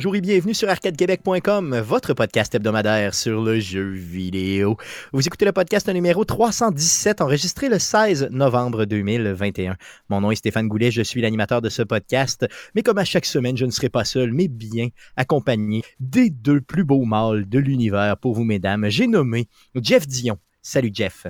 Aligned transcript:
Bonjour 0.00 0.16
et 0.16 0.22
bienvenue 0.22 0.54
sur 0.54 0.70
arcadequebec.com, 0.70 1.78
votre 1.80 2.14
podcast 2.14 2.54
hebdomadaire 2.54 3.14
sur 3.14 3.42
le 3.42 3.60
jeu 3.60 3.90
vidéo. 3.90 4.78
Vous 5.12 5.26
écoutez 5.26 5.44
le 5.44 5.52
podcast 5.52 5.90
numéro 5.90 6.24
317, 6.24 7.20
enregistré 7.20 7.68
le 7.68 7.78
16 7.78 8.28
novembre 8.30 8.86
2021. 8.86 9.76
Mon 10.08 10.22
nom 10.22 10.30
est 10.30 10.36
Stéphane 10.36 10.68
Goulet, 10.68 10.90
je 10.90 11.02
suis 11.02 11.20
l'animateur 11.20 11.60
de 11.60 11.68
ce 11.68 11.82
podcast, 11.82 12.46
mais 12.74 12.82
comme 12.82 12.96
à 12.96 13.04
chaque 13.04 13.26
semaine, 13.26 13.58
je 13.58 13.66
ne 13.66 13.70
serai 13.70 13.90
pas 13.90 14.06
seul, 14.06 14.32
mais 14.32 14.48
bien 14.48 14.88
accompagné 15.16 15.82
des 15.98 16.30
deux 16.30 16.62
plus 16.62 16.84
beaux 16.84 17.04
mâles 17.04 17.46
de 17.46 17.58
l'univers 17.58 18.16
pour 18.16 18.32
vous, 18.32 18.44
mesdames. 18.44 18.88
J'ai 18.88 19.06
nommé 19.06 19.48
Jeff 19.74 20.06
Dion. 20.06 20.38
Salut 20.62 20.92
Jeff. 20.94 21.26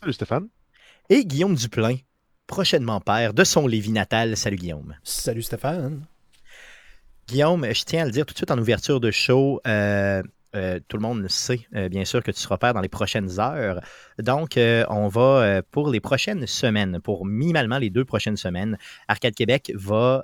Salut 0.00 0.12
Stéphane. 0.12 0.46
Et 1.10 1.24
Guillaume 1.24 1.56
Duplain, 1.56 1.96
prochainement 2.46 3.00
père 3.00 3.34
de 3.34 3.42
son 3.42 3.66
Lévis 3.66 3.90
natal. 3.90 4.36
Salut 4.36 4.58
Guillaume. 4.58 4.94
Salut 5.02 5.42
Stéphane. 5.42 6.06
Guillaume, 7.28 7.66
je 7.72 7.84
tiens 7.84 8.02
à 8.02 8.04
le 8.04 8.12
dire 8.12 8.24
tout 8.24 8.34
de 8.34 8.38
suite 8.38 8.50
en 8.52 8.58
ouverture 8.58 9.00
de 9.00 9.10
show. 9.10 9.60
Euh, 9.66 10.22
euh, 10.56 10.80
tout 10.88 10.96
le 10.96 11.02
monde 11.02 11.28
sait, 11.28 11.60
euh, 11.74 11.88
bien 11.88 12.04
sûr, 12.04 12.22
que 12.22 12.30
tu 12.30 12.40
seras 12.40 12.56
père 12.56 12.74
dans 12.74 12.80
les 12.80 12.88
prochaines 12.88 13.38
heures. 13.38 13.80
Donc, 14.18 14.58
on 14.88 15.08
va, 15.08 15.62
pour 15.70 15.90
les 15.90 16.00
prochaines 16.00 16.46
semaines, 16.46 17.00
pour 17.00 17.26
minimalement 17.26 17.78
les 17.78 17.90
deux 17.90 18.04
prochaines 18.04 18.38
semaines, 18.38 18.78
Arcade 19.08 19.34
Québec 19.34 19.72
va 19.74 20.22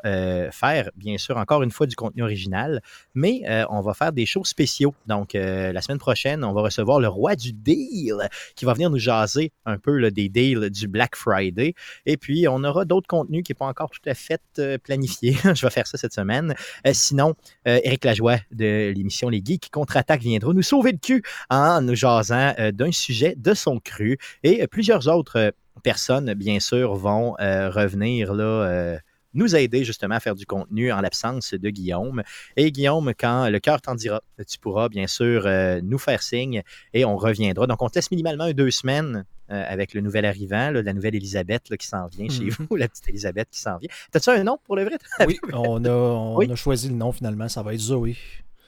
faire, 0.50 0.90
bien 0.96 1.18
sûr, 1.18 1.36
encore 1.36 1.62
une 1.62 1.70
fois 1.70 1.86
du 1.86 1.94
contenu 1.94 2.22
original, 2.22 2.80
mais 3.14 3.42
on 3.68 3.82
va 3.82 3.92
faire 3.92 4.12
des 4.12 4.24
shows 4.24 4.44
spéciaux. 4.44 4.94
Donc, 5.06 5.34
la 5.34 5.80
semaine 5.82 5.98
prochaine, 5.98 6.42
on 6.42 6.54
va 6.54 6.62
recevoir 6.62 7.00
le 7.00 7.08
roi 7.08 7.36
du 7.36 7.52
deal 7.52 8.16
qui 8.56 8.64
va 8.64 8.72
venir 8.72 8.88
nous 8.88 8.98
jaser 8.98 9.52
un 9.66 9.76
peu 9.76 10.10
des 10.10 10.30
deals 10.30 10.70
du 10.70 10.88
Black 10.88 11.16
Friday. 11.16 11.74
Et 12.06 12.16
puis, 12.16 12.48
on 12.48 12.64
aura 12.64 12.86
d'autres 12.86 13.08
contenus 13.08 13.42
qui 13.44 13.52
n'est 13.52 13.58
pas 13.58 13.66
encore 13.66 13.90
tout 13.90 14.08
à 14.08 14.14
fait 14.14 14.40
planifiés. 14.82 15.36
Je 15.54 15.66
vais 15.66 15.70
faire 15.70 15.86
ça 15.86 15.98
cette 15.98 16.14
semaine. 16.14 16.54
sinon, 16.92 17.34
Eric 17.66 18.06
Lajoie 18.06 18.38
de 18.52 18.90
l'émission 18.96 19.28
Les 19.28 19.42
Geeks 19.44 19.68
contre-attaque 19.70 20.21
viendra 20.22 20.52
nous 20.52 20.62
sauver 20.62 20.92
le 20.92 20.98
cul 20.98 21.22
en 21.50 21.82
nous 21.82 21.94
jasant 21.94 22.54
euh, 22.58 22.72
d'un 22.72 22.92
sujet 22.92 23.34
de 23.36 23.54
son 23.54 23.78
cru. 23.78 24.18
Et 24.42 24.62
euh, 24.62 24.66
plusieurs 24.66 25.08
autres 25.08 25.38
euh, 25.38 25.50
personnes, 25.82 26.32
bien 26.34 26.60
sûr, 26.60 26.94
vont 26.94 27.32
revenir 27.32 28.34
là 28.34 28.98
nous 29.34 29.56
aider 29.56 29.82
justement 29.82 30.16
à 30.16 30.20
faire 30.20 30.34
du 30.34 30.44
contenu 30.44 30.92
en 30.92 31.00
l'absence 31.00 31.54
de 31.54 31.70
Guillaume. 31.70 32.22
Et 32.56 32.70
Guillaume, 32.70 33.14
quand 33.18 33.48
le 33.48 33.58
cœur 33.58 33.80
t'en 33.80 33.94
dira, 33.94 34.20
tu 34.46 34.58
pourras 34.58 34.90
bien 34.90 35.06
sûr 35.06 35.48
nous 35.82 35.98
faire 35.98 36.22
signe 36.22 36.62
et 36.92 37.06
on 37.06 37.16
reviendra. 37.16 37.66
Donc, 37.66 37.80
on 37.80 37.88
teste 37.88 38.10
minimalement 38.10 38.52
deux 38.52 38.70
semaines 38.70 39.24
avec 39.48 39.94
le 39.94 40.02
nouvel 40.02 40.26
arrivant, 40.26 40.70
la 40.70 40.92
nouvelle 40.92 41.14
Elisabeth 41.14 41.74
qui 41.76 41.86
s'en 41.86 42.06
vient 42.06 42.28
chez 42.28 42.44
mhm. 42.44 42.66
vous, 42.68 42.76
la 42.76 42.86
petite 42.86 43.08
Elisabeth 43.08 43.48
qui 43.50 43.60
s'en 43.60 43.78
vient. 43.78 43.88
T'as-tu 44.10 44.28
un 44.28 44.44
nom 44.44 44.58
pour 44.64 44.76
le 44.76 44.84
vrai? 44.84 44.98
Oui, 45.26 45.40
on, 45.54 45.82
a, 45.84 45.90
on 45.90 46.38
a 46.38 46.54
choisi 46.54 46.88
le 46.88 46.94
nom 46.94 47.10
finalement, 47.10 47.48
ça 47.48 47.62
va 47.62 47.72
être 47.72 47.80
Zoé. 47.80 48.16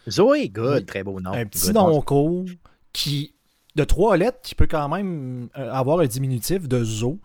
Zoé, 0.08 0.48
good, 0.48 0.86
très 0.86 1.02
beau 1.02 1.20
nom. 1.20 1.32
Un 1.32 1.46
petit 1.46 1.72
nom 1.72 2.00
court 2.02 2.44
qui, 2.92 3.34
de 3.74 3.84
trois 3.84 4.16
lettres, 4.16 4.38
qui 4.42 4.54
peut 4.54 4.66
quand 4.66 4.88
même 4.88 5.48
euh, 5.58 5.72
avoir 5.72 6.00
un 6.00 6.06
diminutif 6.06 6.68
de 6.68 6.82
Zo. 6.84 7.18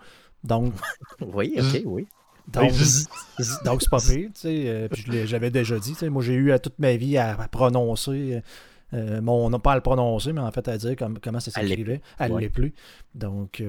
Donc. 0.43 0.73
oui, 1.21 1.55
ok, 1.57 1.81
oui. 1.85 2.07
Donc, 2.47 2.71
c'est 2.73 3.89
pas 3.89 3.99
pire, 3.99 4.29
tu 4.33 4.41
sais. 4.41 4.63
Euh, 4.67 4.87
j'avais 5.25 5.51
déjà 5.51 5.77
dit, 5.77 5.91
tu 5.91 5.99
sais, 5.99 6.09
moi 6.09 6.23
j'ai 6.23 6.33
eu 6.33 6.51
toute 6.61 6.79
ma 6.79 6.95
vie 6.95 7.17
à, 7.17 7.35
prononcer. 7.51 8.41
Euh, 8.91 9.21
mon 9.21 9.51
nom, 9.51 9.59
pas 9.59 9.73
à 9.73 9.75
le 9.75 9.81
prononcer, 9.81 10.33
mais 10.33 10.41
en 10.41 10.51
fait 10.51 10.67
à 10.67 10.75
dire 10.77 10.95
comment 11.21 11.39
ça 11.39 11.51
s'écrivait. 11.51 12.01
Elle 12.17 12.33
ne 12.33 12.39
l'est 12.39 12.49
plus. 12.49 12.73
Donc, 13.13 13.61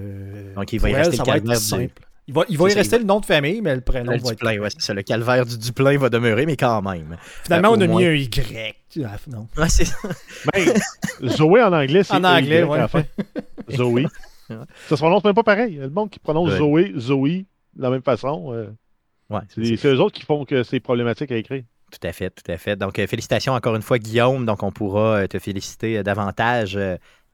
Donc 0.54 0.72
il 0.72 0.80
va 0.80 0.90
y 0.90 0.94
rester 0.94 1.16
ça 1.16 1.24
va 1.24 1.36
être 1.36 1.54
simple. 1.56 2.09
Il 2.30 2.34
va, 2.34 2.44
il 2.48 2.58
va 2.58 2.70
y 2.70 2.74
rester 2.74 2.96
le 2.96 3.04
nom 3.04 3.18
de 3.18 3.26
famille, 3.26 3.60
mais 3.60 3.74
le 3.74 3.80
prénom 3.80 4.12
va 4.16 4.32
être... 4.32 4.60
ouais, 4.60 4.70
c'est 4.70 4.82
ça. 4.82 4.94
Le 4.94 5.02
calvaire 5.02 5.44
du 5.44 5.58
Duplain 5.58 5.98
va 5.98 6.10
demeurer, 6.10 6.46
mais 6.46 6.56
quand 6.56 6.80
même. 6.80 7.16
Finalement, 7.42 7.72
on 7.72 7.80
a 7.80 7.88
mis 7.88 8.04
un 8.04 8.12
Y. 8.12 8.76
Ah, 9.04 9.16
non. 9.26 9.48
Ouais, 9.56 9.68
c'est 9.68 9.88
ben, 10.52 11.28
Zoé 11.28 11.60
en 11.64 11.72
anglais, 11.72 12.04
c'est 12.04 12.14
En 12.14 12.22
anglais, 12.22 12.62
ouais. 12.62 12.86
Zoé. 13.74 14.06
ça 14.48 14.56
se 14.90 14.94
prononce 14.94 15.24
même 15.24 15.34
pas 15.34 15.42
pareil. 15.42 15.74
Le 15.74 15.90
monde 15.90 16.08
qui 16.08 16.20
prononce 16.20 16.50
Zoé, 16.50 16.92
Zoé, 16.96 17.46
de 17.74 17.82
la 17.82 17.90
même 17.90 18.02
façon. 18.02 18.52
Euh, 18.54 18.68
ouais, 19.28 19.40
c'est 19.48 19.86
eux 19.86 20.00
autres 20.00 20.14
qui 20.14 20.24
font 20.24 20.44
que 20.44 20.62
c'est 20.62 20.78
problématique 20.78 21.32
à 21.32 21.36
écrire. 21.36 21.64
Tout 21.90 22.06
à 22.06 22.12
fait, 22.12 22.30
tout 22.30 22.48
à 22.52 22.58
fait. 22.58 22.76
Donc, 22.76 23.00
euh, 23.00 23.08
félicitations 23.08 23.54
encore 23.54 23.74
une 23.74 23.82
fois, 23.82 23.98
Guillaume. 23.98 24.46
Donc, 24.46 24.62
on 24.62 24.70
pourra 24.70 25.16
euh, 25.16 25.26
te 25.26 25.40
féliciter 25.40 26.04
davantage 26.04 26.78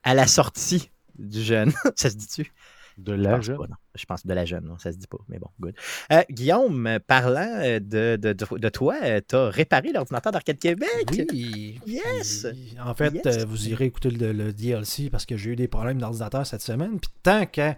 à 0.03 0.13
la 0.15 0.25
sortie 0.25 0.89
du 1.19 1.43
jeune. 1.43 1.71
ça 1.95 2.09
se 2.09 2.15
dit-tu? 2.15 2.51
De 2.97 3.13
la 3.13 3.39
jeune. 3.41 3.59
Je 3.93 4.05
pense 4.05 4.25
de 4.25 4.33
la 4.33 4.45
jeune, 4.45 4.65
non, 4.65 4.79
ça 4.79 4.91
se 4.91 4.97
dit 4.97 5.05
pas. 5.05 5.19
Mais 5.29 5.37
bon, 5.37 5.49
good. 5.59 5.75
Euh, 6.11 6.23
Guillaume, 6.31 6.97
parlant 7.05 7.59
euh, 7.61 7.79
de, 7.79 8.15
de, 8.15 8.33
de, 8.33 8.69
toi, 8.69 8.95
euh, 9.03 9.21
tu 9.27 9.35
as 9.35 9.49
réparé 9.49 9.91
l'ordinateur 9.91 10.31
d'Arcade 10.31 10.57
Québec? 10.57 11.05
Oui. 11.31 11.79
Yes. 11.85 12.47
En 12.83 12.95
fait, 12.95 13.27
vous 13.45 13.69
irez 13.69 13.85
écouter 13.85 14.09
le, 14.09 14.51
DLC 14.51 15.09
parce 15.11 15.25
que 15.25 15.37
j'ai 15.37 15.51
eu 15.51 15.55
des 15.55 15.67
problèmes 15.67 15.99
d'ordinateur 15.99 16.45
cette 16.45 16.61
semaine. 16.61 16.99
Puis 16.99 17.11
tant 17.21 17.45
qu'à 17.45 17.77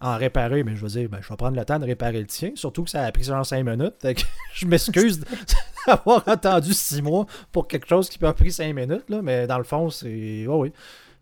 en 0.00 0.16
réparer, 0.16 0.64
mais 0.64 0.76
je 0.76 0.82
veux 0.82 0.88
dire, 0.88 1.08
ben, 1.08 1.18
je 1.20 1.28
vais 1.28 1.36
prendre 1.36 1.56
le 1.56 1.64
temps 1.64 1.78
de 1.78 1.84
réparer 1.84 2.20
le 2.20 2.26
tien, 2.26 2.52
surtout 2.54 2.84
que 2.84 2.90
ça 2.90 3.02
a 3.02 3.12
pris 3.12 3.24
seulement 3.24 3.44
5 3.44 3.64
minutes. 3.64 4.06
je 4.54 4.66
m'excuse 4.66 5.20
d'avoir 5.86 6.28
attendu 6.28 6.72
6 6.72 7.02
mois 7.02 7.26
pour 7.52 7.68
quelque 7.68 7.88
chose 7.88 8.08
qui 8.08 8.18
peut 8.18 8.26
avoir 8.26 8.36
pris 8.36 8.52
5 8.52 8.72
minutes, 8.74 9.08
là, 9.08 9.22
mais 9.22 9.46
dans 9.46 9.58
le 9.58 9.64
fond, 9.64 9.90
c'est. 9.90 10.46
Oh, 10.48 10.62
oui. 10.62 10.72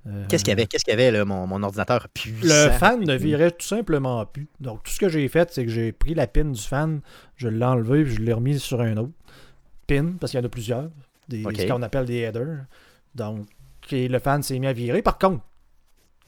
Euh, 0.06 0.24
Qu'est-ce 0.28 0.44
qu'il 0.44 0.50
y 0.50 0.52
avait, 0.52 0.66
Qu'est-ce 0.66 0.84
qu'il 0.84 0.92
y 0.92 0.94
avait 0.94 1.10
là, 1.10 1.24
mon, 1.24 1.46
mon, 1.46 1.62
ordinateur 1.62 2.08
puissant? 2.08 2.38
Le 2.42 2.70
fan 2.70 3.00
ne 3.00 3.14
virait 3.14 3.50
tout 3.50 3.66
simplement 3.66 4.24
plus. 4.24 4.48
Donc, 4.60 4.84
tout 4.84 4.92
ce 4.92 5.00
que 5.00 5.08
j'ai 5.08 5.26
fait, 5.28 5.52
c'est 5.52 5.64
que 5.64 5.70
j'ai 5.70 5.92
pris 5.92 6.14
la 6.14 6.26
pin 6.26 6.44
du 6.44 6.60
fan, 6.60 7.00
je 7.36 7.48
l'ai 7.48 7.64
enlevé 7.64 8.00
et 8.00 8.06
je 8.06 8.20
l'ai 8.20 8.32
remis 8.32 8.58
sur 8.58 8.80
un 8.80 8.96
autre 8.96 9.12
pin, 9.86 10.12
parce 10.20 10.30
qu'il 10.30 10.40
y 10.40 10.42
en 10.42 10.46
a 10.46 10.50
plusieurs, 10.50 10.90
des, 11.28 11.42
ce 11.42 11.66
qu'on 11.66 11.82
appelle 11.82 12.06
des 12.06 12.18
headers. 12.18 12.64
Donc, 13.14 13.46
le 13.90 14.18
fan 14.18 14.42
s'est 14.42 14.58
mis 14.58 14.66
à 14.66 14.72
virer. 14.72 15.02
Par 15.02 15.18
contre, 15.18 15.42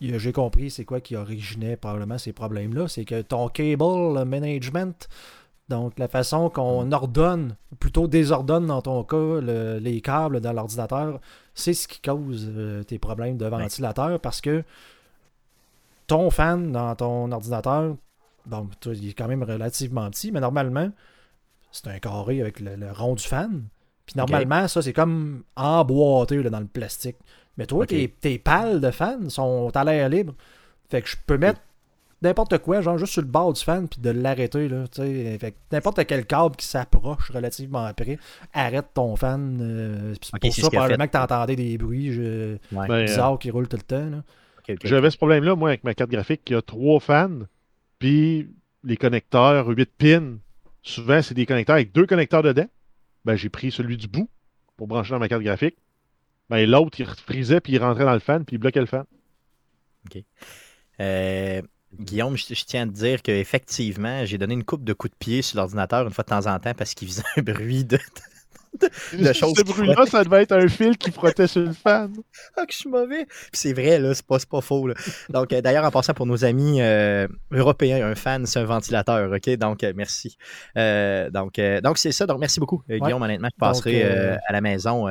j'ai 0.00 0.32
compris 0.32 0.70
c'est 0.70 0.84
quoi 0.84 1.00
qui 1.00 1.16
originait 1.16 1.76
probablement 1.76 2.18
ces 2.18 2.32
problèmes-là. 2.32 2.88
C'est 2.88 3.04
que 3.04 3.22
ton 3.22 3.48
cable 3.48 4.24
management 4.24 5.08
donc, 5.68 5.98
la 5.98 6.08
façon 6.08 6.48
qu'on 6.48 6.86
mm. 6.86 6.92
ordonne, 6.92 7.56
plutôt 7.78 8.08
désordonne 8.08 8.66
dans 8.66 8.80
ton 8.80 9.04
cas, 9.04 9.40
les 9.40 10.00
câbles 10.00 10.40
dans 10.40 10.52
l'ordinateur, 10.52 11.20
c'est 11.54 11.74
ce 11.74 11.86
qui 11.86 12.00
cause 12.00 12.46
euh, 12.48 12.82
tes 12.84 12.98
problèmes 12.98 13.36
de 13.36 13.46
ventilateur 13.46 14.18
parce 14.20 14.40
que 14.40 14.64
ton 16.06 16.30
fan 16.30 16.72
dans 16.72 16.94
ton 16.94 17.30
ordinateur, 17.32 17.96
bon, 18.46 18.68
il 18.86 19.10
est 19.10 19.12
quand 19.12 19.28
même 19.28 19.42
relativement 19.42 20.08
petit, 20.10 20.32
mais 20.32 20.40
normalement, 20.40 20.90
c'est 21.70 21.88
un 21.88 21.98
carré 21.98 22.40
avec 22.40 22.60
le, 22.60 22.90
rond 22.92 23.14
du 23.14 23.24
fan. 23.24 23.64
Puis 24.06 24.16
normalement, 24.16 24.66
ça, 24.68 24.80
c'est 24.80 24.94
comme 24.94 25.42
emboîté 25.54 26.42
dans 26.42 26.60
le 26.60 26.66
plastique. 26.66 27.16
Mais 27.58 27.66
toi, 27.66 27.86
tes, 27.86 28.08
tes, 28.08 28.38
pales 28.38 28.80
de 28.80 28.90
fan 28.90 29.28
sont 29.28 29.70
à 29.74 29.84
l'air 29.84 30.08
libre. 30.08 30.32
Fait 30.88 31.02
que 31.02 31.08
je 31.08 31.16
peux 31.26 31.36
mettre 31.36 31.60
n'importe 32.22 32.58
quoi, 32.58 32.80
genre 32.80 32.98
juste 32.98 33.12
sur 33.12 33.22
le 33.22 33.28
bord 33.28 33.52
du 33.52 33.62
fan, 33.62 33.88
puis 33.88 34.00
de 34.00 34.10
l'arrêter. 34.10 34.68
là 34.68 34.84
N'importe 35.72 36.06
quel 36.06 36.26
câble 36.26 36.56
qui 36.56 36.66
s'approche 36.66 37.30
relativement 37.30 37.84
après, 37.84 38.18
arrête 38.52 38.86
ton 38.94 39.16
fan. 39.16 39.58
Euh, 39.60 40.14
c'est 40.20 40.38
pour 40.38 40.52
ça, 40.52 40.70
probablement 40.70 41.06
que 41.06 41.12
tu 41.12 41.18
entendais 41.18 41.56
des 41.56 41.78
bruits 41.78 42.10
ben, 42.72 43.04
bizarres 43.04 43.34
euh, 43.34 43.38
qui 43.38 43.50
roulent 43.50 43.68
tout 43.68 43.76
le 43.76 43.82
temps. 43.82 44.22
J'avais 44.84 45.10
ce 45.10 45.16
problème-là, 45.16 45.54
moi, 45.54 45.70
avec 45.70 45.84
ma 45.84 45.94
carte 45.94 46.10
graphique, 46.10 46.44
qui 46.44 46.54
a 46.54 46.62
trois 46.62 47.00
fans, 47.00 47.40
puis 47.98 48.50
les 48.84 48.96
connecteurs 48.96 49.66
8 49.66 49.90
pins. 49.96 50.36
Souvent, 50.82 51.22
c'est 51.22 51.34
des 51.34 51.46
connecteurs 51.46 51.76
avec 51.76 51.92
deux 51.92 52.06
connecteurs 52.06 52.42
dedans. 52.42 52.66
Ben, 53.24 53.34
j'ai 53.34 53.48
pris 53.48 53.70
celui 53.70 53.96
du 53.96 54.08
bout 54.08 54.28
pour 54.76 54.86
brancher 54.86 55.10
dans 55.10 55.18
ma 55.18 55.28
carte 55.28 55.42
graphique. 55.42 55.76
Ben, 56.48 56.68
l'autre, 56.68 56.98
il 57.00 57.06
frisait, 57.06 57.60
puis 57.60 57.74
il 57.74 57.78
rentrait 57.78 58.04
dans 58.04 58.12
le 58.12 58.20
fan, 58.20 58.44
puis 58.44 58.56
il 58.56 58.58
bloquait 58.58 58.80
le 58.80 58.86
fan. 58.86 59.04
OK. 60.06 60.22
Euh, 61.00 61.62
Guillaume, 61.98 62.36
je, 62.36 62.64
tiens 62.64 62.82
à 62.82 62.86
te 62.86 62.92
dire 62.92 63.22
qu'effectivement, 63.22 64.24
j'ai 64.24 64.38
donné 64.38 64.54
une 64.54 64.64
coupe 64.64 64.84
de 64.84 64.92
coups 64.92 65.12
de 65.12 65.16
pied 65.16 65.42
sur 65.42 65.56
l'ordinateur 65.56 66.06
une 66.06 66.12
fois 66.12 66.24
de 66.24 66.28
temps 66.28 66.46
en 66.46 66.58
temps 66.58 66.74
parce 66.74 66.94
qu'il 66.94 67.08
faisait 67.08 67.22
un 67.36 67.42
bruit 67.42 67.84
de, 67.84 67.98
de, 68.80 69.32
choses. 69.32 69.54
Ce 69.56 69.62
bruit-là, 69.62 70.06
ça 70.06 70.24
devait 70.24 70.42
être 70.42 70.52
un 70.52 70.68
fil 70.68 70.96
qui 70.96 71.10
sur 71.10 71.62
le 71.62 71.72
fan. 71.72 72.12
Ah, 72.56 72.66
que 72.66 72.72
je 72.72 72.78
suis 72.78 72.88
mauvais. 72.88 73.26
Puis 73.26 73.50
c'est 73.52 73.72
vrai, 73.72 73.98
là, 73.98 74.14
c'est 74.14 74.26
pas, 74.26 74.38
pas 74.50 74.60
faux. 74.60 74.88
Donc, 75.28 75.52
euh, 75.52 75.60
d'ailleurs, 75.60 75.84
en 75.84 75.90
passant 75.90 76.14
pour 76.14 76.26
nos 76.26 76.44
amis 76.44 76.80
euh, 76.80 77.26
européens, 77.50 78.06
un 78.06 78.14
fan, 78.14 78.46
c'est 78.46 78.58
un 78.58 78.64
ventilateur, 78.64 79.30
OK? 79.30 79.50
Donc, 79.56 79.84
euh, 79.84 79.92
merci. 79.96 80.36
donc, 80.76 81.60
donc 81.82 81.98
c'est 81.98 82.12
ça. 82.12 82.26
Donc, 82.26 82.40
merci 82.40 82.60
beaucoup, 82.60 82.82
Guillaume. 82.88 83.22
Honnêtement, 83.22 83.48
je 83.52 83.58
passerai 83.58 84.02
à 84.02 84.52
la 84.52 84.60
maison 84.60 85.06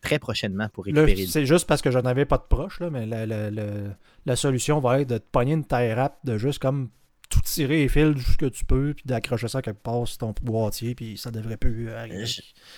très 0.00 0.18
prochainement 0.18 0.68
pour 0.72 0.84
récupérer. 0.84 1.26
C'est 1.26 1.46
juste 1.46 1.66
parce 1.66 1.82
que 1.82 1.90
je 1.90 1.98
n'avais 1.98 2.24
pas 2.24 2.38
de 2.38 2.44
proche, 2.48 2.80
là, 2.80 2.90
mais 2.90 3.06
la, 3.06 4.36
solution 4.36 4.80
va 4.80 5.00
être 5.00 5.08
de 5.08 5.18
te 5.18 5.24
pogner 5.30 5.52
une 5.52 5.64
taille 5.64 5.92
rap 5.92 6.18
de 6.24 6.36
juste 6.38 6.58
comme 6.58 6.88
tout 7.34 7.40
tirer 7.40 7.82
les 7.82 7.88
fils 7.88 8.14
ce 8.32 8.36
que 8.36 8.46
tu 8.46 8.64
peux, 8.64 8.94
puis 8.94 9.04
d'accrocher 9.06 9.48
ça 9.48 9.60
quelque 9.60 9.82
part 9.82 10.06
sur 10.06 10.18
ton 10.18 10.34
boîtier, 10.42 10.94
puis 10.94 11.18
ça 11.18 11.30
devrait 11.30 11.56
plus 11.56 11.90
arriver. 11.90 12.24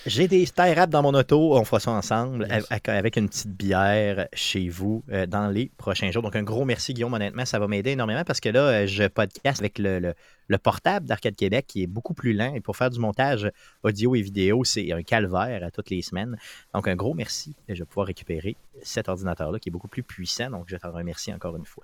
J'ai 0.05 0.27
des 0.27 0.45
wraps 0.57 0.89
dans 0.89 1.03
mon 1.03 1.13
auto, 1.13 1.55
on 1.55 1.63
fera 1.63 1.79
ça 1.79 1.91
ensemble 1.91 2.47
avec 2.87 3.17
une 3.17 3.29
petite 3.29 3.55
bière 3.55 4.27
chez 4.33 4.67
vous 4.69 5.03
euh, 5.11 5.27
dans 5.27 5.47
les 5.47 5.71
prochains 5.77 6.09
jours. 6.11 6.23
Donc 6.23 6.35
un 6.35 6.43
gros 6.43 6.65
merci 6.65 6.93
Guillaume, 6.93 7.13
honnêtement, 7.13 7.45
ça 7.45 7.59
va 7.59 7.67
m'aider 7.67 7.91
énormément 7.91 8.23
parce 8.25 8.39
que 8.39 8.49
là, 8.49 8.61
euh, 8.61 8.87
je 8.87 9.07
podcast 9.07 9.61
avec 9.61 9.77
le, 9.77 10.13
le 10.47 10.57
portable 10.57 11.05
d'Arcade 11.05 11.35
Québec 11.35 11.65
qui 11.67 11.83
est 11.83 11.87
beaucoup 11.87 12.13
plus 12.13 12.33
lent 12.33 12.53
et 12.55 12.61
pour 12.61 12.75
faire 12.75 12.89
du 12.89 12.99
montage 12.99 13.51
audio 13.83 14.15
et 14.15 14.21
vidéo, 14.21 14.63
c'est 14.63 14.91
un 14.91 15.03
calvaire 15.03 15.63
à 15.63 15.71
toutes 15.71 15.89
les 15.89 16.01
semaines. 16.01 16.37
Donc, 16.73 16.87
un 16.87 16.95
gros 16.95 17.13
merci. 17.13 17.55
Je 17.69 17.75
vais 17.75 17.85
pouvoir 17.85 18.07
récupérer 18.07 18.55
cet 18.81 19.09
ordinateur-là 19.09 19.59
qui 19.59 19.69
est 19.69 19.71
beaucoup 19.71 19.87
plus 19.87 20.03
puissant. 20.03 20.49
Donc, 20.49 20.65
je 20.67 20.77
t'en 20.77 20.91
remercie 20.91 21.33
encore 21.33 21.55
une 21.57 21.65
fois. 21.65 21.83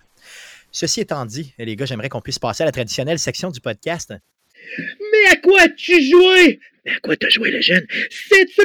Ceci 0.75 1.02
étant 1.02 1.24
dit, 1.28 1.54
les 1.60 1.75
gars, 1.75 1.86
j'aimerais 1.86 2.10
qu'on 2.10 2.20
puisse 2.20 2.40
passer 2.40 2.64
à 2.64 2.66
la 2.66 2.72
traditionnelle 2.72 3.20
section 3.20 3.52
du 3.52 3.62
podcast. 3.62 4.12
Mais 4.80 5.31
à 5.31 5.36
quoi 5.36 5.70
tu 5.70 6.02
joué? 6.02 6.60
à 6.88 7.00
quoi 7.00 7.16
t'as 7.16 7.30
joué, 7.30 7.52
le 7.52 7.62
jeune? 7.62 7.86
Cette 8.10 8.50
semaine! 8.50 8.64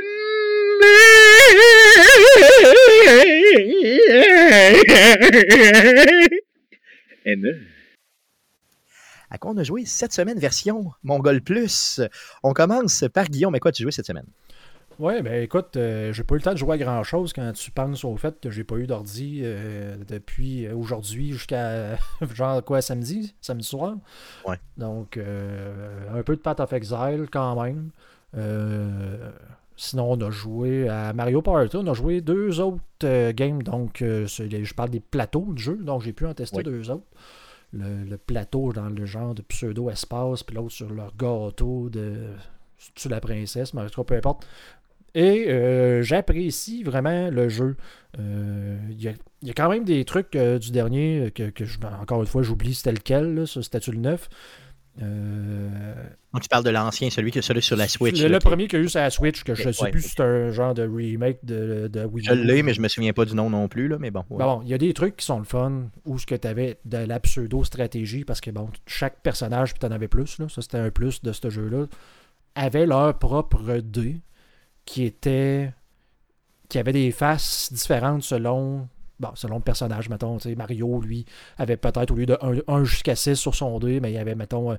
À 9.30 9.36
quoi 9.36 9.50
on 9.50 9.56
a 9.58 9.62
joué 9.62 9.84
cette 9.84 10.14
semaine 10.14 10.38
version 10.38 10.90
Mongol 11.02 11.42
Plus? 11.42 12.00
On 12.42 12.54
commence 12.54 13.04
par 13.12 13.28
Guillaume. 13.28 13.52
Mais 13.52 13.60
quoi 13.60 13.70
tu 13.70 13.82
joué 13.82 13.92
cette 13.92 14.06
semaine? 14.06 14.24
Ouais, 14.98 15.22
ben 15.22 15.42
écoute, 15.44 15.76
euh, 15.76 16.12
j'ai 16.12 16.24
pas 16.24 16.34
eu 16.34 16.38
le 16.38 16.42
temps 16.42 16.52
de 16.52 16.58
jouer 16.58 16.74
à 16.74 16.78
grand 16.78 17.04
chose 17.04 17.32
quand 17.32 17.52
tu 17.52 17.70
penses 17.70 18.04
au 18.04 18.16
fait 18.16 18.40
que 18.40 18.50
j'ai 18.50 18.64
pas 18.64 18.76
eu 18.76 18.88
d'ordi 18.88 19.42
euh, 19.44 19.96
depuis 20.08 20.68
aujourd'hui 20.68 21.32
jusqu'à 21.32 21.96
genre 22.34 22.64
quoi 22.64 22.82
samedi, 22.82 23.34
samedi 23.40 23.64
soir? 23.64 23.96
Ouais. 24.44 24.56
Donc 24.76 25.16
euh, 25.16 26.18
un 26.18 26.22
peu 26.24 26.34
de 26.34 26.40
Path 26.40 26.58
of 26.58 26.72
Exile 26.72 27.28
quand 27.30 27.62
même. 27.62 27.90
sinon 29.76 30.12
on 30.12 30.20
a 30.20 30.30
joué 30.30 30.88
à 30.88 31.12
Mario 31.12 31.42
Party, 31.42 31.76
on 31.76 31.86
a 31.86 31.94
joué 31.94 32.20
deux 32.20 32.58
autres 32.58 33.30
games, 33.30 33.62
donc 33.62 33.98
je 34.00 34.74
parle 34.74 34.90
des 34.90 35.00
plateaux 35.00 35.46
de 35.52 35.58
jeu, 35.58 35.76
donc 35.76 36.02
j'ai 36.02 36.12
pu 36.12 36.26
en 36.26 36.34
tester 36.34 36.64
deux 36.64 36.90
autres. 36.90 37.06
Le, 37.72 38.16
plateau 38.16 38.72
dans 38.72 38.88
le 38.88 39.04
genre 39.04 39.34
de 39.34 39.42
pseudo-espace, 39.42 40.42
puis 40.42 40.56
l'autre 40.56 40.72
sur 40.72 40.90
leur 40.90 41.14
gâteau 41.14 41.88
de 41.88 42.30
tu 42.94 43.08
la 43.08 43.20
princesse, 43.20 43.74
mais 43.74 43.86
peu 44.06 44.14
importe. 44.14 44.46
Et 45.18 45.48
euh, 45.48 46.00
j'apprécie 46.00 46.84
vraiment 46.84 47.28
le 47.28 47.48
jeu. 47.48 47.76
Euh, 48.20 48.78
il 48.88 49.02
y, 49.02 49.08
a, 49.08 49.52
quand 49.52 49.68
même 49.68 49.82
des 49.82 50.04
trucs 50.04 50.36
euh, 50.36 50.60
du 50.60 50.70
dernier 50.70 51.32
que, 51.34 51.50
je, 51.64 51.76
encore 52.00 52.20
une 52.20 52.28
fois, 52.28 52.42
j'oublie 52.42 52.72
c'était 52.72 52.92
lequel, 52.92 53.42
ce 53.44 53.60
statut 53.60 53.90
le 53.90 53.98
neuf. 53.98 54.28
Donc 55.00 56.42
tu 56.42 56.48
parles 56.48 56.62
de 56.62 56.70
l'ancien, 56.70 57.10
celui, 57.10 57.32
qui, 57.32 57.42
celui 57.42 57.62
sur 57.62 57.76
la 57.76 57.88
Switch. 57.88 58.22
Le, 58.22 58.38
premier 58.38 58.68
qui 58.68 58.76
a 58.76 58.78
eu 58.78 58.88
sur 58.88 59.00
la 59.00 59.10
Switch, 59.10 59.42
que 59.42 59.56
je 59.56 59.66
ne 59.66 59.72
sais 59.72 59.90
plus 59.90 60.02
si 60.02 60.10
c'est 60.10 60.22
un 60.22 60.52
genre 60.52 60.72
de 60.72 60.82
remake 60.82 61.44
de, 61.44 61.88
de 61.88 62.04
Wii 62.04 62.24
Je 62.24 62.34
l'ai, 62.34 62.62
mais 62.62 62.72
je 62.72 62.80
me 62.80 62.86
souviens 62.86 63.12
pas 63.12 63.24
du 63.24 63.34
nom 63.34 63.50
non 63.50 63.66
plus, 63.66 63.88
là, 63.88 63.96
mais 63.98 64.12
bon. 64.12 64.24
Bon, 64.30 64.60
il 64.62 64.68
y 64.68 64.74
a 64.74 64.78
des 64.78 64.94
trucs 64.94 65.16
qui 65.16 65.26
sont 65.26 65.38
le 65.40 65.44
fun, 65.44 65.90
où 66.04 66.20
ce 66.20 66.26
que 66.26 66.36
tu 66.36 66.46
avais 66.46 66.78
de 66.84 66.98
la 66.98 67.18
pseudo-stratégie, 67.18 68.22
parce 68.22 68.40
que 68.40 68.52
bon, 68.52 68.70
chaque 68.86 69.20
personnage, 69.22 69.72
puis 69.72 69.80
tu 69.80 69.86
en 69.86 69.90
avais 69.90 70.08
plus, 70.08 70.38
là, 70.38 70.48
ça 70.48 70.62
c'était 70.62 70.78
un 70.78 70.90
plus 70.90 71.22
de 71.22 71.32
ce 71.32 71.50
jeu-là, 71.50 71.86
avait 72.54 72.86
leur 72.86 73.18
propre 73.18 73.78
dé 73.78 74.20
qui 74.88 75.04
était 75.04 75.70
qui 76.70 76.78
avait 76.78 76.92
des 76.92 77.10
faces 77.10 77.70
différentes 77.72 78.22
selon 78.22 78.88
bon, 79.20 79.28
selon 79.34 79.56
le 79.56 79.62
personnage, 79.62 80.08
mettons, 80.08 80.38
Mario, 80.56 81.00
lui, 81.00 81.26
avait 81.58 81.76
peut-être 81.76 82.10
au 82.10 82.14
lieu 82.14 82.24
de 82.24 82.38
1, 82.66 82.84
jusqu'à 82.84 83.14
6 83.14 83.36
sur 83.36 83.54
son 83.54 83.78
dé, 83.78 84.00
mais 84.00 84.10
il 84.10 84.14
y 84.14 84.18
avait, 84.18 84.34
mettons, 84.34 84.76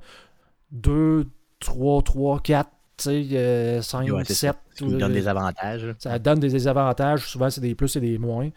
2, 0.71 1.27
3, 1.59 2.01
3, 2.01 2.39
4, 2.39 2.69
5, 2.97 3.81
7. 4.25 4.55
Ça 4.73 4.85
donne 4.85 5.13
des 5.13 5.27
avantages. 5.27 5.95
Ça 5.99 6.19
donne 6.19 6.39
des 6.39 6.49
désavantages. 6.49 7.27
Souvent, 7.27 7.49
c'est 7.49 7.61
des 7.61 7.75
plus 7.75 7.95
et 7.95 7.99
des 7.99 8.17
moins. 8.17 8.49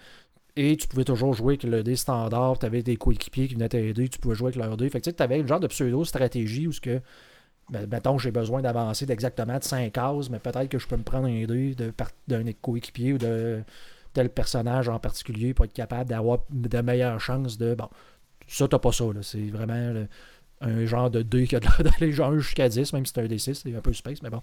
Et 0.56 0.76
tu 0.76 0.88
pouvais 0.88 1.04
toujours 1.04 1.34
jouer 1.34 1.54
avec 1.54 1.64
le 1.64 1.82
dé 1.82 1.96
standard. 1.96 2.58
Tu 2.58 2.66
avais 2.66 2.82
des 2.82 2.96
coéquipiers 2.96 3.48
qui 3.48 3.54
venaient 3.54 3.68
t'aider. 3.68 4.08
Tu 4.08 4.18
pouvais 4.18 4.34
jouer 4.34 4.48
avec 4.48 4.56
leur 4.56 4.76
dé. 4.76 4.88
Fait 4.88 5.00
que 5.00 5.10
tu 5.10 5.22
avais 5.22 5.40
une 5.40 5.48
genre 5.48 5.60
de 5.60 5.66
pseudo-stratégie 5.66 6.66
où 6.66 6.72
ce 6.72 6.80
que 6.80 7.00
mettons 7.90 8.18
j'ai 8.18 8.30
besoin 8.30 8.62
d'avancer 8.62 9.06
d'exactement 9.06 9.58
de 9.58 9.64
5 9.64 9.92
cases, 9.92 10.30
mais 10.30 10.38
peut-être 10.38 10.68
que 10.68 10.78
je 10.78 10.86
peux 10.86 10.96
me 10.96 11.02
prendre 11.02 11.26
un 11.26 11.44
dé 11.44 11.74
d'un 12.28 12.44
coéquipier 12.60 13.14
ou 13.14 13.18
de 13.18 13.62
tel 14.12 14.28
personnage 14.28 14.88
en 14.88 14.98
particulier 14.98 15.54
pour 15.54 15.64
être 15.64 15.72
capable 15.72 16.10
d'avoir 16.10 16.40
de 16.50 16.80
meilleures 16.80 17.20
chances 17.20 17.56
de. 17.58 17.74
Bon, 17.74 17.88
ça, 18.46 18.68
t'as 18.68 18.78
pas 18.78 18.92
ça. 18.92 19.04
C'est 19.22 19.48
vraiment 19.48 20.04
un 20.60 20.86
genre 20.86 21.10
de 21.10 21.22
dé 21.22 21.46
qui 21.46 21.56
a 21.56 21.60
d'aller 21.60 22.12
genre 22.12 22.38
jusqu'à 22.38 22.68
10, 22.68 22.92
même 22.92 23.06
si 23.06 23.12
c'est 23.14 23.22
un 23.22 23.26
D6, 23.26 23.54
c'est 23.54 23.74
un 23.74 23.80
peu 23.80 23.92
space, 23.92 24.22
mais 24.22 24.30
bon. 24.30 24.42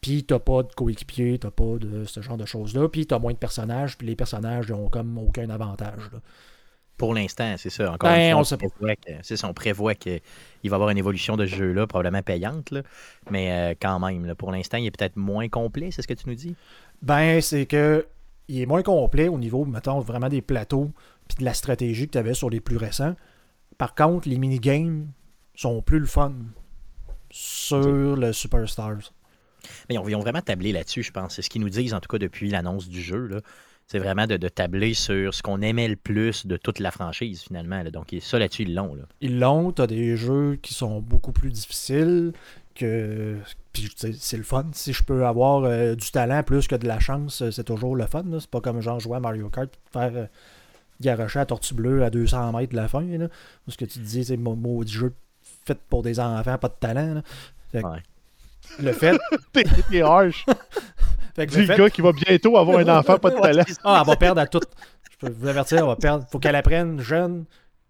Puis 0.00 0.24
t'as 0.24 0.38
pas 0.38 0.62
de 0.62 0.72
coéquipier, 0.72 1.38
t'as 1.38 1.50
pas 1.50 1.76
de 1.78 2.04
ce 2.04 2.20
genre 2.22 2.36
de 2.36 2.46
choses-là. 2.46 2.88
Puis 2.88 3.06
t'as 3.06 3.18
moins 3.18 3.32
de 3.32 3.38
personnages, 3.38 3.98
puis 3.98 4.06
les 4.06 4.16
personnages 4.16 4.70
n'ont 4.70 4.88
comme 4.88 5.18
aucun 5.18 5.50
avantage. 5.50 6.10
Pour 6.98 7.14
l'instant, 7.14 7.54
c'est 7.56 7.70
ça. 7.70 7.92
Encore 7.92 8.10
ben, 8.10 8.36
une 8.36 8.44
fois, 8.44 8.58
on, 9.44 9.54
prévoit 9.54 9.94
qu'il 9.94 10.20
va 10.64 10.70
y 10.70 10.74
avoir 10.74 10.90
une 10.90 10.98
évolution 10.98 11.36
de 11.36 11.46
ce 11.46 11.54
jeu-là, 11.54 11.86
probablement 11.86 12.22
payante, 12.22 12.74
mais 13.30 13.52
euh, 13.52 13.74
quand 13.80 14.00
même, 14.00 14.34
pour 14.34 14.50
l'instant, 14.50 14.78
il 14.78 14.86
est 14.86 14.90
peut-être 14.90 15.16
moins 15.16 15.48
complet, 15.48 15.90
c'est 15.92 16.02
ce 16.02 16.08
que 16.08 16.14
tu 16.14 16.28
nous 16.28 16.34
dis? 16.34 16.56
Ben, 17.00 17.40
c'est 17.40 17.66
que 17.66 18.04
il 18.48 18.60
est 18.60 18.66
moins 18.66 18.82
complet 18.82 19.28
au 19.28 19.38
niveau, 19.38 19.64
mettons, 19.64 20.00
vraiment 20.00 20.28
des 20.28 20.42
plateaux 20.42 20.90
puis 21.28 21.36
de 21.38 21.44
la 21.44 21.54
stratégie 21.54 22.06
que 22.06 22.12
tu 22.12 22.18
avais 22.18 22.34
sur 22.34 22.50
les 22.50 22.60
plus 22.60 22.78
récents. 22.78 23.14
Par 23.76 23.94
contre, 23.94 24.28
les 24.28 24.38
minigames 24.38 25.06
sont 25.54 25.82
plus 25.82 26.00
le 26.00 26.06
fun 26.06 26.32
sur 27.30 28.16
le 28.16 28.32
Superstars. 28.32 29.12
Mais 29.88 29.96
ils 29.96 30.16
ont, 30.16 30.20
vraiment 30.20 30.40
tablé 30.40 30.72
là-dessus, 30.72 31.02
je 31.02 31.12
pense. 31.12 31.36
C'est 31.36 31.42
ce 31.42 31.50
qu'ils 31.50 31.60
nous 31.60 31.68
disent, 31.68 31.92
en 31.92 32.00
tout 32.00 32.08
cas, 32.08 32.18
depuis 32.18 32.48
l'annonce 32.48 32.88
du 32.88 33.02
jeu. 33.02 33.26
Là 33.26 33.40
c'est 33.88 33.98
vraiment 33.98 34.26
de, 34.26 34.36
tabler 34.48 34.92
sur 34.92 35.32
ce 35.32 35.42
qu'on 35.42 35.62
aimait 35.62 35.88
le 35.88 35.96
plus 35.96 36.46
de 36.46 36.58
toute 36.58 36.78
la 36.78 36.90
franchise, 36.90 37.42
finalement. 37.42 37.82
Donc, 37.84 38.14
ça, 38.20 38.38
là-dessus, 38.38 38.62
ils 38.62 38.74
l'ont. 38.74 38.98
Ils 39.22 39.38
l'ont. 39.38 39.72
Tu 39.72 39.80
as 39.80 39.86
des 39.86 40.16
jeux 40.16 40.58
qui 40.60 40.74
sont 40.74 41.00
beaucoup 41.00 41.32
plus 41.32 41.50
difficiles. 41.50 42.32
que 42.74 43.38
Puis, 43.72 43.90
c'est 43.96 44.36
le 44.36 44.42
fun. 44.42 44.66
Si 44.72 44.92
je 44.92 45.02
peux 45.02 45.24
avoir 45.24 45.64
euh, 45.64 45.94
du 45.94 46.10
talent 46.10 46.42
plus 46.42 46.68
que 46.68 46.76
de 46.76 46.86
la 46.86 47.00
chance, 47.00 47.42
c'est 47.50 47.64
toujours 47.64 47.96
le 47.96 48.06
fun. 48.06 48.24
C'est 48.38 48.50
pas 48.50 48.60
comme 48.60 48.82
genre 48.82 49.00
jouer 49.00 49.16
à 49.16 49.20
Mario 49.20 49.48
Kart 49.48 49.70
faire 49.90 50.12
euh, 50.14 50.26
garocher 51.00 51.38
à 51.38 51.46
Tortue 51.46 51.72
Bleue 51.72 52.04
à 52.04 52.10
200 52.10 52.52
mètres 52.52 52.72
de 52.72 52.76
la 52.76 52.88
fin. 52.88 53.02
Là. 53.02 53.28
Ce 53.68 53.76
que 53.78 53.86
tu 53.86 54.00
dis, 54.00 54.22
c'est 54.22 54.36
maudit 54.36 54.92
jeu 54.92 55.14
fait 55.64 55.78
pour 55.88 56.02
des 56.02 56.20
enfants, 56.20 56.58
pas 56.58 56.68
de 56.68 56.74
talent. 56.78 57.22
Le 58.80 58.92
fait. 58.92 59.18
T'es 59.90 60.02
harsh. 60.02 60.44
Dis 61.46 61.66
le, 61.66 61.76
gars 61.76 61.90
qui 61.90 62.00
va 62.00 62.12
bientôt 62.12 62.56
avoir 62.56 62.78
un 62.78 62.98
enfant 62.98 63.18
pas 63.18 63.30
de 63.30 63.36
talent. 63.40 63.64
Ah, 63.84 64.00
elle 64.02 64.06
va 64.06 64.16
perdre 64.16 64.40
à 64.40 64.46
tout. 64.46 64.60
Je 65.10 65.26
peux 65.26 65.32
vous 65.32 65.46
avertir, 65.46 65.78
elle 65.78 65.84
va 65.84 65.96
perdre. 65.96 66.24
Faut 66.30 66.38
qu'elle 66.38 66.56
apprenne 66.56 67.00
jeune 67.00 67.44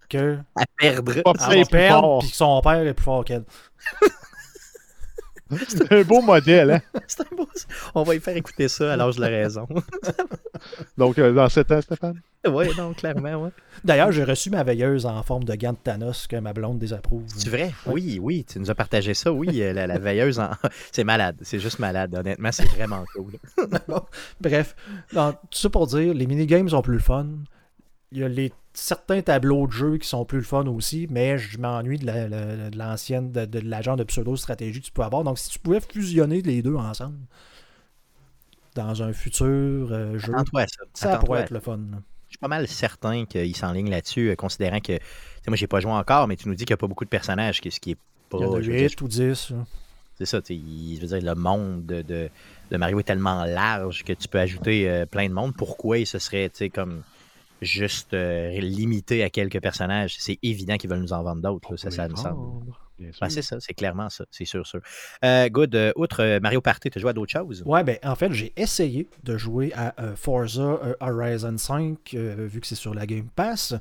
que. 0.08 0.38
À 0.56 0.64
perdre. 0.78 1.12
Elle 1.16 1.22
va 1.24 1.64
perdre, 1.64 2.18
puis 2.20 2.30
que 2.30 2.36
son 2.36 2.60
père 2.62 2.86
est 2.86 2.94
plus 2.94 3.04
fort 3.04 3.24
qu'elle. 3.24 3.44
C'est 5.68 5.92
un 5.92 6.02
beau 6.02 6.20
modèle, 6.20 6.70
hein? 6.70 6.80
C'est 7.06 7.20
un 7.22 7.36
beau... 7.36 7.48
On 7.94 8.02
va 8.02 8.14
y 8.14 8.20
faire 8.20 8.36
écouter 8.36 8.68
ça 8.68 8.92
à 8.92 8.96
l'âge 8.96 9.16
de 9.16 9.22
la 9.22 9.28
raison. 9.28 9.66
Donc, 10.98 11.18
euh, 11.18 11.32
dans 11.32 11.48
7 11.48 11.72
ans, 11.72 11.80
Stéphane? 11.80 12.20
Oui, 12.46 12.66
non, 12.76 12.92
clairement, 12.92 13.44
oui. 13.44 13.50
D'ailleurs, 13.84 14.12
j'ai 14.12 14.24
reçu 14.24 14.50
ma 14.50 14.62
veilleuse 14.62 15.06
en 15.06 15.22
forme 15.22 15.44
de 15.44 15.54
gant 15.54 15.72
de 15.72 15.78
Thanos 15.82 16.26
que 16.26 16.36
ma 16.36 16.52
blonde 16.52 16.78
désapprouve. 16.78 17.24
C'est 17.34 17.50
vrai? 17.50 17.72
Oui, 17.86 18.18
oui, 18.22 18.44
tu 18.44 18.58
nous 18.58 18.70
as 18.70 18.74
partagé 18.74 19.14
ça, 19.14 19.32
oui, 19.32 19.62
euh, 19.62 19.72
la, 19.72 19.98
veilleuse 19.98 20.38
en... 20.38 20.50
C'est 20.92 21.04
malade, 21.04 21.36
c'est 21.42 21.58
juste 21.58 21.78
malade, 21.78 22.14
honnêtement, 22.14 22.52
c'est 22.52 22.68
vraiment 22.68 23.04
cool. 23.14 23.32
Bref, 24.40 24.76
tout 25.12 25.36
ça 25.50 25.70
pour 25.70 25.86
dire, 25.86 26.14
les 26.14 26.26
minigames 26.26 26.68
sont 26.68 26.82
plus 26.82 26.94
le 26.94 27.00
fun. 27.00 27.26
Il 28.12 28.18
y 28.18 28.24
a 28.24 28.28
les 28.28 28.52
certains 28.78 29.22
tableaux 29.22 29.66
de 29.66 29.72
jeu 29.72 29.98
qui 29.98 30.08
sont 30.08 30.24
plus 30.24 30.38
le 30.38 30.44
fun 30.44 30.66
aussi, 30.66 31.06
mais 31.10 31.36
je 31.36 31.58
m'ennuie 31.58 31.98
de 31.98 32.76
l'ancienne, 32.76 33.32
de, 33.32 33.44
de, 33.44 33.58
l'agent 33.60 33.96
de 33.96 34.04
pseudo-stratégie 34.04 34.80
que 34.80 34.86
tu 34.86 34.92
peux 34.92 35.02
avoir. 35.02 35.24
Donc, 35.24 35.38
si 35.38 35.50
tu 35.50 35.58
pouvais 35.58 35.80
fusionner 35.80 36.40
les 36.42 36.62
deux 36.62 36.76
ensemble 36.76 37.18
dans 38.74 39.02
un 39.02 39.12
futur 39.12 39.44
euh, 39.90 40.16
jeu, 40.18 40.32
ça, 40.94 41.18
pourrait 41.18 41.40
être 41.40 41.50
le 41.50 41.60
fun. 41.60 41.80
Je 42.28 42.32
suis 42.32 42.38
pas 42.38 42.48
mal 42.48 42.68
certain 42.68 43.24
qu'il 43.24 43.56
s'enligne 43.56 43.90
là-dessus, 43.90 44.30
euh, 44.30 44.36
considérant 44.36 44.80
que. 44.80 44.98
Moi, 45.46 45.56
j'ai 45.56 45.66
pas 45.66 45.80
joué 45.80 45.92
encore, 45.92 46.28
mais 46.28 46.36
tu 46.36 46.46
nous 46.46 46.54
dis 46.54 46.66
qu'il 46.66 46.74
n'y 46.74 46.78
a 46.78 46.82
pas 46.82 46.86
beaucoup 46.86 47.06
de 47.06 47.10
personnages, 47.10 47.60
ce 47.64 47.80
qui 47.80 47.92
est 47.92 47.98
pas. 48.28 48.38
Il 48.38 48.44
y 48.44 48.46
en 48.46 48.54
a 48.54 48.58
8 48.58 49.00
ou 49.00 49.08
10. 49.08 49.54
C'est 50.18 50.26
ça, 50.26 50.40
je 50.46 51.00
veux 51.00 51.06
dire, 51.06 51.22
le 51.22 51.34
monde 51.34 51.86
de, 51.86 52.02
de, 52.02 52.76
Mario 52.76 53.00
est 53.00 53.04
tellement 53.04 53.44
large 53.44 54.04
que 54.04 54.12
tu 54.12 54.28
peux 54.28 54.40
ajouter 54.40 54.88
euh, 54.88 55.06
plein 55.06 55.28
de 55.28 55.32
monde. 55.32 55.54
Pourquoi 55.56 56.04
ce 56.04 56.18
serait, 56.18 56.50
tu 56.50 56.56
sais, 56.56 56.70
comme 56.70 57.02
juste 57.60 58.14
euh, 58.14 58.50
limité 58.60 59.22
à 59.22 59.30
quelques 59.30 59.60
personnages. 59.60 60.16
C'est 60.18 60.38
évident 60.42 60.76
qu'ils 60.76 60.90
veulent 60.90 61.00
nous 61.00 61.12
en 61.12 61.22
vendre 61.22 61.42
d'autres. 61.42 61.76
Ça, 61.76 61.90
ça 61.90 62.08
me 62.08 62.16
semble. 62.16 62.64
Ben, 62.98 63.30
c'est 63.30 63.42
ça, 63.42 63.58
c'est 63.60 63.74
clairement 63.74 64.10
ça, 64.10 64.24
c'est 64.28 64.44
sûr, 64.44 64.66
sûr. 64.66 64.80
Euh, 65.24 65.48
good, 65.48 65.72
euh, 65.76 65.92
outre 65.94 66.40
Mario 66.40 66.60
Party, 66.60 66.90
tu 66.90 66.98
joué 66.98 67.10
à 67.10 67.12
d'autres 67.12 67.30
choses? 67.30 67.62
Ouais, 67.64 67.84
ben 67.84 67.96
en 68.02 68.16
fait, 68.16 68.32
j'ai 68.32 68.52
essayé 68.56 69.08
de 69.22 69.36
jouer 69.36 69.72
à 69.76 69.94
Forza 70.16 70.80
Horizon 70.98 71.56
5, 71.56 71.96
vu 72.12 72.60
que 72.60 72.66
c'est 72.66 72.74
sur 72.74 72.94
la 72.94 73.06
Game 73.06 73.28
Pass. 73.36 73.72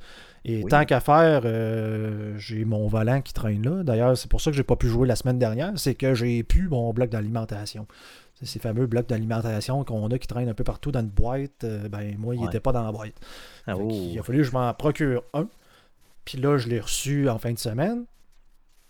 Et 0.45 0.63
tant 0.65 0.85
qu'à 0.85 0.99
faire, 0.99 1.41
j'ai 2.37 2.63
mon 2.63 2.87
volant 2.87 3.21
qui 3.21 3.33
traîne 3.33 3.63
là. 3.63 3.81
D'ailleurs, 3.81 4.15
c'est 4.15 4.29
pour 4.29 4.39
ça 4.39 4.51
que 4.51 4.57
j'ai 4.57 4.61
pas 4.61 4.75
pu 4.75 4.87
jouer 4.87 5.07
la 5.07 5.15
semaine 5.15 5.39
dernière, 5.39 5.73
c'est 5.77 5.95
que 5.95 6.13
j'ai 6.13 6.43
pu 6.43 6.67
mon 6.69 6.93
bloc 6.93 7.09
d'alimentation 7.09 7.87
ces 8.43 8.59
fameux 8.59 8.85
blocs 8.85 9.07
d'alimentation 9.07 9.83
qu'on 9.83 10.07
a 10.07 10.19
qui 10.19 10.27
traînent 10.27 10.49
un 10.49 10.53
peu 10.53 10.63
partout 10.63 10.91
dans 10.91 10.99
une 10.99 11.09
boîte. 11.09 11.63
Euh, 11.63 11.89
ben, 11.89 12.15
moi, 12.17 12.35
il 12.35 12.41
n'était 12.41 12.59
pas 12.59 12.71
dans 12.71 12.83
la 12.83 12.91
boîte. 12.91 13.15
Ah, 13.65 13.73
il 13.89 14.17
a 14.19 14.23
fallu 14.23 14.39
que 14.39 14.43
je 14.43 14.51
m'en 14.51 14.73
procure 14.73 15.23
un. 15.33 15.47
Puis 16.25 16.37
là, 16.37 16.57
je 16.57 16.67
l'ai 16.67 16.79
reçu 16.79 17.29
en 17.29 17.39
fin 17.39 17.51
de 17.51 17.59
semaine. 17.59 18.05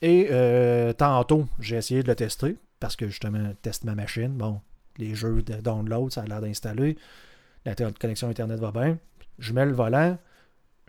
Et 0.01 0.27
euh, 0.32 0.94
tantôt, 0.94 1.48
j'ai 1.60 1.77
essayé 1.77 2.04
de 2.04 2.08
le 2.08 2.16
tester 2.16 2.58
parce 2.80 2.96
que 2.96 3.08
justement, 3.08 3.54
teste 3.62 3.84
ma 3.84 3.96
machine. 3.96 4.30
Bon, 4.30 4.62
les 4.98 5.16
jeux 5.16 5.42
de 5.42 5.56
download, 5.56 6.12
ça 6.12 6.22
a 6.22 6.25
l'air 6.25 6.42
d'installer. 6.42 6.98
La 7.66 7.75
connexion 7.75 8.30
Internet 8.30 8.60
va 8.60 8.72
bien. 8.72 8.98
Je 9.39 9.54
mets 9.54 9.66
le 9.66 9.74
volant, 9.74 10.18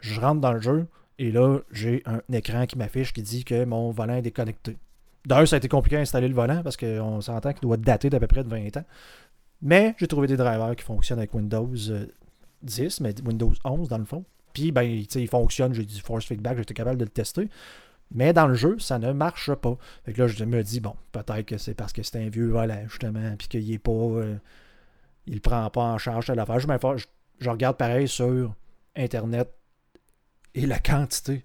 je 0.01 0.21
rentre 0.21 0.41
dans 0.41 0.53
le 0.53 0.61
jeu 0.61 0.87
et 1.19 1.33
là, 1.33 1.59
j'ai 1.73 2.03
un 2.07 2.21
écran 2.33 2.67
qui 2.67 2.79
m'affiche 2.79 3.13
qui 3.13 3.23
dit 3.23 3.45
que 3.45 3.65
mon 3.65 3.91
volant 3.91 4.15
est 4.15 4.23
déconnecté. 4.23 4.77
D'ailleurs, 5.29 5.47
ça 5.47 5.57
a 5.57 5.59
été 5.59 5.69
compliqué 5.69 5.99
à 5.99 6.01
installer 6.01 6.27
le 6.27 6.35
volant 6.35 6.63
parce 6.63 6.79
qu'on 6.79 7.21
s'entend 7.21 7.53
qu'il 7.53 7.61
doit 7.61 7.77
dater 7.77 8.09
d'à 8.09 8.19
peu 8.19 8.27
près 8.27 8.43
de 8.43 8.49
20 8.49 8.79
ans. 8.79 8.85
Mais 9.61 9.95
j'ai 9.99 10.07
trouvé 10.07 10.27
des 10.27 10.39
drivers 10.39 10.75
qui 10.75 10.83
fonctionnent 10.83 11.19
avec 11.19 11.35
Windows 11.35 11.69
10, 11.69 11.91
euh, 11.91 12.89
mais 13.03 13.15
Windows 13.23 13.53
11 13.63 13.89
dans 13.89 13.99
le 13.99 14.07
fond. 14.07 14.25
Puis, 14.55 14.73
ben, 14.73 14.85
il 14.85 15.29
fonctionne, 15.29 15.75
j'ai 15.75 15.85
du 15.85 16.01
force 16.01 16.25
feedback, 16.25 16.57
j'étais 16.57 16.73
capable 16.73 16.97
de 16.97 17.05
le 17.05 17.11
tester. 17.11 17.51
Mais 18.11 18.33
dans 18.33 18.47
le 18.47 18.55
jeu, 18.55 18.79
ça 18.79 18.99
ne 18.99 19.13
marche 19.13 19.53
pas. 19.53 19.77
Fait 20.07 20.15
que 20.15 20.23
là, 20.23 20.29
je 20.29 20.43
me 20.47 20.63
dis, 20.63 20.81
bon, 20.81 20.95
peut-être 21.13 21.45
que 21.45 21.59
c'est 21.59 21.75
parce 21.75 21.93
que 21.93 22.03
c'est 22.03 22.25
un 22.25 22.31
vieux 22.31 22.49
volant, 22.49 22.85
justement, 22.89 23.37
puis 23.37 23.49
qu'il 23.49 23.71
est 23.71 23.79
pas. 23.79 23.93
Euh, 23.93 24.37
il 25.27 25.43
prend 25.43 25.69
pas 25.69 25.83
en 25.83 25.99
charge 25.99 26.29
de 26.29 26.33
l'affaire. 26.33 26.59
Je, 26.59 26.67
je, 26.97 27.05
je 27.39 27.51
regarde 27.51 27.77
pareil 27.77 28.09
sur 28.09 28.55
Internet 28.97 29.53
et 30.55 30.65
la 30.65 30.79
quantité 30.79 31.45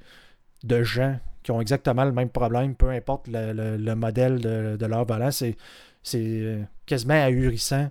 de 0.64 0.84
gens 0.84 1.20
qui 1.44 1.52
ont 1.52 1.62
exactement 1.62 2.06
le 2.06 2.12
même 2.12 2.30
problème, 2.30 2.76
peu 2.76 2.90
importe 2.90 3.28
le, 3.28 3.94
modèle 3.96 4.40
de, 4.40 4.86
leur 4.86 5.06
volant, 5.06 5.32
c'est, 5.32 5.56
c'est 6.02 6.60
quasiment 6.86 7.22
ahurissant. 7.22 7.90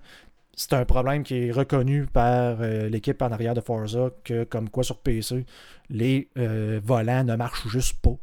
C'est 0.55 0.75
un 0.75 0.85
problème 0.85 1.23
qui 1.23 1.47
est 1.47 1.51
reconnu 1.51 2.07
par 2.07 2.59
euh, 2.61 2.89
l'équipe 2.89 3.21
en 3.23 3.33
arrière 3.33 3.55
de 3.55 3.63
Forza 3.63 4.11
que, 4.23 4.45
comme 4.45 4.69
quoi 4.69 4.85
sur 4.85 4.99
PC, 4.99 5.47
les 5.89 6.29
euh, 6.37 6.79
volants 6.85 7.25
ne 7.25 7.37
marchent 7.37 7.69
juste 7.69 8.01
pas. 8.03 8.17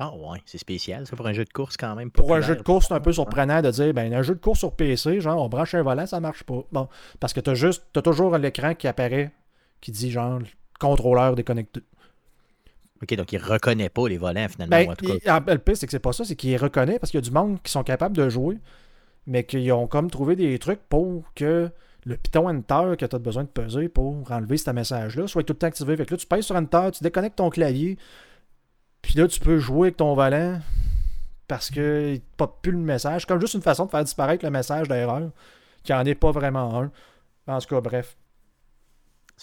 Ah 0.00 0.14
ouais, 0.14 0.38
c'est 0.46 0.58
spécial, 0.58 1.06
ça, 1.06 1.16
pour 1.16 1.26
un 1.26 1.32
jeu 1.32 1.44
de 1.44 1.52
course 1.52 1.76
quand 1.76 1.94
même. 1.96 2.10
Pour 2.10 2.32
un 2.32 2.40
jeu 2.40 2.54
de 2.54 2.62
course, 2.62 2.86
c'est 2.88 2.94
un 2.94 3.00
peu 3.00 3.12
surprenant 3.12 3.60
de 3.60 3.70
dire, 3.70 3.92
ben, 3.92 4.12
un 4.14 4.22
jeu 4.22 4.34
de 4.34 4.40
course 4.40 4.60
sur 4.60 4.72
PC, 4.72 5.20
genre, 5.20 5.42
on 5.42 5.48
branche 5.48 5.74
un 5.74 5.82
volant, 5.82 6.06
ça 6.06 6.20
marche 6.20 6.44
pas. 6.44 6.62
Bon, 6.70 6.88
parce 7.18 7.32
que 7.32 7.40
tu 7.40 7.50
as 7.50 7.54
juste, 7.54 7.84
as 7.96 8.02
toujours 8.02 8.38
l'écran 8.38 8.74
qui 8.74 8.86
apparaît, 8.86 9.32
qui 9.80 9.90
dit, 9.90 10.10
genre, 10.12 10.38
contrôleur 10.78 11.34
déconnecté. 11.34 11.80
OK, 13.02 13.14
donc 13.14 13.32
il 13.32 13.38
reconnaît 13.38 13.88
pas 13.88 14.08
les 14.08 14.18
volants 14.18 14.48
finalement. 14.48 14.76
Ben, 14.76 14.90
en 14.90 14.94
tout 14.94 15.18
cas. 15.18 15.40
le 15.46 15.58
pire, 15.58 15.76
c'est 15.76 15.86
que 15.86 15.92
c'est 15.92 15.98
pas 15.98 16.12
ça, 16.12 16.24
c'est 16.24 16.36
qu'il 16.36 16.56
reconnaît 16.56 16.98
parce 16.98 17.10
qu'il 17.10 17.18
y 17.18 17.22
a 17.22 17.26
du 17.26 17.30
monde 17.30 17.58
qui 17.62 17.70
sont 17.70 17.84
capables 17.84 18.16
de 18.16 18.28
jouer, 18.28 18.58
mais 19.26 19.44
qui 19.44 19.70
ont 19.70 19.86
comme 19.86 20.10
trouvé 20.10 20.36
des 20.36 20.58
trucs 20.58 20.80
pour 20.88 21.24
que 21.34 21.70
le 22.04 22.16
Python 22.16 22.48
Enter 22.48 22.96
que 22.96 23.06
tu 23.06 23.14
as 23.14 23.18
besoin 23.18 23.44
de 23.44 23.48
peser 23.48 23.88
pour 23.88 24.30
enlever 24.32 24.56
ce 24.56 24.70
message-là 24.70 25.26
soit 25.26 25.42
tout 25.42 25.52
le 25.52 25.58
temps 25.58 25.66
activé. 25.66 25.96
Fait 25.96 26.06
que 26.06 26.14
là, 26.14 26.16
tu 26.16 26.26
pèses 26.26 26.46
sur 26.46 26.56
Enter, 26.56 26.88
tu 26.92 27.04
déconnectes 27.04 27.36
ton 27.36 27.50
clavier, 27.50 27.98
puis 29.02 29.14
là, 29.18 29.28
tu 29.28 29.40
peux 29.40 29.58
jouer 29.58 29.88
avec 29.88 29.96
ton 29.96 30.14
volant 30.14 30.60
parce 31.46 31.70
que 31.70 32.14
ne 32.14 32.18
pop 32.36 32.58
plus 32.62 32.72
le 32.72 32.78
message. 32.78 33.26
Comme 33.26 33.40
juste 33.40 33.54
une 33.54 33.62
façon 33.62 33.86
de 33.86 33.90
faire 33.90 34.04
disparaître 34.04 34.44
le 34.44 34.50
message 34.50 34.88
d'erreur, 34.88 35.30
qui 35.82 35.92
en 35.94 36.04
est 36.04 36.14
pas 36.14 36.30
vraiment 36.30 36.82
un. 36.82 36.90
En 37.46 37.58
tout 37.58 37.68
cas, 37.68 37.80
bref. 37.80 38.16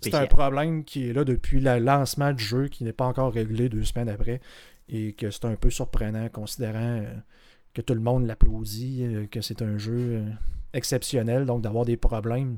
C'est 0.01 0.13
un 0.13 0.27
problème 0.27 0.83
qui 0.83 1.09
est 1.09 1.13
là 1.13 1.23
depuis 1.23 1.59
le 1.59 1.79
lancement 1.79 2.33
du 2.33 2.43
jeu, 2.43 2.67
qui 2.67 2.83
n'est 2.83 2.93
pas 2.93 3.05
encore 3.05 3.33
réglé 3.33 3.69
deux 3.69 3.83
semaines 3.83 4.09
après, 4.09 4.41
et 4.89 5.13
que 5.13 5.31
c'est 5.31 5.45
un 5.45 5.55
peu 5.55 5.69
surprenant 5.69 6.27
considérant 6.29 6.99
euh, 7.01 7.13
que 7.73 7.81
tout 7.81 7.93
le 7.93 8.01
monde 8.01 8.27
l'applaudit, 8.27 9.03
euh, 9.03 9.25
que 9.27 9.41
c'est 9.41 9.61
un 9.61 9.77
jeu 9.77 9.93
euh, 9.93 10.29
exceptionnel, 10.73 11.45
donc 11.45 11.61
d'avoir 11.61 11.85
des 11.85 11.97
problèmes 11.97 12.57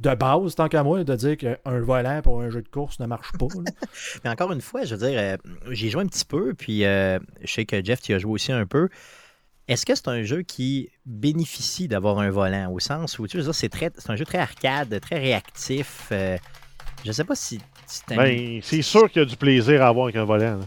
de 0.00 0.14
base, 0.14 0.54
tant 0.54 0.68
qu'à 0.68 0.82
moi, 0.82 1.04
de 1.04 1.14
dire 1.14 1.36
qu'un 1.36 1.80
volant 1.80 2.22
pour 2.22 2.40
un 2.40 2.48
jeu 2.48 2.62
de 2.62 2.68
course 2.68 2.98
ne 2.98 3.06
marche 3.06 3.32
pas. 3.32 3.46
Mais 4.24 4.30
encore 4.30 4.50
une 4.52 4.62
fois, 4.62 4.84
je 4.84 4.94
veux 4.94 5.06
dire, 5.06 5.36
j'ai 5.70 5.90
joué 5.90 6.02
un 6.02 6.06
petit 6.06 6.24
peu, 6.24 6.54
puis 6.54 6.80
je 6.80 7.20
sais 7.44 7.66
que 7.66 7.84
Jeff, 7.84 8.00
tu 8.00 8.14
as 8.14 8.18
joué 8.18 8.32
aussi 8.32 8.52
un 8.52 8.64
peu. 8.64 8.88
Est-ce 9.68 9.86
que 9.86 9.94
c'est 9.94 10.08
un 10.08 10.22
jeu 10.22 10.42
qui 10.42 10.90
bénéficie 11.06 11.88
d'avoir 11.88 12.18
un 12.18 12.30
volant 12.30 12.72
au 12.72 12.80
sens 12.80 13.18
où 13.18 13.26
tu 13.26 13.36
veux 13.36 13.44
dire 13.44 13.54
c'est 13.54 13.68
très 13.68 13.90
c'est 13.96 14.10
un 14.10 14.16
jeu 14.16 14.24
très 14.24 14.38
arcade, 14.38 15.00
très 15.00 15.18
réactif. 15.18 16.08
Euh, 16.10 16.36
je 17.04 17.08
ne 17.08 17.12
sais 17.12 17.24
pas 17.24 17.34
si, 17.34 17.60
ben, 18.08 18.60
c'est 18.62 18.82
sûr 18.82 19.10
qu'il 19.10 19.22
y 19.22 19.24
a 19.24 19.28
du 19.28 19.36
plaisir 19.36 19.82
à 19.82 19.88
avoir 19.88 20.06
avec 20.06 20.16
un 20.16 20.24
volant. 20.24 20.60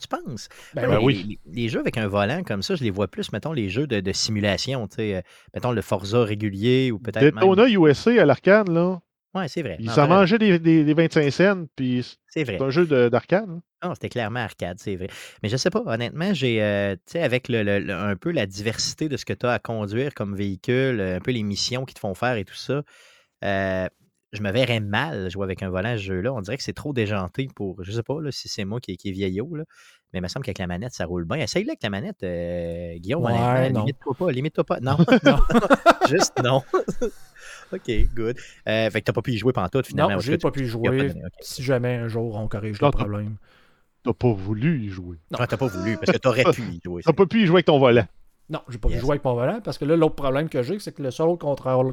Tu 0.00 0.06
penses? 0.08 0.48
Ben, 0.74 0.88
ben 0.88 1.00
oui. 1.02 1.38
Les, 1.50 1.68
jeux 1.68 1.80
avec 1.80 1.98
un 1.98 2.06
volant 2.06 2.42
comme 2.44 2.62
ça, 2.62 2.76
je 2.76 2.84
les 2.84 2.90
vois 2.90 3.08
plus, 3.08 3.32
mettons, 3.32 3.52
les 3.52 3.68
jeux 3.68 3.86
de, 3.86 4.12
simulation, 4.12 4.86
tu 4.86 4.96
sais, 4.96 5.16
euh, 5.16 5.20
mettons 5.54 5.72
le 5.72 5.82
Forza 5.82 6.22
régulier 6.22 6.92
ou 6.92 6.98
peut-être. 6.98 7.34
Daytona 7.34 7.64
même... 7.64 7.74
USA 7.74 8.22
à 8.22 8.24
l'arcade, 8.24 8.68
là. 8.68 9.00
Oui, 9.38 9.48
c'est 9.48 9.62
vrai. 9.62 9.76
Ils 9.78 9.90
s'en 9.90 10.08
mangeaient 10.08 10.38
des, 10.38 10.58
des, 10.58 10.94
25 10.94 11.30
cents, 11.30 11.64
puis 11.76 12.04
c'est 12.28 12.60
un 12.60 12.70
jeu 12.70 12.86
d'arcade. 13.10 13.48
Non, 13.48 13.90
ah, 13.90 13.94
c'était 13.94 14.08
clairement 14.08 14.40
arcade, 14.40 14.78
c'est 14.80 14.96
vrai. 14.96 15.08
Mais 15.42 15.48
je 15.48 15.56
sais 15.56 15.70
pas, 15.70 15.82
honnêtement, 15.86 16.34
j'ai, 16.34 16.60
euh, 16.60 16.96
tu 16.96 17.12
sais, 17.12 17.22
avec 17.22 17.48
le, 17.48 17.90
un 17.92 18.16
peu 18.16 18.32
la 18.32 18.44
diversité 18.44 19.08
de 19.08 19.16
ce 19.16 19.24
que 19.24 19.32
tu 19.32 19.46
as 19.46 19.52
à 19.52 19.58
conduire 19.60 20.14
comme 20.14 20.34
véhicule, 20.34 21.00
un 21.00 21.20
peu 21.20 21.30
les 21.30 21.44
missions 21.44 21.84
qui 21.84 21.94
te 21.94 22.00
font 22.00 22.14
faire 22.14 22.36
et 22.36 22.44
tout 22.44 22.56
ça, 22.56 22.82
euh, 23.44 23.88
je 24.32 24.42
me 24.42 24.50
verrais 24.50 24.80
mal 24.80 25.30
jouer 25.30 25.44
avec 25.44 25.62
un 25.62 25.70
volant 25.70 25.96
ce 25.96 26.02
jeu-là. 26.02 26.34
On 26.34 26.40
dirait 26.40 26.56
que 26.56 26.64
c'est 26.64 26.72
trop 26.72 26.92
déjanté 26.92 27.48
pour, 27.54 27.82
je 27.84 27.92
sais 27.92 28.02
pas 28.02 28.20
là, 28.20 28.32
si 28.32 28.48
c'est 28.48 28.64
moi 28.64 28.80
qui, 28.80 28.96
qui 28.96 29.10
est 29.10 29.12
vieillot, 29.12 29.54
là, 29.54 29.62
mais 30.12 30.18
il 30.18 30.22
me 30.22 30.28
semble 30.28 30.44
qu'avec 30.44 30.58
la 30.58 30.66
manette, 30.66 30.94
ça 30.94 31.04
roule 31.04 31.24
bien. 31.24 31.36
Essaye-le 31.38 31.70
avec 31.70 31.82
la 31.82 31.90
manette, 31.90 32.22
euh, 32.22 32.94
Guillaume. 32.96 33.24
Ouais, 33.24 33.70
limite-toi 33.70 34.14
pas, 34.18 34.30
limite-toi 34.32 34.64
pas. 34.64 34.80
Non, 34.80 34.96
non. 35.24 35.38
juste 36.08 36.42
non. 36.42 36.62
OK, 37.72 37.90
good. 38.14 38.36
Euh, 38.66 38.90
fait 38.90 39.00
que 39.00 39.04
t'as 39.06 39.12
pas 39.12 39.22
pu 39.22 39.32
y 39.32 39.38
jouer 39.38 39.52
pendant 39.52 39.68
tout, 39.68 39.82
finalement. 39.84 40.14
Non, 40.14 40.20
j'ai 40.20 40.38
pas 40.38 40.50
pu 40.50 40.62
y 40.62 40.66
jouer. 40.66 41.12
Si 41.40 41.62
jamais 41.62 41.96
un 41.96 42.08
jour 42.08 42.36
on 42.36 42.48
corrige 42.48 42.80
le 42.80 42.90
problème. 42.90 43.36
T'as 44.04 44.12
pas 44.12 44.32
voulu 44.32 44.80
y 44.80 44.88
jouer. 44.88 45.18
Non, 45.30 45.38
t'as 45.46 45.56
pas 45.56 45.66
voulu, 45.66 45.96
parce 45.96 46.12
que 46.12 46.18
t'aurais 46.18 46.44
pu 46.52 46.62
y 46.62 46.80
jouer. 46.84 47.02
T'as 47.04 47.12
pas 47.12 47.26
pu 47.26 47.42
y 47.42 47.46
jouer 47.46 47.56
avec 47.56 47.66
ton 47.66 47.78
volant. 47.78 48.06
Non, 48.50 48.60
j'ai 48.68 48.78
pas 48.78 48.88
pu 48.88 48.98
jouer 48.98 49.10
avec 49.10 49.24
mon 49.24 49.34
volant, 49.34 49.60
parce 49.62 49.76
que 49.76 49.84
là, 49.84 49.96
l'autre 49.96 50.14
problème 50.14 50.48
que 50.48 50.62
j'ai, 50.62 50.78
c'est 50.78 50.92
que 50.92 51.02
le 51.02 51.10
seul 51.10 51.28
autre 51.28 51.44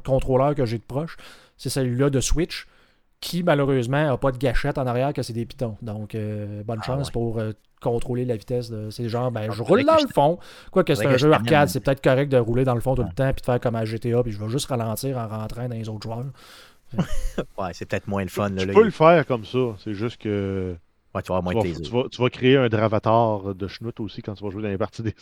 contrôleur 0.02 0.56
que 0.56 0.66
j'ai 0.66 0.78
de 0.78 0.84
proche, 0.84 1.18
c'est 1.58 1.70
celui-là 1.70 2.10
de 2.10 2.22
Switch 2.22 2.68
qui 3.20 3.44
malheureusement 3.44 4.06
n'a 4.06 4.18
pas 4.18 4.32
de 4.32 4.38
gâchette 4.38 4.78
en 4.78 4.86
arrière 4.86 5.14
que 5.14 5.24
c'est 5.24 5.34
des 5.34 5.46
pitons. 5.46 5.78
Donc, 5.82 6.16
euh, 6.16 6.64
bonne 6.64 6.80
ah 6.84 6.86
chance 6.86 7.10
pour 7.12 7.40
euh, 7.40 7.54
contrôler 7.86 8.26
la 8.26 8.36
vitesse 8.36 8.70
de 8.70 8.90
ces 8.90 9.10
gens. 9.10 9.32
Ben, 9.32 9.48
ah, 9.50 9.54
je 9.54 9.62
roule 9.62 9.86
dans 9.86 9.96
le 9.96 10.08
fond. 10.14 10.40
Quoique 10.72 10.96
c'est 10.96 11.06
un 11.06 11.18
jeu 11.18 11.32
arcade, 11.32 11.70
c'est 11.70 11.80
peut-être 11.80 12.02
correct 12.02 12.32
de 12.32 12.38
rouler 12.38 12.64
dans 12.64 12.76
le 12.76 12.82
fond 12.82 12.96
tout 12.96 13.04
le 13.04 13.14
temps 13.14 13.32
puis 13.32 13.42
de 13.42 13.46
faire 13.46 13.60
comme 13.60 13.76
à 13.76 13.86
GTA, 13.86 14.24
puis 14.24 14.32
je 14.32 14.40
vais 14.40 14.50
juste 14.50 14.68
ralentir 14.68 15.18
en 15.18 15.28
rentrant 15.28 15.68
dans 15.68 15.76
les 15.76 15.88
autres 15.88 16.04
joueurs. 16.04 16.26
ouais, 17.58 17.72
c'est 17.74 17.86
peut-être 17.86 18.08
moins 18.08 18.24
le 18.24 18.30
fun. 18.30 18.52
Tu, 18.52 18.68
peux 18.68 18.84
le 18.84 18.92
faire 18.92 19.26
comme 19.26 19.46
ça. 19.46 19.76
C'est 19.84 19.94
juste 19.94 20.22
que. 20.22 20.76
Ouais, 21.14 21.22
tu 21.22 21.32
vas, 21.32 21.42
moins 21.42 21.54
tu, 21.54 21.72
vas, 21.72 22.04
tu, 22.12 22.22
vas, 22.22 22.30
créer 22.30 22.58
un 22.58 22.68
dravatar 22.68 23.56
de 23.56 23.68
schnout 23.70 23.98
aussi 24.02 24.22
quand 24.22 24.34
tu 24.34 24.44
vas 24.44 24.50
jouer 24.50 24.64
dans 24.64 24.70
les 24.70 24.78
parties 24.78 25.02
des 25.02 25.16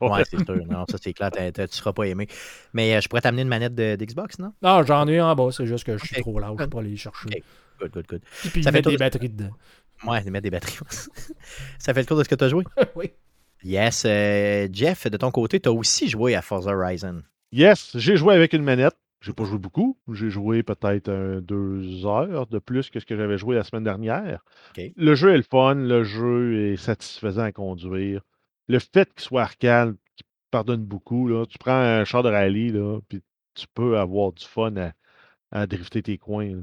Ouais, 0.00 0.22
c'est 0.30 0.44
sûr. 0.44 0.66
Non, 0.66 0.84
ça 0.90 0.98
c'est 1.00 1.14
clair. 1.14 1.30
tu 1.30 1.66
seras 1.70 1.94
pas 1.94 2.04
aimé. 2.04 2.28
Mais 2.74 2.94
euh, 2.94 3.00
je 3.00 3.08
pourrais 3.08 3.22
t'amener 3.22 3.42
une 3.42 3.48
manette 3.48 3.74
d'Xbox, 3.74 4.38
non? 4.38 4.52
Non, 4.60 4.82
j'en 4.82 5.08
ai 5.08 5.20
en 5.20 5.34
bas. 5.34 5.48
C'est 5.50 5.66
juste 5.66 5.84
que 5.84 5.96
je 5.96 6.04
suis 6.04 6.20
trop 6.20 6.38
large 6.38 6.66
pour 6.66 6.80
aller 6.80 6.96
chercher. 6.96 7.28
Okay. 7.28 7.42
Good, 7.80 7.92
good, 7.92 8.06
good. 8.08 8.22
puis 8.52 8.62
ça 8.62 8.72
fait 8.72 8.82
des 8.82 8.96
batteries 8.96 9.28
dedans. 9.28 9.54
Ouais, 10.06 10.22
mettre 10.24 10.44
des 10.44 10.50
batteries. 10.50 10.78
ça 11.78 11.94
fait 11.94 12.00
le 12.00 12.06
tour 12.06 12.18
de 12.18 12.24
ce 12.24 12.28
que 12.28 12.34
tu 12.34 12.44
as 12.44 12.48
joué? 12.48 12.64
oui. 12.94 13.12
Yes. 13.64 14.04
Euh, 14.06 14.68
Jeff, 14.72 15.06
de 15.08 15.16
ton 15.16 15.30
côté, 15.30 15.60
tu 15.60 15.68
as 15.68 15.72
aussi 15.72 16.08
joué 16.08 16.34
à 16.34 16.42
Forza 16.42 16.70
Horizon. 16.70 17.22
Yes, 17.52 17.96
j'ai 17.96 18.16
joué 18.16 18.34
avec 18.34 18.52
une 18.52 18.62
manette. 18.62 18.96
J'ai 19.20 19.32
pas 19.32 19.44
joué 19.44 19.58
beaucoup. 19.58 19.98
J'ai 20.12 20.30
joué 20.30 20.62
peut-être 20.62 21.40
deux 21.40 22.06
heures 22.06 22.46
de 22.46 22.60
plus 22.60 22.88
que 22.88 23.00
ce 23.00 23.06
que 23.06 23.16
j'avais 23.16 23.36
joué 23.36 23.56
la 23.56 23.64
semaine 23.64 23.82
dernière. 23.82 24.44
Le 24.76 25.14
jeu 25.16 25.32
est 25.32 25.38
le 25.38 25.42
fun, 25.42 25.74
le 25.74 26.04
jeu 26.04 26.72
est 26.72 26.76
satisfaisant 26.76 27.42
à 27.42 27.50
conduire. 27.52 28.22
Le 28.68 28.78
fait 28.78 29.12
qu'il 29.12 29.22
soit 29.22 29.42
arcade, 29.42 29.96
qui 30.14 30.24
pardonne 30.52 30.84
beaucoup. 30.84 31.26
Là. 31.26 31.46
Tu 31.46 31.58
prends 31.58 31.72
un 31.72 32.04
char 32.04 32.22
de 32.22 32.28
rallye, 32.28 32.70
là, 32.70 33.00
puis 33.08 33.20
tu 33.54 33.66
peux 33.74 33.98
avoir 33.98 34.32
du 34.32 34.44
fun 34.44 34.76
à, 34.76 34.92
à 35.50 35.66
drifter 35.66 36.02
tes 36.02 36.18
coins. 36.18 36.62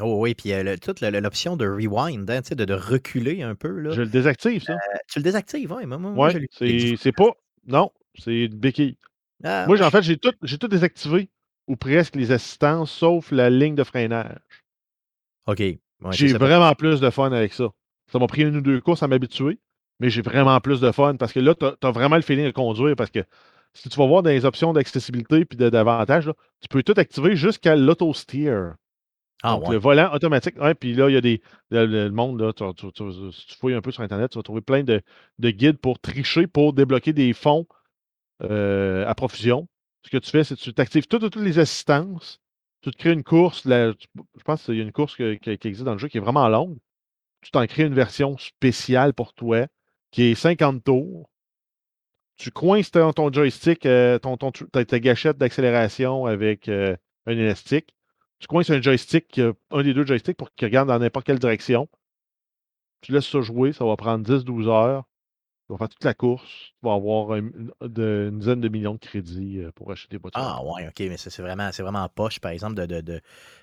Oh 0.00 0.16
oui, 0.20 0.34
puis 0.34 0.52
euh, 0.52 0.76
toute 0.76 1.00
l'option 1.00 1.56
de 1.56 1.66
rewind, 1.66 2.28
hein, 2.30 2.40
de, 2.40 2.64
de 2.64 2.74
reculer 2.74 3.42
un 3.42 3.54
peu. 3.54 3.68
Là. 3.68 3.90
Je 3.90 4.02
le 4.02 4.08
désactive, 4.08 4.62
ça. 4.62 4.72
Euh, 4.72 4.98
tu 5.08 5.18
le 5.18 5.22
désactives, 5.22 5.72
oui. 5.72 5.84
Moi, 5.84 5.98
moi, 5.98 6.12
ouais, 6.12 6.48
c'est 6.96 7.12
pas. 7.12 7.30
Non, 7.66 7.92
c'est 8.18 8.44
une 8.44 8.54
béquille. 8.54 8.96
Ah, 9.44 9.66
moi, 9.66 9.80
en 9.82 9.90
fait, 9.90 10.02
j'ai 10.02 10.16
tout, 10.16 10.32
tout 10.32 10.68
désactivé, 10.68 11.28
ou 11.66 11.76
presque 11.76 12.16
les 12.16 12.32
assistances, 12.32 12.90
sauf 12.90 13.30
la 13.32 13.50
ligne 13.50 13.74
de 13.74 13.84
freinage. 13.84 14.38
OK. 15.46 15.62
j'ai 16.10 16.32
vraiment 16.32 16.72
plus 16.74 17.00
de 17.00 17.10
fun 17.10 17.32
avec 17.32 17.52
ça. 17.52 17.68
Ça 18.10 18.18
m'a 18.18 18.26
pris 18.26 18.42
une 18.42 18.56
ou 18.56 18.60
deux 18.60 18.80
courses 18.80 19.02
à 19.02 19.08
m'habituer, 19.08 19.58
mais 20.00 20.10
j'ai 20.10 20.22
vraiment 20.22 20.60
plus 20.60 20.80
de 20.80 20.90
fun 20.92 21.16
parce 21.16 21.32
que 21.32 21.40
là, 21.40 21.54
tu 21.54 21.64
as, 21.64 21.90
vraiment 21.90 22.16
le 22.16 22.22
feeling 22.22 22.46
de 22.46 22.50
conduire 22.50 22.94
parce 22.96 23.10
que 23.10 23.24
si 23.74 23.88
tu 23.88 23.98
vas 23.98 24.06
voir 24.06 24.22
dans 24.22 24.30
les 24.30 24.44
options 24.44 24.72
d'accessibilité 24.72 25.44
puis 25.44 25.56
d'avantage, 25.56 26.30
tu 26.60 26.68
peux 26.68 26.82
tout 26.82 26.94
activer 26.96 27.36
jusqu'à 27.36 27.74
l'auto-steer. 27.74 28.74
Ah, 29.42 29.56
Donc, 29.56 29.70
le 29.70 29.76
volant 29.76 30.12
automatique. 30.14 30.56
Ouais, 30.60 30.74
puis 30.74 30.94
là, 30.94 31.08
il 31.08 31.14
y 31.14 31.16
a 31.16 31.20
des. 31.20 31.42
Le, 31.70 32.08
monde, 32.10 32.40
là, 32.40 32.52
si 32.56 33.46
tu 33.46 33.54
fouilles 33.56 33.74
un 33.74 33.80
peu 33.80 33.90
sur 33.90 34.02
Internet, 34.02 34.30
tu 34.30 34.38
vas 34.38 34.42
trouver 34.42 34.60
plein 34.60 34.84
de, 34.84 35.02
guides 35.40 35.78
pour 35.78 35.98
tricher, 35.98 36.46
pour 36.46 36.72
débloquer 36.72 37.12
des 37.12 37.32
fonds 37.32 37.66
euh, 38.44 39.06
à 39.06 39.14
profusion. 39.14 39.68
Ce 40.04 40.10
que 40.10 40.18
tu 40.18 40.30
fais, 40.30 40.44
c'est 40.44 40.54
que 40.54 40.60
tu 40.60 40.72
t'actives 40.72 41.06
toutes, 41.08 41.30
toutes, 41.30 41.42
les 41.42 41.58
assistances. 41.58 42.40
Tu 42.82 42.90
te 42.90 42.96
crées 42.96 43.12
une 43.12 43.24
course. 43.24 43.62
je 43.66 44.42
pense 44.44 44.64
qu'il 44.64 44.76
y 44.76 44.80
a 44.80 44.84
une 44.84 44.92
course 44.92 45.16
qui, 45.16 45.22
existe 45.22 45.84
dans 45.84 45.92
le 45.92 45.98
jeu 45.98 46.08
qui 46.08 46.18
est 46.18 46.20
vraiment 46.20 46.48
longue. 46.48 46.78
Tu 47.42 47.50
t'en 47.50 47.66
crées 47.66 47.84
une 47.84 47.94
version 47.94 48.38
spéciale 48.38 49.12
pour 49.12 49.34
toi. 49.34 49.66
qui 50.12 50.24
est 50.24 50.34
50 50.36 50.84
tours. 50.84 51.28
Tu 52.36 52.50
coinces 52.50 52.90
ton, 52.90 53.12
ton 53.12 53.32
joystick, 53.32 53.86
euh, 53.86 54.18
ton, 54.18 54.36
ton, 54.36 54.50
ta, 54.52 54.84
gâchette 55.00 55.38
d'accélération 55.38 56.26
avec 56.26 56.68
euh, 56.68 56.96
un 57.26 57.32
élastique. 57.32 57.94
Tu 58.42 58.48
coinces 58.48 58.70
un 58.70 58.82
joystick, 58.82 59.40
un 59.70 59.82
des 59.84 59.94
deux 59.94 60.04
joysticks 60.04 60.36
pour 60.36 60.52
qu'il 60.52 60.66
regarde 60.66 60.88
dans 60.88 60.98
n'importe 60.98 61.24
quelle 61.24 61.38
direction. 61.38 61.88
Tu 63.00 63.12
laisses 63.12 63.28
ça 63.28 63.40
jouer, 63.40 63.72
ça 63.72 63.84
va 63.84 63.96
prendre 63.96 64.28
10-12 64.28 64.68
heures. 64.68 65.04
Tu 65.68 65.72
vas 65.72 65.78
faire 65.78 65.88
toute 65.88 66.02
la 66.02 66.12
course. 66.12 66.50
Tu 66.50 66.78
vas 66.82 66.94
avoir 66.94 67.36
une, 67.36 67.70
dizaine 67.80 68.60
de 68.60 68.68
millions 68.68 68.94
de 68.94 68.98
crédits 68.98 69.60
euh, 69.60 69.70
pour 69.76 69.92
acheter 69.92 70.16
des 70.16 70.20
voitures. 70.20 70.42
Ah 70.42 70.60
ouais, 70.64 70.88
ok, 70.88 70.98
mais 71.08 71.16
c'est 71.18 71.40
vraiment, 71.40 71.70
vraiment 71.70 72.08
poche, 72.08 72.40
par 72.40 72.50
exemple, 72.50 72.74
de, 72.74 73.00
de, 73.00 73.20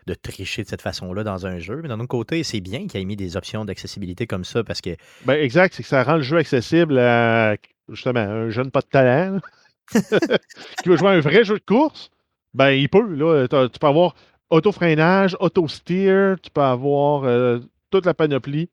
de, 0.08 0.14
tricher 0.14 0.64
de 0.64 0.70
cette 0.70 0.82
façon-là 0.82 1.26
dans 1.26 1.46
un 1.46 1.60
jeu. 1.60 1.82
Mais 1.82 1.90
d'un 1.90 2.00
autre 2.00 2.08
côté, 2.08 2.44
c'est 2.44 2.62
bien 2.62 2.88
qu'il 2.88 3.02
ait 3.02 3.06
mis 3.06 3.18
des 3.18 3.36
options 3.36 3.66
d'accessibilité 3.66 4.28
comme 4.28 4.46
ça 4.46 4.64
parce 4.64 4.80
que. 4.80 4.96
Ben 5.26 5.34
exact, 5.34 5.74
c'est 5.74 5.84
que 5.84 5.90
ça 5.90 6.06
rend 6.06 6.16
le 6.16 6.22
jeu 6.22 6.38
accessible 6.38 6.98
à 7.00 7.58
justement 7.90 8.22
un 8.22 8.50
jeune 8.50 8.72
pas 8.72 8.80
de 8.80 8.88
talent 8.88 9.40
qui 9.92 10.88
veut 10.88 10.96
jouer 10.96 11.10
un 11.10 11.20
vrai 11.20 11.44
jeu 11.44 11.56
de 11.56 11.66
course. 11.66 12.12
Ben, 12.54 12.70
il 12.70 12.88
peut. 12.88 13.14
Là, 13.14 13.46
tu 13.68 13.78
peux 13.78 13.88
avoir 13.88 14.16
auto-freinage, 14.50 15.36
auto-steer, 15.40 16.36
tu 16.42 16.50
peux 16.52 16.62
avoir 16.62 17.24
euh, 17.24 17.60
toute 17.92 18.06
la 18.06 18.14
panoplie 18.14 18.70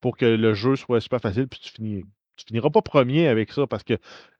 pour 0.00 0.16
que 0.16 0.26
le 0.26 0.54
jeu 0.54 0.76
soit 0.76 1.00
super 1.00 1.20
facile, 1.20 1.48
puis 1.48 1.60
tu 1.60 1.70
finis. 1.72 2.04
Tu 2.36 2.46
finiras 2.46 2.70
pas 2.70 2.80
premier 2.80 3.28
avec 3.28 3.52
ça 3.52 3.66
parce 3.66 3.84
qu'il 3.84 3.98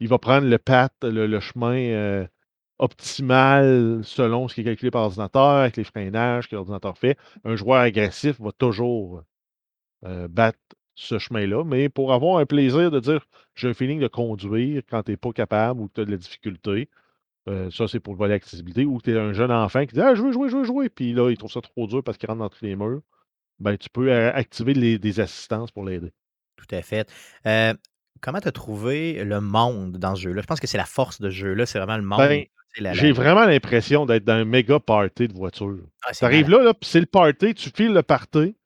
va 0.08 0.18
prendre 0.18 0.46
le 0.46 0.58
path, 0.58 0.94
le, 1.02 1.38
chemin 1.40 1.76
euh, 1.76 2.26
optimal 2.78 4.00
selon 4.04 4.48
ce 4.48 4.54
qui 4.54 4.62
est 4.62 4.64
calculé 4.64 4.90
par 4.90 5.02
l'ordinateur, 5.02 5.42
avec 5.42 5.76
les 5.76 5.84
freinages 5.84 6.48
que 6.48 6.56
l'ordinateur 6.56 6.96
fait. 6.96 7.18
Un 7.44 7.56
joueur 7.56 7.80
agressif 7.80 8.40
va 8.40 8.52
toujours 8.52 9.22
euh, 10.06 10.28
battre 10.28 10.58
ce 10.94 11.18
chemin-là, 11.18 11.64
mais 11.64 11.90
pour 11.90 12.12
avoir 12.14 12.38
un 12.38 12.46
plaisir 12.46 12.90
de 12.90 13.00
dire 13.00 13.26
j'ai 13.54 13.68
un 13.68 13.74
feeling 13.74 14.00
de 14.00 14.08
conduire 14.08 14.82
quand 14.88 15.02
tu 15.02 15.10
n'es 15.10 15.16
pas 15.18 15.32
capable 15.32 15.80
ou 15.80 15.88
que 15.88 15.94
tu 15.94 16.00
as 16.00 16.04
de 16.06 16.10
la 16.10 16.16
difficulté, 16.16 16.88
euh, 17.50 17.70
ça 17.70 17.88
c'est 17.88 18.00
pour 18.00 18.14
le 18.14 18.18
volet 18.18 18.34
accessibilité, 18.34 18.84
ou 18.84 19.00
tu 19.00 19.12
es 19.12 19.18
un 19.18 19.32
jeune 19.32 19.52
enfant 19.52 19.84
qui 19.86 19.94
dit 19.94 20.00
Ah, 20.00 20.14
je 20.14 20.22
veux 20.22 20.32
jouer, 20.32 20.48
je 20.48 20.56
veux 20.56 20.64
jouer, 20.64 20.88
puis 20.88 21.12
là, 21.12 21.30
il 21.30 21.36
trouve 21.36 21.50
ça 21.50 21.60
trop 21.60 21.86
dur 21.86 22.02
parce 22.02 22.18
qu'il 22.18 22.28
rentre 22.28 22.40
dans 22.40 22.48
tous 22.48 22.64
les 22.64 22.76
murs 22.76 23.02
ben, 23.60 23.76
tu 23.76 23.90
peux 23.90 24.12
activer 24.12 24.98
des 24.98 25.20
assistances 25.20 25.70
pour 25.70 25.84
l'aider. 25.84 26.12
Tout 26.56 26.74
à 26.74 26.82
fait. 26.82 27.08
comment 28.20 28.40
tu 28.40 28.48
as 28.48 28.52
trouvé 28.52 29.22
le 29.22 29.40
monde 29.40 29.98
dans 29.98 30.16
ce 30.16 30.22
jeu-là? 30.22 30.42
Je 30.42 30.46
pense 30.46 30.60
que 30.60 30.66
c'est 30.66 30.78
la 30.78 30.86
force 30.86 31.20
de 31.20 31.30
ce 31.30 31.36
jeu-là, 31.36 31.66
c'est 31.66 31.78
vraiment 31.78 31.96
le 31.96 32.02
monde. 32.02 32.18
Ben, 32.18 32.46
j'ai 32.92 33.12
vraiment 33.12 33.44
l'impression 33.44 34.06
d'être 34.06 34.24
dans 34.24 34.34
un 34.34 34.44
méga 34.44 34.78
party 34.78 35.28
de 35.28 35.34
voiture. 35.34 35.78
Ah, 36.06 36.12
tu 36.12 36.24
arrives 36.24 36.48
là, 36.48 36.62
là 36.62 36.74
puis 36.74 36.88
c'est 36.88 37.00
le 37.00 37.06
party, 37.06 37.54
tu 37.54 37.70
files 37.70 37.92
le 37.92 38.02
party, 38.02 38.56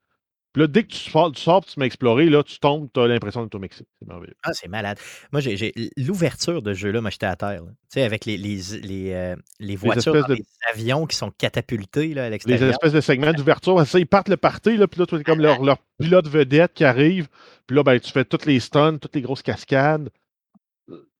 puis 0.55 0.61
là, 0.61 0.69
dès 0.69 0.85
que 0.85 0.93
tu 0.93 1.11
sors, 1.11 1.33
tu, 1.33 1.43
sors, 1.43 1.65
tu 1.65 1.81
m'as 1.81 1.85
exploré, 1.87 2.27
là, 2.27 2.45
tu 2.45 2.61
tombes, 2.61 2.89
tu 2.95 3.01
as 3.01 3.09
l'impression 3.09 3.43
d'être 3.43 3.57
au 3.57 3.59
Mexique. 3.59 3.89
C'est 3.99 4.07
merveilleux. 4.07 4.37
Ah, 4.45 4.53
c'est 4.53 4.69
malade. 4.69 5.01
Moi, 5.33 5.41
j'ai 5.41 5.75
l'ouverture 5.97 6.63
de 6.63 6.73
ce 6.73 6.79
jeu-là, 6.79 7.01
moi, 7.01 7.11
j'étais 7.11 7.27
à 7.27 7.35
terre. 7.35 7.63
Tu 7.65 7.73
sais, 7.89 8.03
avec 8.03 8.25
les, 8.25 8.37
les, 8.37 8.61
les, 8.81 9.13
euh, 9.15 9.35
les 9.59 9.75
voitures, 9.75 10.29
les, 10.29 10.45
avions 10.73 11.07
qui 11.07 11.17
sont 11.17 11.33
catapultés 11.33 12.15
là, 12.15 12.27
à 12.27 12.31
l'extérieur. 12.31 12.69
Les 12.69 12.71
espèces 12.71 12.93
de 12.93 13.01
segments 13.01 13.33
d'ouverture. 13.33 13.85
Ça, 13.85 13.99
ils 13.99 14.07
partent 14.07 14.29
le 14.29 14.37
party, 14.37 14.77
là, 14.77 14.87
puis 14.87 15.01
là, 15.01 15.07
tu 15.07 15.17
es 15.17 15.25
comme 15.25 15.41
leur, 15.41 15.61
leur, 15.61 15.79
pilote 15.99 16.29
vedette 16.29 16.73
qui 16.73 16.85
arrive. 16.85 17.27
Puis 17.67 17.75
là, 17.75 17.83
ben, 17.83 17.99
tu 17.99 18.13
fais 18.13 18.25
toutes 18.25 18.47
les 18.47 18.61
stuns, 18.61 18.99
toutes 18.99 19.17
les 19.17 19.23
grosses 19.23 19.43
cascades. 19.43 20.09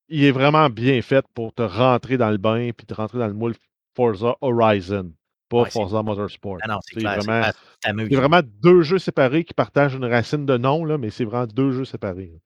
Il 0.07 0.23
est 0.23 0.31
vraiment 0.31 0.69
bien 0.69 1.01
fait 1.01 1.25
pour 1.33 1.53
te 1.53 1.61
rentrer 1.61 2.15
dans 2.17 2.31
le 2.31 2.37
bain, 2.37 2.69
puis 2.71 2.87
te 2.87 2.93
rentrer 2.93 3.19
dans 3.19 3.27
le 3.27 3.33
moule 3.33 3.55
Forza 3.97 4.37
Horizon 4.39 5.11
pas 5.63 5.69
Forza 5.69 6.03
Motorsport. 6.03 6.57
Ah 6.63 6.79
c'est 6.83 7.01
Vraiment, 7.01 7.41
c'est 7.81 8.15
vraiment 8.15 8.41
deux 8.61 8.81
jeux 8.81 8.99
séparés 8.99 9.43
qui 9.43 9.53
partagent 9.53 9.95
une 9.95 10.05
racine 10.05 10.45
de 10.45 10.57
nom, 10.57 10.85
là, 10.85 10.97
mais 10.97 11.09
c'est 11.09 11.25
vraiment 11.25 11.47
deux 11.47 11.71
jeux 11.71 11.85
séparés. 11.85 12.41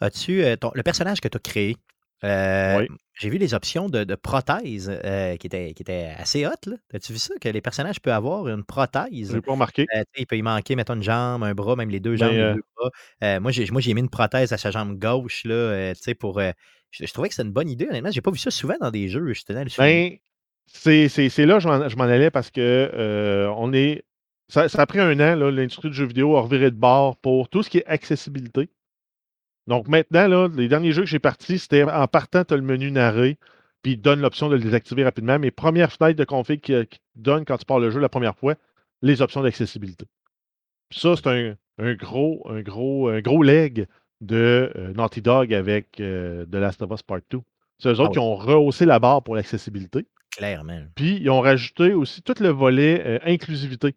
As-tu 0.00 0.42
euh, 0.42 0.56
le 0.74 0.82
personnage 0.82 1.20
que 1.20 1.28
tu 1.28 1.36
as 1.36 1.40
créé? 1.40 1.76
Euh, 2.22 2.86
j'ai 3.20 3.28
vu 3.28 3.36
les 3.36 3.52
options 3.52 3.88
de, 3.88 4.04
de 4.04 4.14
prothèse 4.14 4.90
euh, 5.04 5.36
qui, 5.36 5.46
étaient, 5.46 5.74
qui 5.74 5.82
étaient 5.82 6.14
assez 6.16 6.46
hautes. 6.46 6.68
As-tu 6.92 7.12
vu 7.12 7.18
ça? 7.18 7.34
Que 7.40 7.48
les 7.48 7.60
personnages 7.60 8.00
peuvent 8.00 8.14
avoir 8.14 8.48
une 8.48 8.64
prothèse? 8.64 9.32
Je 9.32 9.38
pas 9.38 9.52
remarqué. 9.52 9.86
il 10.16 10.26
peut 10.26 10.36
y 10.36 10.42
manquer, 10.42 10.74
mettons, 10.74 10.94
une 10.94 11.02
jambe, 11.02 11.44
un 11.44 11.54
bras, 11.54 11.76
même 11.76 11.90
les 11.90 12.00
deux 12.00 12.16
jambes, 12.16 12.32
les 12.32 12.54
deux 12.54 12.64
bras. 12.76 13.40
moi, 13.40 13.52
j'ai, 13.52 13.66
moi, 13.70 13.80
j'ai 13.80 13.94
mis 13.94 14.00
une 14.00 14.10
prothèse 14.10 14.52
à 14.52 14.58
sa 14.58 14.70
jambe 14.70 14.98
gauche 14.98 15.44
là, 15.44 15.92
pour. 16.18 16.40
Je, 16.90 17.12
trouvais 17.12 17.28
que 17.28 17.34
c'était 17.34 17.46
une 17.46 17.52
bonne 17.52 17.68
idée, 17.68 17.88
honnêtement. 17.88 18.12
J'ai 18.12 18.20
pas 18.20 18.30
vu 18.30 18.38
ça 18.38 18.52
souvent 18.52 18.76
dans 18.80 18.90
des 18.90 19.08
jeux. 19.08 19.32
Je 19.32 19.42
tenais 19.42 19.64
ben, 19.76 20.16
c'est 20.66 21.46
là 21.46 21.54
que 21.54 21.60
je 21.60 21.96
m'en 21.96 22.04
allais 22.04 22.30
parce 22.30 22.50
que 22.50 22.90
euh, 22.94 23.52
on 23.56 23.72
est. 23.72 24.04
Ça, 24.48 24.66
a 24.72 24.86
pris 24.86 25.00
un 25.00 25.18
an, 25.20 25.36
l'industrie 25.36 25.88
du 25.88 25.96
jeu 25.96 26.04
vidéo 26.04 26.36
a 26.36 26.42
reviré 26.42 26.70
de 26.70 26.76
bord 26.76 27.16
pour 27.16 27.48
tout 27.48 27.62
ce 27.62 27.70
qui 27.70 27.78
est 27.78 27.86
accessibilité. 27.86 28.68
Donc 29.66 29.88
maintenant, 29.88 30.28
là, 30.28 30.48
les 30.54 30.68
derniers 30.68 30.92
jeux 30.92 31.02
que 31.02 31.08
j'ai 31.08 31.18
partis, 31.18 31.58
c'était 31.58 31.82
en 31.82 32.06
partant, 32.06 32.44
tu 32.44 32.52
as 32.52 32.56
le 32.58 32.62
menu 32.62 32.90
narré, 32.90 33.38
puis 33.82 33.92
il 33.92 34.00
donne 34.00 34.20
l'option 34.20 34.50
de 34.50 34.56
le 34.56 34.60
désactiver 34.60 35.02
rapidement. 35.02 35.38
Mes 35.38 35.50
premières 35.50 35.90
fenêtres 35.90 36.18
de 36.18 36.24
config 36.24 36.60
qui, 36.60 36.74
qui 36.86 37.00
donne 37.14 37.46
quand 37.46 37.56
tu 37.56 37.64
pars 37.64 37.80
le 37.80 37.90
jeu 37.90 38.00
la 38.00 38.10
première 38.10 38.36
fois, 38.36 38.54
les 39.00 39.22
options 39.22 39.42
d'accessibilité. 39.42 40.04
Ça, 40.90 41.14
c'est 41.16 41.26
un, 41.78 41.94
gros, 41.94 42.46
un 42.48 42.60
gros, 42.60 43.08
un 43.08 43.20
gros 43.20 43.42
leg 43.42 43.86
de 44.20 44.72
euh, 44.76 44.92
Naughty 44.94 45.22
Dog 45.22 45.52
avec 45.52 46.00
euh, 46.00 46.46
The 46.46 46.56
Last 46.56 46.82
of 46.82 46.90
Us 46.92 47.02
Part 47.02 47.20
2. 47.30 47.40
C'est 47.78 47.88
eux 47.88 48.00
autres 48.00 48.10
ah 48.10 48.12
qui 48.12 48.18
ont 48.18 48.36
rehaussé 48.36 48.84
la 48.84 48.98
barre 48.98 49.22
pour 49.22 49.34
l'accessibilité. 49.34 50.06
Clairement. 50.36 50.82
Puis, 50.94 51.18
ils 51.20 51.30
ont 51.30 51.40
rajouté 51.40 51.92
aussi 51.92 52.22
tout 52.22 52.34
le 52.40 52.48
volet 52.48 53.02
euh, 53.06 53.18
inclusivité. 53.24 53.94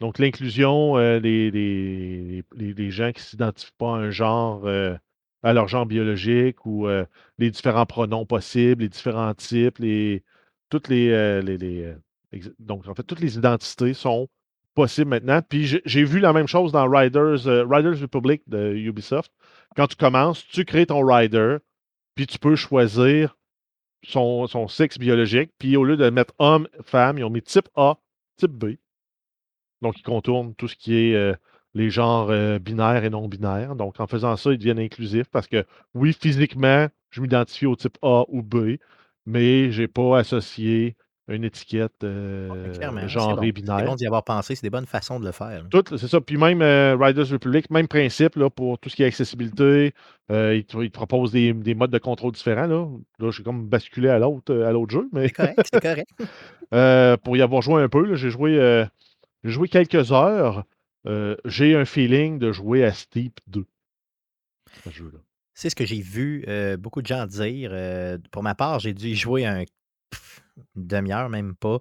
Donc, 0.00 0.18
l'inclusion 0.18 0.98
euh, 0.98 1.20
des, 1.20 2.90
gens 2.90 3.12
qui 3.12 3.20
ne 3.20 3.24
s'identifient 3.24 3.70
pas 3.78 3.94
à 3.94 3.98
un 3.98 4.10
genre, 4.10 4.66
euh, 4.66 4.96
à 5.44 5.52
leur 5.52 5.68
genre 5.68 5.86
biologique 5.86 6.66
ou 6.66 6.88
les 7.38 7.50
différents 7.50 7.86
pronoms 7.86 8.26
possibles, 8.26 8.82
les 8.82 8.88
différents 8.88 9.34
types, 9.34 9.78
les, 9.78 10.24
toutes 10.70 10.88
les, 10.88 11.40
les, 11.42 11.94
donc, 12.58 12.88
en 12.88 12.94
fait, 12.94 13.04
toutes 13.04 13.20
les 13.20 13.36
identités 13.36 13.94
sont 13.94 14.28
possibles 14.74 15.10
maintenant. 15.10 15.40
Puis, 15.42 15.80
j'ai 15.84 16.04
vu 16.04 16.18
la 16.18 16.32
même 16.32 16.48
chose 16.48 16.72
dans 16.72 16.88
Riders, 16.88 17.44
Riders 17.44 18.00
Republic 18.00 18.42
de 18.48 18.74
Ubisoft. 18.74 19.32
Quand 19.76 19.86
tu 19.86 19.96
commences, 19.96 20.44
tu 20.46 20.64
crées 20.64 20.86
ton 20.86 21.04
rider, 21.04 21.58
puis 22.14 22.26
tu 22.26 22.38
peux 22.38 22.56
choisir 22.56 23.36
son, 24.02 24.68
sexe 24.68 24.98
biologique. 24.98 25.50
Puis 25.58 25.76
au 25.76 25.84
lieu 25.84 25.96
de 25.96 26.10
mettre 26.10 26.34
homme, 26.38 26.68
femme, 26.84 27.18
ils 27.18 27.24
ont 27.24 27.30
mis 27.30 27.42
type 27.42 27.68
A, 27.76 27.98
type 28.36 28.52
B. 28.52 28.76
Donc, 29.80 29.98
ils 29.98 30.02
contournent 30.02 30.54
tout 30.54 30.68
ce 30.68 30.76
qui 30.76 30.94
est 30.94 31.14
euh, 31.14 31.34
les 31.74 31.90
genres 31.90 32.30
euh, 32.30 32.58
binaires 32.58 33.04
et 33.04 33.10
non 33.10 33.28
binaires. 33.28 33.74
Donc, 33.76 34.00
en 34.00 34.06
faisant 34.06 34.36
ça, 34.36 34.52
ils 34.52 34.58
deviennent 34.58 34.78
inclusifs 34.78 35.28
parce 35.30 35.48
que, 35.48 35.64
oui, 35.94 36.12
physiquement, 36.12 36.88
je 37.10 37.20
m'identifie 37.20 37.66
au 37.66 37.76
type 37.76 37.98
A 38.02 38.24
ou 38.28 38.42
B, 38.42 38.76
mais 39.26 39.72
je 39.72 39.82
n'ai 39.82 39.88
pas 39.88 40.18
associé 40.18 40.96
une 41.28 41.44
étiquette 41.44 42.02
euh, 42.02 42.72
genre 43.06 43.40
binaire. 43.40 43.78
C'est 43.78 43.84
bon 43.84 43.94
d'y 43.94 44.06
avoir 44.06 44.24
pensé, 44.24 44.54
c'est 44.54 44.62
des 44.62 44.70
bonnes 44.70 44.86
façons 44.86 45.20
de 45.20 45.24
le 45.24 45.32
faire. 45.32 45.64
c'est 45.90 46.08
ça. 46.08 46.20
Puis 46.20 46.36
même 46.36 46.62
euh, 46.62 46.96
Riders 46.98 47.28
Republic, 47.30 47.70
même 47.70 47.86
principe 47.86 48.36
là, 48.36 48.50
pour 48.50 48.78
tout 48.78 48.88
ce 48.88 48.96
qui 48.96 49.02
est 49.02 49.06
accessibilité. 49.06 49.94
Euh, 50.30 50.56
il, 50.56 50.64
te, 50.64 50.88
propose 50.88 51.30
des, 51.32 51.74
modes 51.74 51.90
de 51.90 51.98
contrôle 51.98 52.32
différents. 52.32 52.66
Là, 52.66 52.86
là 53.18 53.30
j'ai 53.30 53.42
comme 53.42 53.66
basculé 53.66 54.08
à 54.08 54.18
l'autre, 54.18 54.54
à 54.54 54.72
l'autre 54.72 54.92
jeu. 54.92 55.08
Mais... 55.12 55.28
C'est 55.28 55.34
correct, 55.34 55.68
c'est 55.72 55.82
correct. 55.82 56.10
Euh, 56.74 57.18
pour 57.18 57.36
y 57.36 57.42
avoir 57.42 57.60
joué 57.60 57.82
un 57.82 57.90
peu, 57.90 58.14
j'ai 58.14 58.30
joué, 58.30 58.86
joué 59.44 59.68
quelques 59.68 60.10
heures. 60.10 60.64
j'ai 61.44 61.76
un 61.76 61.84
feeling 61.84 62.38
de 62.38 62.50
jouer 62.50 62.82
à 62.82 62.94
Steep 62.94 63.40
2. 63.48 63.66
C'est 65.52 65.68
ce 65.68 65.76
que 65.76 65.84
j'ai 65.84 66.00
vu 66.00 66.46
beaucoup 66.78 67.02
de 67.02 67.06
gens 67.06 67.26
dire. 67.26 67.72
pour 68.30 68.42
ma 68.42 68.54
part, 68.54 68.78
j'ai 68.78 68.94
dû 68.94 69.08
y 69.08 69.14
jouer 69.14 69.44
un 69.44 69.64
une 70.76 70.86
demi-heure, 70.86 71.28
même 71.28 71.54
pas. 71.54 71.78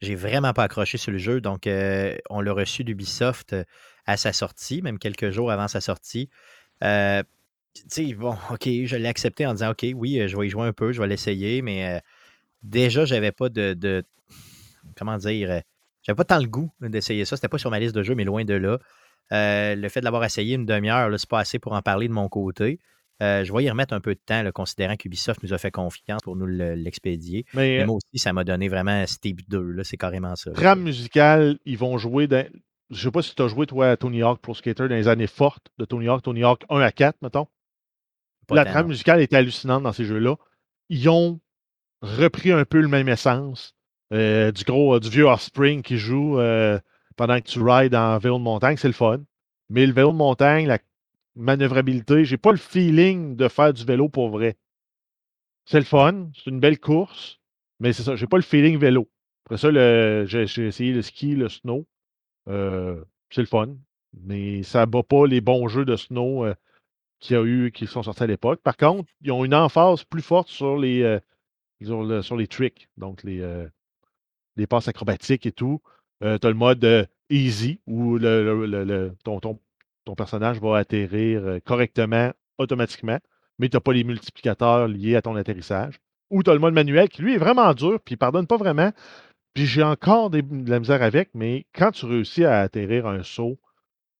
J'ai 0.00 0.14
vraiment 0.14 0.52
pas 0.52 0.64
accroché 0.64 0.98
sur 0.98 1.10
le 1.10 1.18
jeu. 1.18 1.40
Donc, 1.40 1.66
on 1.66 2.40
l'a 2.40 2.52
reçu 2.52 2.84
d'Ubisoft 2.84 3.56
à 4.06 4.16
sa 4.16 4.32
sortie, 4.32 4.82
même 4.82 4.98
quelques 4.98 5.30
jours 5.30 5.50
avant 5.50 5.68
sa 5.68 5.80
sortie. 5.80 6.30
Tu 6.80 6.86
sais, 7.88 8.14
bon, 8.14 8.36
OK, 8.50 8.64
je 8.64 8.96
l'ai 8.96 9.08
accepté 9.08 9.46
en 9.46 9.54
disant 9.54 9.70
OK, 9.70 9.86
oui, 9.94 10.22
je 10.26 10.36
vais 10.36 10.46
y 10.46 10.50
jouer 10.50 10.66
un 10.66 10.72
peu, 10.72 10.92
je 10.92 11.00
vais 11.00 11.08
l'essayer, 11.08 11.62
mais 11.62 12.00
déjà, 12.62 13.04
j'avais 13.04 13.32
pas 13.32 13.48
de, 13.48 14.04
Comment 14.96 15.16
dire 15.16 15.62
J'avais 16.02 16.16
pas 16.16 16.24
tant 16.24 16.38
le 16.38 16.46
goût 16.46 16.70
d'essayer 16.80 17.24
ça. 17.24 17.36
C'était 17.36 17.48
pas 17.48 17.58
sur 17.58 17.70
ma 17.70 17.78
liste 17.78 17.94
de 17.94 18.02
jeux, 18.02 18.14
mais 18.14 18.24
loin 18.24 18.44
de 18.44 18.54
là. 18.54 18.78
le 19.30 19.88
fait 19.88 20.00
de 20.00 20.04
l'avoir 20.04 20.24
essayé 20.24 20.54
une 20.54 20.66
demi-heure, 20.66 21.10
c'est 21.18 21.28
pas 21.28 21.40
assez 21.40 21.58
pour 21.58 21.72
en 21.72 21.82
parler 21.82 22.08
de 22.08 22.12
mon 22.12 22.28
côté. 22.28 22.78
Euh, 23.20 23.42
je 23.42 23.52
vais 23.52 23.64
y 23.64 23.70
remettre 23.70 23.94
un 23.94 24.00
peu 24.00 24.14
de 24.14 24.20
temps, 24.24 24.48
considérant 24.52 24.96
qu'Ubisoft 24.96 25.42
nous 25.42 25.52
a 25.52 25.58
fait 25.58 25.72
confiance 25.72 26.22
pour 26.22 26.36
nous 26.36 26.46
l'expédier. 26.46 27.44
Mais, 27.54 27.84
moi 27.84 27.96
aussi, 27.96 28.18
ça 28.18 28.32
m'a 28.32 28.44
donné 28.44 28.68
vraiment 28.68 29.04
Steve 29.06 29.38
2. 29.48 29.82
C'est 29.82 29.96
carrément 29.96 30.36
ça. 30.36 30.52
Trame 30.52 30.82
musicale, 30.82 31.58
ils 31.64 31.78
vont 31.78 31.98
jouer 31.98 32.26
dans. 32.26 32.46
Je 32.90 33.02
sais 33.02 33.10
pas 33.10 33.22
si 33.22 33.34
tu 33.34 33.42
as 33.42 33.48
joué, 33.48 33.66
toi, 33.66 33.90
à 33.90 33.96
Tony 33.96 34.22
Hawk 34.22 34.40
Pro 34.40 34.54
Skater 34.54 34.88
dans 34.88 34.94
les 34.94 35.08
années 35.08 35.26
fortes 35.26 35.66
de 35.78 35.84
Tony 35.84 36.08
Hawk, 36.08 36.22
Tony 36.22 36.42
Hawk 36.42 36.64
1 36.70 36.80
à 36.80 36.92
4, 36.92 37.20
mettons. 37.20 37.46
la 38.50 38.64
trame 38.64 38.86
musicale 38.86 39.20
est 39.20 39.32
hallucinante 39.34 39.82
dans 39.82 39.92
ces 39.92 40.04
jeux-là. 40.04 40.36
Ils 40.88 41.08
ont 41.10 41.38
repris 42.00 42.52
un 42.52 42.64
peu 42.64 42.80
le 42.80 42.88
même 42.88 43.08
essence 43.08 43.74
euh, 44.14 44.52
du 44.52 44.64
gros, 44.64 44.94
euh, 44.94 45.00
du 45.00 45.10
vieux 45.10 45.24
Offspring 45.24 45.82
qui 45.82 45.98
joue 45.98 46.38
pendant 47.16 47.40
que 47.40 47.48
tu 47.48 47.60
rides 47.60 47.96
en 47.96 48.16
vélo 48.18 48.38
de 48.38 48.44
montagne. 48.44 48.76
C'est 48.78 48.88
le 48.88 48.94
fun. 48.94 49.20
Mais 49.68 49.84
le 49.84 49.92
vélo 49.92 50.12
de 50.12 50.16
montagne, 50.16 50.66
la 50.66 50.78
manœuvrabilité. 51.38 52.24
J'ai 52.24 52.36
pas 52.36 52.50
le 52.50 52.58
feeling 52.58 53.36
de 53.36 53.48
faire 53.48 53.72
du 53.72 53.84
vélo 53.84 54.08
pour 54.08 54.28
vrai. 54.28 54.56
C'est 55.64 55.78
le 55.78 55.84
fun, 55.84 56.30
c'est 56.34 56.50
une 56.50 56.60
belle 56.60 56.78
course, 56.78 57.40
mais 57.80 57.92
c'est 57.92 58.02
ça, 58.02 58.16
j'ai 58.16 58.26
pas 58.26 58.38
le 58.38 58.42
feeling 58.42 58.78
vélo. 58.78 59.08
Après 59.46 59.58
ça, 59.58 59.70
j'ai 60.26 60.66
essayé 60.66 60.92
le 60.92 61.02
ski, 61.02 61.34
le 61.34 61.48
snow. 61.48 61.86
Euh, 62.48 63.02
c'est 63.30 63.42
le 63.42 63.46
fun, 63.46 63.76
mais 64.14 64.62
ça 64.62 64.86
bat 64.86 65.02
pas 65.02 65.26
les 65.26 65.40
bons 65.40 65.68
jeux 65.68 65.84
de 65.84 65.96
snow 65.96 66.44
euh, 66.44 66.54
qu'il 67.20 67.36
y 67.36 67.38
a 67.38 67.44
eu, 67.44 67.70
qui 67.72 67.86
sont 67.86 68.02
sortis 68.02 68.22
à 68.22 68.26
l'époque. 68.26 68.60
Par 68.62 68.76
contre, 68.76 69.10
ils 69.22 69.32
ont 69.32 69.44
une 69.44 69.54
emphase 69.54 70.04
plus 70.04 70.22
forte 70.22 70.48
sur 70.48 70.76
les, 70.78 71.02
euh, 71.02 71.20
sur, 72.22 72.36
les 72.36 72.46
tricks, 72.46 72.88
donc 72.96 73.22
les, 73.22 73.66
les 74.56 74.66
passes 74.66 74.88
acrobatiques 74.88 75.46
et 75.46 75.52
tout. 75.52 75.80
tu 76.20 76.26
le 76.26 76.54
mode 76.54 77.08
easy 77.30 77.80
où 77.86 78.16
le, 78.16 79.14
ton, 79.24 79.40
ton, 79.40 79.60
personnage 80.14 80.60
va 80.60 80.76
atterrir 80.76 81.58
correctement, 81.64 82.32
automatiquement, 82.58 83.18
mais 83.58 83.68
tu 83.68 83.76
n'as 83.76 83.80
pas 83.80 83.92
les 83.92 84.04
multiplicateurs 84.04 84.88
liés 84.88 85.16
à 85.16 85.22
ton 85.22 85.36
atterrissage. 85.36 86.00
Ou 86.30 86.42
tu 86.42 86.50
as 86.50 86.54
le 86.54 86.60
mode 86.60 86.74
manuel 86.74 87.08
qui, 87.08 87.22
lui, 87.22 87.34
est 87.34 87.38
vraiment 87.38 87.72
dur, 87.74 88.00
puis 88.04 88.14
il 88.14 88.18
pardonne 88.18 88.46
pas 88.46 88.56
vraiment. 88.56 88.92
Puis 89.54 89.66
j'ai 89.66 89.82
encore 89.82 90.30
de 90.30 90.42
la 90.70 90.78
misère 90.78 91.02
avec, 91.02 91.30
mais 91.34 91.66
quand 91.74 91.90
tu 91.90 92.06
réussis 92.06 92.44
à 92.44 92.60
atterrir 92.60 93.06
un 93.06 93.22
saut, 93.22 93.58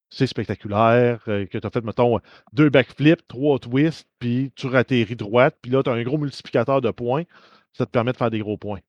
c'est 0.09 0.27
spectaculaire, 0.27 1.23
euh, 1.27 1.45
que 1.45 1.57
tu 1.57 1.65
as 1.65 1.69
fait, 1.69 1.83
mettons, 1.83 2.19
deux 2.51 2.69
backflips, 2.69 3.27
trois 3.27 3.59
twists, 3.59 4.07
puis 4.17 4.51
tu 4.55 4.75
atterris 4.75 5.15
droite, 5.15 5.57
puis 5.61 5.71
là, 5.71 5.83
tu 5.83 5.89
as 5.89 5.93
un 5.93 6.03
gros 6.03 6.17
multiplicateur 6.17 6.81
de 6.81 6.91
points, 6.91 7.23
ça 7.73 7.85
te 7.85 7.91
permet 7.91 8.11
de 8.11 8.17
faire 8.17 8.31
des 8.31 8.39
gros 8.39 8.57
points. 8.57 8.79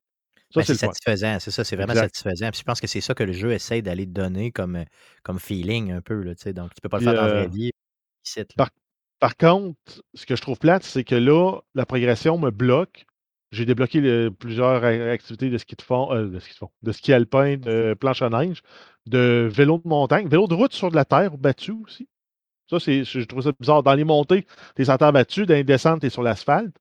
Ça, 0.53 0.61
ben, 0.61 0.65
c'est 0.65 0.75
satisfaisant, 0.75 1.39
c'est 1.39 1.51
ça, 1.53 1.63
c'est 1.63 1.77
vraiment 1.77 1.95
satisfaisant. 1.95 2.51
Puis 2.51 2.61
je 2.61 2.65
pense 2.65 2.81
que 2.81 2.87
c'est 2.87 3.01
ça 3.01 3.15
que 3.15 3.23
le 3.23 3.33
jeu 3.33 3.53
essaie 3.53 3.83
d'aller 3.83 4.05
te 4.05 4.11
donner 4.11 4.51
comme, 4.51 4.77
euh, 4.77 4.85
comme 5.23 5.39
feeling 5.39 5.93
un 5.93 6.01
peu. 6.01 6.23
Là, 6.23 6.33
donc, 6.53 6.75
tu 6.75 6.81
peux 6.83 6.89
pas 6.89 6.99
le 6.99 7.05
faire 7.05 7.15
dans 7.15 7.23
la 7.23 7.29
vraie 7.29 7.45
euh, 7.45 7.49
vie. 7.49 7.73
par, 9.21 9.37
contre, 9.37 10.03
ce 10.15 10.27
que 10.27 10.35
je 10.35 10.43
trouve 10.43 10.59
plate, 10.59 10.83
c'est 10.83 11.05
que 11.05 11.15
là, 11.15 11.61
la 11.75 11.87
progression 11.87 12.37
me 12.39 12.51
bloque 12.51 13.07
j'ai 13.53 13.65
débloqué 13.65 14.31
plusieurs 14.39 14.85
activités 14.85 15.51
de 15.51 15.59
ski 15.59 15.75
de 15.75 15.83
fond, 15.83 16.13
euh, 16.13 16.29
de 16.29 16.39
ski 16.39 16.53
de 16.53 16.59
fond, 16.59 16.71
de 16.83 16.93
ski 16.93 17.13
alpin, 17.13 17.57
de 17.57 17.95
planche 17.99 18.23
à 18.23 18.31
neige, 18.31 18.63
de 19.07 19.49
vélo 19.51 19.79
de 19.79 19.89
montagne, 19.89 20.29
vélo 20.29 20.47
de 20.47 20.55
route 20.55 20.73
sur 20.73 20.91
de 20.91 20.97
la 20.97 21.05
terre 21.05 21.37
battu 21.37 21.73
aussi. 21.85 22.09
Ça, 22.69 22.79
c'est, 22.79 23.03
je 23.03 23.21
trouve 23.23 23.43
ça 23.43 23.51
bizarre. 23.59 23.83
Dans 23.83 23.95
les 23.95 24.05
montées, 24.05 24.47
tu 24.77 24.83
es 24.83 24.91
en 24.91 24.97
terre 24.97 25.13
battue, 25.13 25.47
dans 25.47 25.55
les 25.55 25.65
descentes, 25.65 26.01
tu 26.01 26.07
es 26.07 26.11
sur 26.11 26.23
l'asphalte. 26.23 26.77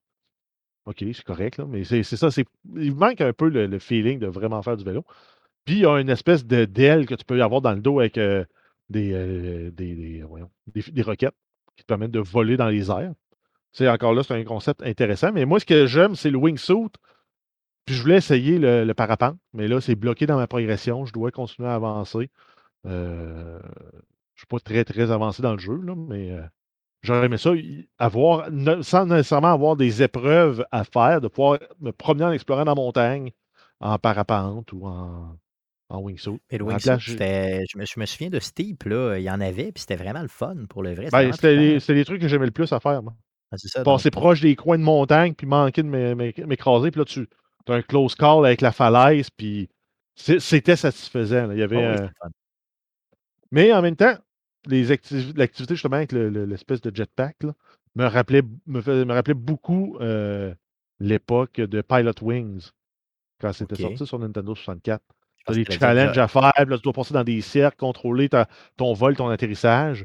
OK, 0.86 1.04
c'est 1.12 1.24
correct, 1.24 1.58
là, 1.58 1.66
mais 1.68 1.84
c'est, 1.84 2.02
ça. 2.02 2.28
Il 2.76 2.94
manque 2.94 3.20
un 3.20 3.32
peu 3.32 3.48
le, 3.48 3.78
feeling 3.78 4.18
de 4.18 4.26
vraiment 4.26 4.62
faire 4.62 4.76
du 4.76 4.84
vélo. 4.84 5.04
Puis, 5.64 5.76
il 5.76 5.80
y 5.80 5.86
a 5.86 6.00
une 6.00 6.08
espèce 6.08 6.46
de 6.46 6.64
d'aile 6.64 7.06
que 7.06 7.14
tu 7.14 7.24
peux 7.24 7.42
avoir 7.42 7.60
dans 7.60 7.72
le 7.72 7.80
dos 7.80 8.00
avec 8.00 8.18
euh, 8.18 8.44
des, 8.88 9.12
euh, 9.12 9.70
des, 9.70 10.24
des, 10.66 11.02
roquettes 11.02 11.34
qui 11.76 11.82
te 11.82 11.86
permettent 11.86 12.10
de 12.10 12.20
voler 12.20 12.56
dans 12.56 12.68
les 12.68 12.90
airs. 12.90 13.12
C'est 13.72 13.88
encore 13.88 14.14
là, 14.14 14.22
c'est 14.22 14.34
un 14.34 14.44
concept 14.44 14.82
intéressant. 14.82 15.32
Mais 15.32 15.44
moi, 15.44 15.60
ce 15.60 15.66
que 15.66 15.86
j'aime, 15.86 16.16
c'est 16.16 16.30
le 16.30 16.38
wingsuit. 16.38 16.90
Puis 17.86 17.94
je 17.94 18.02
voulais 18.02 18.16
essayer 18.16 18.58
le, 18.58 18.92
parapente, 18.94 19.36
mais 19.52 19.68
là, 19.68 19.80
c'est 19.80 19.94
bloqué 19.94 20.26
dans 20.26 20.36
ma 20.36 20.46
progression. 20.46 21.04
Je 21.06 21.12
dois 21.12 21.30
continuer 21.30 21.68
à 21.68 21.74
avancer. 21.74 22.30
Euh, 22.86 23.58
je 23.60 23.66
ne 23.66 24.38
suis 24.38 24.46
pas 24.46 24.60
très, 24.60 24.84
très 24.84 25.10
avancé 25.10 25.42
dans 25.42 25.52
le 25.52 25.58
jeu, 25.58 25.80
là, 25.82 25.94
mais 25.96 26.30
euh, 26.30 26.42
j'aurais 27.02 27.26
aimé 27.26 27.38
ça, 27.38 27.52
avoir, 27.98 28.48
sans 28.82 29.06
nécessairement 29.06 29.52
avoir 29.52 29.76
des 29.76 30.02
épreuves 30.02 30.64
à 30.70 30.84
faire, 30.84 31.20
de 31.20 31.28
pouvoir 31.28 31.58
me 31.80 31.92
promener 31.92 32.24
en 32.24 32.32
explorant 32.32 32.64
la 32.64 32.74
montagne, 32.74 33.32
en 33.80 33.98
parapente 33.98 34.72
ou 34.72 34.86
en, 34.86 35.36
en 35.88 36.00
wingsuit. 36.00 36.40
Et 36.50 36.58
le 36.58 36.64
wingsuit, 36.64 36.98
je, 36.98 37.78
me, 37.78 37.84
je 37.84 38.00
me 38.00 38.06
souviens 38.06 38.30
de 38.30 38.38
Steep, 38.38 38.84
là, 38.84 39.16
il 39.18 39.22
y 39.22 39.30
en 39.30 39.40
avait, 39.40 39.72
puis 39.72 39.80
c'était 39.80 39.96
vraiment 39.96 40.22
le 40.22 40.28
fun 40.28 40.56
pour 40.68 40.82
le 40.82 40.94
vrai. 40.94 41.08
Ben, 41.10 41.32
c'était 41.32 41.56
les, 41.56 42.04
trucs 42.04 42.20
que 42.20 42.28
j'aimais 42.28 42.46
le 42.46 42.52
plus 42.52 42.72
à 42.72 42.80
faire. 42.80 43.02
Moi. 43.02 43.14
Ah, 43.52 43.82
Passer 43.82 44.10
proche 44.10 44.40
des 44.40 44.54
coins 44.54 44.78
de 44.78 44.84
montagne, 44.84 45.34
puis 45.34 45.46
manquer 45.46 45.82
de 45.82 46.44
m'écraser. 46.44 46.90
Puis 46.90 47.00
là, 47.00 47.04
tu 47.04 47.28
as 47.68 47.74
un 47.74 47.82
close 47.82 48.14
call 48.14 48.46
avec 48.46 48.60
la 48.60 48.72
falaise, 48.72 49.30
puis 49.30 49.68
c'était 50.14 50.76
satisfaisant. 50.76 51.50
Il 51.50 51.58
y 51.58 51.62
avait. 51.62 52.10
Ah 52.20 52.28
mais 53.52 53.72
en 53.72 53.82
même 53.82 53.96
temps, 53.96 54.14
l'activité 54.66 55.74
justement 55.74 55.96
avec 55.96 56.12
l'espèce 56.12 56.80
de 56.80 56.94
jetpack 56.94 57.38
me, 57.94 58.06
rappelait, 58.06 58.42
me, 58.66 59.12
rappelait 59.12 59.34
beaucoup 59.34 59.96
euh, 60.00 60.54
l'époque 60.98 61.60
de 61.60 61.80
Pilot 61.80 62.12
Wings, 62.22 62.70
quand 63.40 63.52
c'était 63.52 63.76
sorti 63.76 64.06
sur 64.06 64.18
Nintendo 64.18 64.54
64. 64.54 65.02
Tu 65.46 65.52
as 65.52 65.54
des 65.54 65.64
challenges 65.64 66.18
à 66.18 66.28
faire, 66.28 66.52
là, 66.56 66.76
tu 66.76 66.82
dois 66.82 66.92
passer 66.92 67.14
dans 67.14 67.24
des 67.24 67.40
cercles, 67.40 67.78
contrôler 67.78 68.28
ton 68.76 68.92
vol, 68.92 69.16
ton 69.16 69.28
atterrissage 69.28 70.04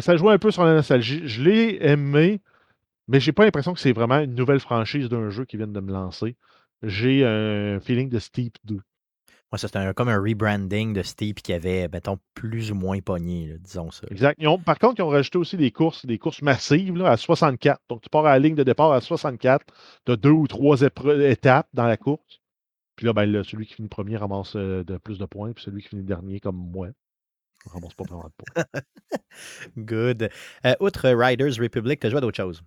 ça 0.00 0.16
joue 0.16 0.30
un 0.30 0.38
peu 0.38 0.50
sur 0.50 0.64
la 0.64 0.74
nostalgie. 0.74 1.26
Je 1.26 1.42
l'ai 1.42 1.78
aimé, 1.80 2.40
mais 3.08 3.20
j'ai 3.20 3.32
pas 3.32 3.44
l'impression 3.44 3.74
que 3.74 3.80
c'est 3.80 3.92
vraiment 3.92 4.18
une 4.18 4.34
nouvelle 4.34 4.60
franchise 4.60 5.08
d'un 5.08 5.30
jeu 5.30 5.44
qui 5.44 5.56
vient 5.56 5.66
de 5.66 5.80
me 5.80 5.92
lancer. 5.92 6.36
J'ai 6.82 7.24
un 7.24 7.80
feeling 7.80 8.08
de 8.08 8.18
Steep 8.18 8.56
2. 8.64 8.80
Moi, 9.52 9.58
c'était 9.58 9.94
comme 9.94 10.08
un 10.08 10.20
rebranding 10.20 10.92
de 10.92 11.02
Steep 11.02 11.40
qui 11.40 11.52
avait, 11.52 11.88
mettons, 11.88 12.18
plus 12.34 12.72
ou 12.72 12.74
moins 12.74 12.98
pogné, 13.00 13.56
disons 13.60 13.92
ça. 13.92 14.06
Exact. 14.10 14.40
par 14.64 14.78
contre, 14.78 14.96
ils 14.98 15.02
ont 15.02 15.08
rajouté 15.08 15.38
aussi 15.38 15.56
des 15.56 15.70
courses, 15.70 16.04
des 16.04 16.18
courses 16.18 16.42
massives 16.42 17.00
à 17.04 17.16
64. 17.16 17.80
Donc, 17.88 18.02
tu 18.02 18.10
pars 18.10 18.26
à 18.26 18.30
la 18.30 18.38
ligne 18.40 18.56
de 18.56 18.64
départ 18.64 18.92
à 18.92 19.00
64. 19.00 19.64
Tu 20.04 20.12
as 20.12 20.16
deux 20.16 20.30
ou 20.30 20.48
trois 20.48 20.80
étapes 20.80 21.68
dans 21.72 21.86
la 21.86 21.96
course. 21.96 22.40
Puis 22.96 23.06
là, 23.06 23.12
ben, 23.12 23.44
celui 23.44 23.66
qui 23.66 23.74
finit 23.74 23.88
premier 23.88 24.16
ramasse 24.16 24.56
euh, 24.56 24.82
de 24.82 24.96
plus 24.96 25.18
de 25.18 25.26
points, 25.26 25.52
puis 25.52 25.62
celui 25.62 25.82
qui 25.82 25.88
finit 25.88 26.02
dernier, 26.02 26.40
comme 26.40 26.56
moi, 26.56 26.88
ramasse 27.66 27.94
pas 27.94 28.04
vraiment 28.04 28.24
de 28.24 28.32
points. 28.36 28.64
Good. 29.76 30.30
Euh, 30.64 30.74
outre 30.80 31.08
Riders 31.10 31.60
Republic, 31.60 32.00
tu 32.00 32.06
as 32.06 32.10
joué 32.10 32.18
à 32.18 32.20
d'autres 32.20 32.36
choses? 32.36 32.62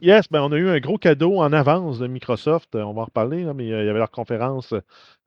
Yes, 0.00 0.28
ben 0.30 0.42
on 0.42 0.52
a 0.52 0.56
eu 0.56 0.68
un 0.68 0.78
gros 0.78 0.96
cadeau 0.96 1.38
en 1.40 1.52
avance 1.52 1.98
de 1.98 2.06
Microsoft. 2.06 2.76
On 2.76 2.92
va 2.92 3.02
en 3.02 3.04
reparler, 3.06 3.44
mais 3.54 3.72
euh, 3.72 3.82
il 3.82 3.86
y 3.86 3.88
avait 3.88 3.98
leur 3.98 4.12
conférence 4.12 4.72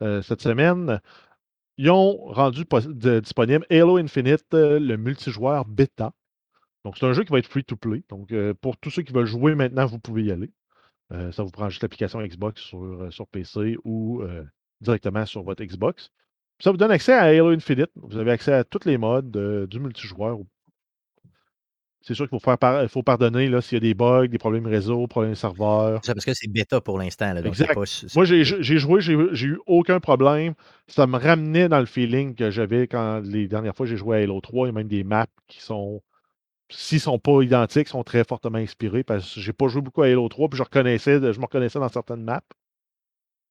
euh, 0.02 0.22
cette 0.22 0.42
semaine. 0.42 1.02
Ils 1.78 1.90
ont 1.90 2.16
rendu 2.28 2.64
disponible 3.22 3.66
Halo 3.70 3.98
Infinite, 3.98 4.46
le 4.54 4.96
multijoueur 4.96 5.66
bêta. 5.66 6.14
Donc, 6.86 6.98
c'est 6.98 7.06
un 7.06 7.12
jeu 7.12 7.24
qui 7.24 7.34
va 7.34 7.40
être 7.40 7.48
free 7.48 7.66
to 7.66 7.76
play. 7.76 8.04
Donc, 8.10 8.34
pour 8.62 8.78
tous 8.78 8.92
ceux 8.92 9.02
qui 9.02 9.14
veulent 9.14 9.26
jouer 9.26 9.56
maintenant, 9.56 9.86
vous 9.88 10.00
pouvez 10.00 10.24
y 10.24 10.32
aller. 10.32 10.52
ça 11.32 11.44
vous 11.44 11.50
prend 11.52 11.70
juste 11.70 11.82
l'application 11.82 12.22
Xbox 12.22 12.62
sur, 12.62 13.08
sur 13.12 13.28
PC 13.28 13.78
ou 13.84 14.22
directement 14.82 15.26
sur 15.26 15.44
votre 15.44 15.64
Xbox. 15.64 16.12
Ça 16.60 16.72
vous 16.72 16.78
donne 16.78 16.92
accès 16.92 17.14
à 17.14 17.24
Halo 17.24 17.50
Infinite. 17.50 17.92
Vous 17.96 18.18
avez 18.18 18.32
accès 18.32 18.54
à 18.54 18.64
tous 18.64 18.86
les 18.86 18.98
modes 18.98 19.68
du 19.68 19.80
multijoueur. 19.80 20.38
C'est 22.02 22.16
sûr 22.16 22.28
qu'il 22.28 22.40
faut, 22.40 22.58
faire 22.58 22.90
faut 22.90 23.04
pardonner 23.04 23.62
s'il 23.62 23.76
y 23.76 23.78
a 23.78 23.80
des 23.80 23.94
bugs, 23.94 24.28
des 24.28 24.40
problèmes 24.40 24.66
réseau, 24.66 25.06
problèmes 25.06 25.36
serveurs. 25.36 26.00
C'est 26.04 26.14
parce 26.16 26.26
que 26.26 26.34
c'est 26.34 26.50
bêta 26.50 26.82
pour 26.82 26.98
l'instant. 26.98 27.34
Moi, 28.16 28.26
j'ai 28.26 28.44
joué, 28.44 29.02
j'ai 29.02 29.46
eu 29.46 29.60
aucun 29.68 30.00
problème. 30.00 30.56
Ça 30.88 31.06
me 31.06 31.18
ramenait 31.18 31.70
dans 31.70 31.80
le 31.80 31.86
feeling 31.86 32.34
que 32.34 32.50
j'avais 32.50 32.88
quand 32.88 33.22
les 33.24 33.48
dernières 33.48 33.76
fois 33.76 33.86
j'ai 33.86 33.98
joué 33.98 34.18
à 34.18 34.24
Halo 34.24 34.42
3. 34.42 34.68
Il 34.68 34.70
y 34.70 34.72
a 34.72 34.74
même 34.74 34.88
des 34.88 35.04
maps 35.04 35.28
qui 35.48 35.62
sont, 35.62 36.02
s'ils 36.70 36.98
ne 36.98 37.02
sont 37.02 37.20
pas 37.20 37.44
identiques, 37.44 37.88
sont 37.88 38.04
très 38.04 38.24
fortement 38.24 38.58
inspirés 38.58 39.04
parce 39.04 39.36
que 39.36 39.40
j'ai 39.40 39.54
pas 39.54 39.68
joué 39.68 39.82
beaucoup 39.82 40.02
à 40.02 40.08
Halo 40.08 40.28
3 40.28 40.50
puis 40.50 40.58
je, 40.58 40.64
reconnaissais, 40.64 41.20
je 41.22 41.40
me 41.40 41.46
reconnaissais 41.46 41.80
dans 41.80 41.90
certaines 41.90 42.24
maps. 42.24 42.42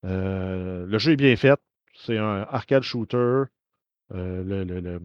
Euh, 0.05 0.87
le 0.87 0.99
jeu 0.99 1.13
est 1.13 1.17
bien 1.17 1.37
fait. 1.37 1.61
C'est 1.95 2.19
un 2.19 2.47
arcade 2.51 2.83
shooter. 2.83 3.45
Euh, 4.13 4.99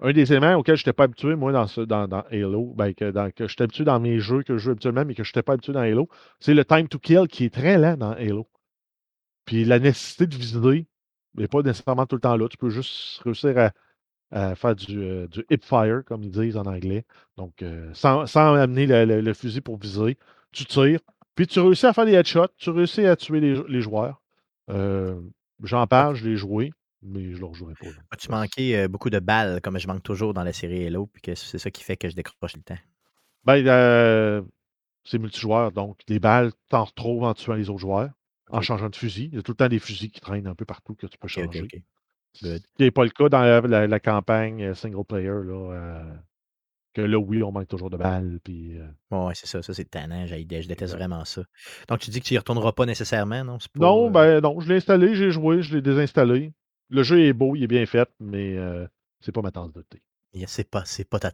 un 0.00 0.12
des 0.12 0.32
éléments 0.32 0.56
auxquels 0.56 0.76
je 0.76 0.82
n'étais 0.82 0.92
pas 0.92 1.04
habitué, 1.04 1.36
moi, 1.36 1.52
dans, 1.52 1.66
dans, 2.08 2.24
Halo, 2.30 2.72
ben, 2.76 2.92
que, 2.94 3.12
je 3.38 3.46
suis 3.46 3.62
habitué 3.62 3.84
dans 3.84 4.00
mes 4.00 4.18
jeux 4.18 4.42
que 4.42 4.56
je 4.56 4.64
joue 4.64 4.70
habituellement, 4.72 5.04
mais 5.04 5.14
que 5.14 5.24
je 5.24 5.30
n'étais 5.30 5.42
pas 5.42 5.54
habitué 5.54 5.72
dans 5.72 5.80
Halo, 5.80 6.08
c'est 6.40 6.54
le 6.54 6.64
time 6.64 6.88
to 6.88 6.98
kill 6.98 7.26
qui 7.28 7.44
est 7.44 7.54
très 7.54 7.78
lent 7.78 7.96
dans 7.96 8.12
Halo. 8.12 8.48
Puis 9.44 9.64
la 9.64 9.78
nécessité 9.78 10.26
de 10.26 10.34
viser 10.34 10.86
n'est 11.34 11.48
pas 11.48 11.62
nécessairement 11.62 12.06
tout 12.06 12.16
le 12.16 12.20
temps 12.20 12.36
là. 12.36 12.48
Tu 12.48 12.56
peux 12.56 12.70
juste 12.70 13.20
réussir 13.22 13.70
à, 14.30 14.54
faire 14.56 14.74
du, 14.74 14.98
euh, 15.00 15.26
hip 15.50 15.60
fire, 15.62 16.02
comme 16.04 16.22
ils 16.22 16.30
disent 16.30 16.56
en 16.56 16.66
anglais. 16.66 17.04
Donc, 17.36 17.62
euh, 17.62 17.90
sans, 17.94 18.26
amener 18.36 18.86
le, 18.86 19.34
fusil 19.34 19.60
pour 19.60 19.78
viser, 19.78 20.18
tu 20.50 20.64
tires. 20.64 21.00
Puis 21.36 21.46
tu 21.46 21.60
réussis 21.60 21.86
à 21.86 21.92
faire 21.92 22.06
des 22.06 22.14
headshots, 22.14 22.48
tu 22.56 22.70
réussis 22.70 23.06
à 23.06 23.16
tuer 23.16 23.40
les 23.40 23.80
joueurs. 23.80 24.22
J'en 25.62 25.86
parle, 25.86 26.16
je 26.16 26.28
l'ai 26.28 26.36
joué, 26.36 26.72
mais 27.04 27.30
je 27.30 27.36
ne 27.36 27.40
le 27.40 27.46
rejouerai 27.46 27.74
pas. 27.74 27.86
As-tu 28.10 28.30
manqué 28.30 28.78
euh, 28.78 28.88
beaucoup 28.88 29.10
de 29.10 29.18
balles, 29.18 29.60
comme 29.60 29.78
je 29.78 29.86
manque 29.86 30.02
toujours 30.02 30.34
dans 30.34 30.42
la 30.42 30.52
série 30.52 30.86
Halo, 30.86 31.06
puis 31.06 31.22
que 31.22 31.34
c'est 31.34 31.58
ça 31.58 31.70
qui 31.70 31.82
fait 31.82 31.96
que 31.96 32.08
je 32.08 32.14
décroche 32.14 32.56
le 32.56 32.62
temps? 32.62 32.78
Ben, 33.44 33.64
euh, 33.66 34.42
c'est 35.04 35.18
multijoueur, 35.18 35.72
donc 35.72 36.00
les 36.08 36.18
balles, 36.18 36.52
t'en 36.70 36.84
retrouves 36.84 37.24
en 37.24 37.34
tuant 37.34 37.54
les 37.54 37.70
autres 37.70 37.80
joueurs, 37.80 38.10
en 38.50 38.60
changeant 38.60 38.88
de 38.88 38.96
fusil. 38.96 39.28
Il 39.32 39.36
y 39.36 39.38
a 39.38 39.42
tout 39.42 39.52
le 39.52 39.56
temps 39.56 39.68
des 39.68 39.78
fusils 39.78 40.10
qui 40.10 40.20
traînent 40.20 40.46
un 40.46 40.54
peu 40.54 40.64
partout 40.64 40.94
que 40.94 41.06
tu 41.06 41.18
peux 41.18 41.28
changer. 41.28 41.68
Ce 42.32 42.58
qui 42.58 42.82
n'est 42.82 42.90
pas 42.90 43.04
le 43.04 43.10
cas 43.10 43.28
dans 43.28 43.68
la, 43.68 44.00
campagne 44.00 44.62
euh, 44.64 44.74
single 44.74 45.04
player. 45.04 45.28
Là, 45.44 46.02
que 46.94 47.02
là, 47.02 47.18
oui, 47.18 47.42
on 47.42 47.52
manque 47.52 47.68
toujours 47.68 47.90
de 47.90 47.96
balles. 47.96 48.38
Puis, 48.42 48.78
euh 48.78 48.86
Oui, 49.10 49.32
c'est 49.34 49.46
ça. 49.46 49.62
Ça, 49.62 49.74
c'est 49.74 49.84
tannant. 49.84 50.26
Je 50.26 50.66
déteste 50.66 50.94
vraiment 50.94 51.24
ça. 51.24 51.42
Donc, 51.88 51.98
tu 51.98 52.10
dis 52.10 52.20
que 52.20 52.26
tu 52.26 52.34
y 52.34 52.38
retourneras 52.38 52.72
pas 52.72 52.86
nécessairement, 52.86 53.44
non? 53.44 53.58
non, 53.74 54.06
euh 54.06 54.10
ben 54.10 54.40
non. 54.40 54.60
Je 54.60 54.68
l'ai 54.68 54.76
installé, 54.76 55.14
j'ai 55.14 55.30
joué, 55.30 55.60
je 55.60 55.74
l'ai 55.74 55.82
désinstallé. 55.82 56.52
Le 56.90 57.02
jeu 57.02 57.24
est 57.24 57.32
beau, 57.32 57.56
il 57.56 57.64
est 57.64 57.68
bien 57.68 57.86
fait, 57.86 58.08
mais 58.20 58.56
euh, 58.56 58.86
c'est 59.20 59.32
pas 59.32 59.42
ma 59.42 59.50
tasse 59.50 59.72
de 59.72 59.82
thé. 59.82 60.02
C'est 60.46 60.68
pas, 60.68 60.84
c'est 60.84 61.08
pas 61.08 61.20
ta, 61.20 61.32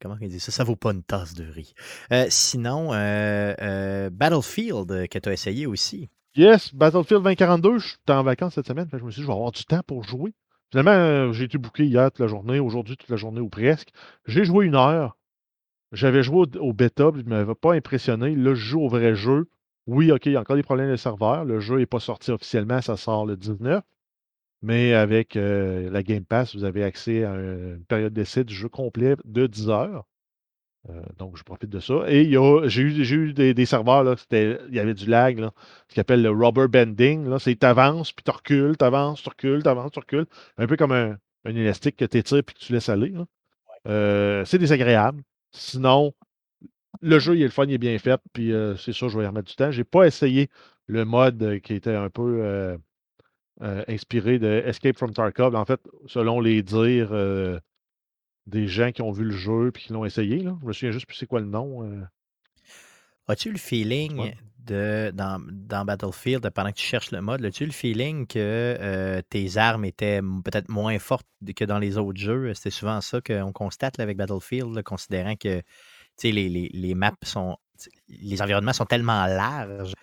comment 0.00 0.16
on 0.20 0.26
dit 0.26 0.40
ça? 0.40 0.52
Ça 0.52 0.64
vaut 0.64 0.76
pas 0.76 0.92
une 0.92 1.02
tasse 1.02 1.34
de 1.34 1.44
riz. 1.44 1.74
Euh, 2.12 2.26
sinon, 2.28 2.92
euh, 2.92 3.54
euh, 3.60 4.10
Battlefield 4.10 5.08
que 5.08 5.18
tu 5.18 5.28
as 5.28 5.32
essayé 5.32 5.66
aussi. 5.66 6.08
Yes, 6.36 6.74
Battlefield 6.74 7.22
2042, 7.22 7.78
je 7.78 7.88
suis 7.88 7.98
en 8.08 8.22
vacances 8.22 8.54
cette 8.54 8.66
semaine. 8.66 8.88
je 8.92 8.98
me 8.98 9.10
suis 9.10 9.20
dit, 9.20 9.22
je 9.22 9.26
vais 9.26 9.32
avoir 9.32 9.52
du 9.52 9.64
temps 9.64 9.80
pour 9.86 10.04
jouer. 10.04 10.34
Finalement, 10.70 11.32
j'ai 11.32 11.44
été 11.44 11.58
booké 11.58 11.84
hier 11.84 12.10
toute 12.12 12.20
la 12.20 12.28
journée, 12.28 12.60
aujourd'hui 12.60 12.96
toute 12.96 13.10
la 13.10 13.16
journée 13.16 13.40
ou 13.40 13.48
presque. 13.48 13.88
J'ai 14.26 14.44
joué 14.44 14.66
une 14.66 14.76
heure. 14.76 15.16
J'avais 15.92 16.22
joué 16.22 16.46
au, 16.60 16.72
bêta, 16.72 17.10
puis 17.10 17.22
il 17.22 17.28
ne 17.28 17.30
m'avait 17.30 17.54
pas 17.56 17.74
impressionné. 17.74 18.36
Là, 18.36 18.54
je 18.54 18.60
joue 18.60 18.82
au 18.82 18.88
vrai 18.88 19.16
jeu. 19.16 19.48
Oui, 19.88 20.12
OK, 20.12 20.26
il 20.26 20.32
y 20.32 20.36
a 20.36 20.40
encore 20.40 20.54
des 20.54 20.62
problèmes 20.62 20.90
de 20.90 20.96
serveur. 20.96 21.44
Le 21.44 21.58
jeu 21.58 21.78
n'est 21.78 21.86
pas 21.86 21.98
sorti 21.98 22.30
officiellement, 22.30 22.80
ça 22.80 22.96
sort 22.96 23.26
le 23.26 23.36
19. 23.36 23.82
Mais 24.62 24.94
avec 24.94 25.36
euh, 25.36 25.90
la 25.90 26.02
Game 26.02 26.24
Pass, 26.24 26.54
vous 26.54 26.64
avez 26.64 26.84
accès 26.84 27.24
à 27.24 27.32
une 27.34 27.84
période 27.88 28.12
d'essai 28.12 28.44
du 28.44 28.54
jeu 28.54 28.68
complet 28.68 29.16
de 29.24 29.46
10 29.46 29.70
heures. 29.70 30.04
Euh, 30.88 31.02
donc, 31.18 31.36
je 31.36 31.42
profite 31.42 31.68
de 31.68 31.80
ça. 31.80 32.04
Et 32.08 32.30
j'ai 32.68 32.82
eu, 32.82 33.32
des, 33.34 33.66
serveurs, 33.66 34.04
là, 34.04 34.16
il 34.32 34.74
y 34.74 34.78
avait 34.78 34.94
du 34.94 35.06
lag, 35.06 35.38
là, 35.38 35.52
ce 35.88 35.94
qu'on 35.94 36.00
appelle 36.00 36.22
le 36.22 36.30
rubber 36.30 36.68
bending. 36.68 37.38
C'est 37.38 37.56
t'avances, 37.56 38.12
puis 38.12 38.24
tu 38.24 38.30
recules, 38.30 38.76
t'avances, 38.76 39.22
tu 39.22 39.28
recules, 39.28 39.62
t'avances, 39.62 39.92
tu 39.92 39.98
recules. 39.98 40.26
Un 40.56 40.66
peu 40.66 40.76
comme 40.76 40.92
un, 40.92 41.18
élastique 41.44 41.96
que 41.96 42.04
tu 42.04 42.18
étires 42.18 42.42
puis 42.44 42.54
que 42.54 42.60
tu 42.60 42.72
laisses 42.72 42.88
aller. 42.88 43.12
Euh, 43.88 44.44
c'est 44.44 44.58
désagréable. 44.58 45.22
Sinon, 45.52 46.14
le 47.02 47.18
jeu, 47.18 47.36
il 47.36 47.42
est 47.42 47.46
le 47.46 47.50
fun, 47.50 47.64
il 47.64 47.74
est 47.74 47.78
bien 47.78 47.98
fait, 47.98 48.20
puis 48.32 48.52
euh, 48.52 48.76
c'est 48.76 48.92
sûr, 48.92 49.08
je 49.08 49.18
vais 49.18 49.24
y 49.24 49.26
remettre 49.26 49.48
du 49.48 49.56
temps. 49.56 49.70
J'ai 49.70 49.84
pas 49.84 50.06
essayé 50.06 50.48
le 50.86 51.04
mode 51.04 51.60
qui 51.62 51.74
était 51.74 51.94
un 51.94 52.10
peu 52.10 52.78
inspiré 53.60 54.38
de 54.38 54.62
Escape 54.66 54.96
from 54.96 55.12
Tarkov. 55.12 55.54
En 55.54 55.64
fait, 55.64 55.80
selon 56.06 56.40
les 56.40 56.62
dires 56.62 57.12
des 58.50 58.66
gens 58.66 58.92
qui 58.92 59.02
ont 59.02 59.12
vu 59.12 59.24
le 59.24 59.34
jeu 59.34 59.68
et 59.68 59.78
qui 59.78 59.92
l'ont 59.92 60.04
essayé. 60.04 60.38
Là. 60.38 60.56
Je 60.60 60.66
me 60.66 60.72
souviens 60.72 60.90
juste 60.90 61.06
plus 61.06 61.16
c'est 61.16 61.26
quoi 61.26 61.40
le 61.40 61.46
nom. 61.46 61.84
Euh. 61.84 62.02
As-tu 63.28 63.50
le 63.52 63.58
feeling 63.58 64.34
de 64.58 65.10
dans, 65.14 65.40
dans, 65.48 65.84
Battlefield, 65.84 66.48
pendant 66.50 66.70
que 66.70 66.76
tu 66.76 66.84
cherches 66.84 67.12
le 67.12 67.20
mode, 67.20 67.44
as-tu 67.44 67.64
le 67.64 67.72
feeling 67.72 68.26
que 68.26 68.38
euh, 68.38 69.22
tes 69.30 69.56
armes 69.56 69.84
étaient 69.84 70.20
peut-être 70.20 70.68
moins 70.68 70.98
fortes 70.98 71.26
que 71.56 71.64
dans 71.64 71.78
les 71.78 71.96
autres 71.96 72.20
jeux? 72.20 72.52
C'était 72.54 72.70
souvent 72.70 73.00
ça 73.00 73.20
qu'on 73.20 73.52
constate 73.52 74.00
avec 74.00 74.16
Battlefield, 74.16 74.82
considérant 74.82 75.36
que 75.36 75.62
les, 76.22 76.48
les, 76.48 76.70
les 76.72 76.94
maps 76.94 77.14
sont. 77.22 77.56
Les 78.08 78.42
environnements 78.42 78.74
sont 78.74 78.84
tellement 78.84 79.24
larges 79.24 79.94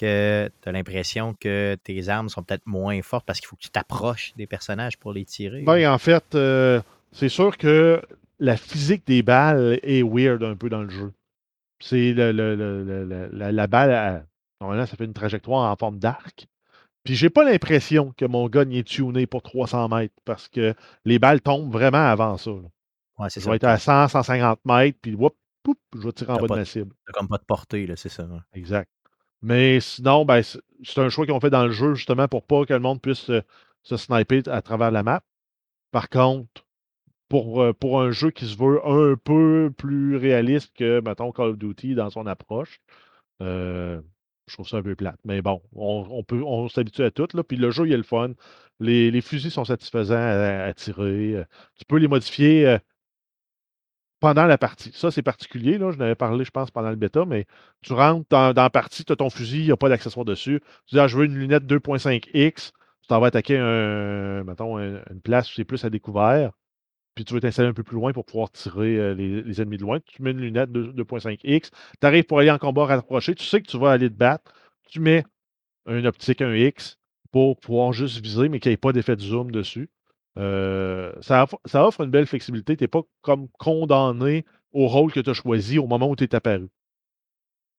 que 0.00 0.50
tu 0.62 0.68
as 0.68 0.72
l'impression 0.72 1.34
que 1.34 1.76
tes 1.84 2.08
armes 2.08 2.30
sont 2.30 2.42
peut-être 2.42 2.66
moins 2.66 3.02
fortes 3.02 3.26
parce 3.26 3.38
qu'il 3.38 3.48
faut 3.48 3.56
que 3.56 3.62
tu 3.62 3.70
t'approches 3.70 4.32
des 4.36 4.46
personnages 4.46 4.96
pour 4.98 5.12
les 5.12 5.26
tirer. 5.26 5.62
Ben, 5.62 5.92
en 5.92 5.98
fait, 5.98 6.34
euh, 6.34 6.80
c'est 7.12 7.28
sûr 7.28 7.58
que 7.58 8.00
la 8.38 8.56
physique 8.56 9.06
des 9.06 9.22
balles 9.22 9.78
est 9.82 10.02
weird 10.02 10.42
un 10.42 10.56
peu 10.56 10.70
dans 10.70 10.82
le 10.82 10.88
jeu. 10.88 11.12
C'est 11.80 12.14
le, 12.14 12.32
la, 13.32 13.66
balle, 13.66 14.26
normalement, 14.60 14.86
ça 14.86 14.96
fait 14.96 15.04
une 15.04 15.12
trajectoire 15.12 15.70
en 15.70 15.76
forme 15.76 15.98
d'arc. 15.98 16.46
Puis 17.04 17.14
j'ai 17.14 17.30
pas 17.30 17.44
l'impression 17.44 18.12
que 18.16 18.24
mon 18.24 18.48
gun 18.48 18.70
est 18.70 18.86
tuné 18.86 19.26
pour 19.26 19.42
300 19.42 19.88
mètres 19.88 20.14
parce 20.24 20.48
que 20.48 20.74
les 21.04 21.18
balles 21.18 21.40
tombent 21.40 21.72
vraiment 21.72 22.06
avant 22.06 22.36
ça. 22.36 22.50
Ouais, 22.50 23.28
c'est 23.28 23.40
je 23.40 23.48
vais 23.48 23.56
être 23.56 23.64
à 23.64 23.78
100, 23.78 24.08
150 24.08 24.60
mètres, 24.64 24.98
puis 25.00 25.14
whoop, 25.14 25.34
je 25.94 26.00
vais 26.00 26.12
tirer 26.12 26.32
en 26.32 26.36
bas 26.36 26.46
de 26.48 26.60
ma 26.60 26.64
cible. 26.64 26.94
comme 27.12 27.28
pas 27.28 27.38
de 27.38 27.44
portée, 27.44 27.86
là, 27.86 27.96
c'est 27.96 28.08
ça. 28.08 28.26
Exact. 28.54 28.90
Mais 29.42 29.80
sinon, 29.80 30.24
ben, 30.24 30.42
c'est 30.42 30.98
un 30.98 31.08
choix 31.08 31.24
qu'ils 31.24 31.34
ont 31.34 31.40
fait 31.40 31.50
dans 31.50 31.64
le 31.64 31.72
jeu 31.72 31.94
justement 31.94 32.28
pour 32.28 32.44
pas 32.44 32.64
que 32.66 32.74
le 32.74 32.80
monde 32.80 33.00
puisse 33.00 33.30
se, 33.82 33.96
sniper 33.96 34.42
à 34.48 34.62
travers 34.62 34.90
la 34.90 35.02
map. 35.02 35.22
Par 35.92 36.08
contre, 36.10 36.66
pour, 37.28 37.62
euh, 37.62 37.72
pour 37.72 38.00
un 38.02 38.10
jeu 38.10 38.30
qui 38.30 38.46
se 38.46 38.56
veut 38.56 38.80
un 38.86 39.16
peu 39.16 39.72
plus 39.76 40.16
réaliste 40.16 40.72
que, 40.76 41.00
mettons, 41.00 41.32
Call 41.32 41.50
of 41.50 41.58
Duty 41.58 41.94
dans 41.94 42.10
son 42.10 42.26
approche. 42.26 42.80
Euh, 43.42 44.00
je 44.48 44.54
trouve 44.54 44.68
ça 44.68 44.78
un 44.78 44.82
peu 44.82 44.96
plate. 44.96 45.18
Mais 45.24 45.42
bon, 45.42 45.62
on, 45.74 46.22
peut 46.24 46.42
on 46.44 46.68
s'habitue 46.68 47.02
à 47.04 47.10
tout. 47.10 47.28
Là. 47.34 47.44
Puis 47.44 47.56
le 47.56 47.70
jeu, 47.70 47.86
il 47.86 47.92
est 47.92 47.96
le 47.96 48.02
fun. 48.02 48.32
Les, 48.80 49.20
fusils 49.20 49.50
sont 49.52 49.64
satisfaisants 49.64 50.16
à, 50.16 50.72
tirer. 50.74 51.36
Euh, 51.36 51.44
tu 51.76 51.84
peux 51.86 51.98
les 51.98 52.08
modifier 52.08 52.78
pendant 54.20 54.46
la 54.46 54.58
partie. 54.58 54.90
Ça, 54.94 55.10
c'est 55.10 55.22
particulier. 55.22 55.78
Là. 55.78 55.90
Je 55.90 55.98
n'avais 55.98 56.14
parlé, 56.14 56.44
je 56.44 56.50
pense, 56.50 56.70
pendant 56.70 56.90
le 56.90 56.96
bêta, 56.96 57.24
mais 57.24 57.46
tu 57.82 57.92
rentres 57.94 58.26
dans, 58.30 58.52
la 58.54 58.70
partie, 58.70 59.04
tu 59.04 59.12
as 59.12 59.16
ton 59.16 59.30
fusil, 59.30 59.60
il 59.60 59.66
n'y 59.66 59.72
a 59.72 59.76
pas 59.76 59.88
d'accessoire 59.88 60.24
dessus. 60.24 60.60
Tu 60.86 60.94
dis, 60.94 61.00
ah, 61.00 61.08
je 61.08 61.16
veux 61.16 61.24
une 61.24 61.36
lunette 61.36 61.64
2.5X. 61.64 62.72
Tu 63.02 63.08
t'en 63.08 63.20
vas 63.20 63.28
attaquer 63.28 63.58
un, 63.58 64.44
mettons, 64.44 64.78
une 64.78 65.20
place 65.24 65.50
où 65.50 65.54
c'est 65.54 65.64
plus 65.64 65.84
à 65.84 65.90
découvert 65.90 66.52
puis 67.14 67.24
tu 67.24 67.34
veux 67.34 67.40
t'installer 67.40 67.68
un 67.68 67.74
peu 67.74 67.82
plus 67.82 67.96
loin 67.96 68.12
pour 68.12 68.24
pouvoir 68.24 68.50
tirer 68.50 68.96
euh, 68.96 69.14
les, 69.14 69.60
ennemis 69.60 69.76
de 69.76 69.82
loin. 69.82 70.00
Tu 70.00 70.22
mets 70.22 70.30
une 70.30 70.40
lunette 70.40 70.70
2.5X, 70.70 71.70
tu 72.00 72.06
arrives 72.06 72.24
pour 72.24 72.38
aller 72.38 72.50
en 72.50 72.58
combat 72.58 72.86
rapproché, 72.86 73.34
tu 73.34 73.44
sais 73.44 73.60
que 73.60 73.68
tu 73.68 73.78
vas 73.78 73.90
aller 73.90 74.08
te 74.08 74.14
battre, 74.14 74.52
tu 74.88 75.00
mets 75.00 75.24
une 75.86 76.06
optique 76.06 76.40
1X 76.40 76.96
pour 77.30 77.58
pouvoir 77.58 77.92
juste 77.92 78.22
viser, 78.22 78.48
mais 78.48 78.60
qu'il 78.60 78.70
n'y 78.70 78.74
ait 78.74 78.78
pas 78.78 78.92
d'effet 78.92 79.16
de 79.16 79.20
zoom 79.20 79.50
dessus. 79.50 79.90
Euh, 80.38 81.12
ça, 81.20 81.46
offre 81.74 82.00
une 82.02 82.10
belle 82.10 82.26
flexibilité. 82.26 82.76
Tu 82.76 82.84
n'es 82.84 82.88
pas 82.88 83.02
comme 83.20 83.48
condamné 83.58 84.44
au 84.72 84.86
rôle 84.86 85.12
que 85.12 85.20
tu 85.20 85.30
as 85.30 85.34
choisi 85.34 85.78
au 85.78 85.86
moment 85.86 86.08
où 86.08 86.16
tu 86.16 86.24
es 86.24 86.34
apparu. 86.34 86.68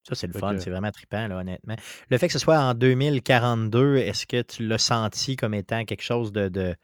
Ça, 0.04 0.16
c'est 0.16 0.28
le 0.28 0.34
fun. 0.34 0.58
C'est 0.58 0.72
vraiment 0.72 0.92
trippant, 0.92 1.28
là, 1.28 1.38
honnêtement. 1.38 1.76
Le 2.10 2.18
fait 2.18 2.28
que 2.28 2.34
ce 2.34 2.40
soit 2.40 2.60
en 2.60 2.74
2042, 2.74 3.98
est-ce 3.98 4.26
que 4.26 4.42
tu 4.42 4.68
l'as 4.68 4.80
senti 4.80 5.36
comme 5.36 5.54
étant 5.54 5.86
quelque 5.86 6.04
chose 6.04 6.32
de 6.32 6.76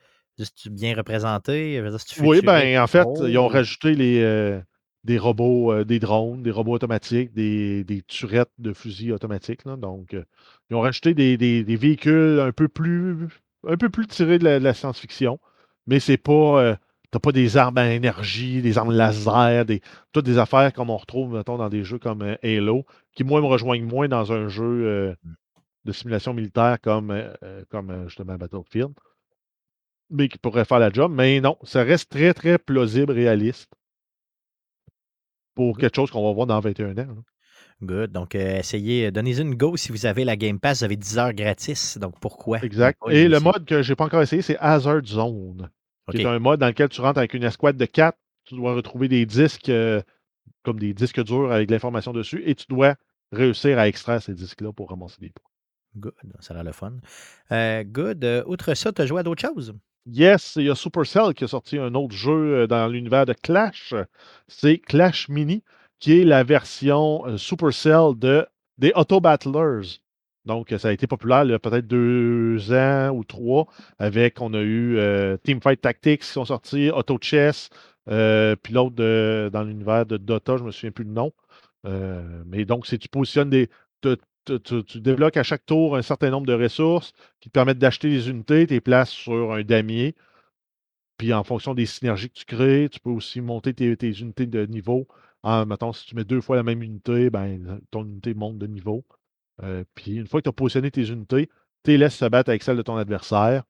bien 0.70 0.96
représenté? 0.96 1.82
oui, 2.20 2.42
ben 2.42 2.82
en 2.82 2.88
fait, 2.88 3.08
ils 3.28 3.38
ont 3.38 3.48
rajouté 3.48 3.96
les, 3.96 4.22
euh, 4.22 4.62
des 5.04 5.18
robots, 5.18 5.72
euh, 5.72 5.86
des 5.86 6.00
drones, 6.00 6.44
des 6.44 6.52
robots 6.52 6.74
automatiques, 6.74 7.34
des, 7.34 7.84
des 7.84 8.02
turettes 8.04 8.52
de 8.60 8.74
fusils 8.74 9.14
automatiques. 9.14 9.66
donc, 9.66 10.14
euh, 10.14 10.24
ils 10.70 10.76
ont 10.76 10.82
rajouté 10.82 11.14
des, 11.14 11.64
véhicules 11.64 12.40
un 12.40 12.52
peu 12.52 12.68
plus 12.68 13.28
un 13.68 13.78
peu 13.78 13.90
plus 13.90 14.06
tirés 14.08 14.38
de 14.38 14.46
la, 14.46 14.74
science-fiction. 14.74 15.40
Mais 15.88 16.00
c'est 16.00 16.18
pas. 16.18 16.78
T'as 17.10 17.20
pas 17.20 17.32
des 17.32 17.56
armes 17.56 17.78
à 17.78 17.94
énergie, 17.94 18.62
des 18.62 18.78
armes 18.78 18.92
laser, 18.92 19.64
des, 19.64 19.80
toutes 20.12 20.26
des 20.26 20.38
affaires 20.38 20.74
comme 20.74 20.90
on 20.90 20.98
retrouve, 20.98 21.36
mettons, 21.36 21.56
dans 21.56 21.70
des 21.70 21.86
jeux 21.86 22.00
comme 22.00 22.36
Halo, 22.44 22.86
qui, 23.16 23.24
moi, 23.24 23.40
me 23.40 23.46
rejoignent 23.46 23.86
moins 23.86 24.10
dans 24.10 24.34
un 24.34 24.50
jeu 24.50 25.16
mmh. 25.24 25.36
de 25.86 25.92
simulation 25.94 26.34
militaire 26.34 26.82
comme, 26.82 27.18
comme 27.70 28.10
justement 28.10 28.36
Battlefield 28.36 28.92
mais 30.10 30.30
qui 30.30 30.38
pourrait 30.38 30.66
faire 30.66 30.80
la 30.80 30.92
job. 30.92 31.12
Mais 31.14 31.40
non, 31.42 31.58
ça 31.64 31.84
reste 31.84 32.10
très, 32.10 32.34
très 32.34 32.58
plausible, 32.58 33.12
réaliste 33.12 33.70
pour 35.56 35.78
quelque 35.78 35.96
chose 35.96 36.12
qu'on 36.12 36.26
va 36.26 36.34
voir 36.34 36.48
dans 36.48 36.60
21 36.60 36.98
ans. 37.00 37.24
Good. 37.82 38.12
Donc, 38.12 38.36
euh, 38.36 38.60
essayez, 38.60 39.08
euh, 39.08 39.12
donnez 39.12 39.40
une 39.40 39.56
go 39.56 39.78
si 39.78 39.92
vous 39.92 40.06
avez 40.06 40.24
la 40.24 40.36
Game 40.36 40.60
Pass. 40.60 40.80
Vous 40.80 40.86
avez 40.86 40.96
10 40.96 41.18
heures 41.18 41.34
gratis. 41.34 41.98
Donc, 41.98 42.20
pourquoi? 42.20 42.60
Exact. 42.64 43.00
Et 43.10 43.28
le 43.28 43.40
mode 43.40 43.66
que 43.66 43.82
je 43.82 43.92
n'ai 43.92 43.96
pas 43.96 44.06
encore 44.06 44.22
essayé, 44.22 44.42
c'est 44.42 44.58
Hazard 44.58 45.06
Zone. 45.06 45.70
C'est 46.12 46.26
un 46.26 46.40
mode 46.40 46.60
dans 46.60 46.68
lequel 46.68 46.90
tu 46.90 47.02
rentres 47.02 47.20
avec 47.20 47.34
une 47.34 47.44
escouade 47.44 47.78
de 47.78 47.86
4. 47.86 48.18
Tu 48.46 48.56
dois 48.56 48.74
retrouver 48.74 49.08
des 49.08 49.26
disques, 49.26 49.70
euh, 49.70 50.02
comme 50.64 50.80
des 50.80 50.94
disques 50.94 51.22
durs 51.24 51.52
avec 51.52 51.68
de 51.68 51.74
l'information 51.74 52.14
dessus, 52.14 52.44
et 52.46 52.56
tu 52.56 52.66
dois 52.70 52.96
réussir 53.32 53.78
à 53.78 53.88
extraire 53.88 54.22
ces 54.22 54.34
disques-là 54.34 54.72
pour 54.72 54.90
ramasser 54.90 55.18
des 55.20 55.30
points. 55.30 55.52
Good. 55.98 56.14
Ça 56.40 56.54
a 56.54 56.58
l'air 56.58 56.64
le 56.64 56.72
fun. 56.72 56.94
good. 57.84 58.44
outre 58.46 58.74
ça, 58.74 58.92
tu 58.94 59.02
as 59.02 59.06
joué 59.06 59.20
à 59.20 59.24
d'autres 59.24 59.42
choses? 59.42 59.74
Yes, 60.10 60.56
il 60.56 60.64
y 60.64 60.70
a 60.70 60.76
Supercell 60.76 61.34
qui 61.34 61.44
a 61.44 61.48
sorti 61.50 61.78
un 61.78 61.94
autre 61.94 62.16
jeu 62.16 62.62
euh, 62.62 62.68
dans 62.68 62.88
l'univers 62.88 63.26
de 63.26 63.34
Clash. 63.34 63.94
C'est 64.48 64.78
Clash 64.78 65.28
Mini, 65.28 65.64
qui 66.00 66.22
est 66.22 66.24
la 66.24 66.46
version 66.46 67.26
euh, 67.26 67.38
Supercell 67.38 68.14
de, 68.16 68.48
des 68.78 68.94
Auto 68.96 69.20
Battlers. 69.20 70.00
Donc, 70.48 70.74
ça 70.78 70.88
a 70.88 70.92
été 70.92 71.06
populaire 71.08 71.44
il 71.44 71.52
y 71.52 71.54
a 71.54 71.60
peut-être 71.60 71.88
deux 71.88 72.72
ans 72.74 73.12
ou 73.12 73.24
trois. 73.24 73.68
Avec, 74.00 74.42
on 74.42 74.54
a 74.54 74.62
eu 74.62 74.98
euh, 74.98 75.38
Teamfight 75.38 75.82
Tactics 75.82 76.22
qui 76.22 76.28
sont 76.28 76.46
sortis, 76.46 76.90
Auto 76.90 77.18
Chess, 77.22 77.70
puis 78.08 78.74
l'autre 78.74 78.96
dans 79.50 79.64
l'univers 79.64 80.06
de 80.06 80.18
Dota, 80.18 80.58
je 80.58 80.62
ne 80.64 80.68
me 80.68 80.72
souviens 80.72 80.92
plus 80.92 81.04
le 81.04 81.12
nom. 81.12 81.32
mais 82.46 82.66
donc, 82.66 82.88
si 82.88 82.98
tu 82.98 83.10
positionnes 83.10 83.50
des 83.50 83.70
tu, 84.56 85.02
débloques 85.02 85.38
à 85.38 85.44
chaque 85.44 85.66
tour 85.66 85.96
un 85.96 86.02
certain 86.02 86.30
nombre 86.30 86.48
de 86.48 86.54
ressources 86.54 87.14
qui 87.40 87.50
te 87.50 87.54
permettent 87.54 87.80
d'acheter 87.80 88.10
des 88.10 88.30
unités, 88.30 88.68
tes 88.68 88.82
places 88.82 89.10
sur 89.10 89.54
un 89.54 89.64
damier. 89.64 90.16
Puis 91.18 91.34
en 91.34 91.44
fonction 91.44 91.74
des 91.74 91.86
synergies 91.86 92.30
que 92.30 92.36
tu 92.36 92.46
crées, 92.46 92.90
tu 92.92 93.00
peux 93.00 93.10
aussi 93.10 93.42
monter 93.42 93.74
tes, 93.74 94.20
unités 94.20 94.46
de 94.46 94.66
niveau. 94.66 95.08
En, 95.44 95.66
mettons, 95.66 95.94
si 95.94 96.06
tu 96.06 96.16
mets 96.16 96.24
deux 96.24 96.42
fois 96.42 96.56
la 96.56 96.64
même 96.64 96.84
unité, 96.84 97.30
ben, 97.30 97.80
ton 97.92 98.06
unité 98.06 98.34
monte 98.34 98.58
de 98.58 98.68
niveau. 98.68 99.04
Euh, 99.64 99.84
puis 99.96 100.16
une 100.16 100.28
fois 100.28 100.42
que 100.42 100.44
tu 100.44 100.50
as 100.50 100.54
positionné 100.54 100.92
tes 100.92 101.08
unités, 101.08 101.50
tu 101.84 101.92
les 101.92 101.98
laisses 101.98 102.16
se 102.16 102.26
battre 102.26 102.50
avec 102.50 102.64
celle 102.64 102.78
de 102.78 102.82
ton 102.82 102.98
adversaire. 102.98 103.64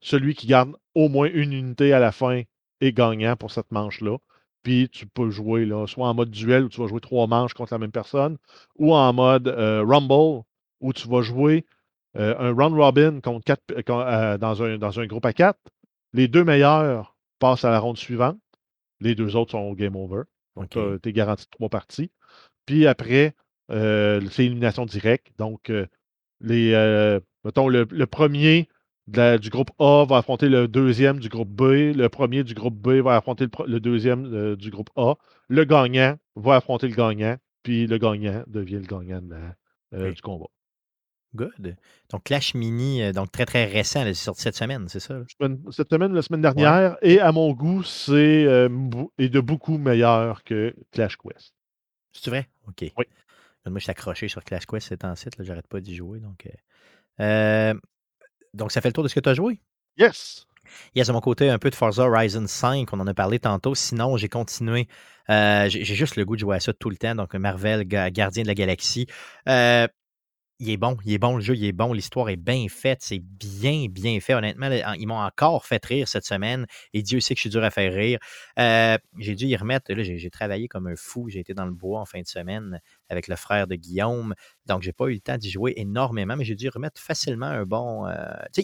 Celui 0.00 0.34
qui 0.34 0.46
garde 0.46 0.76
au 0.94 1.08
moins 1.08 1.28
une 1.32 1.52
unité 1.52 1.92
à 1.92 1.98
la 1.98 2.12
fin 2.12 2.42
est 2.80 2.92
gagnant 2.92 3.36
pour 3.36 3.50
cette 3.50 3.70
manche-là. 3.70 4.18
Puis 4.62 4.88
tu 4.90 5.06
peux 5.06 5.30
jouer 5.30 5.64
là, 5.64 5.86
soit 5.86 6.08
en 6.08 6.14
mode 6.14 6.30
duel 6.30 6.64
où 6.64 6.68
tu 6.68 6.80
vas 6.80 6.86
jouer 6.86 7.00
trois 7.00 7.26
manches 7.26 7.54
contre 7.54 7.72
la 7.72 7.78
même 7.78 7.92
personne, 7.92 8.36
ou 8.76 8.94
en 8.94 9.12
mode 9.12 9.48
euh, 9.48 9.82
Rumble 9.86 10.42
où 10.80 10.92
tu 10.92 11.08
vas 11.08 11.22
jouer 11.22 11.64
euh, 12.16 12.34
un 12.38 12.52
round 12.52 12.74
robin 12.74 13.20
contre 13.20 13.44
quatre, 13.44 13.62
dans, 14.38 14.62
un, 14.62 14.78
dans 14.78 15.00
un 15.00 15.06
groupe 15.06 15.24
à 15.24 15.32
quatre. 15.32 15.60
Les 16.12 16.28
deux 16.28 16.44
meilleurs 16.44 17.16
passent 17.38 17.64
à 17.64 17.70
la 17.70 17.78
ronde 17.78 17.96
suivante. 17.96 18.38
Les 19.00 19.14
deux 19.14 19.36
autres 19.36 19.52
sont 19.52 19.72
game 19.72 19.96
over. 19.96 20.22
Donc, 20.56 20.70
tu 20.70 21.08
es 21.08 21.12
garanti 21.12 21.46
trois 21.50 21.68
parties. 21.68 22.10
Puis 22.66 22.86
après, 22.86 23.34
c'est 23.70 24.44
élimination 24.44 24.86
directe. 24.86 25.28
Donc, 25.38 25.72
les, 26.40 27.20
mettons, 27.44 27.68
le, 27.68 28.06
premier 28.06 28.68
du 29.06 29.50
groupe 29.50 29.70
A 29.78 30.04
va 30.08 30.18
affronter 30.18 30.48
le 30.48 30.68
deuxième 30.68 31.18
du 31.18 31.28
groupe 31.28 31.48
B. 31.48 31.94
Le 31.96 32.08
premier 32.08 32.44
du 32.44 32.54
groupe 32.54 32.74
B 32.74 33.02
va 33.02 33.16
affronter 33.16 33.46
le, 33.66 33.80
deuxième 33.80 34.56
du 34.56 34.70
groupe 34.70 34.90
A. 34.96 35.14
Le 35.48 35.64
gagnant 35.64 36.16
va 36.36 36.56
affronter 36.56 36.88
le 36.88 36.94
gagnant. 36.94 37.36
Puis 37.62 37.86
le 37.86 37.98
gagnant 37.98 38.42
devient 38.46 38.80
le 38.80 38.86
gagnant 38.86 39.22
du 39.92 40.22
combat. 40.22 40.46
Good. 41.34 41.76
Donc, 42.10 42.24
Clash 42.24 42.54
Mini, 42.54 43.02
euh, 43.02 43.12
donc 43.12 43.30
très 43.30 43.46
très 43.46 43.64
récent, 43.64 44.02
elle 44.02 44.08
est 44.08 44.14
sorti 44.14 44.42
cette 44.42 44.56
semaine, 44.56 44.88
c'est 44.88 44.98
ça? 44.98 45.20
Cette 45.70 45.88
semaine, 45.88 46.12
la 46.12 46.22
semaine 46.22 46.42
dernière, 46.42 46.96
et 47.02 47.20
à 47.20 47.30
mon 47.30 47.52
goût, 47.52 47.84
c'est 47.84 48.44
euh, 48.44 48.68
de 49.18 49.40
beaucoup 49.40 49.78
meilleur 49.78 50.42
que 50.42 50.74
Clash 50.90 51.16
Quest. 51.16 51.54
C'est 52.12 52.30
vrai? 52.30 52.48
OK. 52.66 52.92
Oui. 52.98 53.04
Moi, 53.66 53.78
je 53.78 53.84
suis 53.84 53.90
accroché 53.90 54.28
sur 54.28 54.42
Clash 54.42 54.66
Quest, 54.66 54.88
c'est 54.88 55.04
en 55.04 55.14
site, 55.14 55.34
j'arrête 55.40 55.66
pas 55.68 55.80
d'y 55.80 55.94
jouer. 55.94 56.20
Donc, 56.20 56.48
euh, 57.20 57.74
donc, 58.54 58.72
ça 58.72 58.80
fait 58.80 58.88
le 58.88 58.92
tour 58.92 59.04
de 59.04 59.08
ce 59.08 59.14
que 59.14 59.20
tu 59.20 59.28
as 59.28 59.34
joué? 59.34 59.60
Yes! 59.96 60.46
Yes, 60.94 61.08
de 61.08 61.12
mon 61.12 61.20
côté, 61.20 61.50
un 61.50 61.58
peu 61.58 61.68
de 61.68 61.74
Forza 61.74 62.04
Horizon 62.04 62.46
5, 62.46 62.92
on 62.92 63.00
en 63.00 63.06
a 63.06 63.14
parlé 63.14 63.38
tantôt. 63.38 63.74
Sinon, 63.74 64.16
j'ai 64.16 64.28
continué. 64.28 64.88
j'ai 65.28 65.84
juste 65.84 66.16
le 66.16 66.24
goût 66.24 66.36
de 66.36 66.40
jouer 66.40 66.56
à 66.56 66.60
ça 66.60 66.72
tout 66.72 66.90
le 66.90 66.96
temps. 66.96 67.14
Donc, 67.14 67.34
Marvel, 67.34 67.84
Gardien 67.84 68.42
de 68.42 68.46
la 68.46 68.54
Galaxie 68.54 69.06
il 70.60 70.70
est 70.70 70.76
bon, 70.76 70.96
il 71.06 71.14
est 71.14 71.18
bon 71.18 71.36
le 71.36 71.42
jeu, 71.42 71.56
il 71.56 71.64
est 71.64 71.72
bon, 71.72 71.94
l'histoire 71.94 72.28
est 72.28 72.36
bien 72.36 72.66
faite, 72.68 72.98
c'est 73.00 73.18
bien, 73.18 73.86
bien 73.90 74.20
fait. 74.20 74.34
Honnêtement, 74.34 74.68
ils 74.98 75.06
m'ont 75.06 75.18
encore 75.18 75.64
fait 75.64 75.84
rire 75.84 76.06
cette 76.06 76.26
semaine 76.26 76.66
et 76.92 77.02
Dieu 77.02 77.18
sait 77.20 77.34
que 77.34 77.38
je 77.38 77.42
suis 77.42 77.50
dur 77.50 77.64
à 77.64 77.70
faire 77.70 77.92
rire. 77.92 78.18
Euh, 78.58 78.98
j'ai 79.18 79.34
dû 79.34 79.46
y 79.46 79.56
remettre, 79.56 79.90
là, 79.92 80.02
j'ai 80.02 80.30
travaillé 80.30 80.68
comme 80.68 80.86
un 80.86 80.96
fou, 80.96 81.30
j'ai 81.30 81.40
été 81.40 81.54
dans 81.54 81.64
le 81.64 81.72
bois 81.72 82.00
en 82.00 82.04
fin 82.04 82.20
de 82.20 82.26
semaine 82.26 82.78
avec 83.08 83.26
le 83.26 83.36
frère 83.36 83.66
de 83.66 83.74
Guillaume, 83.74 84.34
donc 84.66 84.82
j'ai 84.82 84.92
pas 84.92 85.06
eu 85.06 85.14
le 85.14 85.20
temps 85.20 85.38
d'y 85.38 85.50
jouer 85.50 85.72
énormément, 85.76 86.36
mais 86.36 86.44
j'ai 86.44 86.54
dû 86.54 86.66
y 86.66 86.68
remettre 86.68 87.00
facilement 87.00 87.46
un 87.46 87.64
bon. 87.64 88.06
Euh, 88.06 88.14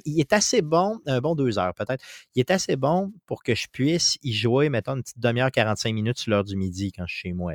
il 0.05 0.21
est 0.21 0.35
assez 0.35 0.61
bon, 0.61 1.01
un 1.07 1.21
bon 1.21 1.35
deux 1.35 1.59
heures 1.59 1.75
peut-être. 1.75 2.05
Il 2.35 2.41
est 2.41 2.51
assez 2.51 2.77
bon 2.77 3.13
pour 3.25 3.43
que 3.43 3.55
je 3.55 3.69
puisse 3.73 4.19
y 4.23 4.35
jouer, 4.35 4.69
mettons, 4.69 4.97
une 4.97 5.03
petite 5.03 5.19
demi-heure, 5.19 5.51
45 5.51 5.95
minutes 5.95 6.27
l'heure 6.27 6.45
du 6.45 6.57
midi 6.57 6.93
quand 6.93 7.07
je 7.07 7.15
suis 7.15 7.29
chez 7.31 7.33
moi. 7.33 7.55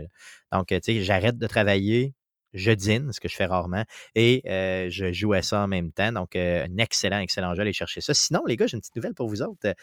Donc, 0.52 0.68
tu 0.68 0.80
sais, 0.82 1.04
j'arrête 1.04 1.38
de 1.38 1.48
travailler, 1.48 2.16
je 2.54 2.72
dîne, 2.72 3.12
ce 3.12 3.20
que 3.20 3.28
je 3.28 3.36
fais 3.36 3.46
rarement, 3.46 3.86
et 4.16 4.42
je 4.46 5.12
joue 5.12 5.34
à 5.34 5.42
ça 5.42 5.62
en 5.62 5.68
même 5.68 5.92
temps. 5.92 6.12
Donc, 6.12 6.36
un 6.36 6.78
excellent, 6.78 7.20
excellent 7.20 7.56
jeu, 7.56 7.62
aller 7.62 7.74
chercher 7.74 8.02
ça. 8.02 8.14
Sinon, 8.14 8.44
les 8.48 8.58
gars, 8.58 8.68
j'ai 8.68 8.76
une 8.76 8.82
petite 8.82 8.96
nouvelle 8.96 9.14
pour 9.14 9.28
vous 9.28 9.42
autres 9.42 9.74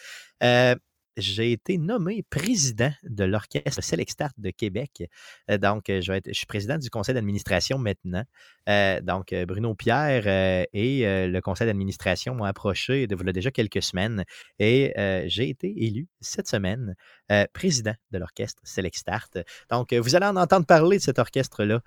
j'ai 1.20 1.50
été 1.50 1.78
nommé 1.78 2.22
président 2.31 2.92
de 3.02 3.24
l'Orchestre 3.24 3.83
Selextart 3.83 4.31
de 4.38 4.50
Québec. 4.50 5.02
Donc, 5.48 5.87
je 5.88 6.20
suis 6.31 6.46
président 6.46 6.78
du 6.78 6.90
conseil 6.90 7.12
d'administration 7.12 7.76
maintenant. 7.76 8.22
Euh, 8.68 9.00
donc, 9.00 9.35
Bruno 9.46 9.74
Pierre 9.74 10.26
et 10.72 11.26
le 11.28 11.40
conseil 11.40 11.66
d'administration 11.66 12.35
m'ont 12.35 12.44
approché 12.44 13.07
de 13.07 13.14
voilà 13.14 13.33
déjà 13.33 13.50
quelques 13.50 13.83
semaines 13.83 14.24
et 14.59 14.92
j'ai 15.26 15.48
été 15.48 15.72
élu 15.85 16.09
cette 16.20 16.48
semaine 16.48 16.94
président 17.52 17.94
de 18.11 18.18
l'Orchestre 18.18 18.61
Selextart. 18.64 19.31
Donc, 19.70 19.92
vous 19.92 20.16
allez 20.16 20.26
en 20.26 20.37
entendre 20.37 20.66
parler 20.66 20.98
de 20.98 21.02
cet 21.02 21.18
orchestre-là 21.18 21.81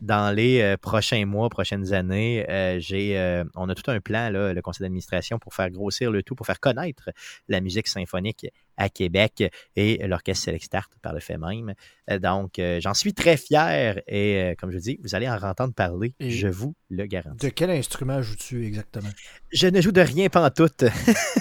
dans 0.00 0.34
les 0.34 0.76
prochains 0.80 1.26
mois, 1.26 1.48
prochaines 1.48 1.92
années. 1.92 2.44
j'ai, 2.78 3.42
on 3.54 3.68
a 3.68 3.74
tout 3.74 3.90
un 3.90 4.00
plan, 4.00 4.30
là, 4.30 4.52
le 4.52 4.62
conseil 4.62 4.84
d'administration, 4.84 5.38
pour 5.38 5.54
faire 5.54 5.70
grossir 5.70 6.10
le 6.10 6.22
tout, 6.22 6.34
pour 6.34 6.46
faire 6.46 6.60
connaître 6.60 7.10
la 7.48 7.60
musique 7.60 7.88
symphonique 7.88 8.46
à 8.76 8.88
Québec 8.88 9.44
et 9.76 10.06
l'Orchestre 10.06 10.44
Select 10.44 10.74
par 11.02 11.12
le 11.12 11.20
fait 11.20 11.38
même. 11.38 11.74
Euh, 12.10 12.18
donc, 12.18 12.58
euh, 12.58 12.80
j'en 12.80 12.94
suis 12.94 13.14
très 13.14 13.36
fier 13.36 14.00
et, 14.06 14.42
euh, 14.42 14.54
comme 14.58 14.70
je 14.70 14.78
dis, 14.78 14.98
vous 15.02 15.14
allez 15.14 15.28
en 15.28 15.36
entendre 15.42 15.74
parler, 15.74 16.14
je 16.30 16.48
vous 16.48 16.74
le 16.90 17.06
garantis. 17.06 17.46
De 17.46 17.50
quel 17.50 17.70
instrument 17.70 18.22
joues-tu 18.22 18.66
exactement? 18.66 19.08
Je 19.52 19.66
ne 19.66 19.80
joue 19.80 19.92
de 19.92 20.00
rien 20.00 20.28
pantoute. 20.28 20.84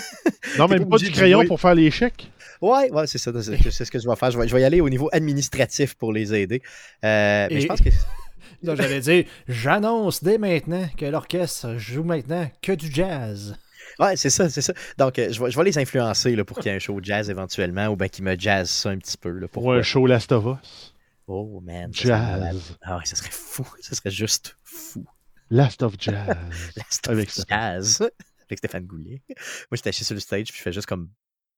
non, 0.58 0.68
même 0.68 0.88
pas 0.88 0.98
du 0.98 1.12
crayon 1.12 1.46
pour 1.46 1.60
faire 1.60 1.76
les 1.76 1.92
chèques? 1.92 2.32
Oui, 2.62 2.90
ouais, 2.92 3.08
c'est 3.08 3.18
ça. 3.18 3.32
C'est 3.42 3.86
ce 3.86 3.92
que 3.92 4.00
je 4.00 4.08
vais 4.08 4.16
faire. 4.16 4.32
Je 4.32 4.38
vais, 4.38 4.62
y 4.62 4.64
aller 4.64 4.82
au 4.82 4.90
niveau 4.90 5.10
administratif 5.12 5.96
pour 5.96 6.14
les 6.14 6.34
aider. 6.34 6.62
mais 7.02 7.48
je 7.52 7.68
pense 7.68 7.82
que. 7.82 7.90
j'allais 8.64 9.02
dire, 9.02 9.26
j'annonce 9.48 10.24
dès 10.24 10.38
maintenant 10.38 10.88
que 10.98 11.06
l'orchestre 11.06 11.78
joue 11.78 12.04
maintenant 12.04 12.50
que 12.62 12.72
du 12.72 12.92
jazz. 12.92 13.58
Ouais, 14.00 14.16
c'est 14.16 14.30
ça, 14.30 14.50
c'est 14.50 14.62
ça. 14.62 14.74
Donc, 14.98 15.20
euh, 15.20 15.32
je, 15.32 15.44
vais, 15.44 15.52
je 15.52 15.58
vais 15.58 15.64
les 15.66 15.78
influencer 15.78 16.36
là, 16.36 16.44
pour 16.44 16.58
qu'il 16.58 16.68
y 16.68 16.74
ait 16.74 16.78
un 16.78 16.80
show 16.80 17.00
jazz 17.02 17.30
éventuellement 17.30 17.88
ou 17.88 17.96
bien 17.96 18.08
qu'ils 18.08 18.24
me 18.24 18.38
jazz 18.38 18.70
ça 18.70 18.90
un 18.90 18.98
petit 18.98 19.18
peu. 19.18 19.30
Là, 19.30 19.48
pour 19.48 19.72
un 19.74 19.82
show 19.82 20.08
Last 20.08 20.32
of 20.32 20.46
Us. 20.46 20.93
Oh, 21.28 21.62
man. 21.62 21.94
Jazz. 21.94 22.76
Ah 22.82 22.98
ouais, 22.98 23.06
ça 23.06 23.16
serait 23.16 23.32
fou. 23.32 23.66
Ça 23.82 23.96
serait 23.96 24.12
juste 24.12 24.58
fou. 24.64 25.06
Last 25.50 25.82
of 25.84 25.96
Jazz. 25.98 26.36
Last 26.76 27.08
of 27.08 27.14
Avec 27.14 27.30
Jazz. 27.48 28.02
Avec 28.48 28.58
Stéphane 28.58 28.86
Goulier. 28.88 29.22
Moi, 29.30 29.38
j'étais 29.74 29.90
assis 29.90 30.04
sur 30.04 30.16
le 30.16 30.20
stage 30.20 30.48
puis 30.48 30.58
je 30.58 30.62
fais 30.62 30.74
juste 30.74 30.88
comme, 30.88 31.10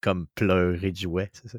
comme 0.02 0.28
pleurer 0.36 0.92
de 0.92 0.98
jouet. 0.98 1.32
Ça. 1.34 1.58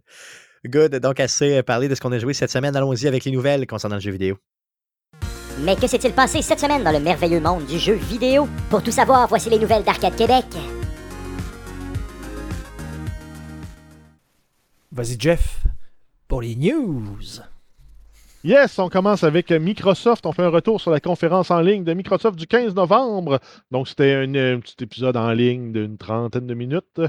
Good. 0.64 0.96
Donc, 0.96 1.20
assez 1.20 1.62
parlé 1.62 1.88
de 1.88 1.94
ce 1.94 2.00
qu'on 2.00 2.12
a 2.12 2.18
joué 2.18 2.34
cette 2.34 2.50
semaine. 2.50 2.76
Allons-y 2.76 3.06
avec 3.06 3.24
les 3.24 3.32
nouvelles 3.32 3.66
concernant 3.66 3.96
le 3.96 4.02
jeu 4.02 4.12
vidéo. 4.12 4.38
Mais 5.60 5.74
que 5.74 5.86
s'est-il 5.86 6.12
passé 6.12 6.42
cette 6.42 6.60
semaine 6.60 6.84
dans 6.84 6.92
le 6.92 7.00
merveilleux 7.00 7.40
monde 7.40 7.64
du 7.66 7.78
jeu 7.78 7.94
vidéo? 7.94 8.46
Pour 8.68 8.82
tout 8.82 8.90
savoir, 8.90 9.26
voici 9.26 9.48
les 9.48 9.58
nouvelles 9.58 9.84
d'Arcade 9.84 10.14
Québec. 10.14 10.44
Vas-y 14.92 15.18
Jeff, 15.18 15.64
pour 16.28 16.42
les 16.42 16.56
news. 16.56 17.40
Yes, 18.46 18.78
on 18.78 18.88
commence 18.88 19.24
avec 19.24 19.50
Microsoft. 19.50 20.24
On 20.24 20.30
fait 20.30 20.44
un 20.44 20.50
retour 20.50 20.80
sur 20.80 20.92
la 20.92 21.00
conférence 21.00 21.50
en 21.50 21.60
ligne 21.60 21.82
de 21.82 21.92
Microsoft 21.94 22.38
du 22.38 22.46
15 22.46 22.76
novembre. 22.76 23.40
Donc, 23.72 23.88
c'était 23.88 24.14
un, 24.14 24.60
petit 24.60 24.84
épisode 24.84 25.16
en 25.16 25.32
ligne 25.32 25.72
d'une 25.72 25.98
trentaine 25.98 26.46
de 26.46 26.54
minutes 26.54 27.00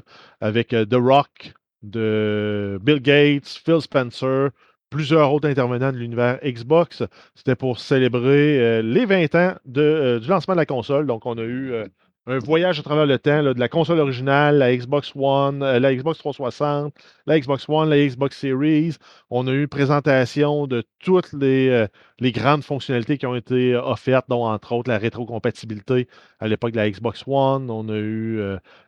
avec 0.41 0.73
euh, 0.73 0.83
The 0.83 0.95
Rock, 0.95 1.53
de 1.83 2.79
Bill 2.81 3.01
Gates, 3.03 3.61
Phil 3.63 3.81
Spencer, 3.81 4.49
plusieurs 4.89 5.31
autres 5.31 5.47
intervenants 5.47 5.91
de 5.91 5.97
l'univers 5.97 6.39
Xbox. 6.43 7.03
C'était 7.35 7.55
pour 7.55 7.79
célébrer 7.79 8.59
euh, 8.59 8.81
les 8.81 9.05
20 9.05 9.35
ans 9.35 9.53
euh, 9.77 10.19
du 10.19 10.27
lancement 10.27 10.55
de 10.55 10.59
la 10.59 10.65
console. 10.65 11.05
Donc, 11.05 11.27
on 11.27 11.37
a 11.37 11.43
eu 11.43 11.71
euh, 11.71 11.85
un 12.27 12.39
voyage 12.39 12.79
à 12.79 12.83
travers 12.83 13.05
le 13.05 13.17
temps 13.17 13.41
de 13.41 13.59
la 13.59 13.69
console 13.69 13.99
originale, 13.99 14.57
la 14.57 14.75
Xbox 14.75 15.13
One, 15.15 15.59
la 15.59 15.95
Xbox 15.95 16.19
360, 16.19 16.93
la 17.25 17.39
Xbox 17.39 17.65
One, 17.69 17.89
la 17.89 18.05
Xbox 18.05 18.37
Series. 18.37 18.97
On 19.29 19.47
a 19.47 19.51
eu 19.51 19.61
une 19.61 19.67
présentation 19.67 20.67
de 20.67 20.83
toutes 20.99 21.31
les, 21.33 21.87
les 22.19 22.31
grandes 22.33 22.63
fonctionnalités 22.63 23.17
qui 23.17 23.25
ont 23.25 23.35
été 23.35 23.75
offertes, 23.75 24.27
dont 24.29 24.45
entre 24.45 24.73
autres 24.73 24.89
la 24.89 24.97
rétrocompatibilité 24.97 26.07
à 26.39 26.47
l'époque 26.47 26.71
de 26.71 26.77
la 26.77 26.89
Xbox 26.89 27.23
One. 27.25 27.71
On 27.71 27.87
a 27.89 27.97
eu 27.97 28.37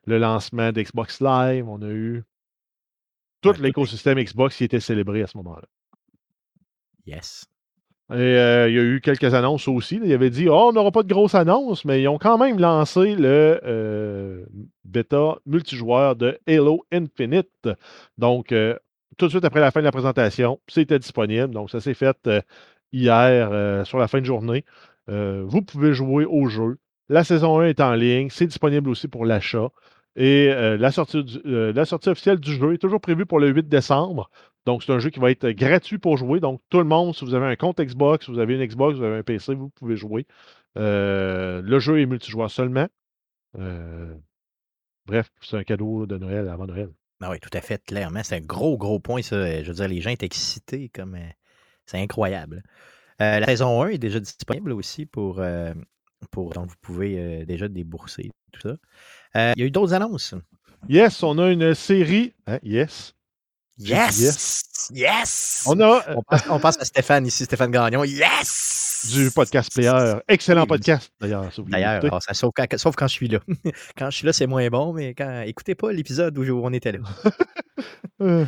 le 0.06 0.17
lancement 0.17 0.71
d'Xbox 0.71 1.21
Live. 1.21 1.67
On 1.67 1.82
a 1.82 1.89
eu 1.89 2.23
tout 3.41 3.54
l'écosystème 3.60 4.21
Xbox 4.21 4.58
qui 4.58 4.65
était 4.65 4.80
célébré 4.80 5.23
à 5.23 5.28
ce 5.28 5.38
moment-là. 5.38 5.67
Yes. 7.06 7.45
Euh, 8.12 8.65
il 8.69 8.76
y 8.76 8.80
a 8.80 8.84
eu 8.84 9.02
quelques 9.02 9.34
annonces 9.34 9.67
aussi. 9.67 10.00
Il 10.04 10.12
avait 10.12 10.30
dit 10.30 10.48
oh, 10.50 10.69
on 10.69 10.72
n'aura 10.74 10.91
pas 10.91 11.04
de 11.04 11.08
grosses 11.08 11.36
annonces, 11.36 11.86
mais 11.86 12.02
ils 12.02 12.08
ont 12.08 12.17
quand 12.17 12.38
même 12.38 12.60
lancé 12.60 13.15
le 13.15 13.60
euh, 13.63 14.45
bêta 14.84 15.38
multijoueur 15.45 16.16
de 16.16 16.39
Halo 16.47 16.86
Infinite. 16.91 17.70
Donc, 18.18 18.51
euh, 18.51 18.76
tout 19.18 19.26
de 19.26 19.32
suite 19.32 19.45
après 19.45 19.60
la 19.60 19.72
fin 19.72 19.82
de 19.82 19.86
la 19.86 19.91
présentation, 19.91 20.60
c'était 20.68 20.97
disponible. 20.97 21.53
Donc, 21.53 21.70
ça 21.70 21.80
s'est 21.82 21.93
fait 21.93 22.18
hier 22.91 23.86
sur 23.86 23.99
la 23.99 24.07
fin 24.07 24.20
de 24.20 24.26
journée. 24.26 24.66
vous 25.07 25.62
pouvez 25.62 25.93
jouer 25.93 26.26
au 26.26 26.47
jeu. 26.47 26.78
La 27.10 27.24
saison 27.24 27.60
1 27.60 27.68
est 27.68 27.80
en 27.82 27.93
ligne. 27.93 28.30
C'est 28.32 28.47
disponible 28.47 28.89
aussi 28.89 29.07
pour 29.07 29.26
l'achat. 29.26 29.70
Et 30.16 30.47
la, 30.47 30.91
sortie 30.91 31.24
la 31.43 31.86
sortie 31.86 32.10
officielle 32.10 32.39
du 32.39 32.53
jeu 32.53 32.74
est 32.74 32.78
toujours 32.78 33.01
prévue 33.01 33.26
pour 33.26 33.39
le 33.39 33.49
8 33.49 33.68
décembre. 33.68 34.30
Donc, 34.66 34.84
c'est 34.84 34.91
un 34.91 34.99
jeu 34.99 35.10
qui 35.10 35.20
va 35.20 35.32
être 35.32 35.49
gratuit 35.49 35.97
pour 35.97 36.18
jouer. 36.18 36.39
Donc, 36.39 36.62
tout 36.70 36.80
le 36.80 36.84
monde, 36.84 37.16
si 37.16 37.26
vous 37.26 37.34
avez 37.34 37.47
un 37.47 37.55
compte 37.55 37.80
Xbox, 37.80 38.26
si 38.26 38.32
vous 38.32 38.39
avez 38.39 38.55
une 38.55 38.66
Xbox, 38.66 38.97
vous 38.97 39.03
avez 39.03 39.18
un 39.18 39.24
PC, 39.24 39.55
vous 39.55 39.70
pouvez 39.70 39.95
jouer. 39.95 40.26
Euh, 40.78 41.62
le 41.62 41.80
jeu 41.80 41.99
est 42.01 42.05
multijoueur 42.05 42.51
seulement. 42.51 42.88
Euh, 43.57 44.14
bref, 45.05 45.30
c'est 45.41 45.57
un 45.57 45.64
cadeau 45.64 46.05
de 46.05 46.18
Noël 46.18 46.47
avant 46.49 46.68
Noël. 46.68 46.89
Ah 47.22 47.30
oui, 47.32 47.39
tout 47.39 47.49
à 47.53 47.62
fait, 47.62 47.84
clairement. 47.84 48.22
C'est 48.24 48.36
un 48.36 48.41
gros, 48.41 48.78
gros 48.78 48.99
point, 48.99 49.22
ça. 49.22 49.64
Je 49.64 49.68
veux 49.68 49.74
dire, 49.74 49.88
les 49.88 50.01
gens 50.01 50.12
étaient 50.12 50.26
excités 50.26 50.89
comme. 50.89 51.16
Euh, 51.16 51.30
c'est 51.86 51.99
incroyable. 51.99 52.62
la 53.20 53.45
saison 53.45 53.82
1 53.82 53.89
est 53.89 53.97
déjà 53.97 54.20
disponible 54.20 54.72
aussi 54.74 55.05
pour. 55.07 55.41
pour 56.30 56.53
donc, 56.53 56.70
vous 56.70 56.76
pouvez 56.82 57.45
déjà 57.45 57.68
débourser 57.68 58.30
tout 58.51 58.62
ça. 58.62 58.76
il 59.55 59.60
y 59.60 59.64
a 59.64 59.66
eu 59.66 59.72
d'autres 59.72 59.93
annonces. 59.93 60.36
Yes, 60.88 61.24
on 61.24 61.39
a 61.39 61.51
une 61.51 61.74
série. 61.74 62.34
Hein, 62.45 62.60
yes. 62.62 63.16
Yes! 63.80 64.91
Yes! 64.93 65.65
On, 65.67 65.80
a... 65.80 66.01
on, 66.49 66.59
passe, 66.59 66.77
à 66.80 66.86
Stéphane 66.86 67.25
ici, 67.25 67.45
Stéphane 67.45 67.71
Gagnon. 67.71 68.03
Yes! 68.03 69.11
Du 69.15 69.32
podcast 69.32 69.73
player. 69.73 70.15
Excellent 70.27 70.65
podcast, 70.67 71.13
d'ailleurs. 71.21 71.49
D'ailleurs, 71.65 72.21
sauf, 72.21 72.51
sauf, 72.77 72.95
quand 72.97 73.07
je 73.07 73.13
suis 73.13 73.30
là. 73.30 73.39
quand 73.97 74.09
je 74.09 74.17
suis 74.17 74.25
là, 74.25 74.34
c'est 74.34 74.47
moins 74.47 74.67
bon, 74.67 74.91
mais 74.91 75.13
quand 75.13 75.43
écoutez 75.45 75.75
pas 75.75 75.93
l'épisode 75.93 76.38
où 76.38 76.61
on 76.63 76.73
était 76.73 76.91
là. 76.91 76.99
Euh, 78.21 78.45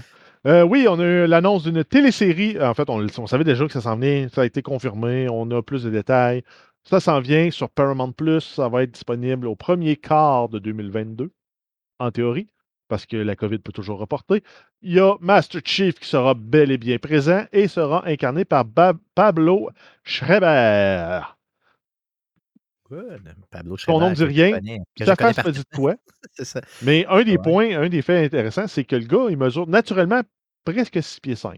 Euh, 0.47 0.63
oui, 0.63 0.88
on 0.89 0.99
a 0.99 1.03
eu 1.03 1.27
l'annonce 1.27 1.63
d'une 1.63 1.84
télésérie. 1.84 2.61
En 2.61 2.73
fait, 2.73 2.89
on, 2.89 3.05
on 3.17 3.27
savait 3.27 3.43
déjà 3.43 3.65
que 3.67 3.73
ça 3.73 3.82
s'en 3.82 3.95
venait. 3.95 4.27
Ça 4.34 4.41
a 4.41 4.45
été 4.45 4.61
confirmé. 4.61 5.27
On 5.29 5.49
a 5.51 5.61
plus 5.61 5.84
de 5.84 5.89
détails. 5.89 6.43
Ça 6.84 6.99
s'en 6.99 7.19
vient 7.19 7.51
sur 7.51 7.69
Paramount 7.69 8.11
Plus. 8.11 8.41
Ça 8.41 8.67
va 8.67 8.84
être 8.84 8.91
disponible 8.91 9.47
au 9.47 9.55
premier 9.55 9.97
quart 9.97 10.49
de 10.49 10.57
2022, 10.59 11.32
en 11.99 12.11
théorie, 12.11 12.49
parce 12.92 13.06
que 13.06 13.16
la 13.16 13.38
COVID 13.38 13.60
peut 13.60 13.72
toujours 13.72 14.00
reporter. 14.00 14.44
Il 14.82 14.92
y 14.92 15.00
a 15.00 15.16
Master 15.22 15.62
Chief 15.64 15.96
qui 15.98 16.10
sera 16.10 16.34
bel 16.34 16.72
et 16.72 16.78
bien 16.78 16.98
présent 16.98 17.46
et 17.54 17.70
sera 17.70 18.06
incarné 18.06 18.44
par 18.44 18.66
Pablo 19.16 19.70
Schreiber. 20.04 21.22
Good. 22.89 23.22
Pablo 23.50 23.78
Son 23.78 24.00
nom 24.00 24.10
ne 24.10 24.14
dit 24.16 24.20
Schreiber, 24.22 24.60
rien. 24.60 24.78
connais 24.98 25.16
face 25.16 25.46
me 25.46 25.52
dit 25.52 25.64
quoi. 25.74 25.96
Mais 26.82 27.06
un 27.08 27.24
des 27.24 27.32
Ouais. 27.32 27.38
points, 27.38 27.80
un 27.82 27.88
des 27.88 28.02
faits 28.02 28.26
intéressants, 28.26 28.68
c'est 28.68 28.84
que 28.84 28.98
le 28.98 29.06
gars, 29.06 29.28
il 29.30 29.38
mesure 29.38 29.68
naturellement 29.68 30.22
presque 30.66 31.02
6 31.02 31.22
pieds 31.22 31.36
5. 31.38 31.58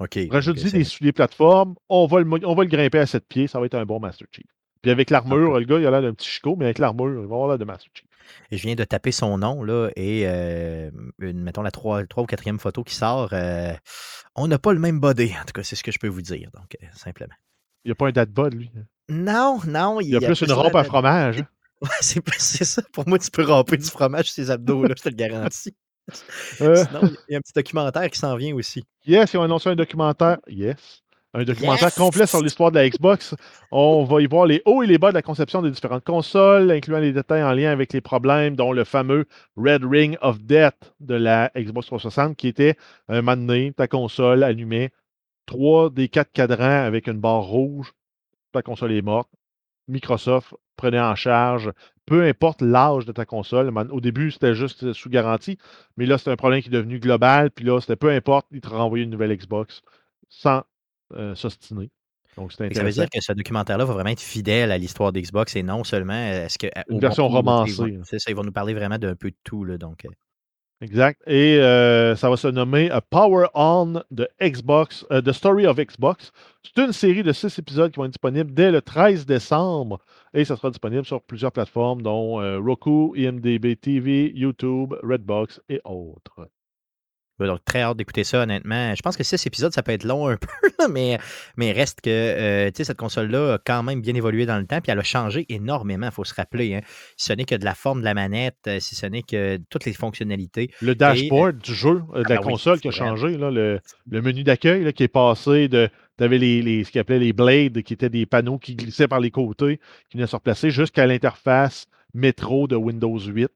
OK. 0.00 0.18
Rajoute-y 0.28 0.72
des 0.72 0.82
souliers 0.82 1.12
plateforme, 1.12 1.76
on 1.88 2.06
va, 2.06 2.18
le, 2.18 2.24
mo- 2.24 2.40
on 2.44 2.54
va 2.56 2.64
le 2.64 2.68
grimper 2.68 2.98
à 2.98 3.06
7 3.06 3.24
pieds, 3.28 3.46
ça 3.46 3.60
va 3.60 3.66
être 3.66 3.74
un 3.76 3.84
bon 3.86 4.00
Master 4.00 4.26
Chief. 4.32 4.44
Puis 4.82 4.90
avec 4.90 5.10
l'armure, 5.10 5.60
le 5.60 5.64
gars, 5.64 5.78
il 5.78 5.86
a 5.86 5.92
l'air 5.92 6.02
d'un 6.02 6.12
petit 6.14 6.28
chicot, 6.28 6.56
mais 6.56 6.64
avec 6.64 6.80
l'armure, 6.80 7.06
il 7.22 7.28
va 7.28 7.36
avoir 7.36 7.48
l'air 7.50 7.58
de 7.58 7.64
Master 7.64 7.88
Chief. 7.94 8.08
Et 8.50 8.56
je 8.56 8.62
viens 8.62 8.74
de 8.74 8.84
taper 8.84 9.12
son 9.12 9.38
nom, 9.38 9.62
là, 9.62 9.90
et 9.96 10.22
euh, 10.26 10.90
une, 11.18 11.42
mettons 11.42 11.62
la 11.62 11.70
3, 11.70 12.02
ou 12.02 12.26
4e 12.26 12.58
photo 12.58 12.84
qui 12.84 12.94
sort. 12.94 13.30
euh, 13.32 13.72
on 14.34 14.48
n'a 14.48 14.58
pas 14.58 14.72
le 14.72 14.78
même 14.80 15.00
body, 15.00 15.32
en 15.40 15.44
tout 15.44 15.52
cas, 15.54 15.62
c'est 15.62 15.76
ce 15.76 15.82
que 15.82 15.92
je 15.92 15.98
peux 15.98 16.08
vous 16.08 16.22
dire, 16.22 16.50
donc, 16.54 16.76
euh, 16.82 16.86
simplement. 16.94 17.34
Il 17.84 17.88
n'y 17.88 17.92
a 17.92 17.94
pas 17.96 18.06
un 18.08 18.12
dad 18.12 18.30
bod, 18.30 18.54
lui. 18.54 18.70
Non, 19.08 19.60
non. 19.66 20.00
Il 20.00 20.08
y 20.08 20.16
a 20.16 20.20
plus 20.20 20.40
une 20.42 20.52
rampe 20.52 20.74
à 20.76 20.84
fromage. 20.84 21.40
hein? 21.40 21.46
Ouais, 21.82 21.88
c'est 22.38 22.64
ça. 22.64 22.80
Pour 22.92 23.08
moi, 23.08 23.18
tu 23.18 23.28
peux 23.32 23.42
ramper 23.44 23.76
du 23.76 23.84
fromage 23.86 24.26
sur 24.26 24.34
ses 24.34 24.50
abdos, 24.52 24.84
là, 24.84 24.94
je 24.96 25.02
te 25.02 25.08
le 25.08 25.16
garantis. 25.16 25.74
Sinon, 26.12 27.00
il 27.28 27.32
y 27.32 27.34
a 27.34 27.38
un 27.38 27.40
petit 27.40 27.52
documentaire 27.54 28.08
qui 28.10 28.18
s'en 28.20 28.36
vient 28.36 28.54
aussi. 28.54 28.84
yes, 29.04 29.32
ils 29.32 29.36
ont 29.38 29.42
annoncé 29.42 29.68
un 29.68 29.74
documentaire. 29.74 30.38
Yes. 30.46 31.01
Un 31.34 31.44
documentaire 31.44 31.88
Yes! 31.88 31.94
complet 31.96 32.26
sur 32.26 32.42
l'histoire 32.42 32.70
de 32.70 32.76
la 32.76 32.88
Xbox. 32.88 33.34
On 33.70 34.04
va 34.04 34.20
y 34.20 34.26
voir 34.26 34.44
les 34.44 34.60
hauts 34.66 34.82
et 34.82 34.86
les 34.86 34.98
bas 34.98 35.10
de 35.10 35.14
la 35.14 35.22
conception 35.22 35.62
des 35.62 35.70
différentes 35.70 36.04
consoles, 36.04 36.70
incluant 36.70 36.98
les 36.98 37.12
détails 37.12 37.42
en 37.42 37.52
lien 37.52 37.70
avec 37.70 37.92
les 37.94 38.02
problèmes, 38.02 38.54
dont 38.54 38.72
le 38.72 38.84
fameux 38.84 39.24
Red 39.56 39.84
Ring 39.84 40.18
of 40.20 40.42
Death 40.42 40.92
de 41.00 41.14
la 41.14 41.50
Xbox 41.56 41.86
360, 41.86 42.36
qui 42.36 42.48
était 42.48 42.76
un 43.08 43.22
moment 43.22 43.36
donné, 43.36 43.72
ta 43.72 43.88
console 43.88 44.42
allumait 44.42 44.90
trois 45.46 45.88
des 45.88 46.08
quatre 46.08 46.32
cadrans 46.32 46.84
avec 46.84 47.06
une 47.06 47.18
barre 47.18 47.44
rouge, 47.44 47.92
ta 48.52 48.60
console 48.60 48.92
est 48.92 49.02
morte. 49.02 49.30
Microsoft 49.88 50.54
prenait 50.76 51.00
en 51.00 51.14
charge, 51.14 51.72
peu 52.04 52.24
importe 52.24 52.60
l'âge 52.60 53.06
de 53.06 53.12
ta 53.12 53.24
console. 53.24 53.72
Au 53.90 54.00
début, 54.00 54.30
c'était 54.32 54.54
juste 54.54 54.92
sous 54.92 55.08
garantie, 55.08 55.56
mais 55.96 56.04
là, 56.04 56.18
c'est 56.18 56.30
un 56.30 56.36
problème 56.36 56.60
qui 56.60 56.68
est 56.68 56.72
devenu 56.72 56.98
global. 56.98 57.50
Puis 57.50 57.64
là, 57.64 57.80
c'était 57.80 57.96
peu 57.96 58.10
importe, 58.10 58.46
ils 58.52 58.60
te 58.60 58.68
renvoyaient 58.68 59.04
une 59.04 59.10
nouvelle 59.10 59.34
Xbox 59.34 59.82
sans 60.28 60.62
euh, 61.14 61.34
s'ostiner. 61.34 61.90
Donc, 62.36 62.56
que 62.56 62.74
Ça 62.74 62.82
veut 62.82 62.90
dire 62.90 63.10
que 63.10 63.20
ce 63.20 63.32
documentaire-là 63.32 63.84
va 63.84 63.92
vraiment 63.92 64.10
être 64.10 64.20
fidèle 64.20 64.72
à 64.72 64.78
l'histoire 64.78 65.12
d'Xbox 65.12 65.54
et 65.56 65.62
non 65.62 65.84
seulement 65.84 66.14
euh, 66.14 66.46
est-ce 66.46 66.58
que. 66.58 66.66
Une 66.88 66.96
au 66.96 67.00
version 67.00 67.28
bon 67.28 67.36
romancée, 67.36 67.90
là. 67.90 68.00
C'est 68.04 68.18
ça, 68.18 68.30
ils 68.30 68.34
vont 68.36 68.44
nous 68.44 68.52
parler 68.52 68.72
vraiment 68.74 68.98
d'un 68.98 69.14
peu 69.14 69.30
de 69.30 69.36
tout, 69.44 69.64
là, 69.64 69.76
donc. 69.76 70.04
euh, 70.06 70.10
Exact. 70.80 71.22
Et 71.28 71.58
euh, 71.58 72.16
ça 72.16 72.28
va 72.28 72.36
se 72.36 72.48
nommer 72.48 72.90
A 72.90 73.00
Power 73.00 73.46
On 73.54 74.02
de 74.10 74.28
Xbox, 74.42 75.06
euh, 75.12 75.22
The 75.22 75.32
Story 75.32 75.66
of 75.66 75.76
Xbox. 75.76 76.32
C'est 76.64 76.82
une 76.82 76.92
série 76.92 77.22
de 77.22 77.32
six 77.32 77.56
épisodes 77.58 77.92
qui 77.92 77.98
vont 77.98 78.04
être 78.06 78.10
disponibles 78.12 78.52
dès 78.52 78.72
le 78.72 78.82
13 78.82 79.24
décembre 79.24 80.00
et 80.34 80.44
ça 80.44 80.56
sera 80.56 80.70
disponible 80.70 81.04
sur 81.04 81.22
plusieurs 81.22 81.52
plateformes, 81.52 82.02
dont 82.02 82.40
euh, 82.40 82.58
Roku, 82.58 83.14
IMDb 83.14 83.76
TV, 83.80 84.32
YouTube, 84.34 84.94
Redbox 85.04 85.60
et 85.68 85.80
autres. 85.84 86.48
Donc, 87.46 87.64
très 87.64 87.82
hâte 87.82 87.96
d'écouter 87.96 88.24
ça, 88.24 88.42
honnêtement. 88.42 88.94
Je 88.94 89.02
pense 89.02 89.16
que 89.16 89.24
six 89.24 89.44
épisodes, 89.46 89.72
ça 89.72 89.82
peut 89.82 89.92
être 89.92 90.04
long 90.04 90.28
un 90.28 90.36
peu, 90.38 90.46
là, 90.78 90.88
mais, 90.88 91.18
mais 91.56 91.72
reste 91.72 92.00
que 92.00 92.10
euh, 92.10 92.70
cette 92.74 92.96
console-là 92.96 93.54
a 93.54 93.58
quand 93.58 93.82
même 93.82 94.00
bien 94.00 94.14
évolué 94.14 94.46
dans 94.46 94.58
le 94.58 94.66
temps, 94.66 94.80
puis 94.80 94.92
elle 94.92 94.98
a 94.98 95.02
changé 95.02 95.46
énormément, 95.48 96.06
il 96.06 96.12
faut 96.12 96.24
se 96.24 96.34
rappeler. 96.34 96.74
Hein. 96.74 96.80
Si 97.16 97.26
ce 97.26 97.32
n'est 97.32 97.44
que 97.44 97.54
de 97.54 97.64
la 97.64 97.74
forme 97.74 98.00
de 98.00 98.04
la 98.04 98.14
manette, 98.14 98.56
euh, 98.66 98.80
si 98.80 98.94
ce 98.94 99.06
n'est 99.06 99.22
que 99.22 99.58
toutes 99.70 99.84
les 99.84 99.92
fonctionnalités. 99.92 100.70
Le 100.80 100.94
dashboard 100.94 101.58
du 101.58 101.74
jeu, 101.74 102.02
euh, 102.14 102.18
de 102.20 102.24
Ah 102.26 102.28
la 102.30 102.36
ben 102.36 102.42
oui, 102.44 102.52
console 102.52 102.80
qui 102.80 102.88
a 102.88 102.90
changé, 102.92 103.36
là, 103.38 103.50
le, 103.50 103.80
le 104.10 104.22
menu 104.22 104.42
d'accueil 104.44 104.92
qui 104.92 105.02
est 105.04 105.08
passé 105.08 105.68
de. 105.68 105.88
Tu 106.18 106.24
avais 106.24 106.38
les, 106.38 106.60
les- 106.62 106.84
ce 106.84 106.90
qu'ils 106.90 107.00
appelaient 107.00 107.18
les 107.18 107.32
blades, 107.32 107.82
qui 107.82 107.94
étaient 107.94 108.10
des 108.10 108.26
panneaux 108.26 108.58
qui 108.58 108.76
glissaient 108.76 109.08
par 109.08 109.18
les 109.20 109.30
côtés, 109.30 109.80
qui 110.10 110.18
venaient 110.18 110.26
se 110.26 110.36
replacer 110.36 110.70
jusqu'à 110.70 111.06
l'interface 111.06 111.86
métro 112.14 112.66
de 112.68 112.76
Windows 112.76 113.18
8. 113.18 113.48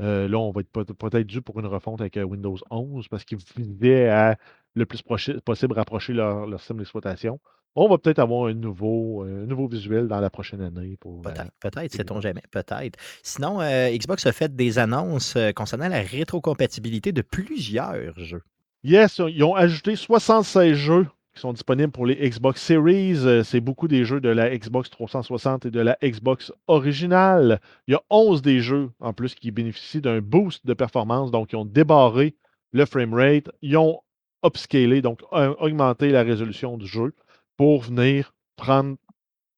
Euh, 0.00 0.28
là, 0.28 0.38
on 0.38 0.50
va 0.52 0.60
être 0.60 0.70
peut- 0.70 0.84
peut-être 0.84 1.26
dû 1.26 1.42
pour 1.42 1.58
une 1.58 1.66
refonte 1.66 2.00
avec 2.00 2.16
euh, 2.16 2.22
Windows 2.22 2.56
11 2.70 3.08
parce 3.08 3.24
qu'ils 3.24 3.38
visaient 3.56 4.08
à 4.08 4.36
le 4.74 4.86
plus 4.86 5.02
proche- 5.02 5.38
possible 5.40 5.74
rapprocher 5.74 6.12
leur, 6.12 6.46
leur 6.46 6.60
système 6.60 6.78
d'exploitation. 6.78 7.40
On 7.74 7.88
va 7.88 7.98
peut-être 7.98 8.18
avoir 8.18 8.46
un 8.48 8.54
nouveau, 8.54 9.22
un 9.22 9.46
nouveau 9.46 9.68
visuel 9.68 10.08
dans 10.08 10.20
la 10.20 10.30
prochaine 10.30 10.62
année. 10.62 10.96
Pour, 11.00 11.18
euh, 11.18 11.22
Peut-être, 11.30 11.50
peut-être, 11.60 11.92
sait-on 11.92 12.20
jamais, 12.20 12.42
peut-être. 12.50 12.98
Sinon, 13.22 13.60
euh, 13.60 13.90
Xbox 13.90 14.24
a 14.26 14.32
fait 14.32 14.54
des 14.54 14.78
annonces 14.78 15.36
concernant 15.54 15.88
la 15.88 16.00
rétrocompatibilité 16.00 17.12
de 17.12 17.22
plusieurs 17.22 17.94
jeux. 18.18 18.42
Yes, 18.84 19.20
ils 19.28 19.42
ont 19.44 19.54
ajouté 19.54 19.96
76 19.96 20.74
jeux 20.74 21.06
sont 21.40 21.52
disponibles 21.52 21.92
pour 21.92 22.06
les 22.06 22.14
Xbox 22.28 22.60
Series. 22.62 23.18
Euh, 23.26 23.42
C'est 23.42 23.60
beaucoup 23.60 23.88
des 23.88 24.04
jeux 24.04 24.20
de 24.20 24.28
la 24.28 24.56
Xbox 24.56 24.90
360 24.90 25.66
et 25.66 25.70
de 25.70 25.80
la 25.80 25.96
Xbox 26.02 26.52
originale. 26.66 27.60
Il 27.86 27.92
y 27.92 27.94
a 27.94 28.02
11 28.10 28.42
des 28.42 28.60
jeux 28.60 28.90
en 29.00 29.12
plus 29.12 29.34
qui 29.34 29.50
bénéficient 29.50 30.00
d'un 30.00 30.20
boost 30.20 30.66
de 30.66 30.74
performance. 30.74 31.30
Donc, 31.30 31.52
ils 31.52 31.56
ont 31.56 31.64
débarré 31.64 32.36
le 32.72 32.84
framerate. 32.84 33.50
Ils 33.62 33.76
ont 33.76 34.00
upscalé, 34.44 35.02
donc 35.02 35.20
augmenté 35.32 36.10
la 36.10 36.22
résolution 36.22 36.76
du 36.78 36.86
jeu 36.86 37.14
pour 37.56 37.82
venir 37.82 38.34
prendre 38.56 38.96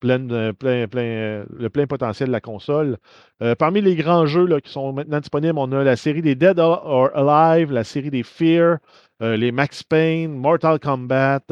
plein, 0.00 0.52
plein, 0.54 0.86
euh, 0.96 1.44
le 1.56 1.70
plein 1.70 1.86
potentiel 1.86 2.28
de 2.28 2.32
la 2.32 2.40
console. 2.40 2.96
Euh, 3.42 3.54
parmi 3.54 3.80
les 3.80 3.94
grands 3.94 4.26
jeux 4.26 4.48
qui 4.60 4.72
sont 4.72 4.92
maintenant 4.92 5.20
disponibles, 5.20 5.58
on 5.58 5.70
a 5.72 5.84
la 5.84 5.96
série 5.96 6.22
des 6.22 6.34
Dead 6.34 6.58
or 6.58 7.10
Alive, 7.14 7.70
la 7.70 7.84
série 7.84 8.10
des 8.10 8.22
Fear, 8.22 8.78
euh, 9.22 9.36
les 9.36 9.52
Max 9.52 9.82
Payne, 9.82 10.32
Mortal 10.32 10.80
Kombat, 10.80 11.44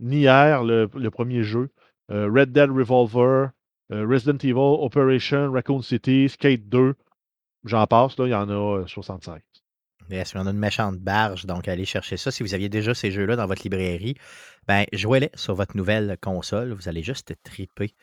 Nier, 0.00 0.58
le, 0.62 1.08
premier 1.08 1.42
jeu, 1.42 1.70
Red 2.08 2.52
Dead 2.52 2.70
Revolver, 2.70 3.48
Resident 3.90 4.38
Evil, 4.44 4.54
Operation, 4.80 5.50
Raccoon 5.50 5.82
City, 5.82 6.28
Skate 6.28 6.68
2. 6.68 6.94
J'en 7.64 7.86
passe, 7.86 8.18
là, 8.18 8.26
il 8.26 8.30
y 8.30 8.34
en 8.34 8.48
a 8.48 8.86
65 8.86 9.42
mais 10.08 10.24
si 10.24 10.36
on 10.36 10.46
a 10.46 10.50
une 10.50 10.58
méchante 10.58 10.98
barge, 10.98 11.46
donc 11.46 11.68
allez 11.68 11.84
chercher 11.84 12.16
ça. 12.16 12.30
Si 12.30 12.42
vous 12.42 12.54
aviez 12.54 12.68
déjà 12.68 12.94
ces 12.94 13.10
jeux-là 13.10 13.36
dans 13.36 13.46
votre 13.46 13.62
librairie, 13.62 14.16
ben, 14.66 14.84
jouez-les 14.92 15.30
sur 15.34 15.54
votre 15.54 15.76
nouvelle 15.76 16.16
console. 16.20 16.72
Vous 16.72 16.88
allez 16.88 17.02
juste 17.02 17.34
triper. 17.42 17.94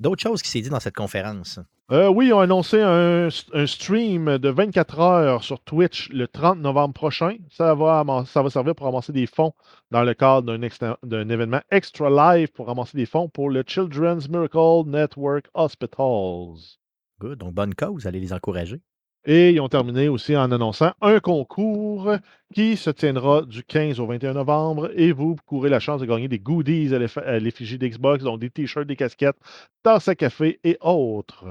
D'autres 0.00 0.22
choses 0.22 0.42
qui 0.42 0.48
s'est 0.50 0.60
dit 0.60 0.70
dans 0.70 0.80
cette 0.80 0.96
conférence? 0.96 1.60
Euh, 1.92 2.08
oui, 2.08 2.32
on 2.32 2.40
a 2.40 2.44
annoncé 2.44 2.80
un, 2.80 3.28
stream 3.66 4.38
de 4.38 4.48
24 4.48 5.00
heures 5.00 5.44
sur 5.44 5.60
Twitch 5.60 6.08
le 6.10 6.26
30 6.26 6.58
novembre 6.58 6.94
prochain. 6.94 7.36
Ça 7.50 7.74
va, 7.74 8.02
ça 8.26 8.42
va 8.42 8.50
servir 8.50 8.74
pour 8.74 8.86
ramasser 8.86 9.12
des 9.12 9.26
fonds 9.26 9.52
dans 9.90 10.02
le 10.02 10.14
cadre 10.14 10.56
d'un 11.02 11.28
événement 11.28 11.60
extra 11.70 12.08
live 12.36 12.50
pour 12.52 12.66
ramasser 12.66 12.96
des 12.96 13.06
fonds 13.06 13.28
pour 13.28 13.50
le 13.50 13.62
Children's 13.66 14.28
Miracle 14.28 14.88
Network 14.88 15.46
Hospitals. 15.52 16.78
Good, 17.20 17.38
donc 17.38 17.52
bonne 17.52 17.74
cause, 17.74 18.06
allez 18.06 18.20
les 18.20 18.32
encourager. 18.32 18.80
Et 19.26 19.52
ils 19.52 19.60
ont 19.60 19.68
terminé 19.68 20.08
aussi 20.08 20.36
en 20.36 20.52
annonçant 20.52 20.92
un 21.00 21.18
concours 21.20 22.12
qui 22.54 22.76
se 22.76 22.90
tiendra 22.90 23.42
du 23.42 23.64
15 23.64 23.98
au 23.98 24.06
21 24.06 24.34
novembre 24.34 24.90
et 24.94 25.12
vous 25.12 25.36
courez 25.46 25.70
la 25.70 25.80
chance 25.80 26.00
de 26.00 26.06
gagner 26.06 26.28
des 26.28 26.38
goodies 26.38 26.94
à 26.94 26.98
l'eff- 26.98 27.16
à 27.24 27.38
l'effigie 27.38 27.78
d'Xbox, 27.78 28.22
donc 28.22 28.38
des 28.40 28.50
t-shirts, 28.50 28.86
des 28.86 28.96
casquettes, 28.96 29.36
tasses 29.82 30.08
à 30.08 30.14
café 30.14 30.60
et 30.62 30.76
autres. 30.82 31.46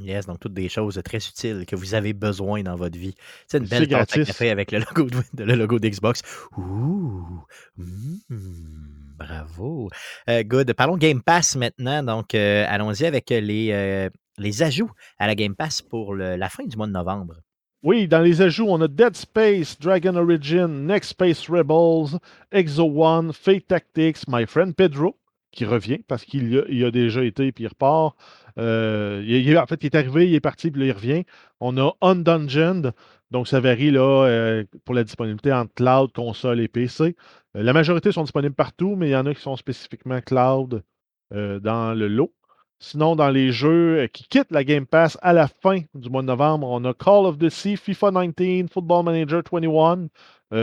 Yes, 0.00 0.26
donc 0.26 0.40
toutes 0.40 0.54
des 0.54 0.68
choses 0.68 1.00
très 1.04 1.18
utiles 1.18 1.64
que 1.68 1.76
vous 1.76 1.94
avez 1.94 2.14
besoin 2.14 2.62
dans 2.62 2.74
votre 2.74 2.98
vie. 2.98 3.14
C'est 3.46 3.58
une 3.58 3.66
belle 3.66 3.86
tasse 3.86 4.00
à 4.00 4.24
café 4.24 4.50
avec 4.50 4.72
le 4.72 4.78
logo 4.80 5.08
de- 5.34 5.44
le 5.44 5.54
logo 5.54 5.78
d'Xbox. 5.78 6.22
Ouh, 6.56 7.44
mm, 7.76 9.14
bravo. 9.18 9.90
Euh, 10.28 10.42
good. 10.42 10.72
Parlons 10.72 10.96
Game 10.96 11.22
Pass 11.22 11.54
maintenant. 11.56 12.02
Donc, 12.02 12.34
euh, 12.34 12.64
allons-y 12.68 13.04
avec 13.04 13.30
les, 13.30 13.70
euh, 13.72 14.10
les 14.38 14.62
ajouts 14.62 14.90
à 15.18 15.26
la 15.26 15.34
Game 15.34 15.54
Pass 15.54 15.82
pour 15.82 16.14
la 16.14 16.48
fin 16.48 16.64
du 16.64 16.76
mois 16.76 16.86
de 16.86 16.92
novembre. 16.92 17.36
Oui, 17.84 18.08
dans 18.08 18.22
les 18.22 18.40
ajouts, 18.40 18.66
on 18.66 18.80
a 18.80 18.88
Dead 18.88 19.14
Space, 19.14 19.78
Dragon 19.78 20.16
Origin, 20.16 20.86
Next 20.86 21.10
Space 21.10 21.50
Rebels, 21.50 22.18
Exo 22.50 22.90
One, 22.90 23.34
Fate 23.34 23.66
Tactics, 23.66 24.26
My 24.26 24.46
Friend 24.46 24.74
Pedro, 24.74 25.18
qui 25.52 25.66
revient 25.66 25.98
parce 26.08 26.24
qu'il 26.24 26.64
y 26.70 26.82
a, 26.82 26.90
déjà 26.90 27.22
été 27.22 27.52
puis 27.52 27.64
il 27.64 27.68
repart. 27.68 28.16
Euh, 28.58 29.20
en 29.58 29.66
fait, 29.66 29.82
il 29.82 29.86
est 29.86 29.96
arrivé, 29.96 30.28
il 30.28 30.34
est 30.34 30.40
parti, 30.40 30.70
puis 30.70 30.86
il 30.86 30.92
revient. 30.92 31.24
On 31.60 31.76
a 31.76 31.92
Undungeoned, 32.00 32.94
donc 33.30 33.48
ça 33.48 33.60
varie 33.60 33.90
là, 33.90 34.24
euh, 34.24 34.64
pour 34.86 34.94
la 34.94 35.04
disponibilité 35.04 35.52
entre 35.52 35.74
cloud, 35.74 36.10
console 36.12 36.60
et 36.60 36.68
PC. 36.68 37.14
Euh, 37.54 37.62
la 37.62 37.74
majorité 37.74 38.12
sont 38.12 38.22
disponibles 38.22 38.54
partout, 38.54 38.96
mais 38.96 39.08
il 39.08 39.12
y 39.12 39.16
en 39.16 39.26
a 39.26 39.34
qui 39.34 39.42
sont 39.42 39.56
spécifiquement 39.56 40.22
cloud 40.22 40.82
dans 41.30 41.98
le 41.98 42.06
lot. 42.06 42.32
Sinon, 42.78 43.16
dans 43.16 43.30
les 43.30 43.52
jeux 43.52 44.00
euh, 44.00 44.06
qui 44.08 44.24
quittent 44.28 44.50
la 44.50 44.64
Game 44.64 44.86
Pass 44.86 45.16
à 45.22 45.32
la 45.32 45.48
fin 45.48 45.80
du 45.94 46.10
mois 46.10 46.22
de 46.22 46.26
novembre, 46.26 46.68
on 46.68 46.84
a 46.84 46.92
Call 46.92 47.26
of 47.26 47.38
the 47.38 47.48
Sea, 47.48 47.76
FIFA 47.76 48.10
19, 48.36 48.70
Football 48.70 49.04
Manager 49.04 49.42
21, 49.50 50.08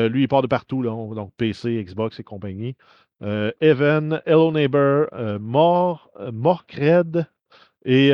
lui, 0.08 0.24
il 0.24 0.28
part 0.28 0.42
de 0.42 0.48
partout, 0.48 0.84
donc 0.84 1.34
PC, 1.36 1.84
Xbox 1.84 2.20
et 2.20 2.24
compagnie. 2.24 2.78
Evan, 3.60 4.22
Hello 4.26 4.52
Neighbor, 4.52 5.08
Mor, 5.42 6.10
Morkred 6.32 7.28
et 7.84 8.12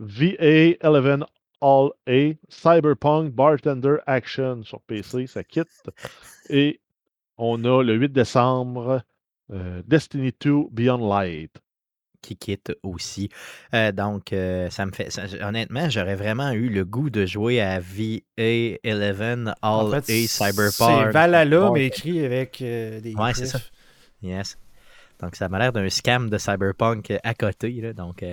VA11 0.00 1.24
All 1.60 1.90
A, 2.08 2.32
Cyberpunk, 2.48 3.34
Bartender 3.34 3.96
Action 4.06 4.62
sur 4.62 4.80
PC, 4.80 5.26
ça 5.26 5.44
quitte. 5.44 5.90
Et 6.48 6.80
on 7.36 7.62
a 7.64 7.82
le 7.82 7.94
8 7.94 8.12
décembre 8.12 9.02
Destiny 9.50 10.32
2 10.40 10.68
Beyond 10.70 11.06
Light 11.06 11.52
qui 12.26 12.36
quitte 12.36 12.72
aussi. 12.82 13.30
Euh, 13.74 13.92
donc, 13.92 14.32
euh, 14.32 14.68
ça 14.70 14.84
me 14.84 14.92
fait. 14.92 15.08
honnêtement, 15.40 15.88
j'aurais 15.88 16.16
vraiment 16.16 16.50
eu 16.50 16.68
le 16.68 16.84
goût 16.84 17.08
de 17.08 17.24
jouer 17.24 17.60
à 17.60 17.80
VA11 17.80 19.54
All 19.62 19.94
A 19.94 20.02
Cyberpunk. 20.02 20.72
C'est 20.72 21.10
Valhalla, 21.12 21.70
mais 21.72 21.86
écrit 21.86 22.24
avec 22.24 22.60
euh, 22.60 23.00
des. 23.00 23.14
Ouais, 23.14 23.32
c'est 23.34 23.46
ça. 23.46 23.60
Yes. 24.22 24.58
Donc, 25.20 25.36
ça 25.36 25.48
m'a 25.48 25.58
l'air 25.58 25.72
d'un 25.72 25.88
scam 25.88 26.28
de 26.28 26.36
Cyberpunk 26.36 27.12
à 27.22 27.34
côté. 27.34 27.70
Là, 27.80 27.92
donc, 27.92 28.24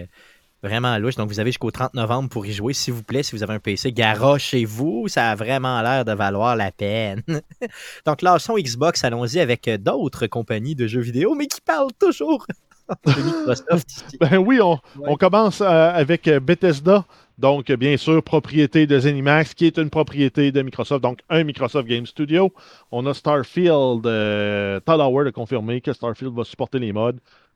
vraiment 0.62 0.98
louche. 0.98 1.16
Donc, 1.16 1.30
vous 1.30 1.40
avez 1.40 1.52
jusqu'au 1.52 1.72
30 1.72 1.94
novembre 1.94 2.30
pour 2.30 2.46
y 2.46 2.52
jouer, 2.52 2.74
s'il 2.74 2.94
vous 2.94 3.04
plaît. 3.04 3.24
Si 3.24 3.36
vous 3.36 3.44
avez 3.44 3.54
un 3.54 3.60
PC, 3.60 3.94
chez 4.40 4.66
vous. 4.66 5.08
Ça 5.08 5.32
a 5.32 5.36
vraiment 5.36 5.82
l'air 5.82 6.04
de 6.04 6.14
valoir 6.14 6.56
la 6.56 6.72
peine. 6.72 7.22
donc, 8.06 8.22
là, 8.22 8.40
son 8.40 8.56
Xbox, 8.56 9.04
allons-y 9.04 9.40
avec 9.40 9.70
d'autres 9.82 10.28
compagnies 10.28 10.76
de 10.76 10.88
jeux 10.88 11.02
vidéo, 11.02 11.36
mais 11.36 11.48
qui 11.48 11.62
parlent 11.62 11.94
toujours 12.00 12.46
ben 14.20 14.38
oui, 14.38 14.60
on, 14.62 15.16
commence 15.16 15.62
euh, 15.62 15.92
avec 15.94 16.28
euh, 16.28 16.40
Bethesda. 16.40 17.06
Donc, 17.38 17.72
bien 17.72 17.98
sûr, 17.98 18.22
propriété 18.22 18.86
de 18.86 19.00
Zenimax, 19.00 19.54
qui 19.54 19.66
est 19.66 19.78
une 19.78 19.90
propriété 19.90 20.52
de 20.52 20.62
Microsoft, 20.62 21.02
donc 21.02 21.20
un 21.30 21.44
Microsoft 21.44 21.88
Game 21.88 22.06
Studio. 22.06 22.54
On 22.92 23.06
a 23.08 23.14
Starfield. 23.14 24.06
Euh, 24.06 24.80
Todd 24.82 25.02
Howard 25.02 25.28
a 25.28 25.32
confirmé 25.32 25.82
que 25.82 25.94
Starfield 25.94 26.34
va 26.34 26.44
supporter 26.44 26.80
les 26.80 26.94
mods. 26.94 27.14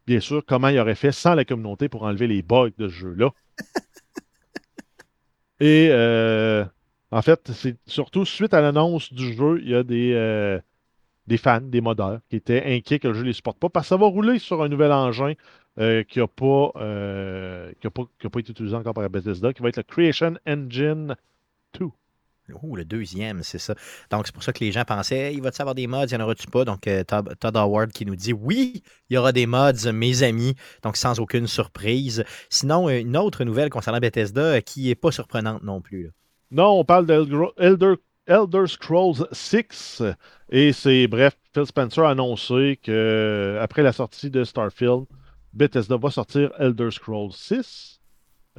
Bien 0.08 0.20
sûr, 0.20 0.42
comment 0.46 0.70
il 0.70 0.80
aurait 0.80 0.96
fait 0.96 1.12
sans 1.12 1.36
la 1.36 1.46
communauté 1.46 1.90
pour 1.90 2.04
enlever 2.04 2.28
les 2.28 2.42
bugs 2.42 2.72
de 2.78 2.88
ce 2.88 2.94
jeu-là? 2.94 3.30
Et 5.60 5.92
en 7.12 7.22
fait, 7.22 7.52
c'est 7.54 7.78
surtout 7.86 8.26
suite 8.26 8.54
à 8.54 8.62
l'annonce 8.62 9.14
du 9.14 9.34
jeu, 9.34 9.60
il 9.62 9.70
y 9.70 9.76
a 9.76 9.84
des, 9.84 10.60
des 11.28 11.38
fans, 11.38 11.62
des 11.62 11.82
modeurs, 11.82 12.20
qui 12.30 12.38
étaient 12.38 12.64
inquiets 12.66 13.00
que 13.00 13.08
le 13.08 13.14
jeu 13.14 13.22
ne 13.22 13.28
les 13.28 13.34
supporte 13.34 13.60
pas, 13.60 13.70
parce 13.70 13.86
que 13.86 13.90
ça 13.90 13.98
va 13.98 14.08
rouler 14.08 14.40
sur 14.40 14.62
un 14.64 14.70
nouvel 14.70 14.92
engin 14.92 15.34
euh, 15.80 16.04
qui 16.04 16.20
n'a 16.20 16.28
pas, 16.28 16.72
euh, 16.78 17.72
pas, 17.94 18.30
pas, 18.30 18.40
été 18.40 18.52
utilisé 18.52 18.76
encore 18.76 18.94
par 18.94 19.10
Bethesda, 19.10 19.54
qui 19.54 19.62
va 19.62 19.70
être 19.70 19.78
le 19.78 19.84
Creation 19.84 20.36
Engine 20.48 21.16
2. 21.80 21.88
Oh, 22.64 22.78
le 22.78 22.86
deuxième, 22.86 23.44
c'est 23.44 23.58
ça. 23.58 23.76
Donc, 24.10 24.26
c'est 24.26 24.34
pour 24.34 24.42
ça 24.42 24.54
que 24.54 24.64
les 24.64 24.72
gens 24.72 24.86
pensaient, 24.86 25.34
il 25.34 25.42
va-t-il 25.42 25.62
avoir 25.62 25.76
des 25.76 25.86
mods, 25.86 26.06
il 26.06 26.16
n'y 26.16 26.22
en 26.22 26.26
aura-tu 26.26 26.48
pas? 26.48 26.64
Donc, 26.64 26.88
euh, 26.88 27.04
Todd, 27.04 27.58
Howard 27.58 27.92
qui 27.92 28.06
nous 28.06 28.16
dit, 28.16 28.32
oui, 28.32 28.84
il 29.10 29.16
y 29.16 29.18
aura 29.18 29.34
des 29.34 29.46
mods, 29.46 29.92
mes 29.94 30.24
amis, 30.24 30.56
donc 30.82 30.96
sans 30.96 31.20
aucune 31.20 31.46
surprise. 31.46 32.24
Sinon, 32.50 32.90
une 32.90 33.18
autre 33.18 33.44
nouvelle 33.44 33.70
concernant 33.70 34.00
Bethesda 34.00 34.62
qui 34.62 34.88
n'est 34.88 34.96
pas 34.96 35.12
surprenante 35.12 35.62
non 35.64 35.82
plus. 35.82 36.10
Non, 36.50 36.80
on 36.80 36.86
parle 36.86 37.06
d'Elder 37.06 37.96
Elder 38.28 38.68
Scrolls 38.68 39.28
6. 39.32 40.04
Et 40.50 40.74
c'est, 40.74 41.08
bref, 41.08 41.38
Phil 41.54 41.66
Spencer 41.66 42.04
a 42.04 42.12
annoncé 42.12 42.80
que 42.82 43.58
après 43.62 43.82
la 43.82 43.94
sortie 43.94 44.30
de 44.30 44.44
Starfield, 44.44 45.06
Bethesda 45.54 45.98
va 45.98 46.12
sortir 46.12 46.52
Elder 46.60 46.92
Scrolls 46.92 47.34
6. 47.34 48.00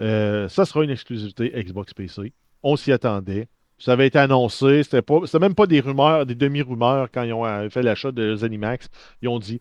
Euh, 0.01 0.49
ça 0.49 0.65
sera 0.65 0.85
une 0.85 0.91
exclusivité 0.91 1.53
Xbox 1.55 1.95
PC. 1.95 2.33
On 2.63 2.77
s'y 2.77 2.93
attendait. 2.93 3.49
Ça 3.79 3.93
avait 3.93 4.07
été 4.09 4.19
annoncé. 4.19 4.83
C'était 4.83 5.03
pas, 5.03 5.21
même 5.41 5.55
pas 5.55 5.67
des 5.67 5.81
rumeurs, 5.81 6.27
des 6.27 6.35
demi-rumeurs 6.35 7.09
quand 7.13 7.23
ils 7.23 7.33
ont 7.33 7.47
euh, 7.47 7.69
fait 7.69 7.83
l'achat 7.83 8.11
de 8.11 8.35
Zenimax. 8.37 8.89
Ils 9.23 9.29
ont 9.29 9.39
dit 9.39 9.61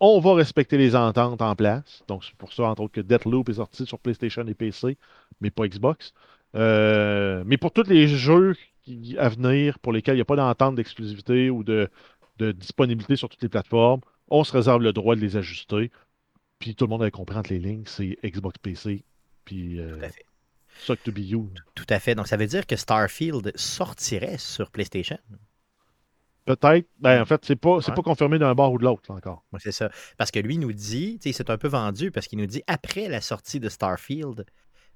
on 0.00 0.20
va 0.20 0.34
respecter 0.34 0.78
les 0.78 0.94
ententes 0.94 1.42
en 1.42 1.56
place. 1.56 2.04
Donc, 2.06 2.24
c'est 2.24 2.36
pour 2.36 2.52
ça, 2.52 2.64
entre 2.64 2.82
autres, 2.82 2.94
que 2.94 3.00
Deathloop 3.00 3.48
est 3.48 3.54
sorti 3.54 3.84
sur 3.84 3.98
PlayStation 3.98 4.46
et 4.46 4.54
PC, 4.54 4.96
mais 5.40 5.50
pas 5.50 5.66
Xbox. 5.66 6.14
Euh, 6.54 7.42
mais 7.46 7.56
pour 7.56 7.72
tous 7.72 7.88
les 7.88 8.06
jeux 8.08 8.54
à 9.18 9.28
venir 9.28 9.78
pour 9.78 9.92
lesquels 9.92 10.14
il 10.14 10.18
n'y 10.18 10.22
a 10.22 10.26
pas 10.26 10.36
d'entente 10.36 10.74
d'exclusivité 10.74 11.50
ou 11.50 11.64
de, 11.64 11.90
disponibilité 12.38 13.16
sur 13.16 13.28
toutes 13.28 13.42
les 13.42 13.48
plateformes, 13.48 14.00
on 14.28 14.44
se 14.44 14.52
réserve 14.52 14.82
le 14.82 14.92
droit 14.92 15.16
de 15.16 15.20
les 15.20 15.36
ajuster. 15.36 15.90
Puis 16.58 16.74
tout 16.74 16.84
le 16.84 16.90
monde 16.90 17.02
avait 17.02 17.10
compris 17.10 17.36
entre 17.36 17.52
les 17.52 17.58
lignes, 17.58 17.84
c'est 17.86 18.18
Xbox 18.24 18.58
PC. 18.58 19.04
Puis 19.44 19.80
euh, 19.80 19.96
Suck 20.80 21.02
to 21.02 21.12
be 21.12 21.18
you. 21.18 21.50
Tout 21.74 21.86
à 21.88 21.98
fait. 21.98 22.14
Donc 22.14 22.28
ça 22.28 22.36
veut 22.36 22.46
dire 22.46 22.66
que 22.66 22.76
Starfield 22.76 23.52
sortirait 23.56 24.38
sur 24.38 24.70
PlayStation? 24.70 25.18
Peut-être. 26.44 26.88
Ben, 26.98 27.20
en 27.20 27.26
fait, 27.26 27.44
c'est 27.44 27.56
pas, 27.56 27.80
pas 27.80 28.02
confirmé 28.02 28.38
d'un 28.38 28.54
bord 28.54 28.72
ou 28.72 28.78
de 28.78 28.84
l'autre 28.84 29.10
encore. 29.10 29.44
c'est 29.58 29.72
ça. 29.72 29.90
Parce 30.16 30.30
que 30.30 30.38
lui 30.38 30.56
nous 30.56 30.72
dit, 30.72 31.18
c'est 31.20 31.50
un 31.50 31.58
peu 31.58 31.68
vendu 31.68 32.10
parce 32.10 32.26
qu'il 32.26 32.38
nous 32.38 32.46
dit 32.46 32.62
après 32.66 33.08
la 33.08 33.20
sortie 33.20 33.60
de 33.60 33.68
Starfield, 33.68 34.46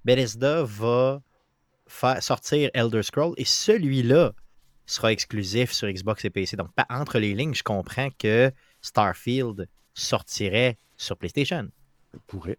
Bethesda 0.04 0.62
va 0.62 1.20
faire 1.86 2.22
sortir 2.22 2.70
Elder 2.74 3.02
Scroll 3.02 3.34
et 3.36 3.44
celui-là 3.44 4.32
sera 4.86 5.12
exclusif 5.12 5.72
sur 5.72 5.88
Xbox 5.88 6.24
et 6.24 6.30
PC. 6.30 6.56
Donc, 6.56 6.68
entre 6.90 7.18
les 7.18 7.34
lignes, 7.34 7.54
je 7.54 7.62
comprends 7.62 8.08
que 8.18 8.52
Starfield 8.80 9.68
sortirait 9.94 10.78
sur 10.96 11.16
PlayStation. 11.16 11.68
Pourrait. 12.26 12.58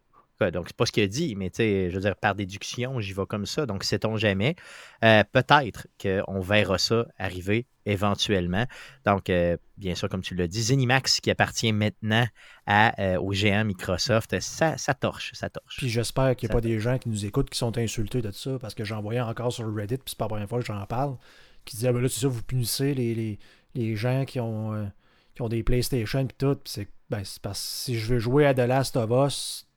Donc, 0.51 0.67
c'est 0.67 0.75
pas 0.75 0.85
ce 0.85 0.91
qu'il 0.91 1.03
a 1.03 1.07
dit, 1.07 1.35
mais 1.35 1.51
je 1.57 1.93
veux 1.93 2.01
dire, 2.01 2.15
par 2.15 2.35
déduction, 2.35 2.99
j'y 2.99 3.13
vais 3.13 3.25
comme 3.25 3.45
ça. 3.45 3.65
Donc, 3.65 3.83
sait-on 3.83 4.17
jamais. 4.17 4.55
Euh, 5.03 5.23
peut-être 5.31 5.87
qu'on 6.01 6.39
verra 6.39 6.77
ça 6.77 7.05
arriver 7.17 7.67
éventuellement. 7.85 8.65
Donc, 9.05 9.29
euh, 9.29 9.57
bien 9.77 9.95
sûr, 9.95 10.07
comme 10.07 10.21
tu 10.21 10.35
l'as 10.35 10.47
dit, 10.47 10.61
Zenimax 10.61 11.19
qui 11.19 11.29
appartient 11.29 11.73
maintenant 11.73 12.25
à, 12.65 12.99
euh, 13.01 13.19
au 13.19 13.33
géant 13.33 13.65
Microsoft, 13.65 14.39
ça, 14.39 14.77
ça 14.77 14.93
torche, 14.93 15.31
ça 15.33 15.49
torche. 15.49 15.77
Puis 15.77 15.89
j'espère 15.89 16.35
qu'il 16.35 16.47
n'y 16.47 16.53
a 16.53 16.55
pas 16.55 16.61
des 16.61 16.79
gens 16.79 16.97
qui 16.97 17.09
nous 17.09 17.25
écoutent 17.25 17.49
qui 17.49 17.57
sont 17.57 17.77
insultés 17.77 18.21
de 18.21 18.31
ça, 18.31 18.57
parce 18.59 18.73
que 18.73 18.85
j'en 18.85 19.01
voyais 19.01 19.21
encore 19.21 19.51
sur 19.51 19.73
Reddit, 19.73 19.97
puis 19.97 20.05
c'est 20.07 20.17
pas 20.17 20.25
la 20.25 20.29
première 20.29 20.49
fois 20.49 20.59
que 20.59 20.65
j'en 20.65 20.85
parle, 20.85 21.17
qui 21.65 21.75
disaient, 21.75 21.89
ah, 21.89 21.93
ben 21.93 22.01
là, 22.01 22.07
c'est 22.07 22.21
ça, 22.21 22.27
vous 22.29 22.43
punissez 22.43 22.93
les, 22.93 23.39
les, 23.75 23.95
gens 23.95 24.23
qui 24.23 24.39
ont, 24.39 24.89
qui 25.35 25.41
ont 25.41 25.49
des 25.49 25.63
PlayStation, 25.63 26.25
puis 26.25 26.37
tout. 26.37 26.57
c'est 26.65 26.87
ben, 27.13 27.21
parce 27.43 27.59
que 27.59 27.67
si 27.67 27.99
je 27.99 28.13
veux 28.13 28.19
jouer 28.19 28.45
à 28.47 28.55
The 28.55 28.59
Last 28.59 28.97
of 28.97 29.11
Us, 29.11 29.67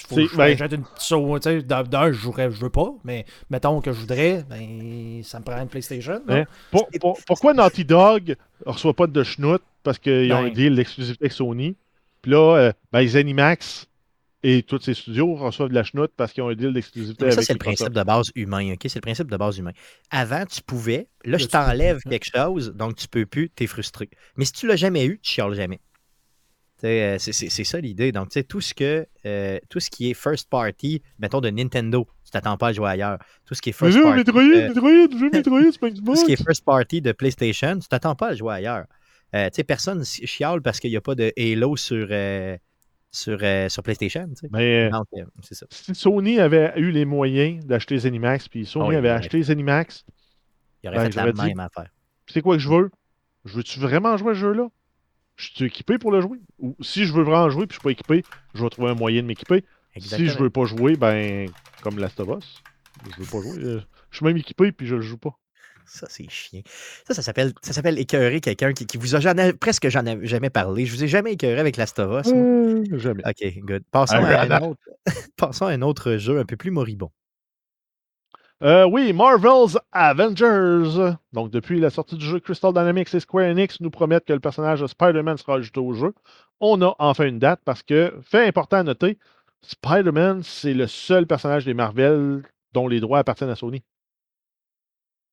faut 0.00 0.16
que 0.16 0.26
je 0.26 0.36
ben, 0.36 0.56
une 0.58 0.84
petite 0.84 1.66
D'un, 1.66 2.12
je 2.12 2.18
jouerais, 2.18 2.50
je 2.50 2.60
veux 2.60 2.70
pas, 2.70 2.92
mais 3.04 3.24
mettons 3.50 3.80
que 3.80 3.92
je 3.92 4.00
voudrais, 4.00 4.44
ben, 4.48 5.22
ça 5.22 5.38
me 5.38 5.44
prend 5.44 5.60
une 5.60 5.68
PlayStation. 5.68 6.20
Hein? 6.28 6.44
pourquoi 7.26 7.54
Naughty 7.54 7.84
Dog 7.84 8.36
ne 8.66 8.72
reçoit 8.72 8.94
pas 8.94 9.06
de 9.06 9.22
schnout 9.22 9.62
parce 9.82 9.98
qu'ils 9.98 10.32
ont 10.32 10.38
un 10.38 10.44
ben. 10.44 10.52
deal 10.52 10.76
d'exclusivité 10.76 11.24
avec 11.24 11.32
Sony? 11.32 11.76
Puis 12.22 12.30
là, 12.30 12.56
euh, 12.56 12.72
ben, 12.92 13.06
Zenimax 13.06 13.88
et 14.44 14.62
tous 14.62 14.80
ces 14.80 14.94
studios 14.94 15.34
reçoivent 15.34 15.68
de 15.68 15.74
la 15.74 15.84
chenoute 15.84 16.12
parce 16.16 16.32
qu'ils 16.32 16.42
ont 16.42 16.48
un 16.48 16.54
deal 16.54 16.72
d'exclusivité 16.72 17.24
avec 17.24 17.34
Ça, 17.34 17.42
c'est 17.42 17.52
le 17.52 17.58
principe 17.58 17.92
de 17.92 18.02
base 18.02 18.30
humain. 18.34 18.72
ok? 18.72 18.80
C'est 18.82 18.96
le 18.96 19.00
principe 19.00 19.30
de 19.30 19.36
base 19.36 19.58
humain. 19.58 19.72
Avant, 20.10 20.44
tu 20.46 20.62
pouvais. 20.62 21.08
Là, 21.24 21.38
je 21.38 21.46
t'enlève 21.46 22.00
quelque 22.02 22.26
chose, 22.34 22.72
donc 22.74 22.96
tu 22.96 23.06
peux 23.08 23.26
plus, 23.26 23.50
tu 23.54 23.64
es 23.64 23.66
frustré. 23.66 24.10
Mais 24.36 24.44
si 24.44 24.52
tu 24.52 24.66
l'as 24.66 24.76
jamais 24.76 25.06
eu, 25.06 25.20
tu 25.22 25.32
chiales 25.32 25.54
jamais. 25.54 25.80
Euh, 26.84 27.16
c'est 27.18 27.64
ça 27.64 27.80
l'idée. 27.80 28.10
Donc, 28.10 28.30
tu 28.30 28.34
sais, 28.34 28.44
tout 28.44 28.60
ce 28.60 28.74
que 28.74 29.06
euh, 29.24 29.58
tout 29.68 29.78
ce 29.78 29.88
qui 29.88 30.10
est 30.10 30.14
first 30.14 30.48
party, 30.50 31.02
mettons 31.18 31.40
de 31.40 31.48
Nintendo, 31.48 32.08
tu 32.24 32.30
t'attends 32.30 32.56
pas 32.56 32.68
à 32.68 32.72
jouer 32.72 32.90
ailleurs. 32.90 33.18
Tout 33.44 33.54
ce 33.54 33.62
qui 33.62 33.70
est 33.70 33.72
first 33.72 34.00
party. 34.00 34.18
Metroid, 34.18 34.42
Metroid, 34.42 35.08
Metroid, 35.32 35.62
Tout 36.04 36.16
ce 36.16 36.24
qui 36.24 36.32
est 36.32 36.42
first 36.42 36.64
party 36.64 37.00
de 37.00 37.12
PlayStation, 37.12 37.78
tu 37.78 37.88
t'attends 37.88 38.16
pas 38.16 38.28
à 38.28 38.34
jouer 38.34 38.54
ailleurs. 38.54 38.86
Euh, 39.34 39.48
tu 39.48 39.56
sais, 39.56 39.64
personne 39.64 40.04
chiale 40.04 40.60
parce 40.60 40.80
qu'il 40.80 40.90
n'y 40.90 40.96
a 40.96 41.00
pas 41.00 41.14
de 41.14 41.32
Halo 41.38 41.76
sur, 41.76 42.08
sur, 43.12 43.38
sur 43.70 43.82
PlayStation. 43.82 44.28
Mais 44.50 44.90
ça. 45.42 45.66
si 45.70 45.94
Sony 45.94 46.40
avait 46.40 46.72
eu 46.76 46.90
les 46.90 47.04
moyens 47.04 47.64
d'acheter 47.64 47.96
Zenimax, 47.98 48.48
puis 48.48 48.66
Sony 48.66 48.94
oh, 48.94 48.98
avait 48.98 49.10
acheté 49.10 49.40
Zenimax, 49.42 50.04
il 50.82 50.88
aurait 50.88 50.96
ben, 50.96 51.12
fait 51.12 51.16
la 51.16 51.44
même 51.44 51.60
affaire. 51.60 51.90
C'est 52.26 52.40
quoi 52.40 52.56
que 52.56 52.62
je 52.62 52.68
veux? 52.68 52.90
Je 53.44 53.54
veux-tu 53.54 53.78
vraiment 53.78 54.16
jouer 54.16 54.32
à 54.32 54.34
ce 54.34 54.40
jeu-là? 54.40 54.68
Je 55.42 55.50
suis 55.54 55.64
équipé 55.64 55.98
pour 55.98 56.12
le 56.12 56.20
jouer? 56.20 56.38
Ou 56.58 56.76
si 56.80 57.04
je 57.04 57.12
veux 57.12 57.22
vraiment 57.22 57.50
jouer 57.50 57.64
et 57.64 57.66
je 57.68 57.74
suis 57.74 57.82
pas 57.82 57.90
équipé, 57.90 58.22
je 58.54 58.62
vais 58.62 58.70
trouver 58.70 58.90
un 58.90 58.94
moyen 58.94 59.22
de 59.22 59.26
m'équiper. 59.26 59.64
Si 59.98 60.26
je 60.28 60.38
veux 60.38 60.50
pas 60.50 60.64
jouer, 60.64 60.96
ben, 60.96 61.50
comme 61.82 61.98
Last 61.98 62.20
of 62.20 62.28
Us, 62.38 62.62
je 63.10 63.22
veux 63.22 63.26
pas 63.26 63.42
jouer. 63.42 63.62
Euh, 63.62 63.80
je 64.10 64.16
suis 64.16 64.24
même 64.24 64.36
équipé 64.36 64.72
puis 64.72 64.86
je 64.86 64.94
le 64.94 65.02
joue 65.02 65.18
pas. 65.18 65.36
Ça, 65.84 66.06
c'est 66.08 66.28
chiant. 66.30 66.62
Ça, 67.06 67.12
ça 67.12 67.22
s'appelle, 67.22 67.52
ça 67.60 67.72
s'appelle 67.72 67.98
écœurer 67.98 68.40
quelqu'un 68.40 68.72
qui, 68.72 68.86
qui, 68.86 68.96
vous 68.96 69.14
a 69.16 69.20
jamais, 69.20 69.52
presque 69.52 69.88
jamais, 69.88 70.18
jamais 70.22 70.48
parlé. 70.48 70.86
Je 70.86 70.94
vous 70.94 71.04
ai 71.04 71.08
jamais 71.08 71.32
écœuré 71.32 71.58
avec 71.58 71.76
Last 71.76 71.98
of 71.98 72.24
Us. 72.24 72.32
Euh, 72.32 72.84
jamais. 72.98 73.22
OK, 73.26 73.58
good. 73.58 73.82
Passons, 73.90 74.14
à 74.14 74.42
un 74.42 74.62
autre, 74.62 74.80
passons 75.36 75.66
à 75.66 75.72
un 75.72 75.82
autre 75.82 76.16
jeu 76.16 76.38
un 76.38 76.44
peu 76.44 76.56
plus 76.56 76.70
moribond. 76.70 77.10
Euh, 78.62 78.86
oui, 78.86 79.12
Marvel's 79.12 79.76
Avengers. 79.90 81.16
Donc, 81.32 81.50
depuis 81.50 81.80
la 81.80 81.90
sortie 81.90 82.16
du 82.16 82.24
jeu, 82.24 82.38
Crystal 82.38 82.72
Dynamics 82.72 83.12
et 83.12 83.18
Square 83.18 83.50
Enix 83.50 83.80
nous 83.80 83.90
promettent 83.90 84.24
que 84.24 84.32
le 84.32 84.38
personnage 84.38 84.80
de 84.80 84.86
Spider-Man 84.86 85.36
sera 85.36 85.56
ajouté 85.56 85.80
au 85.80 85.92
jeu. 85.94 86.14
On 86.60 86.80
a 86.80 86.94
enfin 87.00 87.26
une 87.26 87.40
date 87.40 87.60
parce 87.64 87.82
que, 87.82 88.14
fait 88.22 88.46
important 88.46 88.76
à 88.76 88.82
noter, 88.84 89.18
Spider-Man, 89.62 90.42
c'est 90.44 90.74
le 90.74 90.86
seul 90.86 91.26
personnage 91.26 91.64
des 91.64 91.74
Marvel 91.74 92.42
dont 92.72 92.86
les 92.86 93.00
droits 93.00 93.18
appartiennent 93.18 93.50
à 93.50 93.56
Sony. 93.56 93.82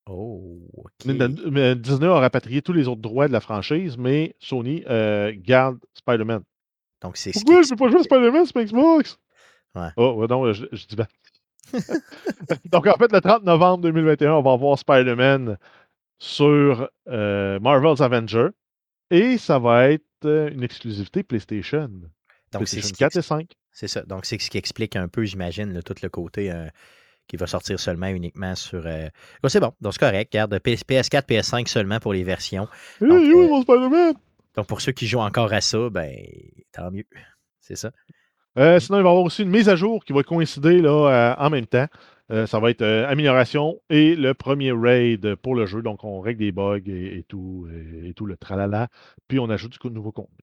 Oh, 0.07 0.57
Disney 1.05 2.07
a 2.07 2.19
rapatrié 2.19 2.63
tous 2.63 2.73
les 2.73 2.88
autres 2.88 3.01
droits 3.01 3.27
de 3.27 3.34
la 3.34 3.41
franchise, 3.41 3.95
mais 3.95 4.36
Sony 4.39 4.84
euh, 4.89 5.32
garde 5.38 5.77
Spider-Man. 5.93 6.41
Donc, 7.03 7.15
c'est 7.15 7.32
Pourquoi 7.32 7.61
je 7.61 7.69
peux 7.69 7.75
pas 7.75 7.91
jouer 7.91 8.01
Spider-Man 8.01 8.45
sur 8.47 8.59
Xbox? 8.59 9.19
Ouais. 9.75 9.89
Oh, 9.97 10.13
ouais, 10.13 10.25
non, 10.27 10.51
je, 10.51 10.65
je 10.71 10.88
dis 10.88 10.95
bien. 10.95 11.05
Donc, 12.65 12.88
en 12.88 12.95
fait, 12.95 13.11
le 13.11 13.22
30 13.22 13.43
novembre 13.43 13.84
2021, 13.84 14.34
on 14.34 14.41
va 14.41 14.55
voir 14.55 14.78
Spider-Man 14.78 15.57
sur 16.17 16.89
euh, 17.07 17.59
Marvel's 17.59 18.01
Avenger. 18.01 18.47
Et 19.11 19.38
ça 19.38 19.59
va 19.59 19.89
être 19.89 20.03
euh, 20.26 20.49
une 20.51 20.63
exclusivité 20.63 21.24
PlayStation. 21.24 21.89
Donc, 22.51 22.65
PlayStation 22.65 22.95
4 22.97 23.17
et 23.17 23.22
5. 23.22 23.51
C'est 23.72 23.88
ça. 23.88 24.03
Donc, 24.03 24.26
c'est 24.26 24.39
ce 24.39 24.49
qui 24.49 24.57
explique 24.57 24.95
un 24.95 25.07
peu, 25.07 25.24
j'imagine, 25.24 25.82
tout 25.84 25.95
le 26.01 26.09
côté 26.09 26.51
euh, 26.51 26.67
qui 27.28 27.38
va 27.38 27.47
sortir 27.47 27.80
seulement 27.80 28.07
uniquement 28.07 28.55
sur. 28.55 28.84
c'est 29.47 29.59
bon. 29.59 29.74
Donc, 29.82 29.93
c'est 29.93 29.99
correct. 29.99 30.30
Regarde, 30.34 30.53
PS4, 30.55 31.26
PS5 31.26 31.67
seulement 31.67 31.99
pour 31.99 32.13
les 32.13 32.24
versions. 32.24 32.67
Donc, 32.99 33.22
oui, 33.22 33.47
mon 33.47 33.61
Spider-Man! 33.61 34.13
donc, 34.55 34.67
pour 34.67 34.82
ceux 34.82 34.91
qui 34.91 35.07
jouent 35.07 35.20
encore 35.20 35.53
à 35.53 35.61
ça, 35.61 35.89
ben, 35.89 36.13
tant 36.72 36.91
mieux. 36.91 37.05
C'est 37.61 37.76
ça. 37.76 37.91
Euh, 38.58 38.80
sinon, 38.80 38.97
il 38.97 39.04
va 39.04 39.10
y 39.10 39.12
avoir 39.12 39.24
aussi 39.24 39.43
une 39.43 39.50
mise 39.50 39.70
à 39.70 39.76
jour 39.76 40.04
qui 40.04 40.14
va 40.14 40.24
coïncider 40.24 40.82
là, 40.82 40.89
euh, 40.89 41.36
en 41.38 41.50
même 41.50 41.68
temps. 41.68 41.88
Euh, 42.32 42.45
ça 42.45 42.60
va 42.60 42.70
être 42.70 42.84
amélioration 42.84 43.80
et 43.89 44.16
le 44.16 44.34
premier 44.34 44.72
raid 44.72 45.36
pour 45.36 45.56
le 45.56 45.66
jeu. 45.66 45.82
Donc, 45.82 46.04
on 46.04 46.20
règle 46.20 46.39
des 46.39 46.52
bugs 46.52 46.80
et, 46.86 47.26
tout, 47.28 47.68
et, 48.04 48.14
tout 48.14 48.26
le 48.26 48.38
tralala. 48.38 48.88
Puis, 49.28 49.39
on 49.39 49.50
ajoute 49.50 49.80
du 49.82 49.91
nouveau 49.91 50.12
contenu. 50.12 50.38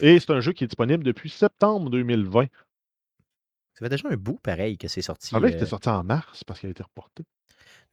Et 0.00 0.20
c'est 0.20 0.30
un 0.30 0.40
jeu 0.40 0.52
qui 0.52 0.64
est 0.64 0.68
disponible 0.68 1.04
depuis 1.04 1.28
septembre 1.28 1.90
2020. 1.90 2.46
Ça 3.74 3.84
fait 3.84 3.88
déjà 3.88 4.08
un 4.08 4.16
bout 4.16 4.38
pareil 4.42 4.78
que 4.78 4.88
c'est 4.88 5.02
sorti. 5.02 5.28
Ça 5.28 5.40
que 5.40 5.50
c'était 5.50 5.66
sorti 5.66 5.88
en 5.88 6.02
mars 6.02 6.44
parce 6.44 6.60
qu'il 6.60 6.68
a 6.68 6.70
été 6.70 6.82
reporté. 6.82 7.24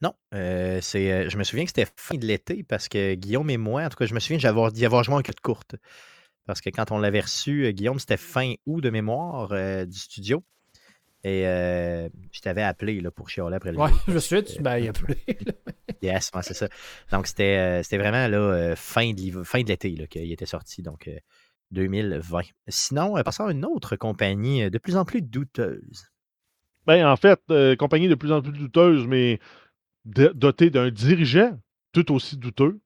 Non, 0.02 0.12
c'est, 0.32 1.28
je 1.28 1.36
me 1.36 1.44
souviens 1.44 1.64
que 1.64 1.70
c'était 1.74 1.90
fin 1.96 2.16
de 2.16 2.26
l'été 2.26 2.62
parce 2.62 2.88
que 2.88 3.14
Guillaume 3.14 3.50
et 3.50 3.56
moi, 3.56 3.82
en 3.82 3.88
tout 3.88 3.96
cas, 3.96 4.06
je 4.06 4.14
me 4.14 4.20
souviens 4.20 4.38
d'y 4.38 4.84
avoir 4.86 5.04
joué 5.04 5.14
en 5.14 5.22
queue 5.22 5.32
de 5.32 5.40
courte. 5.40 5.76
Parce 6.46 6.60
que 6.60 6.70
quand 6.70 6.92
on 6.92 6.98
l'avait 6.98 7.20
reçu, 7.20 7.64
euh, 7.64 7.72
Guillaume, 7.72 7.98
c'était 7.98 8.16
fin 8.16 8.54
août 8.66 8.80
de 8.80 8.90
mémoire 8.90 9.50
euh, 9.52 9.84
du 9.84 9.98
studio. 9.98 10.42
Et 11.24 11.46
euh, 11.46 12.08
je 12.30 12.40
t'avais 12.40 12.62
appelé 12.62 13.00
là, 13.00 13.10
pour 13.10 13.28
chialer 13.28 13.56
après 13.56 13.72
le 13.72 13.78
Ouais, 13.78 13.90
je 14.08 14.18
suis 14.18 14.44
tu 14.44 14.62
m'as 14.62 14.72
appelé. 14.88 15.18
yes, 16.02 16.30
c'est 16.42 16.54
ça. 16.54 16.68
Donc, 17.10 17.26
c'était 17.26 17.82
vraiment 17.92 18.28
là, 18.28 18.76
fin 18.76 19.12
de, 19.12 19.42
fin 19.42 19.62
de 19.62 19.68
l'été 19.68 19.92
qu'il 20.06 20.30
était 20.30 20.46
sorti. 20.46 20.82
Donc, 20.82 21.10
2020. 21.72 22.42
Sinon, 22.68 23.20
passons 23.24 23.46
à 23.46 23.52
une 23.52 23.64
autre 23.64 23.96
compagnie 23.96 24.70
de 24.70 24.78
plus 24.78 24.96
en 24.96 25.04
plus 25.04 25.20
douteuse. 25.20 26.06
Ben, 26.86 27.04
en 27.04 27.16
fait, 27.16 27.40
compagnie 27.76 28.06
de 28.06 28.14
plus 28.14 28.30
en 28.30 28.40
plus 28.40 28.52
douteuse, 28.52 29.08
mais 29.08 29.40
dotée 30.04 30.70
d'un 30.70 30.90
dirigeant 30.90 31.58
tout 31.90 32.12
aussi 32.14 32.36
douteux. 32.36 32.78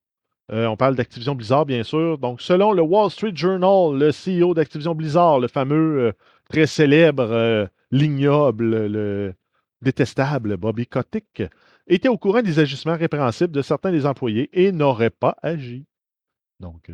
Euh, 0.53 0.67
on 0.67 0.77
parle 0.77 0.97
d'Activision 0.97 1.35
Blizzard, 1.35 1.67
bien 1.67 1.83
sûr. 1.83 2.19
Donc, 2.19 2.41
selon 2.41 2.73
le 2.73 2.83
Wall 2.83 3.11
Street 3.11 3.33
Journal, 3.35 3.97
le 3.97 4.11
CEO 4.11 4.55
d'Activision 4.55 4.95
Blizzard, 4.95 5.39
le 5.39 5.49
fameux, 5.49 6.01
euh, 6.01 6.13
très 6.49 6.67
célèbre, 6.67 7.29
euh, 7.31 7.67
l'ignoble, 7.91 8.87
le 8.87 9.35
détestable 9.83 10.57
Bobby 10.57 10.87
Kotick, 10.87 11.43
était 11.87 12.09
au 12.09 12.19
courant 12.19 12.43
des 12.43 12.59
agissements 12.59 12.97
répréhensibles 12.97 13.53
de 13.53 13.63
certains 13.63 13.93
des 13.93 14.07
employés 14.07 14.51
et 14.53 14.73
n'aurait 14.73 15.11
pas 15.11 15.37
agi. 15.43 15.87
Donc, 16.59 16.91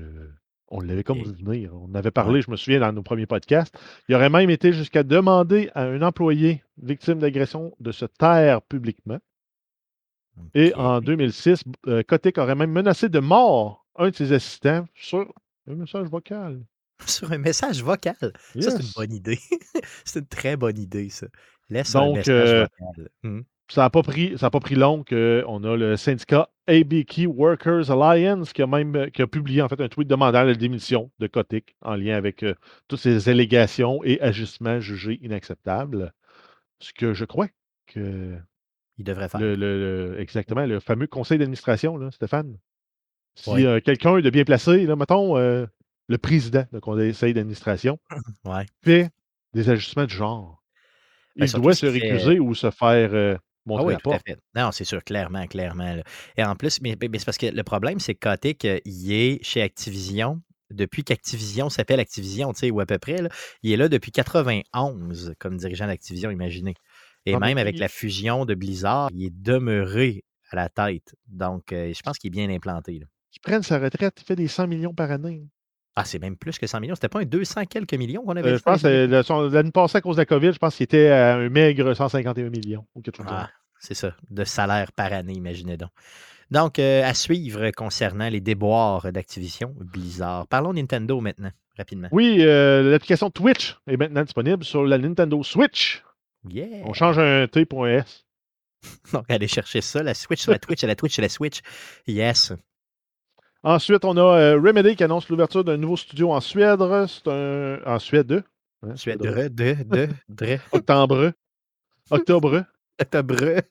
on 0.69 0.81
l'avait 0.81 1.03
comme 1.03 1.23
venir. 1.23 1.73
On 1.75 1.95
avait 1.95 2.13
parlé, 2.13 2.41
je 2.41 2.51
me 2.51 2.57
souviens, 2.57 2.81
dans 2.81 2.93
nos 2.93 3.03
premiers 3.03 3.27
podcasts. 3.27 3.77
Il 4.09 4.15
aurait 4.15 4.31
même 4.31 4.49
été 4.49 4.73
jusqu'à 4.73 5.03
demander 5.03 5.71
à 5.75 5.83
un 5.83 6.01
employé 6.03 6.63
victime 6.81 7.19
d'agression 7.19 7.75
de 7.81 7.91
se 7.93 8.05
taire 8.05 8.63
publiquement. 8.63 9.19
Et 10.55 10.75
en 10.75 11.01
2006, 11.01 11.65
euh, 11.87 12.03
Kotick 12.03 12.39
aurait 12.39 12.55
même 12.55 12.73
menacé 12.73 13.09
de 13.09 13.19
mort 13.19 13.87
un 13.97 14.11
de 14.11 14.15
ses 14.15 14.33
assistants 14.33 14.87
sur 14.95 15.33
un 15.69 15.75
message 15.75 16.09
vocal. 16.09 16.63
Sur 17.07 17.31
un 17.31 17.39
message 17.39 17.83
vocal? 17.83 18.33
Ça, 18.59 18.71
c'est 18.71 18.81
une 18.81 18.93
bonne 18.97 19.13
idée. 19.13 19.39
c'est 20.05 20.21
une 20.21 20.27
très 20.27 20.57
bonne 20.57 20.79
idée, 20.79 21.11
ça. 21.11 21.27
Laisse 21.69 21.95
un 21.95 22.13
message 22.13 22.51
euh, 22.51 22.67
vocal. 22.81 23.11
Mmh. 23.23 23.41
Ça 23.69 23.83
n'a 23.83 23.91
pas, 23.91 24.03
pris, 24.03 24.35
pas 24.37 24.51
pris 24.51 24.77
long 24.77 25.05
qu'on 25.05 25.65
a 25.65 25.77
le 25.77 25.97
syndicat 25.97 26.49
ABK 26.69 27.23
Workers 27.27 27.91
Alliance 27.91 28.53
qui 28.53 28.63
a 28.63 28.67
même 28.67 29.11
qui 29.11 29.23
a 29.23 29.27
publié 29.27 29.61
en 29.61 29.69
fait 29.69 29.81
un 29.81 29.89
tweet 29.89 30.09
demandant 30.09 30.45
la 30.45 30.55
démission 30.55 31.11
de 31.19 31.27
Kotick 31.27 31.77
en 31.83 31.97
lien 31.97 32.17
avec 32.17 32.45
euh, 32.45 32.55
toutes 32.89 33.01
ces 33.01 33.29
allégations 33.29 34.03
et 34.05 34.21
agissements 34.21 34.81
jugés 34.81 35.19
inacceptables. 35.21 36.13
Ce 36.79 36.93
que 36.93 37.13
je 37.13 37.25
crois 37.25 37.49
que 37.87 38.39
il 38.99 39.05
devrait 39.05 39.29
faire. 39.29 39.41
Le, 39.41 40.17
exactement, 40.19 40.65
le 40.65 40.81
fameux 40.81 41.07
conseil 41.07 41.39
d'administration, 41.39 42.11
Stéphane. 42.11 42.59
Si 43.35 43.67
euh, 43.67 43.81
quelqu'un 43.81 44.21
de 44.21 44.31
bien 44.31 44.45
placé, 44.45 44.87
là, 44.87 44.97
mettons 44.97 45.37
euh, 45.37 45.67
le 46.09 46.19
président 46.19 46.65
du 46.73 46.81
conseil 46.81 47.35
d'administration, 47.35 47.99
fait 48.83 49.11
des 49.53 49.69
ajustements 49.69 50.05
de 50.05 50.11
genre, 50.11 50.63
ben, 51.37 51.47
il 51.47 51.61
doit 51.61 51.75
se 51.75 51.87
récuser 51.87 52.41
ou 52.41 52.55
se 52.55 52.71
faire 52.71 53.11
euh, 53.13 53.37
montrer 53.67 53.85
ah 53.85 53.87
oui, 53.89 53.93
la 53.93 53.99
porte. 54.01 54.23
Non, 54.55 54.73
c'est 54.73 54.85
sûr, 54.85 55.05
clairement, 55.05 55.47
clairement. 55.47 55.97
Et 56.39 56.45
en 56.45 56.57
plus, 56.57 56.81
mais, 56.81 56.97
c'est 57.01 57.25
parce 57.25 57.39
que 57.39 57.47
le 57.47 57.63
problème, 57.63 58.01
c'est 58.01 58.15
que 58.15 58.31
Kotick, 58.31 58.67
il 58.87 59.13
est 59.13 59.45
chez 59.45 59.61
Activision 59.61 60.41
depuis 60.71 61.05
qu'Activision 61.05 61.69
s'appelle 61.69 62.01
Activision, 62.01 62.53
tu 62.53 62.61
sais, 62.61 62.71
ou 62.71 62.81
à 62.81 62.87
peu 62.87 62.99
près. 62.99 63.19
il 63.63 63.73
est 63.73 63.77
là 63.77 63.89
depuis 63.89 64.11
91 64.11 65.35
comme 65.39 65.57
dirigeant 65.59 65.87
d'Activision, 65.87 66.31
imaginez. 66.31 66.75
Et 67.27 67.37
même 67.37 67.59
avec 67.59 67.79
la 67.79 67.89
fusion 67.89 68.45
de 68.45 68.55
Blizzard, 68.55 69.11
il 69.13 69.25
est 69.25 69.35
demeuré 69.35 70.25
à 70.51 70.57
la 70.57 70.69
tête. 70.69 71.15
Donc, 71.27 71.73
euh, 71.73 71.93
je 71.93 72.01
pense 72.03 72.19
qu'il 72.19 72.29
est 72.29 72.31
bien 72.31 72.49
implanté. 72.55 73.01
Là. 73.01 73.07
Il 73.35 73.41
prenne 73.41 73.63
sa 73.63 73.79
retraite, 73.79 74.15
il 74.23 74.25
fait 74.25 74.37
des 74.37 74.49
100 74.49 74.69
millions 74.69 74.95
par 74.95 75.11
année. 75.11 75.43
Ah, 75.97 76.05
c'est 76.05 76.19
même 76.19 76.37
plus 76.37 76.59
que 76.59 76.67
100 76.67 76.81
millions. 76.81 76.95
C'était 76.95 77.09
pas 77.09 77.21
un 77.21 77.25
200 77.25 77.65
quelques 77.65 77.95
millions 77.95 78.23
qu'on 78.23 78.37
avait 78.37 78.53
euh, 78.53 78.59
Je 78.59 78.63
pense 78.63 78.83
que 78.83 79.51
l'année 79.53 79.71
passée, 79.73 79.99
à 79.99 80.01
cause 80.01 80.17
de 80.17 80.21
la 80.21 80.27
COVID, 80.27 80.53
je 80.53 80.59
pense 80.59 80.77
qu'il 80.77 80.85
était 80.85 81.09
à 81.09 81.37
un 81.37 81.49
maigre 81.49 81.95
151 81.95 82.51
millions 82.51 82.87
ou 82.95 83.01
quelque 83.01 83.17
chose 83.17 83.27
ah, 83.29 83.51
C'est 83.81 83.95
ça, 83.95 84.15
de 84.31 84.45
salaire 84.45 84.93
par 84.93 85.13
année, 85.13 85.33
imaginez 85.33 85.77
donc. 85.77 85.91
Donc, 86.51 86.79
euh, 86.79 87.03
à 87.03 87.13
suivre 87.13 87.71
concernant 87.73 88.29
les 88.29 88.41
déboires 88.41 89.11
d'Activision 89.11 89.75
Blizzard. 89.81 90.47
Parlons 90.47 90.75
Nintendo 90.75 91.21
maintenant, 91.21 91.51
rapidement. 91.77 92.09
Oui, 92.13 92.37
l'application 92.39 93.31
Twitch 93.31 93.77
est 93.89 93.97
maintenant 93.97 94.23
disponible 94.23 94.63
sur 94.63 94.85
la 94.85 94.99
Nintendo 94.99 95.43
Switch. 95.43 96.05
On 96.85 96.93
change 96.93 97.19
un 97.19 97.47
T 97.47 97.65
pour 97.65 97.85
un 97.85 97.99
S. 97.99 98.25
Donc, 99.13 99.25
allez 99.29 99.49
chercher 99.49 99.81
ça. 99.81 100.03
La 100.03 100.15
Switch 100.15 100.43
sur 100.43 100.53
la 100.53 100.59
Twitch, 100.59 100.83
la 100.83 100.95
Twitch 100.95 101.15
sur 101.15 101.23
la 101.23 101.29
Switch. 101.29 101.61
Yes. 102.07 102.53
Ensuite, 103.63 104.05
on 104.05 104.17
a 104.17 104.39
euh, 104.39 104.61
Remedy 104.61 104.95
qui 104.97 105.05
annonce 105.05 105.29
l'ouverture 105.29 105.65
d'un 105.65 105.77
nouveau 105.77 105.97
studio 105.97 106.33
en 106.33 106.41
Suède. 106.41 106.81
C'est 107.09 107.29
un. 107.29 107.81
En 107.85 107.99
Suède. 107.99 108.45
Hein, 108.83 108.97
Suède, 108.97 109.19
de, 109.19 109.49
de, 109.49 110.09
de. 110.29 110.59
Octobre. 110.73 111.33
Octobre. 112.11 112.65
Octobre. 113.01 113.63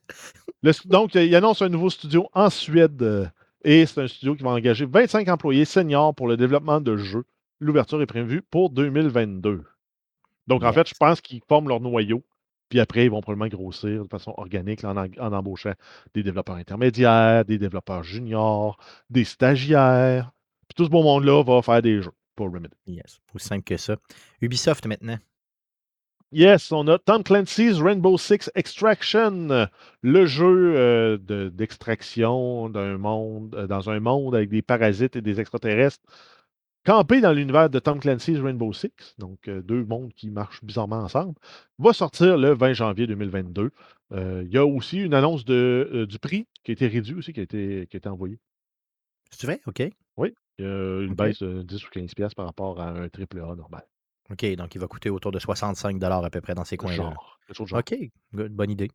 donc, 0.85 1.15
il 1.15 1.35
annonce 1.35 1.61
un 1.61 1.69
nouveau 1.69 1.89
studio 1.89 2.29
en 2.33 2.49
Suède. 2.49 3.31
Et 3.63 3.85
c'est 3.85 4.01
un 4.01 4.07
studio 4.07 4.35
qui 4.35 4.43
va 4.43 4.51
engager 4.51 4.85
25 4.85 5.27
employés 5.29 5.65
seniors 5.65 6.13
pour 6.13 6.27
le 6.27 6.37
développement 6.37 6.81
de 6.81 6.97
jeux. 6.97 7.23
L'ouverture 7.59 8.01
est 8.01 8.05
prévue 8.05 8.41
pour 8.41 8.69
2022. 8.69 9.63
Donc, 10.47 10.63
en 10.63 10.73
fait, 10.73 10.87
je 10.87 10.93
pense 10.99 11.21
qu'ils 11.21 11.41
forment 11.47 11.69
leur 11.69 11.79
noyau 11.79 12.23
puis 12.69 12.79
après, 12.79 13.05
ils 13.05 13.11
vont 13.11 13.21
probablement 13.21 13.49
grossir 13.49 14.03
de 14.03 14.09
façon 14.09 14.33
organique 14.37 14.83
en, 14.83 14.95
embauchant 15.19 15.73
des 16.13 16.23
développeurs 16.23 16.55
intermédiaires, 16.55 17.45
des 17.45 17.57
développeurs 17.57 18.03
juniors, 18.03 18.77
des 19.09 19.23
stagiaires. 19.23 20.31
Puis 20.67 20.75
tout 20.75 20.85
ce 20.85 20.89
beau 20.89 21.03
monde-là 21.03 21.43
va 21.43 21.61
faire 21.61 21.81
des 21.81 22.01
jeux 22.01 22.13
pour 22.35 22.47
Remedy. 22.47 22.75
Yes, 22.87 23.19
aussi 23.33 23.47
simple 23.47 23.63
que 23.63 23.77
ça. 23.77 23.95
Ubisoft 24.41 24.87
maintenant. 24.87 25.17
Yes, 26.31 26.71
on 26.71 26.87
a 26.87 26.97
Tom 26.97 27.23
Clancy's 27.23 27.79
Rainbow 27.79 28.17
Six 28.17 28.51
Extraction, 28.55 29.69
le 30.01 30.25
jeu 30.25 30.73
euh, 30.75 31.17
d'extraction 31.49 32.67
d'un 32.67 32.97
monde, 32.97 33.55
euh, 33.55 33.67
dans 33.67 33.89
un 33.89 33.99
monde 33.99 34.35
avec 34.35 34.49
des 34.49 34.61
parasites 34.61 35.15
et 35.15 35.21
des 35.21 35.39
extraterrestres 35.39 36.03
Campé 36.85 37.19
dans 37.19 37.33
l'univers 37.33 37.69
de 37.69 37.79
Tom 37.79 37.99
Clancy's 37.99 38.37
Rainbow 38.37 38.71
Six, 38.71 39.15
donc 39.17 39.47
euh, 39.47 39.63
deux 39.63 39.83
mondes 39.83 40.13
qui 40.13 40.29
marchent 40.29 40.63
bizarrement 40.63 40.99
ensemble, 40.99 41.33
va 41.79 41.93
sortir 41.93 42.37
le 42.37 42.53
20 42.53 42.73
janvier 42.73 43.07
2022. 43.07 43.71
Euh, 44.11 44.43
il 44.45 44.53
y 44.53 44.57
a 44.59 44.65
aussi 44.65 44.99
une 44.99 45.15
annonce 45.15 45.45
de, 45.45 45.89
euh, 45.91 46.05
du 46.05 46.19
prix 46.19 46.47
qui 46.63 46.71
a 46.71 46.73
été 46.73 46.87
réduit 46.87 47.15
aussi, 47.15 47.33
qui 47.33 47.39
a 47.39 47.43
été, 47.43 47.87
qui 47.89 47.95
a 47.95 47.97
été 47.97 48.07
envoyée. 48.07 48.39
C'est 49.31 49.47
vrai? 49.47 49.61
OK. 49.65 49.81
Oui. 50.17 50.35
Il 50.59 50.65
y 50.65 50.67
a 50.67 51.01
une 51.01 51.15
baisse 51.15 51.39
de 51.39 51.63
10 51.63 51.87
ou 51.87 51.89
15 51.89 52.13
pièces 52.13 52.35
par 52.35 52.45
rapport 52.45 52.79
à 52.79 52.89
un 52.89 53.09
triple 53.09 53.39
A 53.39 53.55
normal. 53.55 53.83
OK, 54.29 54.45
donc 54.55 54.75
il 54.75 54.79
va 54.79 54.87
coûter 54.87 55.09
autour 55.09 55.31
de 55.31 55.39
65 55.39 56.01
à 56.03 56.29
peu 56.29 56.41
près 56.41 56.53
dans 56.53 56.65
ces 56.65 56.77
coins-là. 56.77 57.13
OK, 57.59 57.95
bonne 58.31 58.71
idée. 58.71 58.89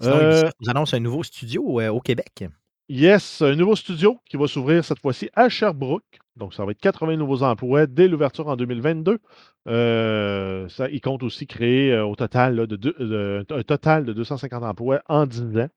Sinon, 0.00 0.50
nous 0.60 0.70
annonce 0.70 0.92
un 0.92 1.00
nouveau 1.00 1.22
studio 1.22 1.80
au 1.80 2.00
Québec. 2.00 2.44
Yes, 2.88 3.42
un 3.42 3.54
nouveau 3.54 3.76
studio 3.76 4.18
qui 4.26 4.36
va 4.36 4.46
s'ouvrir 4.46 4.84
cette 4.84 4.98
fois-ci 4.98 5.30
à 5.34 5.48
Sherbrooke. 5.48 6.20
Donc, 6.36 6.52
ça 6.52 6.64
va 6.64 6.72
être 6.72 6.80
80 6.80 7.16
nouveaux 7.16 7.42
emplois 7.42 7.86
dès 7.86 8.08
l'ouverture 8.08 8.48
en 8.48 8.56
2022. 8.56 9.18
Euh, 9.68 10.68
ça, 10.68 10.88
il 10.90 11.00
compte 11.00 11.22
aussi 11.22 11.46
créer 11.46 11.92
euh, 11.92 12.04
au 12.04 12.16
total, 12.16 12.66
de, 12.66 13.46
un 13.48 13.62
total 13.62 14.04
de 14.04 14.12
250 14.12 14.64
emplois 14.64 15.02
en 15.08 15.26
10 15.26 15.58
ans. 15.58 15.68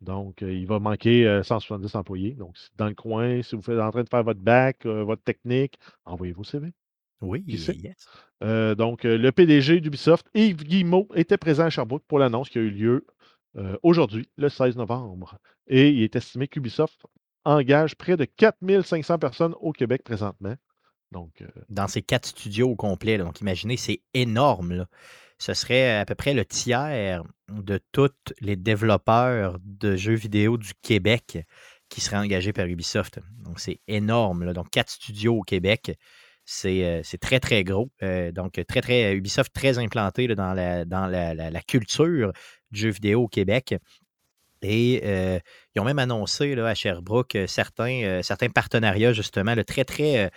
Donc, 0.00 0.40
il 0.40 0.66
va 0.66 0.78
manquer 0.78 1.40
170 1.42 1.94
employés. 1.94 2.34
Donc, 2.34 2.56
dans 2.76 2.88
le 2.88 2.94
coin, 2.94 3.42
si 3.42 3.54
vous 3.54 3.70
êtes 3.70 3.78
en 3.78 3.90
train 3.90 4.02
de 4.02 4.08
faire 4.08 4.24
votre 4.24 4.40
bac, 4.40 4.86
votre 4.86 5.22
technique, 5.22 5.78
envoyez 6.06 6.32
vos 6.32 6.42
CV. 6.42 6.72
Oui, 7.20 7.44
yes. 7.46 7.70
donc, 8.78 9.04
le 9.04 9.30
PDG 9.30 9.82
d'Ubisoft, 9.82 10.26
Yves 10.32 10.64
Guillemot, 10.64 11.06
était 11.14 11.36
présent 11.36 11.64
à 11.64 11.70
Sherbrooke 11.70 12.04
pour 12.08 12.18
l'annonce 12.18 12.48
qui 12.48 12.56
a 12.56 12.62
eu 12.62 12.70
lieu 12.70 13.06
aujourd'hui, 13.82 14.26
le 14.38 14.48
16 14.48 14.78
novembre. 14.78 15.36
Et 15.66 15.90
il 15.90 16.02
est 16.02 16.16
estimé 16.16 16.48
qu'Ubisoft 16.48 17.04
engage 17.44 17.94
près 17.96 18.16
de 18.16 18.24
4500 18.24 19.18
personnes 19.18 19.54
au 19.60 19.72
Québec 19.72 20.02
présentement. 20.04 20.54
Donc, 21.12 21.42
Dans 21.68 21.88
ces 21.88 22.02
quatre 22.02 22.26
studios 22.26 22.70
au 22.70 22.76
complet. 22.76 23.18
donc, 23.18 23.40
imaginez, 23.40 23.76
c'est 23.76 24.02
énorme. 24.14 24.86
Ce 25.38 25.54
serait 25.54 25.98
à 25.98 26.04
peu 26.04 26.14
près 26.14 26.34
le 26.34 26.44
tiers 26.44 27.24
de 27.48 27.80
tous 27.92 28.12
les 28.40 28.56
développeurs 28.56 29.58
de 29.64 29.96
jeux 29.96 30.14
vidéo 30.14 30.56
du 30.56 30.72
Québec 30.82 31.38
qui 31.88 32.00
seraient 32.00 32.18
engagés 32.18 32.52
par 32.52 32.66
Ubisoft. 32.66 33.18
Donc, 33.42 33.58
c'est 33.58 33.80
énorme. 33.88 34.52
Donc, 34.52 34.70
quatre 34.70 34.90
studios 34.90 35.38
au 35.38 35.42
Québec. 35.42 35.98
C'est 36.44 37.02
très, 37.20 37.40
très 37.40 37.64
gros. 37.64 37.90
donc, 38.32 38.60
très, 38.68 38.80
très, 38.80 39.14
Ubisoft 39.14 39.52
très 39.52 39.78
implanté 39.78 40.28
dans, 40.28 40.52
la, 40.54 40.84
dans 40.84 41.06
la, 41.06 41.62
culture 41.62 42.32
du 42.70 42.80
jeu 42.80 42.90
vidéo 42.90 43.22
au 43.22 43.28
Québec. 43.28 43.74
Et 44.62 45.40
ils 45.74 45.80
ont 45.80 45.84
même 45.84 45.98
annoncé 45.98 46.54
là, 46.54 46.66
à 46.66 46.74
Sherbrooke 46.74 47.36
certains, 47.46 48.20
certains 48.22 48.48
partenariats, 48.48 49.12
justement, 49.12 49.54
très, 49.66 49.84
très 49.84 50.30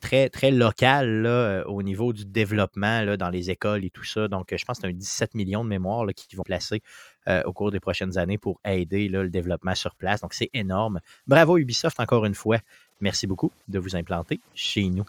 très, 0.00 0.28
très 0.28 0.52
local 0.52 1.22
là, 1.22 1.64
au 1.66 1.82
niveau 1.82 2.12
du 2.12 2.24
développement 2.24 3.02
là, 3.02 3.16
dans 3.16 3.28
les 3.28 3.50
écoles 3.50 3.84
et 3.84 3.90
tout 3.90 4.04
ça. 4.04 4.28
Donc, 4.28 4.54
je 4.56 4.64
pense 4.64 4.78
que 4.78 4.82
c'est 4.82 4.88
un 4.88 4.96
17 4.96 5.34
millions 5.34 5.64
de 5.64 5.68
mémoires 5.68 6.06
qui 6.14 6.36
vont 6.36 6.44
placer 6.44 6.82
au 7.44 7.52
cours 7.52 7.70
des 7.70 7.80
prochaines 7.80 8.16
années 8.16 8.38
pour 8.38 8.60
aider 8.64 9.08
le 9.08 9.28
développement 9.28 9.74
sur 9.74 9.96
place. 9.96 10.20
Donc, 10.20 10.32
c'est 10.32 10.50
énorme. 10.54 11.00
Bravo 11.26 11.58
Ubisoft, 11.58 11.98
encore 11.98 12.24
une 12.24 12.34
fois. 12.34 12.58
Merci 13.00 13.26
beaucoup 13.26 13.50
de 13.68 13.78
vous 13.78 13.96
implanter 13.96 14.40
chez 14.54 14.88
nous. 14.88 15.04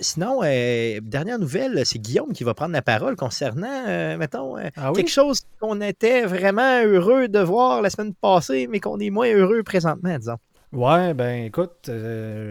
Sinon, 0.00 0.40
dernière 0.42 1.38
nouvelle, 1.38 1.84
c'est 1.84 1.98
Guillaume 1.98 2.32
qui 2.32 2.44
va 2.44 2.54
prendre 2.54 2.72
la 2.72 2.82
parole 2.82 3.16
concernant, 3.16 4.16
mettons, 4.18 4.56
ah 4.76 4.92
quelque 4.94 5.10
chose 5.10 5.42
qu'on 5.60 5.80
était 5.80 6.24
vraiment 6.26 6.82
heureux 6.84 7.28
de 7.28 7.38
voir 7.38 7.82
la 7.82 7.90
semaine 7.90 8.14
passée, 8.14 8.66
mais 8.68 8.80
qu'on 8.80 8.98
est 8.98 9.10
moins 9.10 9.32
heureux 9.32 9.62
présentement, 9.62 10.18
disons. 10.18 10.38
Ouais, 10.72 11.14
ben 11.14 11.44
écoute, 11.44 11.90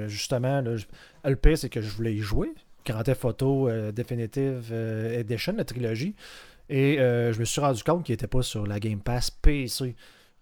justement, 0.07 0.61
là, 0.61 0.75
le 1.25 1.35
pire, 1.35 1.57
c'est 1.57 1.69
que 1.69 1.81
je 1.81 1.89
voulais 1.89 2.13
y 2.13 2.19
jouer. 2.19 2.53
Grand 2.85 3.03
Theft 3.03 3.21
Photo 3.21 3.69
euh, 3.69 3.91
Definitive 3.91 4.69
euh, 4.71 5.19
Edition, 5.19 5.53
la 5.57 5.65
trilogie. 5.65 6.15
Et 6.69 6.99
euh, 6.99 7.33
je 7.33 7.39
me 7.39 7.45
suis 7.45 7.61
rendu 7.61 7.83
compte 7.83 8.03
qu'il 8.05 8.13
n'était 8.13 8.27
pas 8.27 8.41
sur 8.41 8.65
la 8.65 8.79
Game 8.79 9.01
Pass 9.01 9.29
PC. 9.29 9.95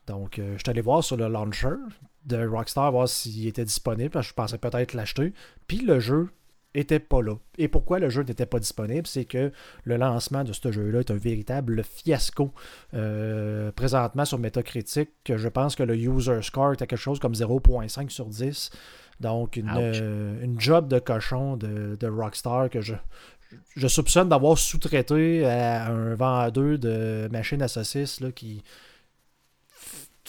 Donc, 0.08 0.38
je 0.38 0.58
suis 0.58 0.70
allé 0.70 0.82
voir 0.82 1.04
sur 1.04 1.18
le 1.18 1.28
launcher 1.28 1.76
de 2.26 2.48
Rockstar, 2.48 2.92
voir 2.92 3.08
s'il 3.08 3.48
était 3.48 3.66
disponible. 3.66 4.10
Parce 4.10 4.28
que 4.28 4.30
je 4.30 4.36
pensais 4.36 4.58
peut-être 4.58 4.94
l'acheter. 4.94 5.34
Puis 5.68 5.80
le 5.80 6.00
jeu 6.00 6.30
était 6.76 7.00
pas 7.00 7.22
là. 7.22 7.36
Et 7.58 7.68
pourquoi 7.68 8.00
le 8.00 8.10
jeu 8.10 8.24
n'était 8.24 8.46
pas 8.46 8.60
disponible, 8.60 9.08
c'est 9.08 9.26
que 9.26 9.52
le 9.84 9.98
lancement 9.98 10.44
de 10.44 10.54
ce 10.54 10.72
jeu-là 10.72 11.00
est 11.00 11.12
un 11.12 11.18
véritable 11.18 11.84
fiasco. 11.84 12.54
présentement 13.76 14.26
sur 14.26 14.40
Metacritic, 14.40 15.10
je 15.28 15.48
pense 15.48 15.76
que 15.76 15.84
le 15.84 15.96
user 15.96 16.42
score 16.42 16.74
était 16.74 16.88
quelque 16.88 17.00
chose 17.00 17.20
comme 17.20 17.34
0.5 17.34 18.10
sur 18.10 18.26
10. 18.26 18.72
Donc, 19.20 19.58
une, 19.58 19.70
euh, 19.76 20.44
une 20.44 20.60
job 20.60 20.88
de 20.88 21.00
cochon 21.00 21.58
de, 21.58 21.98
de 22.00 22.08
Rockstar 22.08 22.70
que 22.70 22.82
je, 22.82 22.96
je 23.76 23.88
soupçonne 23.88 24.30
d'avoir 24.30 24.58
sous-traité 24.58 25.46
à 25.46 25.88
un 25.88 26.16
vendeur 26.16 26.80
de 26.80 27.28
machines 27.32 27.62
à 27.62 27.68
saucisses 27.68 28.22
là, 28.22 28.32
qui, 28.32 28.64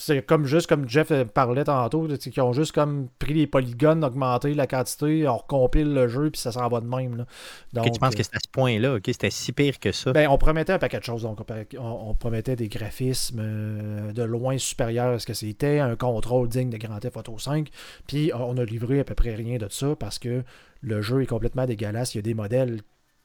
c'est 0.01 0.25
comme 0.25 0.45
juste 0.45 0.67
comme 0.67 0.89
Jeff 0.89 1.11
parlait 1.25 1.63
tantôt, 1.63 2.07
qui 2.07 2.41
ont 2.41 2.53
juste 2.53 2.71
comme 2.71 3.07
pris 3.19 3.33
les 3.33 3.47
polygones, 3.47 4.03
augmenté 4.03 4.53
la 4.53 4.65
quantité, 4.65 5.27
on 5.27 5.37
recompile 5.37 5.93
le 5.93 6.07
jeu, 6.07 6.31
puis 6.31 6.41
ça 6.41 6.51
s'en 6.51 6.67
va 6.67 6.81
de 6.81 6.87
même. 6.87 7.17
Là. 7.17 7.25
Donc, 7.73 7.91
tu 7.91 7.99
penses 7.99 8.15
que 8.15 8.23
c'était 8.23 8.37
à 8.37 8.39
ce 8.43 8.49
point-là, 8.51 8.95
ok? 8.95 9.03
C'était 9.05 9.29
si 9.29 9.51
pire 9.51 9.79
que 9.79 9.91
ça? 9.91 10.11
Ben, 10.11 10.27
on 10.27 10.37
promettait 10.37 10.73
un 10.73 10.79
paquet 10.79 10.99
de 10.99 11.03
choses. 11.03 11.21
Donc, 11.21 11.39
on, 11.77 12.15
promettait 12.15 12.55
des 12.55 12.67
graphismes 12.67 13.39
euh, 13.39 14.11
de 14.11 14.23
loin 14.23 14.57
supérieurs 14.57 15.13
à 15.13 15.19
ce 15.19 15.25
que 15.25 15.33
c'était, 15.33 15.79
un 15.79 15.95
contrôle 15.95 16.47
digne 16.47 16.69
de 16.69 16.77
Grand 16.77 16.99
Theft 16.99 17.17
Auto 17.17 17.37
5, 17.37 17.69
puis 18.07 18.31
on 18.33 18.57
a 18.57 18.65
livré 18.65 18.99
à 18.99 19.03
peu 19.03 19.15
près 19.15 19.35
rien 19.35 19.57
de 19.57 19.67
ça 19.69 19.95
parce 19.95 20.17
que 20.17 20.43
le 20.81 21.01
jeu 21.01 21.21
est 21.21 21.27
complètement 21.27 21.65
dégueulasse. 21.65 22.15
Il 22.15 22.17
y 22.17 22.19
a 22.19 22.23
des 22.23 22.33
modèles 22.33 22.81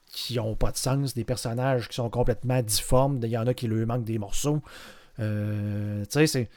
qui 0.07 0.37
n'ont 0.37 0.55
pas 0.55 0.71
de 0.71 0.77
sens, 0.77 1.15
des 1.15 1.25
personnages 1.25 1.89
qui 1.89 1.95
sont 1.95 2.11
complètement 2.11 2.63
difformes, 2.63 3.19
il 3.23 3.29
y 3.29 3.39
en 3.39 3.47
a 3.47 3.55
qui 3.55 3.67
lui 3.67 3.85
manquent 3.87 4.05
des 4.05 4.19
morceaux. 4.19 4.63
Euh, 5.21 6.03
tu 6.05 6.11
sais, 6.11 6.27
c'est. 6.27 6.49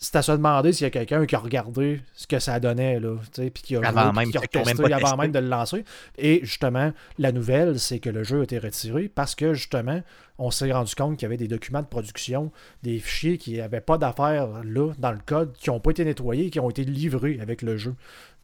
C'est 0.00 0.14
à 0.14 0.22
se 0.22 0.30
demander 0.30 0.72
s'il 0.72 0.84
y 0.84 0.86
a 0.86 0.90
quelqu'un 0.90 1.26
qui 1.26 1.34
a 1.34 1.40
regardé 1.40 2.00
ce 2.14 2.28
que 2.28 2.38
ça 2.38 2.60
donnait, 2.60 3.00
là, 3.00 3.16
puis 3.34 3.50
qui 3.50 3.74
a 3.74 3.80
avant 3.80 4.12
même, 4.12 4.30
qui 4.30 4.38
a 4.38 4.96
avant 4.96 5.16
même 5.16 5.32
de 5.32 5.40
le 5.40 5.48
lancer. 5.48 5.84
Et 6.16 6.38
justement, 6.44 6.92
la 7.18 7.32
nouvelle, 7.32 7.80
c'est 7.80 7.98
que 7.98 8.08
le 8.08 8.22
jeu 8.22 8.38
a 8.38 8.44
été 8.44 8.60
retiré 8.60 9.08
parce 9.08 9.34
que 9.34 9.54
justement, 9.54 10.00
on 10.38 10.52
s'est 10.52 10.70
rendu 10.70 10.94
compte 10.94 11.16
qu'il 11.16 11.24
y 11.24 11.26
avait 11.26 11.36
des 11.36 11.48
documents 11.48 11.82
de 11.82 11.88
production, 11.88 12.52
des 12.84 13.00
fichiers 13.00 13.38
qui 13.38 13.56
n'avaient 13.56 13.80
pas 13.80 13.98
d'affaires 13.98 14.62
là, 14.62 14.92
dans 14.98 15.10
le 15.10 15.18
code, 15.26 15.52
qui 15.54 15.68
n'ont 15.68 15.80
pas 15.80 15.90
été 15.90 16.04
nettoyés 16.04 16.46
et 16.46 16.50
qui 16.50 16.60
ont 16.60 16.70
été 16.70 16.84
livrés 16.84 17.40
avec 17.42 17.62
le 17.62 17.76
jeu. 17.76 17.96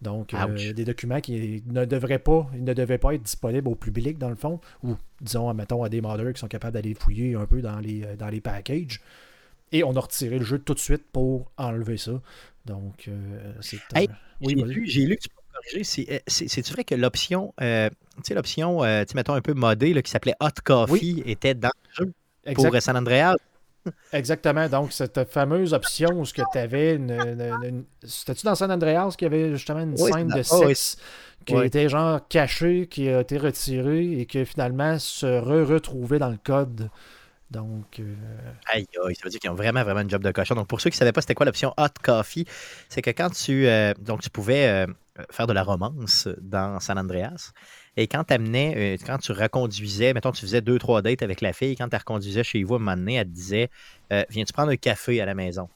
Donc, 0.05 0.35
euh, 0.35 0.73
des 0.75 0.85
documents 0.85 1.21
qui 1.23 1.63
ne 1.67 1.87
devraient 1.87 2.19
pas, 2.19 2.47
ne 2.53 2.75
devaient 2.75 2.99
pas 2.99 3.15
être 3.15 3.23
disponibles 3.23 3.69
au 3.69 3.75
public, 3.75 4.19
dans 4.19 4.29
le 4.29 4.37
fond, 4.37 4.61
ou 4.83 4.97
disons, 5.23 5.53
mettons, 5.55 5.83
à 5.83 5.89
des 5.89 6.03
modeurs 6.03 6.33
qui 6.35 6.41
sont 6.41 6.47
capables 6.47 6.75
d'aller 6.75 6.93
fouiller 6.93 7.35
un 7.35 7.47
peu 7.47 7.63
dans 7.63 7.81
les, 7.81 8.05
euh, 8.05 8.15
dans 8.15 8.29
les 8.29 8.43
packages. 8.43 9.01
Et 9.73 9.83
on 9.83 9.97
a 9.97 10.01
retiré 10.01 10.39
le 10.39 10.45
jeu 10.45 10.59
tout 10.59 10.75
de 10.75 10.79
suite 10.79 11.05
pour 11.11 11.51
enlever 11.57 11.97
ça. 11.97 12.21
Donc, 12.67 13.09
euh, 13.09 13.55
c'est. 13.61 13.79
oui, 14.43 14.63
j'ai 14.85 15.07
lu, 15.07 15.17
que 15.17 15.23
tu 15.23 15.29
peux 15.31 15.43
corriger. 15.55 16.23
C'est 16.27 16.69
vrai 16.69 16.85
que 16.85 16.95
l'option, 16.95 17.55
tu 17.59 17.65
sais, 18.23 18.35
l'option, 18.35 18.81
tu 19.09 19.17
mettons 19.17 19.33
un 19.33 19.41
peu 19.41 19.55
modée, 19.55 20.01
qui 20.03 20.11
s'appelait 20.11 20.37
Hot 20.39 20.61
Coffee, 20.63 21.23
était 21.25 21.55
dans 21.55 21.73
le 21.99 22.07
jeu 22.07 22.55
pour 22.55 22.83
San 22.83 22.99
Andreas? 22.99 23.37
Exactement. 24.13 24.69
Donc, 24.69 24.93
cette 24.93 25.25
fameuse 25.25 25.75
option 25.75 26.11
où 26.21 26.25
tu 26.25 26.43
avais 26.55 26.95
une. 26.95 27.85
C'était-tu 28.03 28.45
dans 28.47 28.55
San 28.55 28.71
Andreas 28.71 29.15
qu'il 29.17 29.27
y 29.27 29.35
avait 29.35 29.53
justement 29.53 29.81
une 29.81 29.97
scène 29.97 30.29
de 30.29 30.43
sexe 30.43 30.97
qui 31.45 31.57
était 31.57 31.89
genre 31.89 32.27
cachée, 32.29 32.87
qui 32.87 33.09
a 33.09 33.21
été 33.21 33.39
retirée 33.39 34.21
et 34.21 34.27
que 34.27 34.45
finalement 34.45 34.99
se 34.99 35.27
re-retrouvait 35.27 36.19
dans 36.19 36.31
le 36.31 36.39
code? 36.43 36.91
Donc. 37.51 38.01
Euh, 38.01 38.15
aïe, 38.73 38.87
aïe, 39.07 39.15
ça 39.15 39.23
veut 39.25 39.31
dire 39.31 39.41
qu'ils 39.41 39.51
ont 39.51 39.55
vraiment, 39.55 39.83
vraiment 39.83 40.01
une 40.01 40.11
job 40.11 40.23
de 40.23 40.33
cochon. 40.33 40.55
Donc, 40.55 40.67
pour 40.67 40.81
ceux 40.81 40.91
qui 40.91 40.97
ne 40.97 40.99
savaient 40.99 41.13
pas 41.13 41.21
c'était 41.21 41.35
quoi 41.35 41.47
l'option 41.47 41.73
Hot 41.77 41.89
Coffee, 42.03 42.47
c'est 42.89 43.03
que 43.03 43.11
quand 43.11 43.31
tu. 43.31 43.67
Euh, 43.67 43.95
donc, 44.01 44.23
tu 44.23 44.31
pouvais 44.31 44.67
euh, 44.67 44.87
faire 45.31 45.47
de 45.47 45.53
la 45.53 45.63
romance 45.63 46.29
dans 46.41 46.81
San 46.81 46.99
Andreas. 46.99 47.53
Et 47.97 48.09
quand, 48.09 48.31
amenais, 48.33 48.99
quand 49.07 49.19
tu 49.19 49.33
reconduisais, 49.33 50.15
mettons, 50.15 50.33
tu 50.33 50.41
faisais 50.41 50.61
deux, 50.61 50.79
trois 50.79 51.01
dates 51.01 51.23
avec 51.23 51.41
la 51.41 51.53
fille, 51.53 51.77
quand 51.77 51.89
tu 51.89 51.97
reconduisais 51.97 52.43
chez 52.43 52.63
vous 52.65 52.75
à 52.75 52.77
un 52.77 52.81
moment 52.81 52.97
donné, 52.97 53.15
elle 53.15 53.27
te 53.27 53.33
disait 53.33 53.71
Viens-tu 54.11 54.53
prendre 54.53 54.71
un 54.71 54.77
café 54.77 55.21
à 55.21 55.27
la 55.27 55.35
maison 55.35 55.69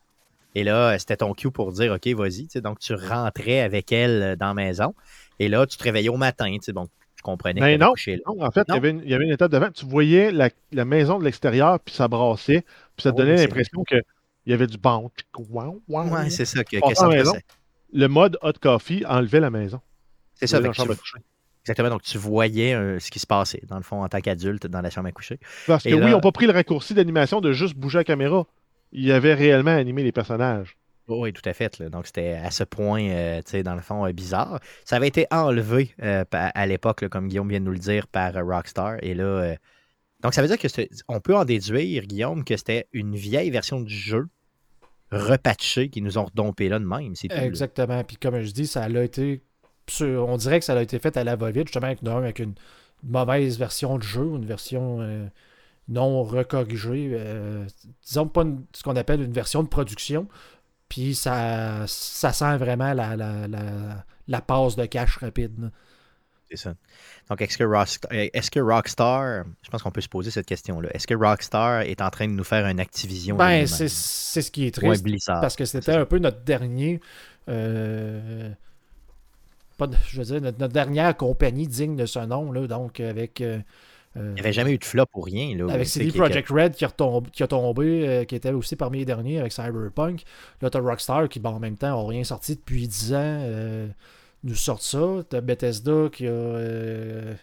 Et 0.55 0.64
là, 0.64 0.99
c'était 0.99 1.19
ton 1.19 1.33
cue 1.35 1.51
pour 1.51 1.73
dire 1.73 1.93
Ok, 1.93 2.09
vas-y. 2.09 2.49
Donc, 2.61 2.81
tu 2.81 2.95
rentrais 2.95 3.61
avec 3.61 3.93
elle 3.93 4.37
dans 4.37 4.49
la 4.49 4.55
maison. 4.55 4.95
Et 5.39 5.49
là, 5.49 5.66
tu 5.66 5.77
te 5.77 5.85
réveillais 5.85 6.09
au 6.09 6.16
matin. 6.16 6.53
Bon, 6.75 6.89
je 7.19 7.23
comprenais 7.23 7.61
Mais 7.61 7.79
non, 7.79 7.95
non, 8.27 8.45
en 8.45 8.51
fait, 8.51 8.64
Il, 8.69 8.75
y 8.75 8.77
avait 8.77 8.91
une, 8.91 9.03
il 9.05 9.11
y 9.11 9.14
avait 9.14 9.25
une 9.25 9.33
étape 9.33 9.51
devant. 9.51 9.71
Tu 9.71 9.85
voyais 9.87 10.31
la, 10.31 10.51
la 10.73 10.85
maison 10.85 11.19
de 11.19 11.25
l'extérieur, 11.25 11.81
puis 11.81 11.95
ça 11.95 12.07
brassait, 12.09 12.64
puis 12.97 13.03
ça 13.03 13.12
te 13.12 13.16
donnait 13.16 13.37
l'impression 13.37 13.83
qu'il 13.85 14.03
y 14.47 14.53
avait 14.53 14.69
du 14.69 14.79
bon. 14.79 15.11
Ouais, 15.89 16.31
c'est 16.31 16.45
ça 16.45 16.62
que, 16.64 16.77
que 16.77 16.95
ça. 16.95 17.09
Le 17.93 18.07
mode 18.07 18.39
hot 18.43 18.53
coffee 18.61 19.05
enlevait 19.07 19.41
la 19.41 19.51
maison. 19.51 19.81
C'est 20.35 20.47
ça, 20.47 20.59
avec. 20.59 20.73
Exactement, 21.69 21.91
donc 21.91 22.03
tu 22.03 22.19
voyais 22.19 22.75
euh, 22.75 22.99
ce 22.99 23.11
qui 23.11 23.19
se 23.19 23.27
passait, 23.27 23.62
dans 23.69 23.77
le 23.77 23.83
fond, 23.83 24.03
en 24.03 24.09
tant 24.09 24.21
qu'adulte, 24.21 24.66
dans 24.66 24.81
la 24.81 24.91
chambre 24.91 25.09
à 25.09 25.12
coucher. 25.12 25.39
Parce 25.66 25.85
que 25.85 25.91
oui, 25.91 26.01
ils 26.03 26.11
n'ont 26.11 26.21
pas 26.21 26.33
pris 26.33 26.47
le 26.47 26.53
raccourci 26.53 26.95
d'animation 26.95 27.41
de 27.41 27.53
juste 27.53 27.77
bouger 27.77 27.99
la 27.99 28.05
caméra. 28.05 28.47
Ils 28.93 29.12
avaient 29.12 29.35
réellement 29.35 29.77
animé 29.77 30.03
les 30.03 30.12
personnages. 30.12 30.77
Oui, 31.09 31.33
tout 31.33 31.47
à 31.47 31.55
fait. 31.55 31.83
Donc, 31.83 32.07
c'était 32.07 32.35
à 32.35 32.51
ce 32.51 32.64
point, 32.64 33.03
euh, 33.03 33.39
tu 33.39 33.53
sais, 33.53 33.62
dans 33.62 33.75
le 33.75 33.81
fond, 33.81 34.07
euh, 34.07 34.12
bizarre. 34.12 34.61
Ça 34.85 34.97
avait 34.97 35.09
été 35.09 35.27
enlevé 35.31 35.95
euh, 36.03 36.25
à 36.33 36.66
l'époque, 36.66 37.09
comme 37.09 37.29
Guillaume 37.29 37.49
vient 37.49 37.61
de 37.61 37.64
nous 37.64 37.73
le 37.73 37.79
dire, 37.79 38.07
par 38.07 38.35
Rockstar. 38.35 38.97
Et 39.03 39.14
là, 39.14 39.57
donc, 40.21 40.35
ça 40.35 40.43
veut 40.43 40.49
dire 40.49 40.59
que 40.59 40.69
on 41.09 41.21
peut 41.21 41.37
en 41.37 41.45
déduire, 41.45 42.05
Guillaume, 42.05 42.45
que 42.45 42.57
c'était 42.57 42.89
une 42.93 43.14
vieille 43.16 43.51
version 43.51 43.81
du 43.81 43.95
jeu 43.95 44.29
repatchée 45.11 45.89
qui 45.89 46.03
nous 46.03 46.19
ont 46.19 46.25
redompé 46.25 46.69
là 46.69 46.79
de 46.79 46.85
même. 46.85 47.14
Exactement. 47.31 48.05
Puis, 48.05 48.16
comme 48.16 48.41
je 48.43 48.53
dis, 48.53 48.66
ça 48.66 48.83
a 48.85 49.03
été. 49.03 49.43
On 50.01 50.36
dirait 50.36 50.59
que 50.59 50.64
ça 50.64 50.74
a 50.74 50.82
été 50.82 50.99
fait 50.99 51.16
à 51.16 51.24
la 51.24 51.36
va-vite, 51.36 51.68
justement, 51.68 51.86
avec, 51.86 52.39
une 52.39 52.55
mauvaise 53.03 53.59
version 53.59 53.99
du 53.99 54.07
jeu, 54.07 54.24
une 54.24 54.47
version 54.47 55.30
non 55.89 56.22
recorrigée. 56.22 57.18
disons 58.05 58.28
pas 58.28 58.45
ce 58.72 58.82
qu'on 58.82 58.97
appelle 58.97 59.22
une 59.22 59.32
version 59.32 59.62
de 59.62 59.68
production. 59.68 60.28
Puis 60.89 61.14
ça, 61.14 61.84
ça 61.86 62.32
sent 62.32 62.57
vraiment 62.57 62.95
la, 62.95 63.14
la, 63.16 63.47
la, 64.26 64.41
passe 64.41 64.76
de 64.76 64.86
cash 64.86 65.16
rapide. 65.18 65.70
C'est 66.51 66.57
ça. 66.57 66.74
Donc, 67.28 67.43
est-ce 67.43 67.59
que, 67.59 67.64
Rockstar, 67.64 68.11
est 68.11 68.51
que 68.51 68.61
Rockstar, 68.61 69.45
je 69.62 69.70
pense 69.70 69.82
qu'on 69.82 69.91
peut 69.91 70.01
se 70.01 70.09
poser 70.09 70.30
cette 70.30 70.47
question-là, 70.47 70.89
est-ce 70.95 71.07
que 71.07 71.14
Rockstar 71.14 71.82
est 71.82 72.01
en 72.01 72.09
train 72.09 72.26
de 72.26 72.32
nous 72.32 72.45
faire 72.45 72.64
un 72.64 72.78
Activision 72.78 73.36
Ben, 73.36 73.66
c'est 73.66 73.89
ce 73.89 74.51
qui 74.51 74.66
est 74.66 74.74
triste. 74.74 75.05
Parce 75.26 75.57
que 75.57 75.66
c'était 75.66 75.93
un 75.93 76.07
peu 76.07 76.18
notre 76.18 76.41
dernier. 76.41 77.01
Euh, 77.49 78.51
pas 79.79 79.89
je 80.09 80.20
veux 80.20 80.24
dire, 80.24 80.41
notre, 80.41 80.68
dernière 80.68 81.16
compagnie 81.16 81.66
digne 81.66 81.97
de 81.97 82.07
ce 82.07 82.18
nom, 82.20 82.53
là, 82.53 82.66
donc 82.66 83.01
avec. 83.01 83.41
Euh, 83.41 83.61
il 84.16 84.35
n'y 84.35 84.41
avait 84.41 84.53
jamais 84.53 84.72
eu 84.72 84.79
de 84.79 84.85
flop 84.85 85.07
pour 85.07 85.26
rien. 85.26 85.57
Là, 85.57 85.72
avec 85.72 85.87
CD 85.87 86.11
Projekt 86.11 86.49
Red 86.49 86.72
qui, 86.72 86.85
qui 87.33 87.43
a 87.43 87.47
tombé, 87.47 88.09
euh, 88.09 88.24
qui 88.24 88.35
était 88.35 88.51
aussi 88.51 88.74
parmi 88.74 88.99
les 88.99 89.05
derniers 89.05 89.39
avec 89.39 89.53
Cyberpunk. 89.53 90.22
Là, 90.61 90.70
tu 90.70 90.79
Rockstar 90.79 91.29
qui, 91.29 91.39
bon, 91.39 91.51
en 91.51 91.61
même 91.61 91.76
temps, 91.76 92.03
n'a 92.03 92.09
rien 92.09 92.24
sorti 92.24 92.57
depuis 92.57 92.89
10 92.89 93.14
ans 93.14 93.89
nous 94.45 94.55
sortent 94.55 94.83
ça. 94.83 95.22
T'as 95.29 95.41
Bethesda 95.41 96.09
qui 96.12 96.26
a, 96.26 96.31
euh, 96.31 97.35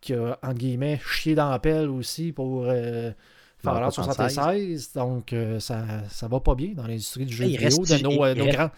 qui 0.00 0.14
a, 0.14 0.38
en 0.42 0.52
guillemets, 0.52 1.00
chié 1.04 1.34
dans 1.34 1.50
la 1.50 1.58
pelle 1.58 1.88
aussi 1.88 2.32
pour 2.32 2.64
euh, 2.66 3.10
Fallout 3.58 3.90
76. 3.90 4.92
Donc, 4.94 5.32
euh, 5.32 5.60
ça, 5.60 5.84
ça 6.10 6.28
va 6.28 6.40
pas 6.40 6.54
bien 6.54 6.72
dans 6.74 6.86
l'industrie 6.86 7.26
du 7.26 7.34
jeu 7.34 7.46
vidéo. 7.46 7.68
de, 7.68 8.02
nos, 8.02 8.24
euh, 8.24 8.34
nos 8.34 8.46
grands, 8.46 8.70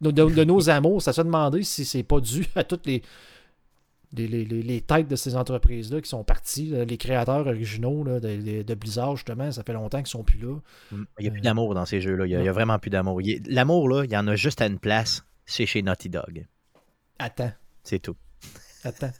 de, 0.00 0.44
nos 0.44 0.70
amours, 0.70 1.02
ça 1.02 1.12
se 1.12 1.22
demandé 1.22 1.62
si 1.62 1.84
c'est 1.84 2.02
pas 2.02 2.20
dû 2.20 2.46
à 2.54 2.64
toutes 2.64 2.86
les, 2.86 3.02
les, 4.12 4.26
les, 4.26 4.44
les, 4.44 4.80
têtes 4.80 5.08
de 5.08 5.16
ces 5.16 5.36
entreprises-là 5.36 6.00
qui 6.00 6.08
sont 6.08 6.24
parties, 6.24 6.72
les 6.86 6.96
créateurs 6.96 7.46
originaux 7.46 8.02
là, 8.04 8.18
de, 8.20 8.62
de, 8.62 8.74
Blizzard, 8.74 9.16
justement, 9.16 9.52
ça 9.52 9.62
fait 9.62 9.72
longtemps 9.72 9.98
qu'ils 9.98 10.08
sont 10.08 10.24
plus 10.24 10.38
là. 10.38 10.56
Il 10.92 11.06
n'y 11.20 11.28
a 11.28 11.30
plus 11.30 11.40
d'amour 11.40 11.74
dans 11.74 11.86
ces 11.86 12.00
jeux-là. 12.00 12.26
Il 12.26 12.36
n'y 12.36 12.48
a, 12.48 12.50
a, 12.50 12.52
vraiment 12.52 12.78
plus 12.78 12.90
d'amour. 12.90 13.20
L'amour, 13.46 13.88
là, 13.88 14.04
il 14.04 14.10
y 14.10 14.16
en 14.16 14.26
a 14.26 14.36
juste 14.36 14.60
à 14.62 14.66
une 14.66 14.78
place, 14.78 15.24
c'est 15.46 15.66
chez 15.66 15.82
Naughty 15.82 16.08
Dog. 16.08 16.46
Attends. 17.18 17.52
C'est 17.84 18.00
tout. 18.00 18.16
Attends. 18.84 19.12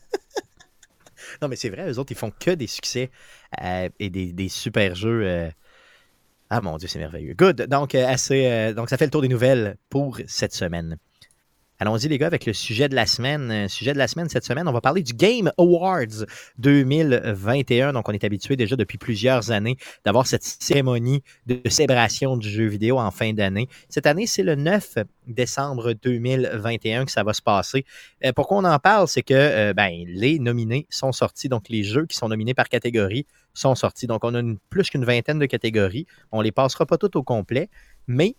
non, 1.43 1.49
mais 1.49 1.57
c'est 1.57 1.71
vrai, 1.71 1.91
eux 1.91 1.99
autres, 1.99 2.13
ils 2.13 2.19
font 2.19 2.31
que 2.31 2.51
des 2.51 2.67
succès 2.67 3.11
euh, 3.63 3.89
et 3.99 4.11
des, 4.11 4.49
super 4.49 4.95
jeux. 4.95 5.23
Euh. 5.25 5.51
Ah 6.51 6.61
mon 6.61 6.77
Dieu, 6.79 6.89
c'est 6.89 6.99
merveilleux. 6.99 7.35
Good. 7.35 7.63
Donc, 7.69 7.95
euh, 7.95 8.07
assez, 8.07 8.75
donc, 8.75 8.91
ça 8.91 8.97
fait 8.97 9.05
le 9.05 9.11
tour 9.11 9.23
des 9.23 9.29
nouvelles 9.29 9.77
pour 9.89 10.19
cette 10.27 10.53
semaine. 10.53 10.97
Allons-y, 11.83 12.09
les 12.09 12.19
gars, 12.19 12.27
avec 12.27 12.45
le 12.45 12.53
sujet 12.53 12.91
de 12.91 12.95
la 12.95 13.07
semaine. 13.07 13.51
Euh, 13.51 13.67
sujet 13.67 13.95
de 13.95 13.99
la 13.99 14.07
semaine 14.07 14.29
cette 14.29 14.45
semaine, 14.45 14.69
on 14.69 14.73
va 14.73 14.83
parler 14.83 15.03
du 15.03 15.15
Game 15.15 15.51
Awards 15.57 16.27
2021. 16.59 17.95
Donc, 17.95 18.07
on 18.07 18.13
est 18.13 18.23
habitué 18.23 18.55
déjà 18.55 18.77
depuis 18.77 18.99
plusieurs 18.99 19.51
années 19.51 19.79
d'avoir 20.05 20.27
cette 20.27 20.45
cérémonie 20.45 21.23
de 21.47 21.59
célébration 21.71 22.37
du 22.37 22.51
jeu 22.51 22.67
vidéo 22.67 22.99
en 22.99 23.11
fin 23.11 23.33
d'année. 23.33 23.67
Cette 23.89 24.05
année, 24.05 24.27
c'est 24.27 24.43
le 24.43 24.57
9 24.57 24.99
décembre 25.27 25.95
2021 25.95 27.07
que 27.07 27.11
ça 27.11 27.23
va 27.23 27.33
se 27.33 27.41
passer. 27.41 27.87
Euh, 28.27 28.33
pourquoi 28.37 28.59
on 28.59 28.65
en 28.65 28.79
parle? 28.79 29.09
C'est 29.09 29.23
que 29.23 29.33
euh, 29.33 29.73
ben, 29.73 30.05
les 30.07 30.39
nominés 30.39 30.87
sont 30.91 31.13
sortis. 31.13 31.49
Donc, 31.49 31.71
les 31.71 31.83
jeux 31.83 32.05
qui 32.05 32.19
sont 32.19 32.29
nominés 32.29 32.53
par 32.53 32.69
catégorie 32.69 33.27
sont 33.55 33.75
sortis. 33.75 34.07
Donc, 34.07 34.23
on 34.23 34.35
a 34.35 34.43
plus 34.69 34.91
qu'une 34.91 35.07
vingtaine 35.07 35.39
de 35.39 35.47
catégories. 35.47 36.05
On 36.31 36.41
ne 36.41 36.45
les 36.45 36.53
passera 36.53 36.85
pas 36.85 36.99
toutes 36.99 37.17
au 37.17 37.23
complet, 37.23 37.71
mais 38.07 38.37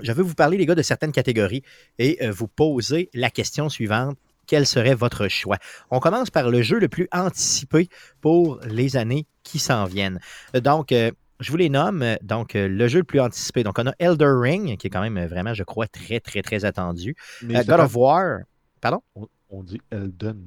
je 0.00 0.12
veux 0.12 0.22
vous 0.22 0.34
parler, 0.34 0.56
les 0.56 0.66
gars, 0.66 0.74
de 0.74 0.82
certaines 0.82 1.12
catégories 1.12 1.62
et 1.98 2.18
euh, 2.22 2.30
vous 2.30 2.48
poser 2.48 3.10
la 3.14 3.30
question 3.30 3.68
suivante. 3.68 4.16
Quel 4.46 4.66
serait 4.66 4.94
votre 4.94 5.28
choix? 5.28 5.56
On 5.90 6.00
commence 6.00 6.30
par 6.30 6.50
le 6.50 6.60
jeu 6.60 6.78
le 6.78 6.88
plus 6.88 7.08
anticipé 7.12 7.88
pour 8.20 8.60
les 8.66 8.96
années 8.96 9.26
qui 9.42 9.58
s'en 9.58 9.86
viennent. 9.86 10.20
Donc, 10.52 10.92
euh, 10.92 11.10
je 11.40 11.50
vous 11.50 11.56
les 11.56 11.70
nomme. 11.70 12.04
Donc, 12.22 12.54
euh, 12.54 12.68
le 12.68 12.88
jeu 12.88 12.98
le 12.98 13.04
plus 13.04 13.20
anticipé. 13.20 13.62
Donc, 13.62 13.78
on 13.78 13.86
a 13.86 13.94
Elder 13.98 14.32
Ring, 14.36 14.76
qui 14.76 14.86
est 14.86 14.90
quand 14.90 15.00
même 15.00 15.24
vraiment, 15.26 15.54
je 15.54 15.62
crois, 15.62 15.86
très, 15.86 16.20
très, 16.20 16.42
très 16.42 16.64
attendu. 16.64 17.16
God 17.42 17.70
of 17.70 17.96
War. 17.96 18.40
Pardon? 18.80 19.00
On, 19.48 19.62
dit 19.62 19.80
Elden. 19.90 20.44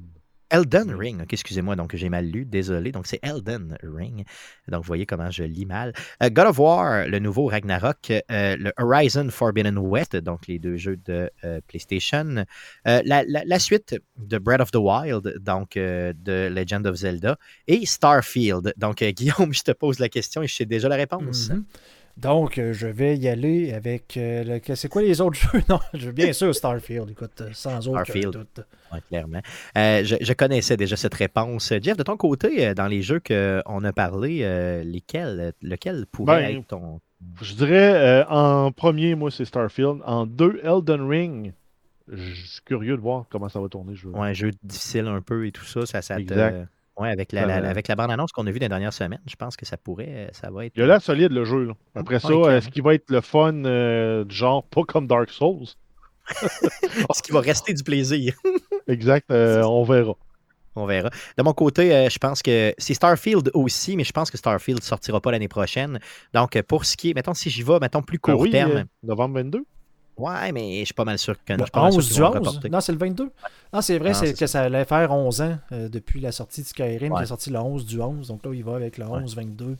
Elden 0.50 0.94
Ring, 0.94 1.24
excusez-moi, 1.30 1.76
donc 1.76 1.94
j'ai 1.94 2.08
mal 2.08 2.26
lu, 2.26 2.44
désolé. 2.44 2.92
Donc 2.92 3.06
c'est 3.06 3.20
Elden 3.22 3.76
Ring. 3.82 4.24
Donc 4.68 4.82
vous 4.82 4.86
voyez 4.86 5.06
comment 5.06 5.30
je 5.30 5.44
lis 5.44 5.66
mal. 5.66 5.92
Euh, 6.22 6.30
God 6.30 6.46
of 6.46 6.58
War, 6.58 7.06
le 7.06 7.18
nouveau 7.18 7.46
Ragnarok, 7.46 8.10
euh, 8.10 8.56
le 8.56 8.72
Horizon 8.78 9.28
Forbidden 9.30 9.78
West, 9.78 10.16
donc 10.16 10.46
les 10.46 10.58
deux 10.58 10.76
jeux 10.76 10.96
de 10.96 11.30
euh, 11.44 11.60
PlayStation. 11.66 12.44
La, 12.84 13.58
suite 13.58 13.96
de 14.16 14.38
Breath 14.38 14.60
of 14.60 14.70
the 14.70 14.76
Wild, 14.76 15.34
donc 15.40 15.74
de 15.74 16.48
Legend 16.48 16.86
of 16.86 16.96
Zelda. 16.96 17.36
Et 17.66 17.84
Starfield. 17.84 18.72
Donc 18.76 19.02
Guillaume, 19.02 19.52
je 19.52 19.62
te 19.62 19.72
pose 19.72 19.98
la 19.98 20.08
question 20.08 20.42
et 20.42 20.46
je 20.46 20.54
sais 20.54 20.66
déjà 20.66 20.88
la 20.88 20.96
réponse. 20.96 21.50
Mm-hmm. 21.50 21.62
Donc, 22.18 22.58
euh, 22.58 22.72
je 22.72 22.88
vais 22.88 23.16
y 23.16 23.28
aller 23.28 23.72
avec. 23.72 24.16
Euh, 24.16 24.58
c'est 24.74 24.88
quoi 24.88 25.02
les 25.02 25.20
autres 25.20 25.38
jeux? 25.52 25.62
Non, 25.68 25.78
je, 25.94 26.10
bien 26.10 26.32
sûr 26.32 26.52
Starfield, 26.52 27.08
écoute, 27.10 27.40
euh, 27.40 27.50
sans 27.52 27.86
aucun 27.86 28.02
Starfield. 28.02 28.32
doute. 28.32 28.60
Oui, 28.92 28.98
clairement. 29.08 29.40
je, 29.76 30.32
connaissais 30.32 30.76
déjà 30.76 30.96
cette 30.96 31.14
réponse. 31.14 31.72
Jeff, 31.80 31.96
de 31.96 32.02
ton 32.02 32.16
côté, 32.16 32.74
dans 32.74 32.88
les 32.88 33.02
jeux 33.02 33.20
qu'on 33.20 33.84
a 33.84 33.92
parlé, 33.92 34.82
lesquels, 34.84 35.52
lequel 35.62 36.06
pourrait 36.10 36.42
ben, 36.42 36.58
être 36.58 36.66
ton. 36.66 37.00
Je 37.40 37.54
dirais 37.54 38.24
en 38.28 38.72
premier, 38.72 39.14
moi, 39.14 39.30
c'est 39.30 39.44
Starfield. 39.44 40.00
En 40.04 40.26
deux, 40.26 40.60
Elden 40.64 41.08
Ring. 41.08 41.52
Je 42.10 42.32
suis 42.32 42.62
curieux 42.64 42.96
de 42.96 43.02
voir 43.02 43.26
comment 43.28 43.50
ça 43.50 43.60
va 43.60 43.68
tourner. 43.68 43.94
Je... 43.94 44.08
Ouais, 44.08 44.30
un 44.30 44.32
jeu 44.32 44.50
difficile 44.62 45.06
un 45.06 45.20
peu 45.20 45.46
et 45.46 45.52
tout 45.52 45.66
ça. 45.66 45.84
Ça, 45.84 46.00
ça 46.00 46.18
exact. 46.18 46.68
Oui, 46.98 47.08
avec 47.08 47.30
la, 47.30 47.54
avec 47.68 47.86
la 47.86 47.94
bande-annonce 47.94 48.32
qu'on 48.32 48.46
a 48.46 48.50
vue 48.50 48.58
dans 48.58 48.64
les 48.64 48.70
dernières 48.70 48.92
semaines, 48.92 49.20
je 49.26 49.36
pense 49.36 49.56
que 49.56 49.64
ça 49.64 49.76
pourrait, 49.76 50.30
ça 50.32 50.50
va 50.50 50.66
être... 50.66 50.72
Il 50.76 50.82
a 50.82 50.86
l'air 50.86 51.00
solide 51.00 51.30
le 51.30 51.44
jeu. 51.44 51.70
Après 51.94 52.18
ça, 52.18 52.28
est-ce 52.56 52.68
qu'il 52.68 52.82
va 52.82 52.94
être 52.94 53.08
le 53.10 53.20
fun 53.20 53.64
euh, 53.64 54.24
du 54.24 54.34
genre 54.34 54.64
pas 54.64 54.82
comme 54.82 55.06
Dark 55.06 55.30
Souls? 55.30 55.68
est-ce 56.42 57.22
qu'il 57.22 57.34
va 57.34 57.40
rester 57.40 57.72
du 57.72 57.84
plaisir? 57.84 58.34
exact, 58.88 59.30
euh, 59.30 59.62
on 59.62 59.84
verra. 59.84 60.14
On 60.74 60.86
verra. 60.86 61.10
De 61.36 61.42
mon 61.44 61.52
côté, 61.52 61.94
euh, 61.94 62.08
je 62.08 62.18
pense 62.18 62.42
que 62.42 62.74
c'est 62.78 62.94
Starfield 62.94 63.50
aussi, 63.54 63.96
mais 63.96 64.04
je 64.04 64.12
pense 64.12 64.30
que 64.30 64.36
Starfield 64.36 64.80
ne 64.80 64.84
sortira 64.84 65.20
pas 65.20 65.30
l'année 65.30 65.48
prochaine. 65.48 66.00
Donc, 66.34 66.60
pour 66.62 66.84
ce 66.84 66.96
qui 66.96 67.10
est, 67.10 67.14
mettons, 67.14 67.34
si 67.34 67.48
j'y 67.48 67.62
vais, 67.62 67.78
mettons, 67.80 68.02
plus 68.02 68.18
ben 68.18 68.34
court 68.34 68.50
terme. 68.50 68.84
novembre 69.04 69.36
22? 69.36 69.64
Ouais, 70.18 70.52
mais 70.52 70.80
je 70.80 70.84
suis 70.86 70.94
pas 70.94 71.04
mal 71.04 71.18
sûr 71.18 71.36
que. 71.44 71.52
Le 71.52 71.64
11 71.72 72.14
du 72.14 72.22
11 72.22 72.60
Non, 72.70 72.80
c'est 72.80 72.92
le 72.92 72.98
22. 72.98 73.30
Non, 73.72 73.80
c'est 73.80 73.98
vrai 73.98 74.14
c'est 74.14 74.34
que 74.34 74.46
ça 74.46 74.62
allait 74.62 74.84
faire 74.84 75.12
11 75.12 75.40
ans 75.42 75.58
euh, 75.72 75.88
depuis 75.88 76.20
la 76.20 76.32
sortie 76.32 76.62
de 76.62 76.66
Skyrim, 76.66 77.14
qui 77.14 77.22
est 77.22 77.26
sorti 77.26 77.50
le 77.50 77.58
11 77.58 77.86
du 77.86 78.00
11. 78.00 78.28
Donc 78.28 78.44
là, 78.44 78.50
il 78.52 78.64
va 78.64 78.74
avec 78.76 78.98
le 78.98 79.04
11-22. 79.04 79.76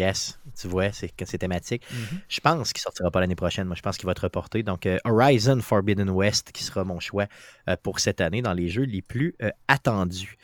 Yes, 0.00 0.40
tu 0.58 0.66
vois, 0.66 0.92
c'est 0.92 1.36
thématique. 1.36 1.82
Mm-hmm. 1.82 2.18
Je 2.26 2.40
pense 2.40 2.72
qu'il 2.72 2.80
sortira 2.80 3.10
pas 3.10 3.20
l'année 3.20 3.34
prochaine. 3.34 3.66
Moi, 3.66 3.76
je 3.76 3.82
pense 3.82 3.98
qu'il 3.98 4.06
va 4.06 4.12
être 4.12 4.22
reporté. 4.22 4.62
Donc, 4.62 4.86
euh, 4.86 4.96
Horizon 5.04 5.60
Forbidden 5.60 6.08
West, 6.08 6.52
qui 6.52 6.64
sera 6.64 6.84
mon 6.84 7.00
choix 7.00 7.26
euh, 7.68 7.76
pour 7.82 8.00
cette 8.00 8.22
année 8.22 8.40
dans 8.40 8.54
les 8.54 8.70
jeux 8.70 8.84
les 8.84 9.02
plus 9.02 9.34
euh, 9.42 9.50
attendus. 9.68 10.38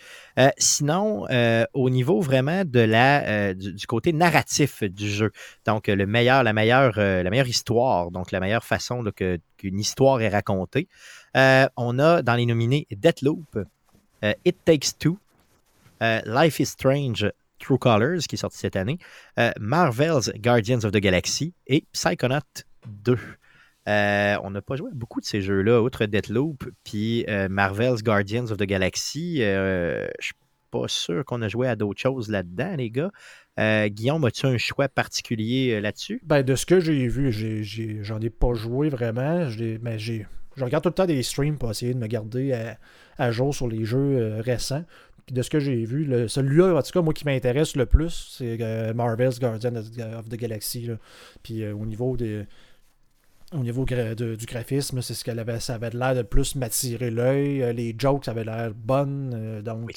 sinon, 0.59 1.27
au 1.73 1.89
niveau 1.89 2.21
vraiment 2.21 2.65
de 2.67 2.81
la, 2.81 3.55
du, 3.55 3.87
côté 3.87 4.13
narratif 4.13 4.83
du 4.83 5.09
jeu, 5.09 5.33
donc 5.65 5.87
le 5.87 6.05
meilleur, 6.05 6.43
la 6.43 6.53
meilleure, 6.53 6.99
la 6.99 7.31
meilleure 7.31 7.49
histoire, 7.49 8.11
donc 8.11 8.33
la 8.33 8.41
meilleure 8.41 8.65
façon 8.65 9.03
qu'une 9.57 9.81
histoire 9.81 10.21
est 10.21 10.29
racontée, 10.29 10.89
on 11.35 11.99
a 11.99 12.21
dans 12.21 12.35
les 12.35 12.45
nominés 12.45 12.87
Deathloop, 12.91 13.59
It 14.45 14.57
Takes 14.67 14.99
Two, 14.99 15.19
Life 16.03 16.61
is 16.61 16.67
Strange 16.67 17.33
True 17.67 17.79
Colors, 17.79 18.21
qui 18.29 18.37
est 18.37 18.39
sorti 18.39 18.59
cette 18.59 18.77
année, 18.77 18.99
euh, 19.41 19.51
Marvel's 19.59 20.31
Guardians 20.37 20.85
of 20.85 20.93
the 20.93 20.99
Galaxy 20.99 21.53
et 21.67 21.85
Psychonaut 21.93 22.39
2. 22.87 23.19
Euh, 23.89 24.37
on 24.45 24.51
n'a 24.51 24.63
pas 24.63 24.77
joué 24.77 24.91
à 24.93 24.95
beaucoup 24.95 25.21
de 25.21 25.27
ces 25.27 25.41
jeux-là, 25.41 25.83
outre 25.83 26.07
Deathloop, 26.07 26.65
puis 26.85 27.25
euh, 27.29 27.49
Marvel's 27.49 28.05
Guardians 28.05 28.53
of 28.53 28.59
the 28.59 28.63
Galaxy. 28.63 29.39
je 29.39 30.07
suis 30.21 30.35
pas 30.71 30.87
sûr 30.87 31.25
qu'on 31.25 31.43
a 31.43 31.49
joué 31.49 31.67
à 31.67 31.75
d'autres 31.75 32.01
choses 32.01 32.29
là-dedans, 32.29 32.77
les 32.77 32.91
gars. 32.91 33.11
Guillaume, 33.89 34.25
as-tu 34.25 34.47
un 34.47 34.59
choix 34.59 34.89
particulier 34.89 35.81
là-dessus? 35.81 36.21
Ben, 36.25 36.45
de 36.45 36.55
ce 36.55 36.67
que 36.67 36.79
j'ai 36.79 37.09
vu, 37.09 37.33
j'en 38.05 38.21
ai, 38.21 38.31
pas 38.31 38.55
joué 38.55 38.91
vraiment. 38.91 39.49
Mais 39.83 39.99
je 39.99 40.23
regarde 40.61 40.85
tout 40.85 40.91
le 40.91 40.95
temps 40.95 41.07
des 41.07 41.25
streams 41.25 41.59
pour 41.59 41.73
essayer 41.73 41.95
de 41.95 41.99
me 41.99 42.07
garder 42.07 42.77
à 43.19 43.31
jour 43.33 43.53
sur 43.53 43.67
les 43.67 43.85
jeux 43.85 44.37
récents 44.39 44.85
de 45.31 45.43
ce 45.43 45.51
que 45.51 45.59
j'ai 45.59 45.85
vu, 45.85 46.29
celui-là, 46.29 46.77
en 46.77 46.83
tout 46.83 46.93
cas, 46.93 47.03
moi 47.03 47.13
qui 47.13 47.25
m'intéresse 47.25 47.77
le 47.77 47.87
plus, 47.87 48.37
c'est 48.39 48.59
euh, 48.61 48.95
Marvel's 48.95 49.41
Guardian 49.41 49.75
of, 49.77 50.29
the 50.29 50.37
Galaxy. 50.37 50.89
Puis 51.43 51.63
euh, 51.63 51.75
au 51.75 51.85
niveau 51.87 52.17
des. 52.17 52.45
Au 53.53 53.59
niveau 53.59 53.85
du 53.85 54.47
graphisme, 54.47 55.01
c'est 55.03 55.15
ce 55.15 55.25
qu'elle 55.25 55.39
avait, 55.39 55.61
ça 55.61 55.77
avait 55.77 55.91
l'air 55.91 56.17
de 56.17 56.23
plus 56.23 56.57
m'attirer 56.57 57.13
l'œil. 57.13 57.63
Euh, 57.63 57.73
les 57.73 57.95
jokes, 57.97 58.25
ça 58.25 58.33
avait 58.33 58.43
l'air 58.43 58.73
bonne. 58.75 59.63
donc, 59.63 59.93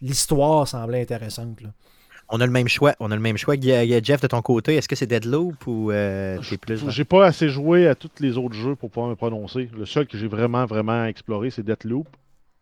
l'histoire 0.00 0.66
semblait 0.66 1.02
intéressante. 1.02 1.58
On 2.30 2.40
a 2.40 2.46
le 2.46 2.52
même 2.52 2.68
choix. 2.68 2.94
On 2.98 3.10
a 3.10 3.14
le 3.14 3.20
même 3.20 3.36
choix. 3.36 3.54
Jeff, 3.60 4.20
de 4.22 4.26
ton 4.26 4.40
côté, 4.40 4.76
est-ce 4.76 4.88
que 4.88 4.96
c'est 4.96 5.06
Deadloop 5.06 5.66
ou 5.66 5.92
t'es 5.92 6.56
plus. 6.56 6.88
J'ai 6.88 7.04
pas 7.04 7.26
assez 7.26 7.50
joué 7.50 7.86
à 7.86 7.94
tous 7.94 8.10
les 8.20 8.38
autres 8.38 8.54
jeux 8.54 8.74
pour 8.74 8.90
pouvoir 8.90 9.10
me 9.10 9.14
prononcer. 9.14 9.68
Le 9.76 9.84
seul 9.84 10.06
que 10.06 10.16
j'ai 10.16 10.28
vraiment, 10.28 10.64
vraiment 10.64 11.04
exploré, 11.04 11.50
c'est 11.50 11.62
Deadloop. 11.62 12.08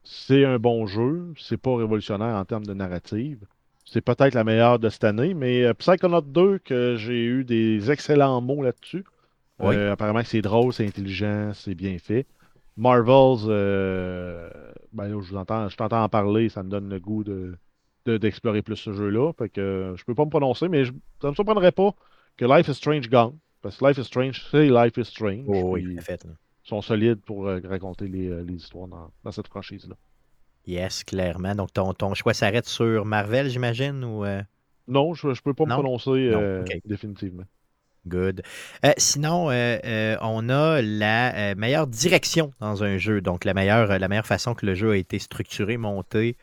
C'est 0.04 0.44
un 0.44 0.58
bon 0.58 0.86
jeu. 0.86 1.32
C'est 1.38 1.56
pas 1.56 1.76
révolutionnaire 1.76 2.36
en 2.36 2.44
termes 2.44 2.66
de 2.66 2.74
narrative. 2.74 3.44
C'est 3.84 4.00
peut-être 4.00 4.34
la 4.34 4.44
meilleure 4.44 4.78
de 4.78 4.88
cette 4.88 5.04
année, 5.04 5.34
mais 5.34 5.64
euh, 5.64 5.74
Psychonaut 5.74 6.20
2, 6.20 6.58
que 6.58 6.96
j'ai 6.96 7.24
eu 7.24 7.44
des 7.44 7.90
excellents 7.90 8.40
mots 8.40 8.62
là-dessus. 8.62 9.04
Euh, 9.60 9.92
apparemment, 9.92 10.22
c'est 10.24 10.42
drôle, 10.42 10.72
c'est 10.72 10.86
intelligent, 10.86 11.52
c'est 11.54 11.74
bien 11.74 11.98
fait. 11.98 12.26
Marvels, 12.76 13.46
euh, 13.46 14.50
ben 14.92 15.20
je, 15.20 15.36
entends, 15.36 15.68
je 15.68 15.76
t'entends 15.76 16.02
en 16.02 16.08
parler, 16.08 16.48
ça 16.48 16.62
me 16.62 16.70
donne 16.70 16.88
le 16.88 16.98
goût 16.98 17.22
de, 17.22 17.56
d'explorer 18.06 18.62
plus 18.62 18.76
ce 18.76 18.92
jeu-là. 18.92 19.32
Fait 19.38 19.48
que 19.48 19.94
je 19.96 20.04
peux 20.04 20.14
pas 20.14 20.24
me 20.24 20.30
prononcer, 20.30 20.68
mais 20.68 20.84
je, 20.84 20.92
ça 21.22 21.28
me 21.28 21.34
surprendrait 21.34 21.72
pas 21.72 21.94
que 22.36 22.44
Life 22.44 22.68
is 22.68 22.74
Strange 22.74 23.08
gagne. 23.08 23.32
Parce 23.62 23.78
que 23.78 23.86
Life 23.86 23.98
is 23.98 24.04
Strange, 24.04 24.44
c'est 24.50 24.68
Life 24.68 24.96
is 24.96 25.04
Strange. 25.04 25.44
Oh, 25.46 25.72
oui, 25.72 25.96
fait. 26.00 26.26
Ils 26.26 26.43
sont 26.64 26.80
solides 26.80 27.20
pour 27.20 27.46
euh, 27.46 27.60
raconter 27.64 28.08
les, 28.08 28.28
euh, 28.28 28.42
les 28.42 28.54
histoires 28.54 28.88
dans, 28.88 29.10
dans 29.22 29.32
cette 29.32 29.46
franchise-là. 29.46 29.96
Yes, 30.66 31.04
clairement. 31.04 31.54
Donc 31.54 31.72
ton, 31.72 31.92
ton 31.92 32.14
choix 32.14 32.34
s'arrête 32.34 32.66
sur 32.66 33.04
Marvel, 33.04 33.50
j'imagine, 33.50 34.02
ou 34.02 34.24
euh? 34.24 34.42
Non, 34.88 35.14
je, 35.14 35.28
ne 35.28 35.34
peux 35.34 35.54
pas 35.54 35.64
me 35.64 35.70
prononcer 35.70 36.30
définitivement. 36.84 37.44
Good. 38.06 38.42
sinon, 38.98 39.46
on 39.46 40.48
a 40.50 40.82
la 40.82 41.54
meilleure 41.54 41.86
direction 41.86 42.52
dans 42.60 42.84
un 42.84 42.98
jeu. 42.98 43.22
Donc, 43.22 43.46
la 43.46 43.54
meilleure, 43.54 43.98
la 43.98 44.08
meilleure 44.08 44.26
façon 44.26 44.54
que 44.54 44.66
le 44.66 44.74
jeu 44.74 44.90
a 44.90 44.96
été 44.98 45.18
structuré, 45.18 45.78
monté, 45.78 46.36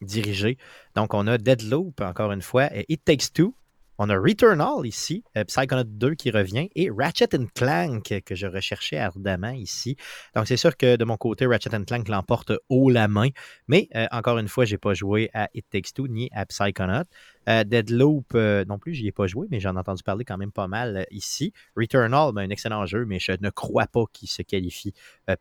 dirigé. 0.00 0.56
Donc, 0.94 1.14
on 1.14 1.26
a 1.26 1.36
Deadloop, 1.36 2.00
encore 2.00 2.30
une 2.30 2.42
fois, 2.42 2.72
et 2.76 2.86
It 2.88 3.04
Takes 3.04 3.32
Two. 3.34 3.54
On 4.02 4.08
a 4.08 4.16
Returnal 4.16 4.86
ici, 4.86 5.24
euh, 5.36 5.44
Psychonaut 5.44 5.84
2 5.84 6.14
qui 6.14 6.30
revient, 6.30 6.70
et 6.74 6.88
Ratchet 6.90 7.28
Clank 7.54 8.22
que 8.24 8.34
je 8.34 8.46
recherchais 8.46 8.96
ardemment 8.96 9.50
ici. 9.50 9.96
Donc, 10.34 10.46
c'est 10.48 10.56
sûr 10.56 10.78
que 10.78 10.96
de 10.96 11.04
mon 11.04 11.18
côté, 11.18 11.44
Ratchet 11.44 11.68
Clank 11.68 12.08
l'emporte 12.08 12.50
haut 12.70 12.88
la 12.88 13.08
main. 13.08 13.28
Mais 13.68 13.90
euh, 13.94 14.06
encore 14.10 14.38
une 14.38 14.48
fois, 14.48 14.64
je 14.64 14.72
n'ai 14.72 14.78
pas 14.78 14.94
joué 14.94 15.28
à 15.34 15.50
It 15.52 15.66
Takes 15.68 15.92
Two 15.94 16.08
ni 16.08 16.30
à 16.32 16.46
Psychonaut. 16.46 17.04
Euh, 17.48 17.64
Deadloop 17.64 18.34
non 18.34 18.78
plus, 18.78 18.94
j'y 18.94 19.06
ai 19.08 19.12
pas 19.12 19.26
joué, 19.26 19.48
mais 19.50 19.60
j'en 19.60 19.74
ai 19.76 19.78
entendu 19.78 20.02
parler 20.02 20.24
quand 20.24 20.38
même 20.38 20.52
pas 20.52 20.68
mal 20.68 21.06
ici. 21.10 21.52
Returnal, 21.76 22.32
ben, 22.32 22.42
un 22.42 22.50
excellent 22.50 22.86
jeu, 22.86 23.04
mais 23.06 23.18
je 23.18 23.32
ne 23.40 23.50
crois 23.50 23.86
pas 23.86 24.04
qu'il 24.12 24.28
se 24.28 24.42
qualifie 24.42 24.92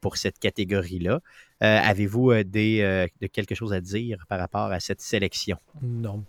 pour 0.01 0.17
cette 0.17 0.39
catégorie-là. 0.39 1.21
Euh, 1.61 1.79
avez-vous 1.83 2.31
euh, 2.31 2.43
des, 2.45 2.79
euh, 2.81 3.05
de 3.21 3.27
quelque 3.27 3.53
chose 3.53 3.73
à 3.73 3.81
dire 3.81 4.23
par 4.29 4.39
rapport 4.39 4.71
à 4.71 4.79
cette 4.79 5.01
sélection? 5.01 5.57
Non. 5.81 6.23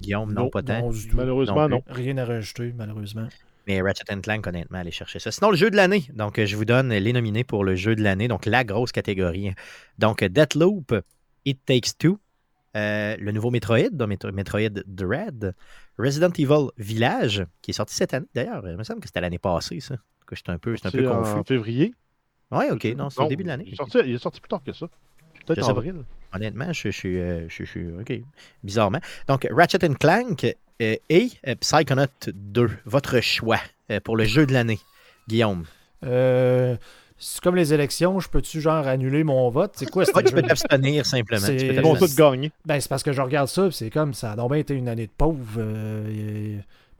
Guillaume, 0.00 0.32
non, 0.32 0.50
pas 0.50 0.62
tant. 0.62 0.90
malheureusement, 1.14 1.68
non. 1.68 1.82
Rien 1.88 2.16
à 2.18 2.24
rajouter, 2.24 2.72
malheureusement. 2.76 3.26
Mais 3.66 3.82
Ratchet 3.82 4.04
Clank, 4.22 4.46
honnêtement, 4.46 4.78
allez 4.78 4.92
chercher 4.92 5.18
ça. 5.18 5.32
Sinon, 5.32 5.50
le 5.50 5.56
jeu 5.56 5.70
de 5.70 5.76
l'année. 5.76 6.04
Donc, 6.14 6.42
je 6.42 6.56
vous 6.56 6.64
donne 6.64 6.90
les 6.90 7.12
nominés 7.12 7.44
pour 7.44 7.64
le 7.64 7.74
jeu 7.74 7.96
de 7.96 8.02
l'année. 8.02 8.28
Donc, 8.28 8.46
la 8.46 8.64
grosse 8.64 8.92
catégorie. 8.92 9.52
Donc, 9.98 10.24
Deathloop, 10.24 10.94
It 11.44 11.58
Takes 11.66 11.98
Two, 11.98 12.18
le 12.74 13.30
nouveau 13.30 13.50
Metroid, 13.50 14.06
Metroid 14.32 14.82
Dread, 14.86 15.54
Resident 15.98 16.30
Evil 16.38 16.68
Village, 16.76 17.44
qui 17.62 17.72
est 17.72 17.74
sorti 17.74 17.94
cette 17.94 18.14
année 18.14 18.26
d'ailleurs. 18.34 18.68
Il 18.68 18.76
me 18.76 18.84
semble 18.84 19.00
que 19.00 19.06
c'était 19.06 19.20
l'année 19.20 19.38
passée, 19.38 19.80
ça. 19.80 19.96
Que 20.26 20.36
j'étais 20.36 20.50
un 20.50 20.58
peu, 20.58 20.74
un 20.84 20.90
peu 20.90 21.08
confus. 21.08 21.38
En 21.38 21.44
février. 21.44 21.94
Oui, 22.50 22.64
ok, 22.70 22.84
non, 22.96 23.10
c'est 23.10 23.22
au 23.22 23.28
début 23.28 23.44
de 23.44 23.48
l'année. 23.48 23.64
Il, 23.66 23.76
il, 24.06 24.14
est 24.14 24.18
sorti 24.18 24.40
plus 24.40 24.48
tard 24.48 24.62
que 24.62 24.72
ça. 24.72 24.86
Peut-être 25.46 25.66
en 25.66 25.70
avril. 25.70 26.04
Honnêtement, 26.32 26.72
je, 26.72 26.88
suis. 26.90 27.18
Euh, 27.18 27.48
je, 27.48 27.64
suis 27.64 27.86
OK. 27.88 28.12
Bizarrement. 28.62 29.00
Donc, 29.26 29.46
Ratchet 29.50 29.78
Clank 29.98 30.44
euh, 30.44 30.96
et 31.08 31.30
euh, 31.46 31.54
Psychonaut 31.60 32.06
2, 32.26 32.70
votre 32.84 33.20
choix 33.20 33.60
pour 34.04 34.16
le 34.16 34.24
jeu 34.24 34.44
de 34.44 34.52
l'année. 34.52 34.78
Guillaume. 35.28 35.64
C'est 37.18 37.40
comme 37.40 37.56
les 37.56 37.74
élections, 37.74 38.20
je 38.20 38.28
peux-tu 38.28 38.60
genre 38.60 38.86
annuler 38.86 39.24
mon 39.24 39.48
vote? 39.50 39.72
C'est 39.74 39.90
quoi 39.90 40.04
tu 40.24 40.32
peux 40.32 40.42
t'abstenir 40.42 41.04
simplement. 41.04 41.46
Ils 41.46 41.80
vont 41.80 41.96
tous 41.96 42.14
gagner. 42.14 42.52
Ben, 42.64 42.80
c'est 42.80 42.88
parce 42.88 43.02
que 43.02 43.12
je 43.12 43.20
regarde 43.20 43.48
ça, 43.48 43.70
c'est 43.70 43.90
comme 43.90 44.14
ça 44.14 44.32
a 44.32 44.36
donc 44.36 44.50
bien 44.50 44.60
été 44.60 44.74
une 44.74 44.88
année 44.88 45.06
de 45.06 45.12
pauvre 45.16 45.60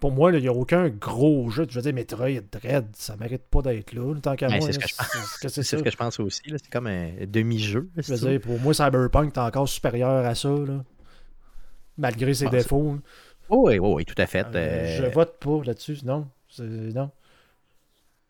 pour 0.00 0.12
moi, 0.12 0.32
il 0.32 0.40
n'y 0.40 0.48
a 0.48 0.52
aucun 0.52 0.88
gros 0.88 1.50
jeu. 1.50 1.66
Je 1.68 1.74
veux 1.74 1.82
dire, 1.82 1.94
Metroid 1.94 2.40
Dread, 2.52 2.86
ça 2.94 3.16
mérite 3.16 3.42
pas 3.50 3.62
d'être 3.62 3.92
là, 3.92 4.14
tant 4.20 4.36
qu'à 4.36 4.48
ben, 4.48 4.58
moi. 4.58 4.68
C'est 4.70 5.62
ce, 5.62 5.76
que 5.76 5.90
je 5.90 5.96
pense 5.96 6.20
aussi. 6.20 6.42
C'est 6.46 6.70
comme 6.70 6.86
un 6.86 7.10
demi-jeu. 7.26 7.88
Je 7.96 8.14
veux 8.14 8.30
dire, 8.30 8.40
pour 8.40 8.60
moi, 8.60 8.74
Cyberpunk 8.74 9.36
est 9.36 9.40
encore 9.40 9.68
supérieur 9.68 10.24
à 10.24 10.34
ça, 10.34 10.50
là, 10.50 10.84
malgré 11.96 12.34
ses 12.34 12.48
défauts. 12.48 12.98
oui, 13.50 13.78
oui, 13.78 14.04
tout 14.04 14.14
à 14.18 14.26
fait. 14.26 14.46
Euh, 14.54 14.56
euh, 14.56 14.96
je 14.98 15.12
vote 15.12 15.36
pas 15.40 15.60
là-dessus, 15.64 15.98
non. 16.04 16.28
Non. 16.60 17.10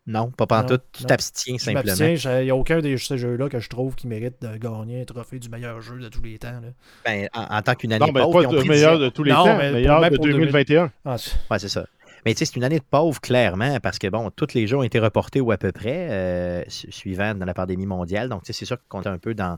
Non, 0.09 0.31
pas 0.31 0.63
en 0.63 0.65
tout. 0.65 0.79
Tu 0.91 1.03
t'abstiens 1.05 1.59
simplement. 1.59 1.93
Il 1.95 2.43
n'y 2.43 2.49
a 2.49 2.55
aucun 2.55 2.79
de 2.79 2.97
ces 2.97 3.17
jeux-là 3.19 3.47
que 3.47 3.59
je 3.59 3.69
trouve 3.69 3.93
qui 3.95 4.07
mérite 4.07 4.41
de 4.41 4.57
gagner 4.57 5.01
un 5.01 5.05
trophée 5.05 5.37
du 5.37 5.49
meilleur 5.49 5.81
jeu 5.81 5.99
de 5.99 6.09
tous 6.09 6.23
les 6.23 6.39
temps. 6.39 6.59
Ben, 7.05 7.29
en, 7.33 7.61
tant 7.61 7.75
qu'une 7.75 7.93
année 7.93 8.07
non, 8.07 8.11
mais 8.11 8.19
pas 8.19 8.51
de 8.51 8.67
meilleur 8.67 8.97
de 8.97 9.09
tous 9.09 9.23
les 9.23 9.31
temps, 9.31 9.55
mais 9.55 9.71
meilleur 9.71 10.01
de 10.01 10.17
2021. 10.17 10.91
Ah, 11.05 11.17
ouais, 11.51 11.59
c'est 11.59 11.69
ça. 11.69 11.85
Mais 12.25 12.33
tu 12.33 12.39
sais, 12.39 12.45
c'est 12.45 12.55
une 12.55 12.63
année 12.63 12.79
de 12.79 12.83
pauvre, 12.89 13.21
clairement, 13.21 13.79
parce 13.79 13.99
que 13.99 14.07
bon, 14.07 14.29
tous 14.31 14.53
les 14.53 14.67
jeux 14.67 14.77
ont 14.77 14.83
été 14.83 14.99
reportés 14.99 15.39
ou 15.41 15.51
à 15.51 15.57
peu 15.57 15.71
près, 15.71 16.07
euh, 16.09 16.63
suivant 16.67 17.35
dans 17.35 17.45
la 17.45 17.53
pandémie 17.53 17.85
mondiale. 17.85 18.29
Donc, 18.29 18.43
tu 18.43 18.47
sais, 18.47 18.59
c'est 18.59 18.65
sûr 18.65 18.77
qu'on 18.89 19.03
est 19.03 19.07
un 19.07 19.19
peu 19.19 19.35
dans, 19.35 19.57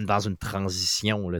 dans 0.00 0.20
une 0.20 0.36
transition. 0.36 1.28
Là, 1.28 1.38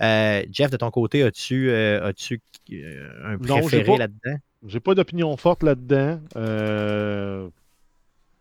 euh, 0.00 0.42
Jeff, 0.50 0.70
de 0.70 0.76
ton 0.76 0.90
côté, 0.90 1.22
as-tu 1.24 1.70
euh, 1.70 2.08
as 2.08 2.32
euh, 2.72 3.34
un 3.34 3.36
préféré 3.36 3.98
là-dedans? 3.98 4.38
J'ai 4.66 4.80
pas 4.80 4.94
d'opinion 4.94 5.36
forte 5.36 5.62
là-dedans. 5.62 6.20
Euh, 6.36 7.48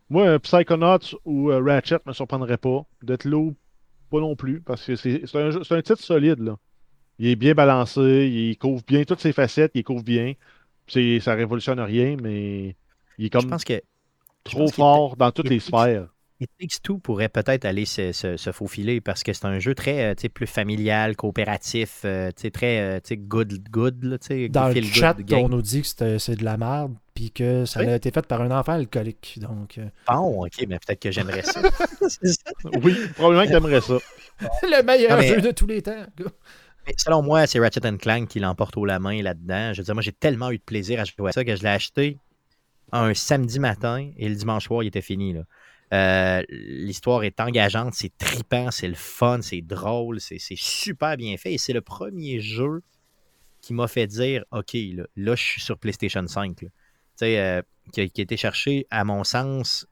moi, 0.09 0.39
Psychonauts 0.39 1.17
ou 1.25 1.51
euh, 1.51 1.61
Ratchet 1.63 1.95
ne 2.05 2.09
me 2.11 2.13
surprendrait 2.13 2.57
pas. 2.57 2.85
Deathloop, 3.01 3.55
pas 4.09 4.19
non 4.19 4.35
plus, 4.35 4.61
parce 4.61 4.85
que 4.85 4.95
c'est 4.95 5.23
un, 5.35 5.49
un, 5.49 5.81
titre 5.81 6.01
solide. 6.01 6.39
Là. 6.39 6.57
Il 7.19 7.27
est 7.27 7.35
bien 7.35 7.53
balancé, 7.53 8.29
il 8.31 8.57
couvre 8.57 8.83
bien 8.85 9.03
toutes 9.03 9.21
ses 9.21 9.33
facettes, 9.33 9.71
il 9.75 9.83
couvre 9.83 10.03
bien. 10.03 10.33
Ça 10.87 11.33
révolutionne 11.33 11.79
rien, 11.79 12.17
mais 12.21 12.75
il 13.17 13.25
est 13.25 13.29
comme 13.29 13.55
trop 14.43 14.67
fort 14.67 15.15
dans 15.15 15.31
toutes 15.31 15.49
les 15.49 15.59
sphères. 15.59 16.12
It 16.43 16.51
Takes 16.59 16.81
Two 16.81 16.99
pourrait 16.99 17.29
peut-être 17.29 17.65
aller 17.65 17.85
se, 17.85 18.11
se, 18.11 18.51
faufiler 18.51 18.99
parce 19.01 19.23
que 19.23 19.31
c'est 19.33 19.45
un 19.45 19.59
jeu 19.59 19.73
très 19.73 20.13
euh, 20.13 20.29
plus 20.33 20.47
familial, 20.47 21.15
coopératif, 21.15 22.01
euh, 22.05 22.31
très 22.31 23.01
good, 23.11 23.69
good. 23.69 24.03
Là, 24.03 24.17
Dans 24.49 24.67
le 24.67 24.81
chat, 24.81 25.15
on 25.31 25.49
nous 25.49 25.61
dit 25.61 25.81
que 25.81 26.17
c'est 26.17 26.35
de 26.35 26.43
la 26.43 26.57
merde 26.57 26.95
puis 27.13 27.31
que 27.31 27.65
ça 27.65 27.79
a 27.79 27.95
été 27.95 28.11
fait 28.11 28.25
par 28.25 28.41
un 28.41 28.51
enfant 28.51 28.73
alcoolique. 28.73 29.39
Donc... 29.39 29.77
Euh. 29.77 29.87
Bon, 30.07 30.45
ok, 30.45 30.65
mais 30.67 30.79
peut-être 30.79 30.99
que 30.99 31.11
j'aimerais 31.11 31.43
ça. 31.43 31.61
oui, 32.83 32.95
probablement 33.15 33.45
que 33.45 33.51
j'aimerais 33.51 33.81
ça. 33.81 33.97
le 34.63 34.83
meilleur 34.83 35.21
jeu 35.21 35.41
de 35.41 35.51
tous 35.51 35.67
les 35.67 35.81
temps. 35.81 36.05
Mais 36.85 36.93
selon 36.97 37.21
moi, 37.21 37.47
c'est 37.47 37.59
Ratchet 37.59 37.97
Clank 37.97 38.27
qui 38.27 38.39
l'emporte 38.39 38.75
au 38.75 38.85
la 38.85 38.99
main 38.99 39.21
là-dedans. 39.21 39.73
Je 39.73 39.81
veux 39.81 39.85
dire, 39.85 39.93
moi, 39.93 40.01
j'ai 40.01 40.11
tellement 40.11 40.51
eu 40.51 40.57
de 40.57 40.63
plaisir 40.63 40.99
à 40.99 41.05
jouer 41.05 41.29
à 41.29 41.31
ça 41.31 41.45
que 41.45 41.55
je 41.55 41.61
l'ai 41.61 41.69
acheté 41.69 42.17
un 42.91 43.13
samedi 43.13 43.59
matin 43.59 44.11
et 44.17 44.29
le 44.29 44.35
dimanche 44.35 44.65
soir, 44.65 44.83
il 44.83 44.87
était 44.87 45.01
fini. 45.01 45.33
Là. 45.33 45.43
Euh, 45.93 46.41
l'histoire 46.49 47.23
est 47.23 47.39
engageante, 47.39 47.93
c'est 47.93 48.17
tripant, 48.17 48.71
c'est 48.71 48.87
le 48.87 48.95
fun, 48.95 49.41
c'est 49.41 49.61
drôle, 49.61 50.19
c'est 50.19 50.39
super 50.39 51.17
bien 51.17 51.37
fait. 51.37 51.53
Et 51.53 51.57
c'est 51.59 51.73
le 51.73 51.81
premier 51.81 52.39
jeu 52.39 52.81
qui 53.61 53.73
m'a 53.73 53.87
fait 53.87 54.07
dire 54.07 54.43
OK, 54.51 54.73
là, 54.73 55.03
là, 55.15 55.35
je 55.35 55.43
suis 55.43 55.61
sur 55.61 55.77
PlayStation 55.77 56.25
5. 56.25 56.65
Euh, 57.21 57.61
qui, 57.93 58.01
a, 58.01 58.03
été 58.03 58.37
cherché, 58.37 58.87
à 58.89 59.03
mon 59.03 59.23
sens, 59.23 59.85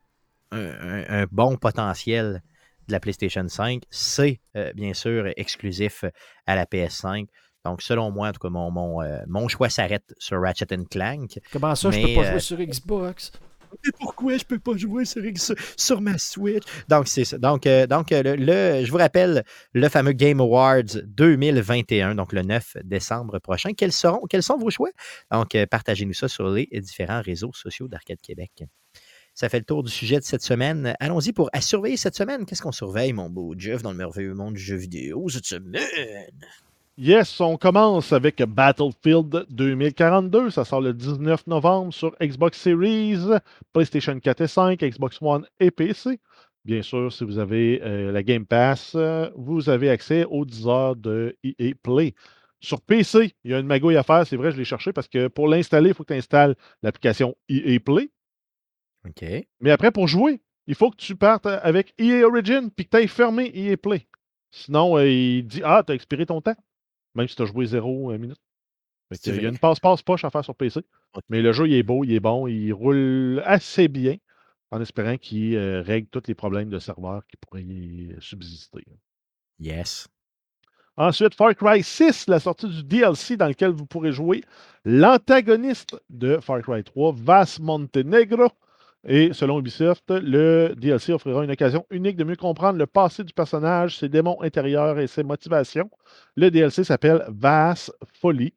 un, 0.52 1.26
bon 1.32 1.56
potentiel 1.56 2.42
de 2.88 2.92
la 2.92 3.00
PlayStation 3.00 3.48
5. 3.48 3.84
C'est 3.92 4.42
euh, 4.58 4.74
bien 4.74 4.94
sûr 4.94 5.28
exclusif 5.38 6.04
à 6.48 6.56
la 6.56 6.66
PS5. 6.66 7.28
Donc, 7.64 7.84
selon 7.84 8.10
moi, 8.10 8.30
en 8.30 8.32
tout 8.32 8.40
cas, 8.40 8.50
mon, 8.50 8.72
mon, 8.72 9.02
mon 9.28 9.48
choix 9.48 9.70
s'arrête 9.70 10.16
sur 10.18 10.42
Ratchet 10.42 10.66
Clank. 10.90 11.40
Comment 11.52 11.76
ça, 11.76 11.92
je 11.92 12.02
peux 12.02 12.16
pas 12.16 12.32
jouer 12.32 12.40
sur 12.40 12.58
Xbox? 12.58 13.32
pourquoi 14.00 14.38
je 14.38 14.44
peux 14.44 14.60
pas 14.60 14.76
jouer 14.78 15.06
sur, 15.06 15.22
sur 15.78 16.02
ma 16.02 16.18
Switch? 16.18 16.64
Donc, 16.88 17.08
c'est 17.08 17.26
ça. 17.26 17.38
Donc, 17.38 17.66
euh, 17.66 17.88
donc 17.88 18.12
euh, 18.12 18.22
le, 18.24 18.86
je 18.86 18.92
vous 18.92 18.98
rappelle 18.98 19.44
le 19.74 19.90
fameux 19.90 20.14
Game 20.14 20.40
Awards 20.40 20.84
2021, 21.06 22.16
donc 22.16 22.34
le 22.34 22.42
9 22.42 22.78
décembre 22.84 23.40
prochain. 23.40 23.74
Quels, 23.74 23.92
seront, 23.92 24.22
quels 24.30 24.44
sont 24.44 24.58
vos 24.58 24.70
choix? 24.70 24.90
Donc, 25.32 25.56
euh, 25.56 25.66
partagez-nous 25.66 26.14
ça 26.14 26.28
sur 26.28 26.50
les 26.50 26.68
différents 26.74 27.22
réseaux 27.22 27.52
sociaux 27.54 27.88
d'Arcade 27.88 28.22
Québec. 28.22 28.64
Ça 29.34 29.48
fait 29.48 29.60
le 29.60 29.66
tour 29.66 29.84
du 29.84 29.92
sujet 29.92 30.20
de 30.20 30.24
cette 30.24 30.44
semaine. 30.44 30.94
Allons-y 31.00 31.32
pour 31.32 31.50
surveiller 31.62 31.98
cette 31.98 32.16
semaine. 32.16 32.46
Qu'est-ce 32.46 32.62
qu'on 32.62 32.74
surveille, 32.74 33.14
mon 33.14 33.30
beau 33.30 33.56
Jeff, 33.58 33.82
dans 33.82 33.92
le 33.92 33.98
merveilleux 33.98 34.34
monde 34.34 34.56
du 34.56 34.62
jeu 34.62 34.76
vidéo 34.76 35.30
cette 35.30 35.46
semaine? 35.46 35.82
Yes, 36.98 37.40
on 37.40 37.58
commence 37.58 38.12
avec 38.12 38.44
Battlefield 38.44 39.46
2042. 39.50 40.50
Ça 40.50 40.66
sort 40.66 40.82
le 40.82 40.94
19 40.94 41.48
novembre 41.48 41.94
sur 41.94 42.16
Xbox 42.22 42.60
Series, 42.60 43.18
PlayStation 43.72 44.20
4 44.20 44.42
et 44.42 44.48
5, 44.48 44.80
Xbox 44.80 45.18
One 45.22 45.48
et 45.60 45.72
PC. 45.72 46.20
Bien 46.66 46.82
sûr, 46.82 47.12
si 47.12 47.24
vous 47.24 47.40
avez 47.40 47.82
euh, 47.82 48.12
la 48.12 48.22
Game 48.24 48.46
Pass, 48.46 48.96
vous 49.36 49.70
avez 49.70 49.90
accès 49.90 50.26
aux 50.26 50.46
10 50.46 50.68
heures 50.68 50.96
de 50.96 51.36
EA 51.44 51.72
Play. 51.82 52.14
Sur 52.60 52.82
PC, 52.82 53.34
il 53.44 53.52
y 53.52 53.54
a 53.56 53.60
une 53.60 53.68
magouille 53.68 53.98
à 53.98 54.04
faire. 54.04 54.28
C'est 54.28 54.36
vrai, 54.36 54.52
je 54.52 54.58
l'ai 54.58 54.66
cherché 54.66 54.94
parce 54.94 55.08
que 55.08 55.28
pour 55.28 55.48
l'installer, 55.48 55.90
il 55.90 55.96
faut 55.96 56.04
que 56.04 56.14
tu 56.14 56.20
installes 56.20 56.56
l'application 56.84 57.36
EA 57.50 57.80
Play. 57.80 58.12
OK. 59.08 59.26
Mais 59.62 59.72
après, 59.72 59.92
pour 59.92 60.08
jouer, 60.08 60.42
il 60.68 60.76
faut 60.76 60.92
que 60.92 60.98
tu 60.98 61.16
partes 61.16 61.48
avec 61.48 61.96
EA 61.98 62.26
Origin 62.26 62.70
puis 62.70 62.86
que 62.86 62.92
tu 62.92 62.98
ailles 62.98 63.08
fermer 63.08 63.50
EA 63.56 63.78
Play. 63.78 64.08
Sinon, 64.52 64.98
euh, 64.98 65.10
il 65.10 65.48
dit 65.48 65.62
Ah, 65.64 65.84
tu 65.84 65.94
as 65.94 65.96
expiré 65.96 66.26
ton 66.26 66.42
temps 66.42 66.56
même 67.16 67.28
si 67.28 67.36
tu 67.36 67.42
as 67.42 67.46
joué 67.46 67.66
zéro 67.66 68.12
minute. 68.18 68.40
Il 69.26 69.42
y 69.42 69.46
a 69.46 69.50
une 69.50 69.60
passe-passe 69.60 70.02
poche 70.02 70.24
à 70.24 70.30
faire 70.30 70.44
sur 70.44 70.56
PC. 70.56 70.82
Mais 71.30 71.42
le 71.42 71.52
jeu, 71.52 71.68
il 71.68 71.74
est 71.74 71.84
beau, 71.84 72.04
il 72.06 72.14
est 72.14 72.22
bon, 72.22 72.48
il 72.48 72.72
roule 72.72 73.42
assez 73.46 73.88
bien. 73.90 74.16
en 74.72 74.82
espérant 74.82 75.18
qu'il 75.18 75.58
règle 75.58 76.08
tous 76.08 76.24
les 76.28 76.36
problèmes 76.36 76.70
de 76.70 76.80
serveur 76.80 77.28
qui 77.28 77.38
pourraient 77.38 77.64
y 77.64 78.16
subsister. 78.20 78.84
Yes. 79.60 80.08
Ensuite, 80.98 81.36
Far 81.36 81.56
Cry 81.56 81.84
6, 81.84 82.28
la 82.28 82.40
sortie 82.40 82.68
du 82.68 82.84
DLC 82.84 83.38
dans 83.38 83.48
lequel 83.48 83.72
vous 83.72 83.86
pourrez 83.86 84.12
jouer 84.12 84.44
l'antagoniste 84.86 85.96
de 86.10 86.38
Far 86.38 86.62
Cry 86.62 86.84
3, 86.84 87.14
Vas 87.16 87.58
Montenegro. 87.60 88.50
Et 89.08 89.34
selon 89.34 89.60
Ubisoft, 89.60 90.12
le 90.12 90.76
DLC 90.78 91.12
offrira 91.12 91.44
une 91.44 91.52
occasion 91.52 91.86
unique 91.90 92.18
de 92.18 92.24
mieux 92.24 92.36
comprendre 92.36 92.78
le 92.78 92.86
passé 92.86 93.24
du 93.24 93.34
personnage, 93.34 93.98
ses 93.98 94.10
démons 94.10 94.40
intérieurs 94.42 95.00
et 95.00 95.08
ses 95.08 95.24
motivations. 95.24 95.90
Le 96.36 96.52
DLC 96.52 96.84
s'appelle 96.84 97.26
Vas 97.30 97.90
Folie. 98.14 98.54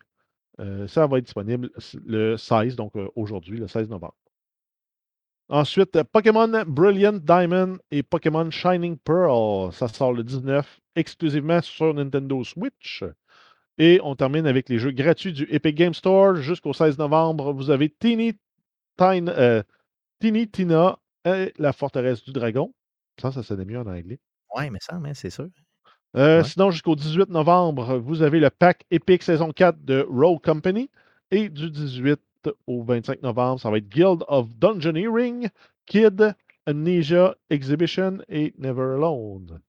Euh, 0.60 0.86
ça 0.86 1.06
va 1.06 1.18
être 1.18 1.24
disponible 1.24 1.70
le 2.04 2.36
16, 2.36 2.76
donc 2.76 2.94
euh, 2.96 3.08
aujourd'hui, 3.16 3.58
le 3.58 3.68
16 3.68 3.88
novembre. 3.88 4.14
Ensuite, 5.48 6.02
Pokémon 6.04 6.64
Brilliant 6.66 7.18
Diamond 7.18 7.78
et 7.90 8.02
Pokémon 8.02 8.50
Shining 8.50 8.96
Pearl. 8.98 9.72
Ça 9.72 9.88
sort 9.88 10.12
le 10.12 10.24
19 10.24 10.80
exclusivement 10.96 11.60
sur 11.60 11.92
Nintendo 11.92 12.44
Switch. 12.44 13.04
Et 13.78 14.00
on 14.02 14.14
termine 14.14 14.46
avec 14.46 14.68
les 14.68 14.78
jeux 14.78 14.92
gratuits 14.92 15.32
du 15.32 15.46
Epic 15.50 15.74
Game 15.74 15.94
Store. 15.94 16.36
Jusqu'au 16.36 16.72
16 16.72 16.98
novembre, 16.98 17.52
vous 17.52 17.70
avez 17.70 17.88
Teeny, 17.88 18.32
euh, 19.00 19.62
Tina 20.50 20.98
et 21.24 21.52
la 21.58 21.72
forteresse 21.72 22.24
du 22.24 22.32
dragon. 22.32 22.72
Ça, 23.20 23.32
ça 23.32 23.42
sonne 23.42 23.64
mieux 23.64 23.78
en 23.78 23.86
anglais. 23.86 24.18
Oui, 24.56 24.70
mais 24.70 24.78
ça, 24.80 24.98
mais 24.98 25.14
c'est 25.14 25.30
sûr. 25.30 25.48
Euh, 26.16 26.44
sinon, 26.44 26.70
jusqu'au 26.70 26.94
18 26.94 27.28
novembre, 27.30 27.98
vous 27.98 28.22
avez 28.22 28.38
le 28.38 28.50
pack 28.50 28.84
Epic 28.90 29.22
saison 29.22 29.50
4 29.50 29.84
de 29.84 30.06
Roll 30.08 30.38
Company. 30.40 30.90
Et 31.30 31.48
du 31.48 31.70
18 31.70 32.20
au 32.66 32.84
25 32.84 33.22
novembre, 33.22 33.60
ça 33.60 33.70
va 33.70 33.78
être 33.78 33.88
Guild 33.88 34.22
of 34.28 34.54
Dungeoneering, 34.56 35.48
Kid, 35.86 36.34
Amnesia 36.66 37.34
Exhibition 37.50 38.18
et 38.28 38.54
Never 38.58 38.94
Alone. 38.96 39.60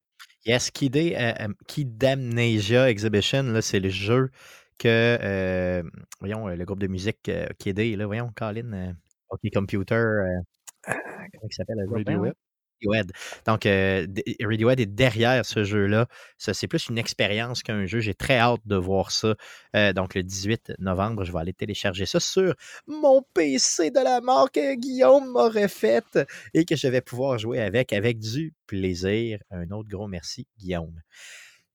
Yes, 0.46 0.70
Kid, 0.70 0.96
euh, 0.96 1.34
euh 1.40 2.08
Amnesia 2.08 2.90
Exhibition, 2.90 3.60
c'est 3.62 3.80
le 3.80 3.90
jeu 3.90 4.30
que, 4.78 4.88
euh, 5.22 5.82
voyons, 6.20 6.48
le 6.48 6.66
groupe 6.66 6.80
de 6.80 6.88
musique 6.88 7.32
Kid, 7.58 7.80
là, 7.80 8.06
voyons, 8.06 8.32
Colin, 8.36 8.96
OK 9.30 9.40
Computer, 9.54 10.42
comment 10.86 11.48
il 11.50 11.54
s'appelle? 11.54 11.78
Radiohead. 11.90 12.34
Radiohead. 12.82 13.12
Donc, 13.46 13.66
euh, 13.66 14.06
Radiohead 14.42 14.80
est 14.80 14.86
derrière 14.86 15.46
ce 15.46 15.64
jeu-là. 15.64 16.08
C'est 16.38 16.68
plus 16.68 16.88
une 16.90 16.98
expérience 16.98 17.64
qu'un 17.64 17.86
jeu. 17.86 18.00
J'ai 18.00 18.14
très 18.14 18.38
hâte 18.38 18.62
de 18.66 18.76
voir 18.76 19.12
ça. 19.12 19.36
Euh, 19.76 19.94
donc, 19.94 20.16
le 20.16 20.24
18 20.24 20.74
novembre, 20.80 21.24
je 21.24 21.32
vais 21.32 21.40
aller 21.40 21.54
télécharger 21.54 22.06
ça 22.06 22.20
sur 22.20 22.54
mon 22.88 23.22
PC 23.34 23.92
de 23.92 24.04
la 24.04 24.22
mort 24.22 24.52
que 24.52 24.76
Guillaume 24.76 25.32
m'aurait 25.32 25.68
fait 25.68 26.20
et 26.54 26.66
que 26.66 26.76
je 26.76 26.88
vais 26.88 27.02
pouvoir 27.02 27.38
jouer 27.38 27.62
avec, 27.62 27.94
avec 27.94 28.20
du 28.20 28.54
plaisir. 28.68 29.40
Un 29.52 29.70
autre 29.72 29.90
gros 29.90 30.08
merci, 30.08 30.48
Guillaume. 30.58 31.02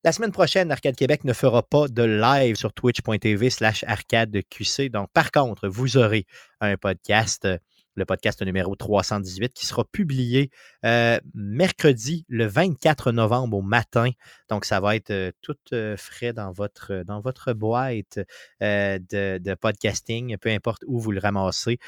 La 0.03 0.13
semaine 0.13 0.33
prochaine, 0.33 0.73
Arcade 0.73 0.97
Québec 0.97 1.25
ne 1.25 1.35
fera 1.35 1.63
pas 1.63 1.87
de 1.87 2.03
live 2.03 2.57
sur 2.57 2.73
twitch.tv 2.73 3.51
slash 3.51 3.85
arcadeqc. 3.85 4.91
Donc, 4.91 5.11
par 5.13 5.31
contre, 5.31 5.69
vous 5.69 5.99
aurez 5.99 6.25
un 6.63 6.79
podcast 6.79 7.47
le 7.95 8.05
podcast 8.05 8.43
numéro 8.43 8.75
318 8.77 9.53
qui 9.53 9.67
sera 9.67 9.85
publié 9.85 10.51
euh, 10.85 11.19
mercredi 11.35 12.25
le 12.29 12.47
24 12.47 13.13
novembre 13.13 13.59
au 13.59 13.63
matin. 13.63 14.11
Donc, 14.49 14.65
ça 14.65 14.81
va 14.81 14.97
être 14.97 15.11
euh, 15.11 15.33
tout 15.43 15.57
euh, 15.73 15.97
frais 15.97 16.33
dans 16.33 16.53
votre, 16.53 17.03
dans 17.07 17.21
votre 17.21 17.53
boîte 17.53 18.21
de, 18.61 19.55
podcasting, 19.55 20.37
peu 20.39 20.51
importe 20.51 20.85
où 20.87 20.99
vous 21.01 21.11
le 21.13 21.21
ramassez. 21.21 21.79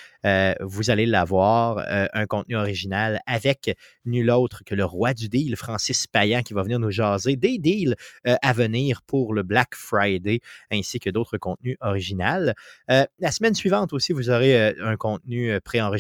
vous 0.61 0.91
allez 0.91 1.07
l'avoir, 1.07 1.85
un 1.89 2.27
contenu 2.27 2.57
original 2.57 3.21
avec 3.27 3.77
nul 4.05 4.31
autre 4.31 4.63
que 4.65 4.75
le 4.75 4.85
roi 4.85 5.15
du 5.15 5.29
deal, 5.29 5.57
Francis 5.57 6.07
Payan, 6.07 6.43
qui 6.43 6.55
va 6.55 6.63
venir 6.63 6.79
nous 6.79 6.91
jaser 6.91 7.37
des 7.37 7.59
deals 7.59 7.95
à 8.25 8.53
venir 8.53 9.03
pour 9.03 9.33
le 9.33 9.43
Black 9.43 9.75
Friday, 9.75 10.41
ainsi 10.71 10.99
que 10.99 11.11
d'autres 11.11 11.39
contenus 11.39 11.77
originaux. 11.81 12.53
la 12.89 13.31
semaine 13.31 13.55
suivante 13.55 13.93
aussi, 13.93 14.13
vous 14.13 14.31
aurez 14.31 14.75
un 14.81 14.97
contenu 14.97 15.61
préenregistré 15.61 15.92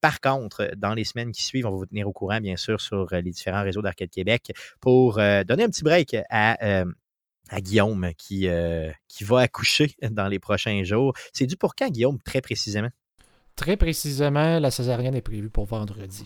Par 0.00 0.20
contre, 0.20 0.70
dans 0.76 0.94
les 0.94 1.04
semaines 1.04 1.32
qui 1.32 1.44
suivent, 1.44 1.66
on 1.66 1.70
va 1.70 1.76
vous 1.76 1.86
tenir 1.86 2.08
au 2.08 2.12
courant, 2.12 2.40
bien 2.40 2.56
sûr, 2.56 2.80
sur 2.80 3.12
euh, 3.12 3.20
les 3.20 3.30
différents 3.30 3.62
réseaux 3.62 3.82
d'Arcade 3.82 4.10
Québec 4.10 4.52
pour 4.80 5.18
euh, 5.18 5.44
donner 5.44 5.64
un 5.64 5.68
petit 5.68 5.84
break 5.84 6.16
à, 6.30 6.62
euh, 6.64 6.84
Guillaume 7.56 8.12
qui, 8.16 8.46
qui 9.08 9.24
va 9.24 9.40
accoucher 9.40 9.96
dans 10.08 10.28
les 10.28 10.38
prochains 10.38 10.84
jours. 10.84 11.14
C'est 11.32 11.46
dû 11.46 11.56
pour 11.56 11.74
quand, 11.74 11.90
Guillaume, 11.90 12.20
très 12.22 12.40
précisément? 12.40 12.90
Très 13.56 13.76
précisément, 13.76 14.60
la 14.60 14.70
césarienne 14.70 15.16
est 15.16 15.20
prévue 15.20 15.50
pour 15.50 15.64
vendredi. 15.64 16.24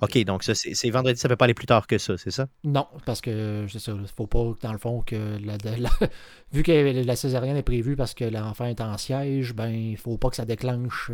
OK, 0.00 0.24
donc 0.24 0.42
ça, 0.42 0.54
c'est 0.54 0.90
vendredi, 0.90 1.20
ça 1.20 1.28
ne 1.28 1.32
peut 1.32 1.36
pas 1.36 1.44
aller 1.46 1.54
plus 1.54 1.66
tard 1.66 1.86
que 1.86 1.98
ça, 1.98 2.16
c'est 2.16 2.30
ça? 2.30 2.46
Non, 2.64 2.86
parce 3.04 3.20
que 3.20 3.66
c'est 3.68 3.78
ça. 3.78 3.92
Il 3.92 4.02
ne 4.02 4.06
faut 4.06 4.26
pas, 4.26 4.54
dans 4.62 4.72
le 4.72 4.78
fond, 4.78 5.02
que 5.02 5.38
la, 5.44 5.56
vu 6.52 6.62
que 6.62 7.04
la 7.04 7.16
césarienne 7.16 7.56
est 7.56 7.62
prévue 7.62 7.96
parce 7.96 8.14
que 8.14 8.24
l'enfant 8.24 8.66
est 8.66 8.80
en 8.80 8.96
siège, 8.98 9.54
ben 9.54 9.68
il 9.68 9.92
ne 9.92 9.96
faut 9.96 10.18
pas 10.18 10.30
que 10.30 10.36
ça 10.36 10.44
déclenche 10.44 11.10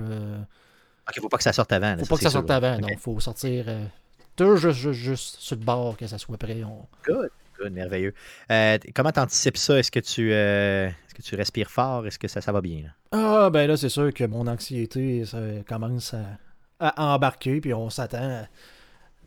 OK, 1.09 1.21
faut 1.21 1.29
pas 1.29 1.37
que 1.37 1.43
ça 1.43 1.53
sorte 1.53 1.73
avant. 1.73 1.97
faut 1.99 2.07
pas 2.07 2.17
que 2.17 2.23
ça 2.23 2.31
sorte 2.31 2.51
avant, 2.51 2.79
non. 2.79 2.89
Il 2.89 2.99
faut 2.99 3.19
sortir 3.19 3.65
euh, 3.67 3.85
tout 4.37 4.57
juste, 4.57 4.93
juste, 4.93 5.37
sur 5.41 5.57
le 5.57 5.65
bord, 5.65 5.97
que 5.97 6.07
ça 6.07 6.19
soit 6.19 6.37
prêt. 6.37 6.61
Good, 7.05 7.31
good, 7.59 7.73
merveilleux. 7.73 8.15
Euh, 8.51 8.79
comment 8.95 9.11
t'anticipes 9.11 9.57
ça? 9.57 9.79
Est-ce 9.79 9.91
que 9.91 10.01
tu 10.01 10.33
euh, 10.33 10.87
est-ce 10.89 11.15
que 11.15 11.23
tu 11.23 11.35
respires 11.35 11.71
fort? 11.71 12.07
Est-ce 12.07 12.19
que 12.19 12.29
ça, 12.29 12.41
ça 12.41 12.53
va 12.53 12.61
bien? 12.61 12.83
Là? 12.83 12.89
Ah, 13.11 13.51
ben 13.51 13.67
là, 13.67 13.77
c'est 13.77 13.89
sûr 13.89 14.15
que 14.15 14.25
mon 14.25 14.47
anxiété 14.47 15.25
ça 15.25 15.41
commence 15.67 16.15
à, 16.15 16.25
embarquer, 16.97 17.61
puis 17.61 17.75
on 17.75 17.91
s'attend 17.91 18.43
à 18.43 18.47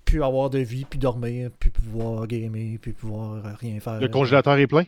plus 0.04 0.24
avoir 0.24 0.50
de 0.50 0.60
vie, 0.60 0.86
puis 0.86 1.00
dormir, 1.00 1.50
puis 1.60 1.70
pouvoir 1.70 2.28
gamer, 2.28 2.78
puis 2.82 2.94
pouvoir 2.94 3.42
rien 3.60 3.80
faire. 3.80 4.00
Le 4.00 4.08
congélateur 4.08 4.58
est 4.58 4.68
plein? 4.68 4.86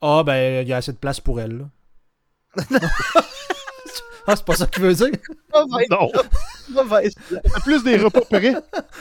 Ah, 0.00 0.22
ben, 0.24 0.62
il 0.62 0.68
y 0.68 0.72
a 0.72 0.78
assez 0.78 0.92
de 0.92 0.96
place 0.96 1.20
pour 1.20 1.40
elle, 1.40 1.58
là. 1.58 2.68
Ah, 4.26 4.36
c'est 4.36 4.44
pas 4.44 4.54
ça 4.54 4.66
que 4.66 4.70
tu 4.70 4.80
veux 4.80 4.94
dire? 4.94 5.10
non. 5.90 6.10
plus 7.64 7.82
des 7.82 7.96
repas 7.96 8.20
prêts 8.20 8.54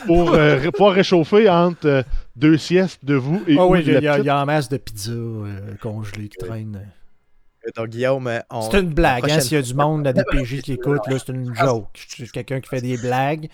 pour 0.07 0.33
euh, 0.33 0.71
pouvoir 0.71 0.93
réchauffer 0.93 1.47
entre 1.47 1.87
euh, 1.87 2.03
deux 2.35 2.57
siestes 2.57 3.05
de 3.05 3.13
vous 3.13 3.41
et 3.47 3.55
Ah 3.57 3.67
oui, 3.67 3.83
il 3.85 3.93
y, 4.01 4.07
a, 4.07 4.17
y, 4.19 4.29
a 4.29 4.41
en 4.41 4.45
masse 4.45 4.67
de 4.67 4.77
pizza 4.77 5.11
euh, 5.11 5.75
congelée 5.79 6.27
qui 6.27 6.37
traîne. 6.37 6.87
Donc, 7.75 7.89
Guillaume, 7.89 8.29
C'est 8.69 8.79
une 8.79 8.93
blague, 8.93 9.29
hein, 9.29 9.39
s'il 9.39 9.53
y 9.53 9.59
a 9.59 9.61
du 9.61 9.73
monde, 9.73 10.05
la 10.05 10.13
DPJ 10.13 10.61
qui 10.61 10.73
écoute, 10.73 11.01
là, 11.07 11.17
c'est 11.19 11.31
une 11.31 11.53
joke. 11.55 11.89
Je 11.93 12.23
suis 12.23 12.31
quelqu'un 12.31 12.59
qui 12.59 12.69
fait 12.69 12.81
des 12.81 12.97
blagues, 12.97 13.49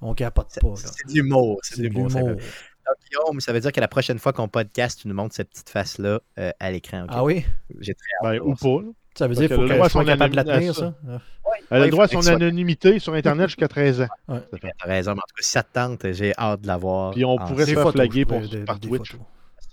on 0.00 0.14
capote 0.14 0.48
pas. 0.60 0.74
C'est 0.76 1.08
de 1.08 1.14
l'humour. 1.14 1.58
C'est 1.62 1.78
de 1.78 1.88
l'humour. 1.88 2.08
Donc, 2.10 2.96
Guillaume, 3.08 3.40
ça 3.40 3.52
veut 3.52 3.60
dire 3.60 3.70
que 3.70 3.80
la 3.80 3.86
prochaine 3.86 4.18
fois 4.18 4.32
qu'on 4.32 4.48
podcast, 4.48 5.00
tu 5.02 5.08
nous 5.08 5.14
montres 5.14 5.36
cette 5.36 5.50
petite 5.50 5.70
face-là 5.70 6.20
à 6.58 6.70
l'écran. 6.70 7.06
Ah 7.08 7.22
oui? 7.22 7.44
J'ai 7.78 7.94
très 7.94 8.26
hâte. 8.26 8.40
Ben, 8.40 8.40
ou 8.44 8.54
pas. 8.56 8.84
Ça 9.14 9.28
veut 9.28 9.34
dire 9.34 9.46
qu'il 9.46 9.56
faut 9.56 9.66
qu'elle 9.66 9.90
soit 9.90 10.04
capable 10.06 10.30
de 10.30 10.36
la 10.36 10.44
tenir, 10.44 10.74
ça. 10.74 10.94
Elle 11.70 11.82
a 11.82 11.84
le 11.84 11.90
droit 11.90 12.06
à 12.06 12.08
son 12.08 12.26
anonymité 12.26 12.98
sur 12.98 13.12
Internet 13.14 13.48
jusqu'à 13.48 13.68
13 13.68 14.00
ans. 14.00 14.08
Ouais. 14.26 14.40
T'as 14.60 14.88
raison, 14.88 15.12
mais 15.12 15.18
en 15.18 15.28
tout 15.28 15.34
cas, 15.36 15.42
si 15.42 15.50
ça 15.50 15.62
te 15.62 15.72
tente, 15.72 16.12
j'ai 16.12 16.32
hâte 16.36 16.62
de 16.62 16.66
la 16.66 16.76
voir. 16.78 17.12
Puis 17.12 17.24
on 17.24 17.36
pourrait 17.36 17.66
se 17.66 17.74
faire 17.74 17.92
flaguer 17.92 18.24
pour, 18.24 18.40
par 18.66 18.80
Twitch. 18.80 19.14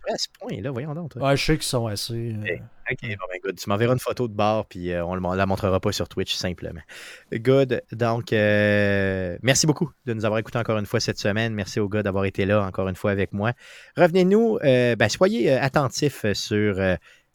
À 0.07 0.17
ce 0.17 0.27
point-là, 0.39 0.71
voyons 0.71 0.93
donc. 0.93 1.13
Ouais, 1.15 1.35
je 1.35 1.43
sais 1.43 1.53
qu'ils 1.53 1.63
sont 1.63 1.87
assez. 1.87 2.13
Euh, 2.13 2.55
ok, 2.91 2.97
bon, 3.01 3.25
ben, 3.31 3.39
good. 3.43 3.55
Tu 3.57 3.69
m'enverras 3.69 3.93
une 3.93 3.99
photo 3.99 4.27
de 4.27 4.33
bord, 4.33 4.65
puis 4.65 4.91
euh, 4.91 5.05
on 5.05 5.15
ne 5.15 5.35
la 5.35 5.45
montrera 5.45 5.79
pas 5.79 5.91
sur 5.91 6.07
Twitch 6.07 6.33
simplement. 6.33 6.81
Good. 7.33 7.81
Donc, 7.91 8.33
euh, 8.33 9.37
merci 9.41 9.67
beaucoup 9.67 9.91
de 10.05 10.13
nous 10.13 10.25
avoir 10.25 10.39
écoutés 10.39 10.57
encore 10.59 10.77
une 10.77 10.85
fois 10.85 10.99
cette 10.99 11.19
semaine. 11.19 11.53
Merci 11.53 11.79
aux 11.79 11.89
gars 11.89 12.03
d'avoir 12.03 12.25
été 12.25 12.45
là 12.45 12.63
encore 12.63 12.87
une 12.87 12.95
fois 12.95 13.11
avec 13.11 13.33
moi. 13.33 13.53
Revenez-nous, 13.97 14.59
ben, 14.61 15.09
soyez 15.09 15.51
attentifs 15.51 16.25
sur 16.33 16.79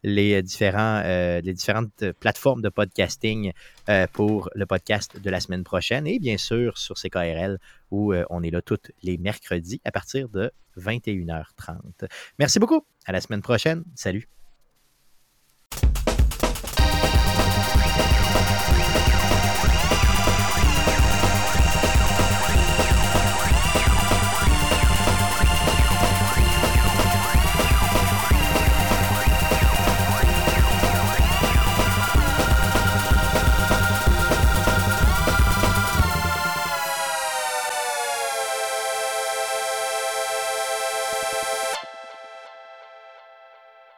les, 0.04 0.42
différents, 0.42 1.02
euh, 1.04 1.40
les 1.40 1.54
différentes 1.54 2.12
plateformes 2.20 2.62
de 2.62 2.68
podcasting 2.68 3.52
euh, 3.88 4.06
pour 4.12 4.50
le 4.54 4.66
podcast 4.66 5.18
de 5.18 5.30
la 5.30 5.40
semaine 5.40 5.64
prochaine 5.64 6.06
et 6.06 6.18
bien 6.18 6.36
sûr 6.36 6.78
sur 6.78 6.96
CKRL 6.96 7.58
où 7.90 8.12
euh, 8.12 8.24
on 8.30 8.42
est 8.42 8.50
là 8.50 8.60
tous 8.60 8.92
les 9.02 9.16
mercredis 9.16 9.80
à 9.84 9.90
partir 9.90 10.28
de 10.28 10.52
21h30. 10.78 12.08
Merci 12.38 12.58
beaucoup. 12.58 12.86
À 13.06 13.12
la 13.12 13.20
semaine 13.20 13.42
prochaine. 13.42 13.84
Salut. 13.94 14.28